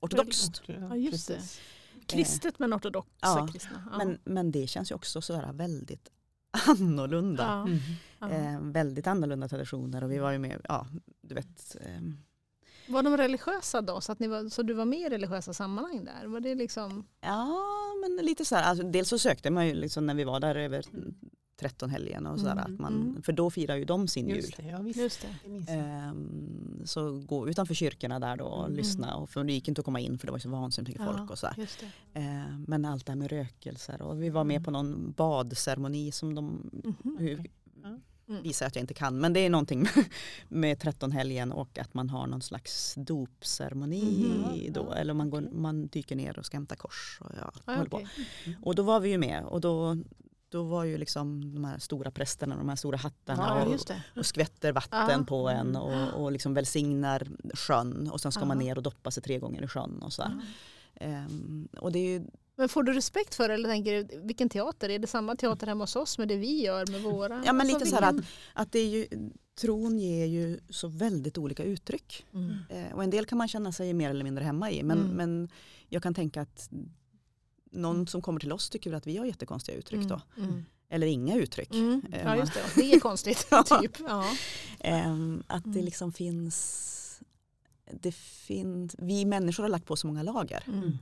ortodoxt. 0.00 0.62
Ja, 0.66 0.96
just 0.96 1.28
det. 1.28 1.34
precis. 1.34 1.60
Kristet 2.06 2.58
men 2.58 2.74
ortodoxa 2.74 3.10
Ja, 3.20 3.48
kristna. 3.52 3.84
Ja. 3.90 3.98
Men, 3.98 4.18
men 4.24 4.50
det 4.50 4.66
känns 4.66 4.90
ju 4.90 4.94
också 4.94 5.20
sådär 5.20 5.52
väldigt 5.52 6.08
annorlunda. 6.68 7.68
ja. 8.18 8.26
Mm. 8.26 8.54
Eh, 8.54 8.72
väldigt 8.72 9.06
annorlunda 9.06 9.48
traditioner 9.48 10.04
och 10.04 10.12
vi 10.12 10.18
var 10.18 10.32
ju 10.32 10.38
med, 10.38 10.60
ja 10.68 10.86
du 11.20 11.34
vet. 11.34 11.76
Eh, 11.80 12.00
Var 12.88 13.02
de 13.02 13.16
religiösa 13.16 13.80
då? 13.82 14.00
Så, 14.00 14.12
att 14.12 14.18
ni 14.18 14.28
var, 14.28 14.48
så 14.48 14.62
du 14.62 14.74
var 14.74 14.84
med 14.84 14.98
i 14.98 15.08
religiösa 15.08 15.54
sammanhang 15.54 16.04
där? 16.04 16.26
Var 16.26 16.40
det 16.40 16.54
liksom... 16.54 17.06
ja 17.20 17.56
men 18.00 18.26
lite 18.26 18.44
så 18.44 18.54
här, 18.56 18.62
alltså, 18.62 18.84
dels 18.84 19.08
så 19.08 19.18
sökte 19.18 19.50
man 19.50 19.66
ju 19.66 19.74
liksom 19.74 20.06
när 20.06 20.14
vi 20.14 20.24
var 20.24 20.40
där 20.40 20.54
över 20.54 20.84
13 21.56 21.90
helgen 21.90 22.26
och 22.26 22.38
sådär 22.40 22.52
Mm, 22.52 22.64
att 22.74 22.80
man, 22.80 22.92
mm. 22.94 23.22
för 23.22 23.32
då 23.32 23.50
firar 23.50 23.76
ju 23.76 23.84
de 23.84 24.08
sin 24.08 24.28
jul. 24.28 24.54
Det, 24.56 24.62
ja. 24.66 24.82
Just 25.02 25.26
det. 25.44 25.72
Ehm, 25.72 26.82
så 26.84 27.18
gå 27.20 27.48
utanför 27.48 27.74
kyrkorna 27.74 28.18
där 28.20 28.36
då 28.36 28.44
och 28.44 28.64
Mm. 28.64 28.76
lyssna. 28.76 29.16
Och 29.16 29.30
för 29.30 29.44
det 29.44 29.52
gick 29.52 29.68
inte 29.68 29.80
att 29.80 29.84
komma 29.84 30.00
in 30.00 30.18
för 30.18 30.26
det 30.26 30.32
var 30.32 30.38
så 30.38 30.48
vansinnigt 30.48 30.98
mycket 31.00 31.16
folk 31.16 31.30
och 31.30 31.38
sådär. 31.38 31.54
just 31.58 31.80
det. 32.12 32.20
Ehm, 32.20 32.64
men 32.68 32.84
allt 32.84 33.06
det 33.06 33.12
här 33.12 33.16
med 33.16 33.30
rökelser 33.30 34.02
och 34.02 34.22
vi 34.22 34.30
var 34.30 34.44
med 34.44 34.54
Mm. 34.54 34.64
på 34.64 34.70
någon 34.70 35.12
badceremoni 35.16 36.12
som 36.12 36.34
de 36.34 36.70
Mhm. 36.84 37.16
hur. 37.18 37.44
Ja. 37.82 37.98
Mm. 38.28 38.42
visar 38.42 38.66
att 38.66 38.76
jag 38.76 38.82
inte 38.82 38.94
kan. 38.94 39.18
Men 39.20 39.32
det 39.32 39.40
är 39.40 39.50
någonting 39.50 39.86
med 40.48 40.78
13 40.80 41.12
helgen 41.12 41.52
och 41.52 41.78
att 41.78 41.94
man 41.94 42.10
har 42.10 42.26
någon 42.26 42.42
slags 42.42 42.94
dopceremoni 42.96 44.26
Mhm. 44.28 44.72
då. 44.72 44.86
Ja, 44.90 44.94
Eller 44.94 45.14
man, 45.14 45.30
går, 45.30 45.40
man 45.52 45.86
dyker 45.86 46.16
ner 46.16 46.38
och 46.38 46.46
ska 46.46 46.56
hämta 46.56 46.76
kors. 46.76 47.18
Och 47.20 47.30
ja, 47.40 47.52
Ja, 47.66 47.72
håller 47.74 47.88
på. 47.90 47.96
okej. 47.96 48.56
och 48.62 48.74
då 48.74 48.82
var 48.82 49.00
vi 49.00 49.08
ju 49.10 49.18
med 49.18 49.44
och 49.44 49.60
då, 49.60 49.96
då 50.48 50.62
var 50.62 50.84
ju 50.84 50.98
liksom 50.98 51.54
de 51.54 51.64
här 51.64 51.78
stora 51.78 52.10
prästerna, 52.10 52.56
de 52.56 52.68
här 52.68 52.76
stora 52.76 52.96
hattarna 52.96 53.64
Ja, 53.68 53.74
och, 54.14 54.18
och 54.18 54.26
skvätter 54.26 54.72
vatten 54.72 55.10
Ja. 55.20 55.24
på 55.28 55.48
en 55.48 55.76
och, 55.76 56.22
och 56.22 56.32
liksom 56.32 56.54
välsignar 56.54 57.28
sjön 57.54 58.10
och 58.10 58.20
sen 58.20 58.32
ska 58.32 58.44
man 58.44 58.60
Ja. 58.60 58.64
ner 58.66 58.76
och 58.76 58.82
doppa 58.82 59.10
sig 59.10 59.22
tre 59.22 59.38
gånger 59.38 59.62
i 59.64 59.68
sjön 59.68 60.02
och 60.02 60.12
sådär. 60.12 60.30
Ja. 60.94 61.06
Ehm, 61.06 61.68
och 61.80 61.92
det 61.92 61.98
är 61.98 62.18
ju, 62.18 62.26
Men 62.56 62.68
får 62.68 62.82
du 62.82 62.92
respekt 62.92 63.34
för 63.34 63.48
det 63.48 63.54
eller 63.54 63.68
tänker 63.68 63.92
du, 64.04 64.20
vilken 64.20 64.48
teater? 64.48 64.88
Är 64.88 64.98
det 64.98 65.06
samma 65.06 65.36
teater 65.36 65.66
hemma 65.66 65.82
hos 65.84 65.96
oss 65.96 66.18
med 66.18 66.28
det 66.28 66.36
vi 66.36 66.62
gör 66.64 66.86
med 66.90 67.02
våra? 67.02 67.42
ja 67.46 67.52
men 67.52 67.60
Alltså, 67.60 67.78
lite 67.78 67.90
så 67.90 67.96
här 67.96 68.02
att, 68.10 68.16
att 68.54 68.72
det 68.72 68.78
är 68.78 68.88
ju, 68.88 69.06
tron 69.60 69.98
ger 69.98 70.26
ju 70.26 70.60
så 70.70 70.88
väldigt 70.88 71.38
olika 71.38 71.64
uttryck. 71.64 72.26
Mm. 72.34 72.54
Eh, 72.68 72.94
och 72.94 73.02
en 73.04 73.10
del 73.10 73.26
kan 73.26 73.38
man 73.38 73.48
känna 73.48 73.72
sig 73.72 73.92
mer 73.94 74.10
eller 74.10 74.24
mindre 74.24 74.44
hemma 74.44 74.70
i 74.70 74.82
men, 74.82 74.98
Mm. 74.98 75.10
men 75.16 75.48
jag 75.88 76.02
kan 76.02 76.14
tänka 76.14 76.40
att 76.42 76.70
någon 77.70 78.06
som 78.06 78.22
kommer 78.22 78.40
till 78.40 78.52
oss 78.52 78.70
tycker 78.70 78.92
att 78.92 79.06
vi 79.06 79.16
har 79.16 79.26
jättekonstiga 79.26 79.78
uttryck 79.78 80.00
då. 80.08 80.20
Mm. 80.38 80.64
eller 80.88 81.06
inga 81.06 81.36
uttryck. 81.36 81.70
Mm. 81.74 82.02
Eh, 82.12 82.22
Ja 82.24 82.36
just 82.36 82.54
det, 82.54 82.60
det 82.74 82.92
är 82.94 83.00
konstigt. 83.00 83.46
Typ. 83.80 83.96
ja. 84.08 84.24
Ehm, 84.80 85.42
att 85.46 85.64
det 85.64 85.70
Mm. 85.70 85.84
liksom 85.84 86.12
finns, 86.12 87.20
det 88.00 88.12
finns, 88.14 88.96
vi 88.98 89.24
människor 89.24 89.62
har 89.62 89.70
lagt 89.70 89.86
på 89.86 89.96
så 89.96 90.06
många 90.06 90.22
lager 90.22 90.64
Mm. 90.66 90.98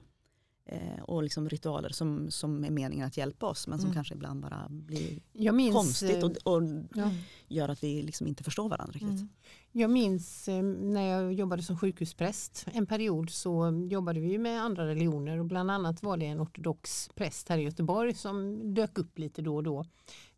Och 1.03 1.23
liksom 1.23 1.49
ritualer 1.49 1.89
som, 1.89 2.31
som 2.31 2.65
är 2.65 2.71
meningen 2.71 3.07
att 3.07 3.17
hjälpa 3.17 3.47
oss 3.47 3.67
men 3.69 3.79
som 3.79 3.87
Mm. 3.87 3.95
kanske 3.95 4.15
ibland 4.15 4.43
bara 4.43 4.67
blir 4.69 5.53
minns, 5.53 5.75
konstigt 5.75 6.23
eh, 6.23 6.25
och, 6.25 6.57
och 6.57 6.63
ja. 6.95 7.11
gör 7.49 7.69
att 7.69 7.85
vi 7.85 8.03
liksom 8.03 8.27
inte 8.27 8.45
förstår 8.45 8.69
varandra 8.69 8.93
riktigt. 8.93 9.11
Mm. 9.11 9.29
Jag 9.73 9.91
minns 9.91 10.49
eh, 10.49 10.63
när 10.63 11.03
jag 11.03 11.33
jobbade 11.33 11.63
som 11.63 11.79
sjukhuspräst 11.79 12.67
en 12.73 12.87
period 12.87 13.31
så 13.31 13.87
jobbade 13.91 14.21
vi 14.21 14.39
med 14.39 14.63
andra 14.63 14.87
religioner 14.87 15.39
och 15.39 15.45
bland 15.47 15.71
annat 15.71 16.03
var 16.03 16.17
det 16.17 16.27
en 16.27 16.41
ortodox 16.41 17.11
präst 17.15 17.49
här 17.49 17.59
i 17.59 17.63
Göteborg 17.63 18.15
som 18.15 18.61
dök 18.75 18.99
upp 18.99 19.19
lite 19.19 19.43
då 19.43 19.57
och 19.57 19.63
då 19.63 19.87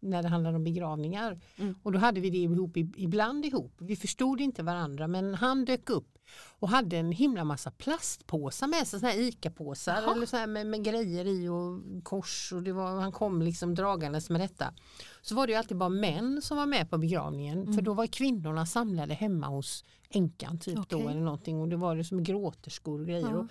när 0.01 0.22
det 0.22 0.28
handlade 0.28 0.57
om 0.57 0.64
begravningar. 0.64 1.40
Mm. 1.57 1.74
Och 1.82 1.92
då 1.92 1.99
hade 1.99 2.20
vi 2.20 2.30
det 2.30 2.38
ihop, 2.38 2.76
ibland 2.76 3.44
ihop. 3.44 3.74
Vi 3.78 3.97
förstod 3.97 4.40
inte 4.40 4.62
varandra 4.62 5.09
men 5.09 5.34
han 5.34 5.64
dök 5.64 5.90
upp 5.90 6.18
och 6.59 6.68
hade 6.68 6.97
en 6.97 7.12
himla 7.12 7.44
massa 7.44 7.70
plastpåsar 7.70 8.66
med 8.66 8.86
sig, 8.86 9.01
såna 9.01 9.12
här 9.12 9.18
ICA-påsar 9.18 10.12
eller 10.12 10.26
så 10.26 10.47
med, 10.47 10.66
med 10.66 10.84
grejer 10.84 11.24
i 11.24 11.49
och 11.49 11.82
kors 12.05 12.53
och 12.53 12.62
det 12.62 12.72
var, 12.72 13.01
han 13.01 13.12
kom 13.12 13.42
liksom 13.42 13.74
dragandes 13.74 14.30
med 14.30 14.40
detta. 14.40 14.74
Så 15.28 15.34
var 15.34 15.46
det 15.46 15.52
ju 15.52 15.58
alltid 15.58 15.76
bara 15.76 15.88
män 15.88 16.40
som 16.42 16.56
var 16.56 16.66
med 16.66 16.90
på 16.90 16.98
begravningen 16.98 17.62
Mm. 17.62 17.74
för 17.74 17.82
då 17.82 17.94
var 17.94 18.06
kvinnorna 18.06 18.66
samlade 18.66 19.14
hemma 19.14 19.46
hos 19.46 19.84
änkan 20.10 20.58
typ 20.58 20.74
då 20.74 20.80
Okej. 20.96 21.06
eller 21.10 21.20
någonting 21.20 21.60
och 21.60 21.68
det 21.68 21.76
var 21.76 21.96
det 21.96 22.04
som 22.04 22.22
gråterskor 22.24 23.00
och 23.00 23.06
grejer. 23.06 23.28
Ja. 23.30 23.38
Och 23.38 23.46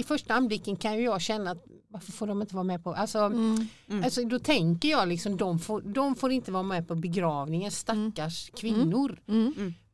I 0.00 0.02
första 0.02 0.34
anblicken 0.34 0.76
kan 0.76 0.94
ju 0.96 1.02
jag 1.04 1.20
känna 1.20 1.50
att 1.50 1.64
varför 1.88 2.12
får 2.12 2.26
de 2.26 2.40
inte 2.42 2.54
vara 2.54 2.64
med 2.64 2.84
på, 2.84 2.94
alltså, 2.94 3.18
Mm. 3.18 3.66
Mm. 3.88 4.04
alltså 4.04 4.24
då 4.24 4.38
tänker 4.38 4.88
jag 4.88 5.08
liksom 5.08 5.36
de 5.36 5.58
får, 5.58 5.80
de 5.80 6.14
får 6.16 6.32
inte 6.32 6.52
vara 6.52 6.62
med 6.62 6.88
på 6.88 6.94
begravningen, 6.94 7.70
stackars 7.70 8.50
kvinnor. 8.50 9.20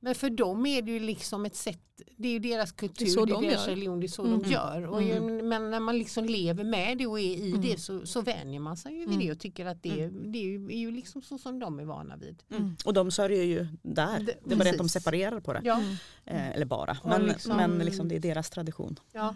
Mm. 0.06 0.10
Men 0.10 0.14
för 0.14 0.30
dem 0.30 0.66
är 0.66 0.82
det 0.82 0.90
ju 0.92 1.00
liksom 1.00 1.44
ett 1.46 1.56
sätt, 1.56 1.80
det 2.16 2.28
är 2.28 2.32
ju 2.32 2.38
deras 2.38 2.72
kultur, 2.72 3.04
Det 3.06 3.10
är 3.10 3.14
så 3.14 3.24
det 3.24 3.32
är 3.32 3.34
de 3.34 3.46
deras 3.46 3.66
gör. 3.66 3.74
religion, 3.74 4.00
det 4.00 4.06
är 4.06 4.08
så 4.08 4.24
Mm. 4.24 4.42
de 4.42 4.50
gör. 4.50 4.86
Och 4.86 5.02
ju, 5.02 5.20
men 5.42 5.70
när 5.70 5.80
man 5.80 5.98
liksom 5.98 6.24
lever 6.24 6.64
med 6.64 6.98
det 6.98 7.06
och 7.06 7.20
är 7.20 7.22
i 7.36 7.48
Mm. 7.50 7.60
det 7.62 7.80
så, 7.80 8.06
så 8.06 8.20
vänjer 8.20 8.60
man 8.60 8.76
sig 8.76 8.92
ju 8.92 8.98
vid 8.98 9.08
Mm. 9.08 9.18
det 9.26 9.32
och 9.32 9.38
tycker 9.40 9.66
att 9.66 9.82
det, 9.82 10.08
det 10.08 10.38
är, 10.38 10.42
ju, 10.42 10.66
är 10.66 10.78
ju 10.78 10.90
liksom 10.90 11.22
så 11.22 11.38
som 11.38 11.58
de 11.58 11.80
är 11.80 11.84
vana 11.84 12.16
vid. 12.16 12.42
Mm. 12.50 12.76
Och 12.84 12.94
de 12.94 13.10
sörjer 13.10 13.42
ju 13.44 13.66
där. 13.82 14.18
Det- 14.20 14.36
Det, 14.44 14.54
är 14.54 14.56
bara 14.58 14.64
det 14.64 14.70
att 14.70 14.78
de 14.78 14.88
separerar 14.88 15.40
på 15.40 15.52
det. 15.52 15.60
Ja, 15.64 15.74
Mm. 15.76 15.96
Eh, 16.24 16.50
eller 16.50 16.66
bara, 16.66 16.96
men, 17.04 17.22
liksom- 17.22 17.56
men 17.56 17.78
liksom 17.78 18.08
det 18.08 18.16
är 18.16 18.20
deras 18.20 18.50
tradition. 18.50 18.96
ja. 19.12 19.34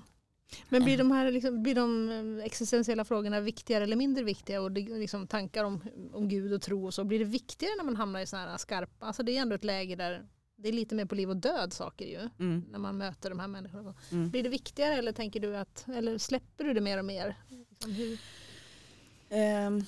Men 0.68 0.85
blir 0.85 0.99
de 0.99 1.11
här 1.11 1.33
liksom, 1.33 1.62
blir 1.62 1.75
de 1.75 2.09
eh, 2.39 2.45
existentiella 2.45 3.05
frågorna 3.05 3.41
viktigare 3.41 3.85
eller 3.85 3.97
mindre 3.97 4.25
viktiga 4.25 4.61
och 4.62 4.73
det, 4.73 4.81
liksom, 4.81 5.27
tankar 5.27 5.64
om, 5.64 5.81
om 6.12 6.29
Gud 6.29 6.53
och 6.53 6.62
tro 6.62 6.87
och 6.87 6.95
så, 6.95 7.05
blir 7.05 7.18
det 7.18 7.25
viktigare 7.25 7.73
när 7.77 7.85
man 7.85 7.97
hamnar 7.97 8.21
i 8.21 8.27
sådana 8.27 8.51
här 8.51 8.57
skarpa, 8.59 9.07
alltså 9.07 9.23
det 9.23 9.37
är 9.37 9.41
ändå 9.43 9.55
ett 9.55 9.64
läge 9.64 9.97
där 9.97 10.27
det 10.63 10.69
är 10.69 10.73
lite 10.73 10.95
mer 10.95 11.05
på 11.05 11.15
liv 11.15 11.31
och 11.31 11.37
död 11.37 11.73
saker 11.73 12.05
ju, 12.07 12.29
Mm. 12.47 12.65
när 12.71 12.79
man 12.79 12.97
möter 12.99 13.31
de 13.31 13.39
här 13.41 13.49
människorna. 13.49 13.95
Mm. 14.13 14.31
Blir 14.31 14.43
det 14.43 14.49
viktigare 14.49 14.95
eller 14.95 15.13
tänker 15.13 15.41
du 15.41 15.57
att, 15.57 15.87
eller 15.89 16.19
släpper 16.19 16.65
du 16.65 16.73
det 16.75 16.81
mer 16.81 16.99
och 16.99 17.05
mer? 17.05 17.37
Liksom, 17.71 17.93
hur? 17.93 18.19
Ehm. 19.29 19.85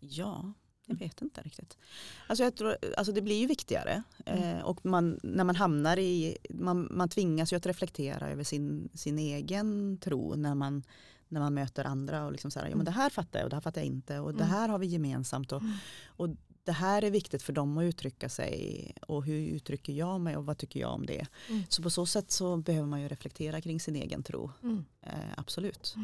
ja, 0.00 0.52
jag 0.86 0.96
vet 0.98 1.22
inte 1.22 1.40
riktigt. 1.42 1.78
Alltså 2.26 2.44
jag 2.44 2.56
tror, 2.56 2.76
alltså 2.96 3.12
det 3.12 3.22
blir 3.22 3.40
ju 3.40 3.46
viktigare 3.46 4.02
eh, 4.26 4.58
och 4.60 4.86
man, 4.86 5.20
när 5.22 5.44
man 5.44 5.56
hamnar 5.56 5.98
i, 5.98 6.36
man, 6.50 6.88
man 6.90 7.08
tvingas 7.08 7.52
ju 7.52 7.56
att 7.56 7.66
reflektera 7.66 8.28
över 8.30 8.44
sin, 8.44 8.88
sin 8.94 9.18
egen 9.18 9.98
tro 9.98 10.34
när 10.34 10.54
man, 10.54 10.82
när 11.28 11.40
man 11.40 11.54
möter 11.54 11.84
andra 11.84 12.24
och 12.26 12.32
liksom 12.32 12.50
så 12.50 12.60
här, 12.60 12.68
ja 12.68 12.76
men 12.76 12.84
det 12.84 12.90
här 12.90 13.10
fattar 13.10 13.38
jag 13.38 13.44
och 13.46 13.50
det 13.50 13.56
här 13.56 13.60
fattar 13.60 13.80
jag 13.80 13.86
inte 13.86 14.18
och 14.18 14.34
det 14.34 14.44
Mm. 14.44 14.50
här 14.56 14.68
har 14.68 14.78
vi 14.78 14.86
gemensamt 14.86 15.52
och, 15.52 15.60
Mm. 15.62 15.72
och 16.06 16.28
det 16.64 16.72
här 16.72 17.04
är 17.04 17.10
viktigt 17.10 17.42
för 17.42 17.52
dem 17.52 17.78
att 17.78 17.82
uttrycka 17.82 18.28
sig 18.28 18.92
och 19.06 19.24
hur 19.24 19.48
uttrycker 19.56 19.92
jag 19.92 20.20
mig 20.20 20.36
och 20.36 20.46
vad 20.46 20.58
tycker 20.58 20.80
jag 20.80 20.92
om 20.94 21.06
det. 21.06 21.26
Mm. 21.48 21.62
Så 21.68 21.82
på 21.82 21.90
så 21.90 22.06
sätt 22.06 22.30
så 22.30 22.56
behöver 22.56 22.86
man 22.88 23.00
ju 23.00 23.08
reflektera 23.08 23.60
kring 23.60 23.80
sin 23.80 23.96
egen 23.96 24.22
tro, 24.22 24.50
Mm. 24.62 24.84
eh, 25.00 25.12
absolut. 25.36 25.94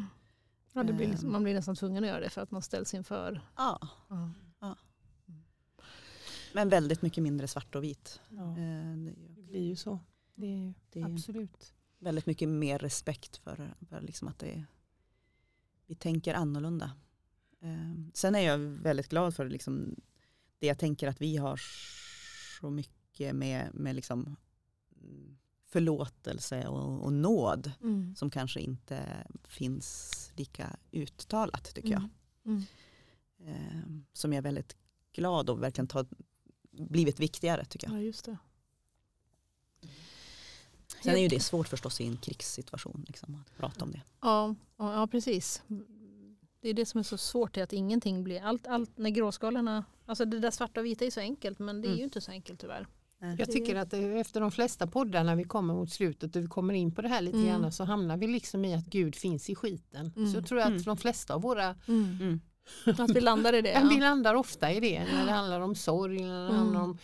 Ja, 0.73 0.83
det 0.83 0.93
blir 0.93 1.07
liksom, 1.07 1.25
Ehm. 1.27 1.31
man 1.31 1.43
blir 1.43 1.53
nästan 1.53 1.75
tvungen 1.75 2.03
att 2.03 2.09
göra 2.09 2.19
det 2.19 2.29
för 2.29 2.41
att 2.41 2.51
man 2.51 2.61
ställs 2.61 2.93
inför. 2.93 3.41
Ja. 3.55 3.87
Ja. 4.59 4.75
Men 6.53 6.69
väldigt 6.69 7.01
mycket 7.01 7.23
mindre 7.23 7.47
svart 7.47 7.75
och 7.75 7.83
vit. 7.83 8.19
ja. 8.29 8.41
Eh, 8.51 8.95
det 8.97 9.13
Det 9.35 9.41
blir 9.41 9.63
ju 9.67 9.75
så. 9.75 9.99
Det 10.35 10.45
är 10.45 10.57
ju, 10.57 10.73
Det 10.91 10.99
är 11.01 11.05
absolut. 11.05 11.73
väldigt 11.99 12.25
mycket 12.25 12.49
mer 12.49 12.79
respekt 12.79 13.37
för, 13.37 13.73
för 13.89 14.01
liksom 14.01 14.27
att 14.27 14.39
det 14.39 14.51
är, 14.51 14.65
vi 15.85 15.95
tänker 15.95 16.33
annorlunda. 16.33 16.91
Eh, 17.61 17.93
Sen 18.13 18.35
är 18.35 18.39
jag 18.39 18.57
väldigt 18.57 19.09
glad 19.09 19.35
för 19.35 19.49
liksom 19.49 19.95
det 20.59 20.67
jag 20.67 20.77
tänker 20.79 21.07
att 21.07 21.21
vi 21.21 21.37
har 21.37 21.61
så 22.61 22.69
mycket 22.69 23.35
med, 23.35 23.69
med 23.73 23.95
liksom 23.95 24.35
mm, 25.01 25.37
förlåtelse 25.65 26.67
och, 26.67 27.03
och 27.03 27.13
nåd 27.13 27.71
Mm. 27.81 28.15
som 28.15 28.29
kanske 28.29 28.59
inte 28.59 29.27
finns 29.47 30.31
lika 30.35 30.75
uttalat 30.91 31.75
tycker 31.75 31.89
jag. 31.91 32.09
Mm. 32.45 32.63
Eh, 33.45 33.81
Som 34.13 34.33
jag 34.33 34.37
är 34.37 34.41
väldigt 34.41 34.75
glad 35.11 35.49
och 35.49 35.63
verkligen 35.63 35.87
tar, 35.87 36.05
blivit 36.71 37.19
viktigare 37.19 37.65
tycker 37.65 37.87
jag. 37.87 37.97
Ja, 37.97 38.01
just 38.01 38.25
det. 38.25 38.37
Sen 41.03 41.15
är 41.15 41.19
ju 41.21 41.27
det 41.27 41.39
svårt 41.39 41.67
förstås 41.67 42.01
i 42.01 42.05
en 42.07 42.17
krigssituation 42.17 43.05
liksom, 43.07 43.35
att 43.35 43.57
prata 43.57 43.85
om 43.85 43.91
det. 43.91 44.01
Ja, 44.21 44.55
ja, 44.77 45.07
precis. 45.11 45.63
Det 46.61 46.69
är 46.69 46.73
det 46.73 46.85
som 46.85 46.99
är 46.99 47.03
så 47.03 47.17
svårt, 47.17 47.57
är 47.57 47.63
att 47.63 47.73
ingenting 47.73 48.23
blir, 48.23 48.41
allt, 48.41 48.67
allt 48.67 48.97
när 48.97 49.09
gråskalorna, 49.09 49.85
alltså 50.05 50.25
det 50.25 50.39
där 50.39 50.51
svarta 50.51 50.79
och 50.79 50.85
vita 50.85 51.05
är 51.05 51.11
så 51.11 51.19
enkelt 51.19 51.59
men 51.59 51.81
det 51.81 51.87
är 51.87 51.89
Mm. 51.89 51.97
ju 51.97 52.03
inte 52.03 52.21
så 52.21 52.31
enkelt 52.31 52.59
tyvärr. 52.59 52.87
Jag 53.37 53.51
tycker 53.51 53.75
att 53.75 53.93
eh, 53.93 54.03
efter 54.15 54.41
de 54.41 54.51
flesta 54.51 54.87
poddar 54.87 55.23
när 55.23 55.35
vi 55.35 55.43
kommer 55.43 55.73
mot 55.73 55.91
slutet 55.91 56.35
och 56.35 56.41
vi 56.43 56.47
kommer 56.47 56.73
in 56.73 56.91
på 56.95 57.01
det 57.01 57.07
här 57.07 57.21
lite 57.21 57.37
Mm. 57.37 57.49
grann 57.61 57.71
så 57.71 57.83
hamnar 57.83 58.17
vi 58.17 58.27
liksom 58.27 58.65
i 58.65 58.75
att 58.75 58.85
Gud 58.85 59.15
finns 59.15 59.49
i 59.49 59.55
skiten. 59.55 60.13
Mm. 60.15 60.31
Så 60.31 60.37
jag 60.37 60.47
tror 60.47 60.59
att 60.59 60.67
Mm. 60.67 60.81
de 60.83 60.97
flesta 60.97 61.33
av 61.35 61.41
våra, 61.41 61.75
Mm. 61.87 62.41
Att 62.85 63.09
vi 63.15 63.21
landar 63.21 63.53
i 63.53 63.61
det. 63.61 63.69
ja. 63.73 63.87
vi 63.89 63.95
Ja. 63.95 64.01
landar 64.01 64.35
ofta 64.35 64.71
i 64.71 64.79
det 64.79 64.99
när 65.13 65.25
det 65.25 65.31
handlar 65.31 65.59
om 65.61 65.75
sorg, 65.75 66.19
när 66.23 66.39
det 66.39 66.45
Mm. 66.49 66.55
handlar 66.55 66.81
om 66.81 66.97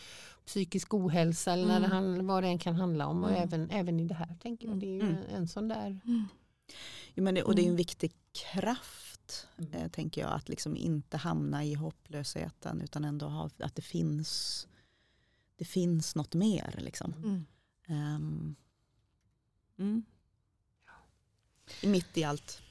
psykisk 0.45 0.93
ohälsa 0.93 1.53
eller 1.53 1.66
när 1.68 1.80
det 1.80 1.86
Mm. 1.86 1.91
handlar, 1.97 2.24
vad 2.24 2.43
det 2.43 2.47
än 2.47 2.60
kan 2.60 2.76
handla 2.76 3.08
om 3.08 3.24
och 3.24 3.30
Mm. 3.30 3.43
även, 3.43 3.70
även 3.70 3.99
i 3.99 4.06
det 4.08 4.14
här 4.16 4.36
tänker 4.41 4.68
jag. 4.68 4.78
Det 4.80 4.86
är 4.86 4.93
ju 4.93 5.01
Mm. 5.01 5.16
en, 5.36 5.47
sån 5.47 5.68
där 5.68 5.99
Mm. 6.06 6.24
Jo, 7.14 7.24
men 7.24 7.36
det, 7.36 7.43
och 7.43 7.56
det 7.56 7.62
är 7.62 7.64
en 7.64 7.68
Mm. 7.70 7.78
viktig 7.78 8.14
kraft 8.51 9.05
Mm. 9.57 9.73
eh, 9.73 9.88
tänker 9.91 10.21
jag 10.21 10.34
att 10.34 10.49
liksom 10.49 10.78
inte 10.78 11.17
hamna 11.17 11.65
i 11.65 11.73
hopplösheten 11.73 12.82
utan 12.82 13.05
ändå 13.05 13.26
ha, 13.26 13.49
att 13.59 13.76
det 13.76 13.82
finns 13.82 14.67
det 15.57 15.65
finns 15.65 16.15
något 16.15 16.34
mer 16.34 16.76
liksom. 16.78 17.13
Mm. 17.13 18.55
Mm. 19.78 20.03
Mitt 21.84 22.17
i 22.17 22.23
allt 22.23 22.61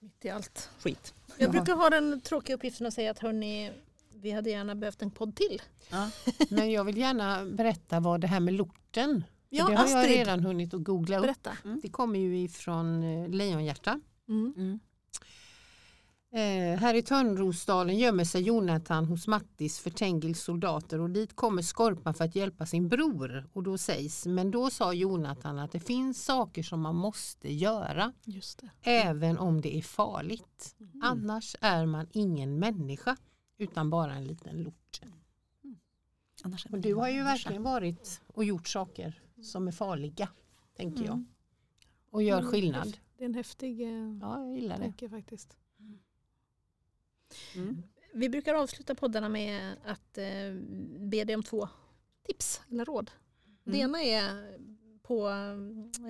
Mitt 0.00 0.24
i 0.24 0.30
allt. 0.30 0.70
skit. 0.78 1.14
Jag 1.38 1.50
brukar 1.50 1.74
ha 1.76 1.90
den 1.90 2.20
tråkiga 2.20 2.56
uppgiften 2.56 2.86
att 2.86 2.94
säga 2.94 3.10
att 3.10 3.18
hörni, 3.18 3.72
vi 4.14 4.30
hade 4.30 4.50
gärna 4.50 4.74
behövt 4.74 5.02
en 5.02 5.10
podd 5.10 5.36
till. 5.36 5.62
Ja. 5.90 6.10
Men 6.50 6.70
jag 6.70 6.84
vill 6.84 6.96
gärna 6.98 7.44
berätta 7.44 8.00
vad 8.00 8.20
det 8.20 8.26
här 8.26 8.40
med 8.40 8.54
lorten, 8.54 9.24
Ja, 9.48 9.68
det 9.68 9.74
har 9.76 9.88
jag 9.88 9.98
Astrid, 10.00 10.16
redan 10.16 10.40
hunnit 10.40 10.74
att 10.74 10.84
googla 10.84 11.16
upp. 11.18 11.22
berätta. 11.22 11.56
Det 11.82 11.88
kommer 11.88 12.18
ju 12.18 12.38
ifrån 12.40 13.02
eh, 13.02 13.28
Lejonhjärta. 13.28 14.00
Mm. 14.28 14.54
Mm. 14.56 14.80
Eh, 16.34 16.78
här 16.78 16.94
i 16.94 17.02
Törnrosdalen 17.02 17.98
gömmer 17.98 18.24
sig 18.24 18.42
Jonathan 18.42 19.04
hos 19.04 19.26
Mattis 19.26 19.78
för 19.78 19.90
Tengils 19.90 20.40
soldater 20.42 21.00
och 21.00 21.10
dit 21.10 21.36
kommer 21.36 21.62
Skorpan 21.62 22.14
för 22.14 22.24
att 22.24 22.34
hjälpa 22.36 22.66
sin 22.66 22.88
bror. 22.88 23.48
Och 23.52 23.62
då 23.62 23.78
sägs, 23.78 24.26
men 24.26 24.50
då 24.50 24.70
sa 24.70 24.92
Jonathan 24.92 25.58
att 25.58 25.72
det 25.72 25.80
finns 25.80 26.24
saker 26.24 26.62
som 26.62 26.80
man 26.80 26.94
måste 26.96 27.52
göra 27.52 28.12
även 28.82 29.38
om 29.38 29.60
det 29.60 29.76
är 29.78 29.82
farligt. 29.82 30.76
Mm. 30.80 31.00
Annars 31.02 31.56
är 31.60 31.86
man 31.86 32.06
ingen 32.12 32.58
människa 32.58 33.16
utan 33.58 33.90
bara 33.90 34.14
en 34.14 34.24
liten 34.26 34.62
lort. 34.62 35.00
Annars 36.42 36.66
är 36.66 36.72
Och 36.72 36.78
du 36.80 36.94
har 36.94 37.08
ju 37.08 37.14
människa. 37.14 37.30
verkligen 37.32 37.62
varit 37.62 38.20
och 38.26 38.44
gjort 38.44 38.68
saker 38.68 39.22
som 39.42 39.68
är 39.68 39.72
farliga, 39.72 40.28
tänker 40.76 41.04
jag. 41.04 41.12
Mm. 41.14 41.26
Och 42.10 42.22
gör 42.22 42.38
Mm, 42.38 42.50
skillnad. 42.50 42.96
Det 43.18 43.24
är 43.24 43.26
en 43.28 43.34
häftig 43.34 43.80
eh, 43.82 44.18
Ja, 44.20 44.38
jag 44.44 44.54
gillar 44.56 44.76
det. 44.76 44.82
tanke 44.82 45.08
faktiskt. 45.08 45.56
Mm. 47.54 47.82
Vi 48.12 48.28
brukar 48.28 48.54
avsluta 48.54 48.94
poddarna 48.94 49.28
med 49.28 49.76
att 49.86 50.18
eh, 50.18 50.54
be 50.98 51.24
dig 51.24 51.34
om 51.36 51.42
två 51.42 51.68
tips 52.26 52.60
eller 52.70 52.84
råd. 52.84 53.10
Det 53.64 53.70
Mm. 53.70 53.80
ena 53.80 54.02
är 54.02 54.58
på 55.02 55.28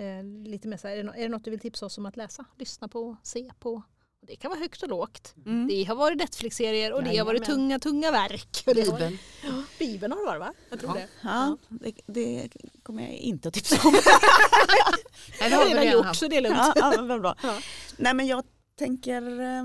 eh, 0.01 0.25
lite 0.49 0.69
mer 0.69 0.77
så 0.77 0.89
här, 0.89 0.97
är 0.97 1.05
det, 1.05 1.11
är 1.11 1.23
det 1.23 1.29
något 1.29 1.45
du 1.45 1.51
vill 1.51 1.61
tipsa 1.61 1.87
oss 1.87 1.99
om 1.99 2.07
att 2.07 2.17
läsa, 2.17 2.45
lyssna 2.59 2.89
på, 2.89 3.17
se 3.23 3.51
på? 3.61 3.83
Och 4.21 4.27
det 4.27 4.37
kan 4.37 4.49
vara 4.49 4.61
högt 4.61 4.83
och 4.83 4.89
lågt. 4.89 5.35
Mm. 5.47 5.67
Det 5.69 5.85
har 5.85 5.95
varit 5.95 6.19
Netflix-serier 6.19 6.93
och 6.93 7.05
det 7.05 7.17
har 7.17 7.25
varit 7.25 7.45
tunga, 7.45 7.79
tunga 7.79 8.11
verk. 8.11 8.63
Det 8.65 8.75
Bibeln. 8.85 9.19
Ja, 9.45 9.63
Bibeln 9.79 10.13
har 10.13 10.21
det 10.21 10.27
varit 10.27 10.41
va? 10.41 10.53
Jag 10.71 10.81
tror 10.81 10.91
Ja. 10.97 11.01
det. 11.01 11.09
Ja, 11.23 11.57
det, 11.69 11.93
det 12.07 12.49
kommer 12.83 13.03
jag 13.03 13.13
inte 13.13 13.49
att 13.49 13.55
tipsa 13.55 13.89
om. 13.89 13.95
Det 15.39 15.49
det 15.49 15.55
har 15.55 15.63
jag 15.63 15.69
vi 15.69 15.75
redan 15.81 15.93
gjort 15.93 16.17
så 16.17 16.29
det 16.29 16.37
är 16.37 16.41
lugnt. 16.41 16.57
ja, 16.77 16.95
ja, 17.09 17.19
bra. 17.19 17.37
Ja. 17.43 17.59
Nej 17.97 18.15
men 18.15 18.27
jag 18.27 18.45
tänker 18.79 19.41
eh, 19.41 19.65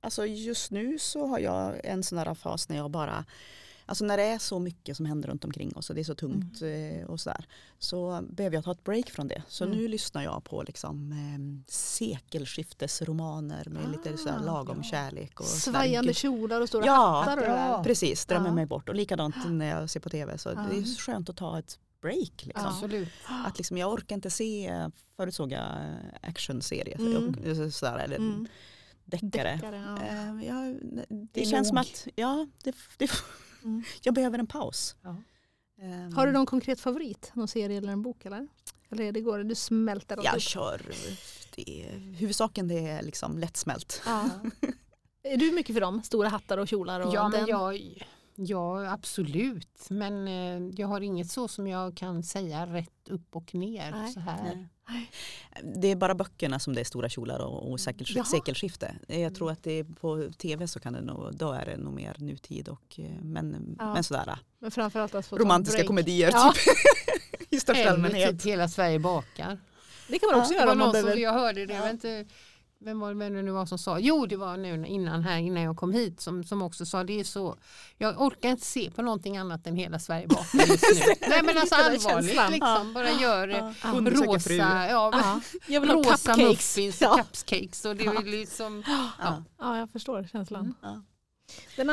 Alltså 0.00 0.26
just 0.26 0.70
nu 0.70 0.98
så 0.98 1.26
har 1.26 1.38
jag 1.38 1.80
en 1.84 2.02
sån 2.02 2.18
här 2.18 2.34
fas 2.34 2.68
när 2.68 2.76
jag 2.76 2.90
bara 2.90 3.24
Alltså 3.86 4.04
när 4.04 4.16
det 4.16 4.22
är 4.22 4.38
så 4.38 4.58
mycket 4.58 4.96
som 4.96 5.06
händer 5.06 5.28
runt 5.28 5.44
omkring 5.44 5.76
oss 5.76 5.88
och 5.90 5.94
det 5.96 6.02
är 6.02 6.04
så 6.04 6.14
tungt 6.14 6.62
eh, 6.62 7.06
och 7.10 7.20
sådär. 7.20 7.44
Så 7.78 8.20
behöver 8.30 8.56
jag 8.56 8.64
ta 8.64 8.72
ett 8.72 8.84
break 8.84 9.10
från 9.10 9.28
det. 9.28 9.42
Så 9.48 9.64
Mm. 9.64 9.76
nu 9.78 9.88
lyssnar 9.88 10.22
jag 10.22 10.44
på 10.44 10.62
liksom 10.62 11.12
eh, 11.12 11.72
sekelskiftesromaner 11.72 13.64
med 13.70 13.90
lite 13.90 14.16
sådär 14.18 14.36
Ah, 14.40 14.44
lagom 14.44 14.76
ja. 14.76 14.90
kärlek. 14.90 15.40
Och 15.40 15.46
sådär. 15.46 15.78
Svajande 15.78 16.08
Gud. 16.08 16.16
kjolar 16.16 16.60
och 16.60 16.68
stora 16.68 16.86
Ja, 16.86 17.20
hattar 17.24 17.36
där. 17.36 17.46
ja. 17.68 17.82
Precis, 17.84 18.26
drömmer 18.26 18.48
Ja. 18.48 18.54
mig 18.54 18.66
bort. 18.66 18.88
Och 18.88 18.94
likadant 18.94 19.36
när 19.48 19.80
jag 19.80 19.90
ser 19.90 20.00
på 20.00 20.08
tv. 20.10 20.38
Så 20.38 20.48
det 20.48 20.54
är 20.60 20.98
skönt 20.98 21.28
att 21.28 21.36
ta 21.36 21.58
ett 21.58 21.78
break. 22.02 22.46
Liksom. 22.46 23.00
Att 23.46 23.58
liksom, 23.58 23.76
jag 23.76 23.92
orkar 23.92 24.14
inte 24.16 24.30
se, 24.30 24.74
förut 25.16 25.34
såg 25.34 25.52
jag 25.52 25.60
eh, 25.60 26.28
actionserier 26.28 26.98
Mm. 27.00 27.70
sådär, 27.70 27.98
eller 27.98 28.16
Mm. 28.16 28.46
Deckare. 29.10 29.54
Deckare, 29.54 29.76
ja. 29.76 30.06
Eh, 30.06 30.46
jag, 30.46 30.78
det, 30.82 31.06
Det 31.32 31.40
är 31.40 31.46
känns 31.46 31.68
som 31.68 31.78
att 31.78 32.06
ja, 32.14 32.46
det, 32.64 32.74
det, 32.98 33.10
Mm. 33.64 33.82
jag 34.02 34.14
behöver 34.14 34.38
en 34.38 34.46
paus. 34.46 34.96
Ja. 35.02 35.16
Eh, 35.82 36.14
Har 36.14 36.26
du 36.26 36.32
någon 36.32 36.46
konkret 36.46 36.80
favorit? 36.80 37.30
Någon 37.34 37.48
serie 37.48 37.78
eller 37.78 37.92
en 37.92 38.02
bok 38.02 38.24
eller? 38.24 38.48
Eller 38.90 39.12
det 39.12 39.20
går 39.20 39.38
du 39.38 39.54
smälter 39.54 40.18
Jag 40.24 40.34
upp? 40.34 40.40
kör, 40.42 40.82
det, 41.56 41.86
huvudsaken 42.18 42.68
det 42.68 42.88
är 42.88 43.02
liksom 43.02 43.38
lättsmält. 43.38 44.02
Ja. 44.06 44.24
Är 45.22 45.36
du 45.36 45.52
mycket 45.52 45.74
för 45.74 45.80
dem? 45.80 46.02
Stora 46.02 46.28
hattar 46.28 46.58
och 46.58 46.68
kjolar? 46.68 47.00
Och 47.00 47.14
Ja, 47.14 47.28
men 47.28 47.46
jag, 47.46 48.04
ja, 48.34 48.92
absolut. 48.92 49.86
Men 49.90 50.28
eh, 50.28 50.74
jag 50.80 50.88
har 50.88 51.00
inget 51.00 51.30
så 51.30 51.48
som 51.48 51.66
jag 51.66 51.96
kan 51.96 52.22
säga 52.22 52.66
rätt 52.66 53.08
upp 53.08 53.36
och 53.36 53.54
ner. 53.54 53.90
Nej. 53.90 54.12
Så 54.12 54.20
här. 54.20 54.68
Det 55.74 55.88
är 55.88 55.96
bara 55.96 56.14
böckerna 56.14 56.58
som 56.58 56.74
det 56.74 56.80
är 56.80 56.84
stora 56.84 57.08
kjolar 57.08 57.38
och, 57.38 57.70
och 57.72 57.80
sekel, 57.80 58.06
Jaha. 58.10 58.24
sekelskifte. 58.24 58.94
Jag 59.06 59.34
tror 59.34 59.50
att 59.50 59.62
det 59.62 59.72
är 59.72 59.84
på 59.84 60.30
tv 60.38 60.68
så 60.68 60.80
kan 60.80 60.92
det 60.92 61.00
nog, 61.00 61.34
då 61.36 61.52
är 61.52 61.64
det 61.64 61.76
nog 61.76 61.92
mer 61.94 62.14
nutid 62.18 62.68
och 62.68 62.98
eh, 62.98 63.10
men, 63.22 63.76
Ja. 63.78 63.94
men 63.94 64.04
sådär 64.04 64.38
Men 64.58 64.70
framförallt 64.70 65.14
att 65.14 65.26
få 65.26 65.38
romantiska 65.38 65.84
komedier 65.86 66.30
Ja. 66.32 66.52
typ, 66.54 67.48
i 67.50 67.60
största 67.60 67.90
allmänhet. 67.90 68.30
typ 68.30 68.44
Hela 68.46 68.68
Sverige 68.68 68.98
bakar. 68.98 69.58
Det 70.08 70.18
kan 70.18 70.30
man 70.32 70.40
också 70.40 70.52
Det 70.54 70.58
göra 70.60 70.72
om 70.72 70.78
man 70.78 70.92
behöver. 70.92 71.16
jag 71.16 71.32
hörde 71.32 71.66
det, 71.66 71.72
jag 71.74 71.80
Ja. 71.80 71.84
vet 71.84 71.92
inte 71.92 72.24
vem 72.84 73.00
var 73.00 73.08
det 73.08 73.18
vem 73.18 73.34
det 73.34 73.42
nu 73.42 73.50
var 73.50 73.66
som 73.66 73.78
sa, 73.78 73.98
jo 73.98 74.26
det 74.26 74.36
var 74.36 74.56
nu 74.56 74.86
innan 74.86 75.22
här 75.22 75.38
innan 75.38 75.62
jag 75.62 75.76
kom 75.76 75.92
hit 75.92 76.20
som, 76.20 76.44
som 76.44 76.62
också 76.62 76.86
sa 76.86 77.04
det 77.04 77.20
är 77.20 77.24
så, 77.24 77.56
jag 77.98 78.20
orkar 78.20 78.48
inte 78.48 78.64
se 78.66 78.90
på 78.90 79.02
någonting 79.02 79.36
annat 79.36 79.66
än 79.66 79.76
hela 79.76 79.98
Sverige 79.98 80.26
bakar 80.26 80.58
just 80.58 80.82
nu. 81.06 81.14
Nej 81.28 81.42
men 81.42 81.58
alltså 81.58 81.74
allvarligt 81.74 82.50
liksom, 82.50 82.92
bara 82.94 83.10
gör 83.10 83.48
Ja. 83.48 83.92
Undersöker 83.94 84.32
rosa, 84.32 84.86
ja, 84.90 85.10
Ja. 85.12 85.40
Jag 85.66 85.80
vill 85.80 85.90
rosa 85.90 86.34
cupcakes. 86.34 86.76
muffins 86.76 87.02
och 87.02 87.16
cupcakes 87.16 87.84
och 87.84 87.96
det 87.96 88.04
är 88.06 88.22
liksom, 88.22 88.82
Ja. 89.18 89.42
ja, 89.58 89.78
jag 89.78 89.90
förstår 89.90 90.28
känslan. 90.32 90.74
Ja. 90.82 91.02
Den 91.76 91.90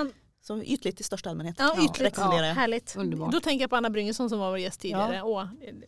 Så 0.48 0.64
ytligt 0.64 1.02
i 1.02 1.04
största 1.04 1.30
allmänhet. 1.30 1.56
ja, 1.60 1.76
ytligt. 1.78 2.02
rekommenderar 2.02 2.48
jag. 2.48 2.56
Härligt. 2.56 2.96
Underbart. 2.98 3.32
Då 3.32 3.40
tänker 3.40 3.64
jag 3.64 3.70
på 3.70 3.76
Anna 3.76 3.90
Bryngesson 3.90 4.30
som 4.30 4.40
var 4.40 4.50
vår 4.50 4.60
gäst 4.60 4.80
tidigare. 4.80 5.22
Åh, 5.22 5.46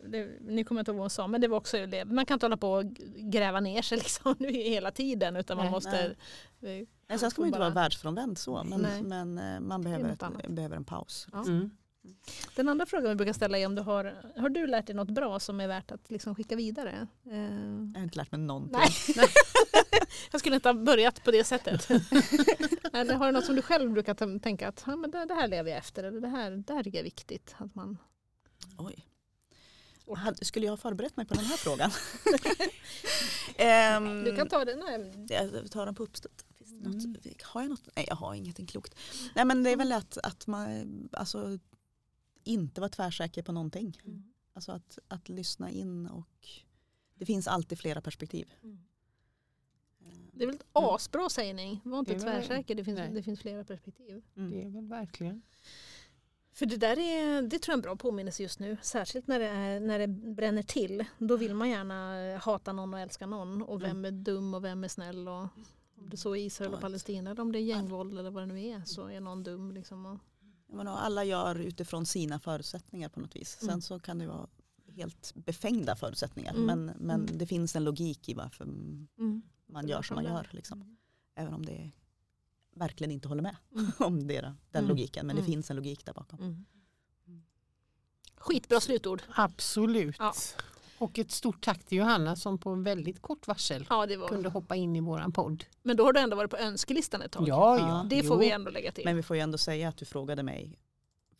det, 0.08 0.28
nu 0.40 0.64
kommer 0.64 0.78
jag 0.78 0.82
inte 0.82 0.90
ihåg 0.90 0.96
vad 0.96 1.02
hon 1.02 1.10
sa, 1.10 1.26
men 1.26 1.40
det 1.40 1.48
var 1.48 1.56
också 1.56 1.86
det. 1.86 2.04
Man 2.04 2.26
kan 2.26 2.34
inte 2.34 2.46
hålla 2.46 2.56
på 2.56 2.72
och 2.72 2.84
gräva 3.16 3.60
ner 3.60 3.82
sig 3.82 3.98
liksom 4.04 4.36
nu 4.38 4.52
hela 4.52 4.90
tiden 4.90 5.36
utan 5.36 5.56
man 5.56 5.66
Nej. 5.66 5.72
måste... 5.72 5.98
eh, 6.00 6.10
Nej, 7.08 7.18
sen 7.18 7.30
ska 7.30 7.40
man 7.42 7.46
inte 7.48 7.58
bara- 7.58 7.70
vara 7.70 7.74
världsfrånvänd 7.82 8.38
så, 8.38 8.64
men, 8.64 8.80
Nej. 8.80 9.02
men 9.02 9.38
eh, 9.38 9.60
man 9.60 9.82
behöver, 9.82 10.08
ett, 10.10 10.48
behöver 10.48 10.76
en 10.76 10.84
paus. 10.84 11.26
Ja. 11.32 11.42
mm. 11.42 11.70
Den 12.54 12.68
andra 12.68 12.86
frågan 12.86 13.08
vi 13.08 13.14
brukar 13.14 13.32
ställa 13.32 13.58
är 13.58 13.66
om 13.66 13.74
du 13.74 13.82
har, 13.82 14.32
har 14.36 14.48
du 14.48 14.66
lärt 14.66 14.86
dig 14.86 14.96
något 14.96 15.10
bra 15.10 15.40
som 15.40 15.60
är 15.60 15.68
värt 15.68 15.90
att 15.92 16.10
liksom 16.10 16.34
skicka 16.34 16.56
vidare? 16.56 17.08
Eh, 17.26 17.38
Jag 17.40 17.96
har 17.96 18.02
inte 18.02 18.16
lärt 18.18 18.32
mig 18.32 18.40
någonting. 18.40 18.80
Nej. 19.16 19.28
jag 20.32 20.40
skulle 20.40 20.54
inte 20.54 20.68
ha 20.68 20.74
börjat 20.74 21.24
på 21.24 21.30
det 21.30 21.44
sättet. 21.44 21.90
Eller 22.92 23.14
har 23.14 23.26
du 23.26 23.32
något 23.32 23.44
som 23.44 23.56
du 23.56 23.62
själv 23.62 23.90
brukar 23.92 24.38
tänka 24.38 24.68
att 24.68 24.82
ja, 24.86 24.96
men 24.96 25.10
det, 25.10 25.24
det 25.24 25.34
här 25.34 25.48
lever 25.48 25.70
jag 25.70 25.78
efter 25.78 26.04
eller 26.04 26.20
det 26.20 26.28
här, 26.28 26.50
det 26.50 26.72
här 26.74 26.96
är 26.96 27.02
viktigt? 27.02 27.54
Att 27.58 27.74
man... 27.74 27.98
Oj. 28.78 29.06
Skulle 30.42 30.66
jag 30.66 30.72
ha 30.72 30.76
förberett 30.76 31.16
mig 31.16 31.26
på 31.26 31.34
den 31.34 31.44
här 31.44 31.56
frågan? 31.66 31.90
Ehm, 33.56 34.24
Du 34.24 34.36
kan 34.36 34.48
ta 34.48 34.64
det. 34.64 34.76
Nej. 34.76 35.26
Jag 35.28 35.70
tar 35.70 35.86
den 35.86 35.94
på 35.94 36.02
uppstuds. 36.02 36.44
Något- 36.82 37.04
Mm. 37.04 37.16
Har 37.42 37.60
jag 37.60 37.70
något? 37.70 37.88
Nej, 37.96 38.04
jag 38.08 38.16
har 38.16 38.34
ingenting 38.34 38.66
klokt. 38.66 38.94
Nej, 39.34 39.44
men 39.44 39.62
det 39.62 39.70
är 39.70 39.76
väl 39.76 39.92
att, 39.92 40.18
att 40.22 40.46
man 40.46 41.08
alltså, 41.12 41.58
inte 42.44 42.80
vara 42.80 42.88
tvärsäker 42.88 43.42
på 43.42 43.52
någonting. 43.52 44.00
Alltså 44.52 44.72
att, 44.72 44.98
att 45.08 45.28
lyssna 45.28 45.70
in 45.70 46.06
och 46.06 46.48
det 47.14 47.26
finns 47.26 47.48
alltid 47.48 47.78
flera 47.78 48.00
perspektiv. 48.00 48.52
Det 50.32 50.44
är 50.44 50.46
väl 50.46 50.56
ett 50.56 50.66
asbra 50.72 51.28
sägning. 51.28 51.80
Var 51.84 51.98
inte 51.98 52.14
Det 52.14 52.20
tvärsäker, 52.20 52.74
det 52.74 52.84
finns, 52.84 52.98
nej. 52.98 53.10
det 53.14 53.22
finns 53.22 53.40
flera 53.40 53.64
perspektiv. 53.64 54.22
Mm. 54.36 54.50
det 54.50 54.64
är 54.64 54.70
väl 54.70 54.86
verkligen. 54.86 55.42
För 56.52 56.66
det 56.66 56.76
där 56.76 56.98
är, 56.98 57.42
det 57.42 57.58
tror 57.58 57.72
jag 57.72 57.74
är 57.74 57.78
en 57.78 57.82
bra 57.82 57.96
påminnelse 57.96 58.42
just 58.42 58.58
nu. 58.58 58.76
Särskilt 58.82 59.26
när 59.26 59.38
det, 59.38 59.46
är, 59.46 59.80
när 59.80 59.98
det 59.98 60.06
bränner 60.08 60.62
till. 60.62 61.04
Då 61.18 61.36
vill 61.36 61.54
man 61.54 61.70
gärna 61.70 62.26
eh, 62.26 62.40
hata 62.40 62.72
någon 62.72 62.94
och 62.94 63.00
älska 63.00 63.26
någon. 63.26 63.62
Och 63.62 63.82
vem 63.82 64.04
är 64.04 64.10
dum 64.10 64.54
och 64.54 64.64
vem 64.64 64.84
är 64.84 64.88
snäll. 64.88 65.28
Och 65.28 65.34
om 65.34 66.08
det 66.10 66.16
så 66.16 66.36
är 66.36 66.40
Israel 66.40 66.74
och. 66.74 66.80
Palestina 66.80 67.30
eller 67.30 67.42
om 67.42 67.52
det 67.52 67.58
är 67.58 67.62
gängvåld 67.62 68.18
eller 68.18 68.30
vad 68.30 68.42
det 68.42 68.46
nu 68.46 68.66
är 68.66 68.82
så 68.84 69.08
är 69.08 69.20
någon 69.20 69.42
dum. 69.42 69.72
Liksom. 69.72 70.20
Jag 70.70 70.76
menar, 70.76 70.96
alla 70.96 71.24
gör 71.24 71.54
utifrån 71.60 72.06
sina 72.06 72.40
förutsättningar 72.40 73.08
på 73.08 73.20
något 73.20 73.36
vis. 73.36 73.56
Sen 73.60 73.68
Mm. 73.68 73.80
så 73.80 73.98
kan 74.00 74.18
det 74.18 74.26
vara 74.26 74.46
helt 74.94 75.32
befängda 75.34 75.96
förutsättningar. 75.96 76.54
Mm. 76.54 76.66
Men, 76.66 76.84
men 76.98 77.20
Mm. 77.20 77.38
det 77.38 77.46
finns 77.46 77.76
en 77.76 77.84
logik 77.84 78.28
i 78.28 78.34
varför 78.34 78.64
mm. 78.64 79.42
man 79.66 79.88
gör 79.88 80.02
som 80.02 80.14
man 80.14 80.24
Mm. 80.26 80.36
gör. 80.36 80.48
Liksom. 80.52 80.96
Även 81.34 81.54
om 81.54 81.66
det 81.66 81.90
verkligen 82.74 83.10
inte 83.10 83.28
håller 83.28 83.42
med 83.42 83.56
Mm. 83.74 83.90
om 83.98 84.26
det, 84.26 84.40
den 84.40 84.54
Mm. 84.84 84.88
logiken. 84.88 85.26
Men 85.26 85.36
det 85.36 85.42
Mm. 85.42 85.52
finns 85.52 85.70
en 85.70 85.76
logik 85.76 86.04
där 86.06 86.12
bakom. 86.12 86.38
Mm. 86.40 86.66
Skitbra 88.36 88.80
slutord. 88.80 89.22
Absolut. 89.34 90.16
Ja. 90.18 90.34
Och 91.00 91.18
ett 91.18 91.30
stort 91.30 91.64
tack 91.64 91.84
till 91.84 91.98
Johanna 91.98 92.36
som 92.36 92.58
på 92.58 92.74
väldigt 92.74 93.22
kort 93.22 93.46
varsel 93.46 93.86
Ja, 93.90 93.96
var. 94.18 94.28
kunde 94.28 94.48
hoppa 94.48 94.76
in 94.76 94.96
i 94.96 95.00
våran 95.00 95.32
podd. 95.32 95.64
Men 95.82 95.96
då 95.96 96.04
har 96.04 96.12
du 96.12 96.20
ändå 96.20 96.36
varit 96.36 96.50
på 96.50 96.56
önskelistan 96.56 97.22
ett 97.22 97.32
tag. 97.32 97.48
Ja, 97.48 97.78
Ja. 97.78 97.88
ja. 97.88 98.06
Det 98.10 98.22
får 98.22 98.36
Jo. 98.36 98.40
vi 98.40 98.50
ändå 98.50 98.70
lägga 98.70 98.92
till. 98.92 99.04
Men 99.04 99.16
vi 99.16 99.22
får 99.22 99.36
ju 99.36 99.42
ändå 99.42 99.58
säga 99.58 99.88
att 99.88 99.96
du 99.96 100.04
frågade 100.04 100.42
mig 100.42 100.78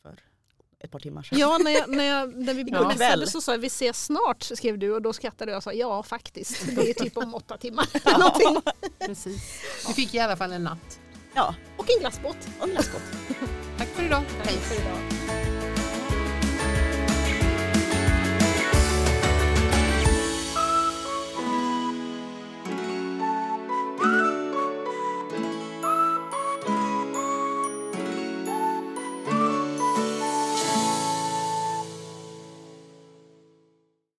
för 0.03 0.19
ett 0.79 0.91
par 0.91 0.99
timmar 0.99 1.23
sedan. 1.23 1.39
Ja, 1.39 1.59
när, 1.65 1.71
jag, 1.71 1.91
när, 1.91 2.05
jag, 2.05 2.37
när 2.37 2.55
vi 2.55 2.65
kväll. 2.97 3.27
så 3.29 3.41
sa 3.41 3.53
jag 3.53 3.59
vi 3.59 3.67
ses 3.67 4.05
snart 4.05 4.43
skrev 4.43 4.79
du 4.79 4.93
och 4.95 5.03
då 5.03 5.13
skrattade 5.13 5.51
jag 5.51 5.57
och 5.57 5.63
sa 5.63 5.73
ja 5.73 6.03
faktiskt. 6.03 6.67
Det 6.77 6.91
är 6.91 6.95
typ 6.95 7.17
om 7.17 7.35
åtta 7.35 7.57
timmar. 7.57 7.87
Någonting. 8.19 8.73
Precis. 9.07 9.63
Vi 9.89 9.93
fick 9.95 10.15
i 10.15 10.19
alla 10.19 10.37
fall 10.37 10.53
en 10.53 10.65
natt. 10.65 11.01
Ja, 11.35 11.55
Och 11.77 11.91
en 11.91 12.01
glassbåt. 12.01 12.37
och 12.61 12.65
en 12.69 12.71
glassgott. 12.71 13.03
Tack 13.79 13.89
för 13.89 14.03
idag. 14.05 14.23
Tack 14.43 14.51
för 14.53 14.75
idag. 14.75 15.50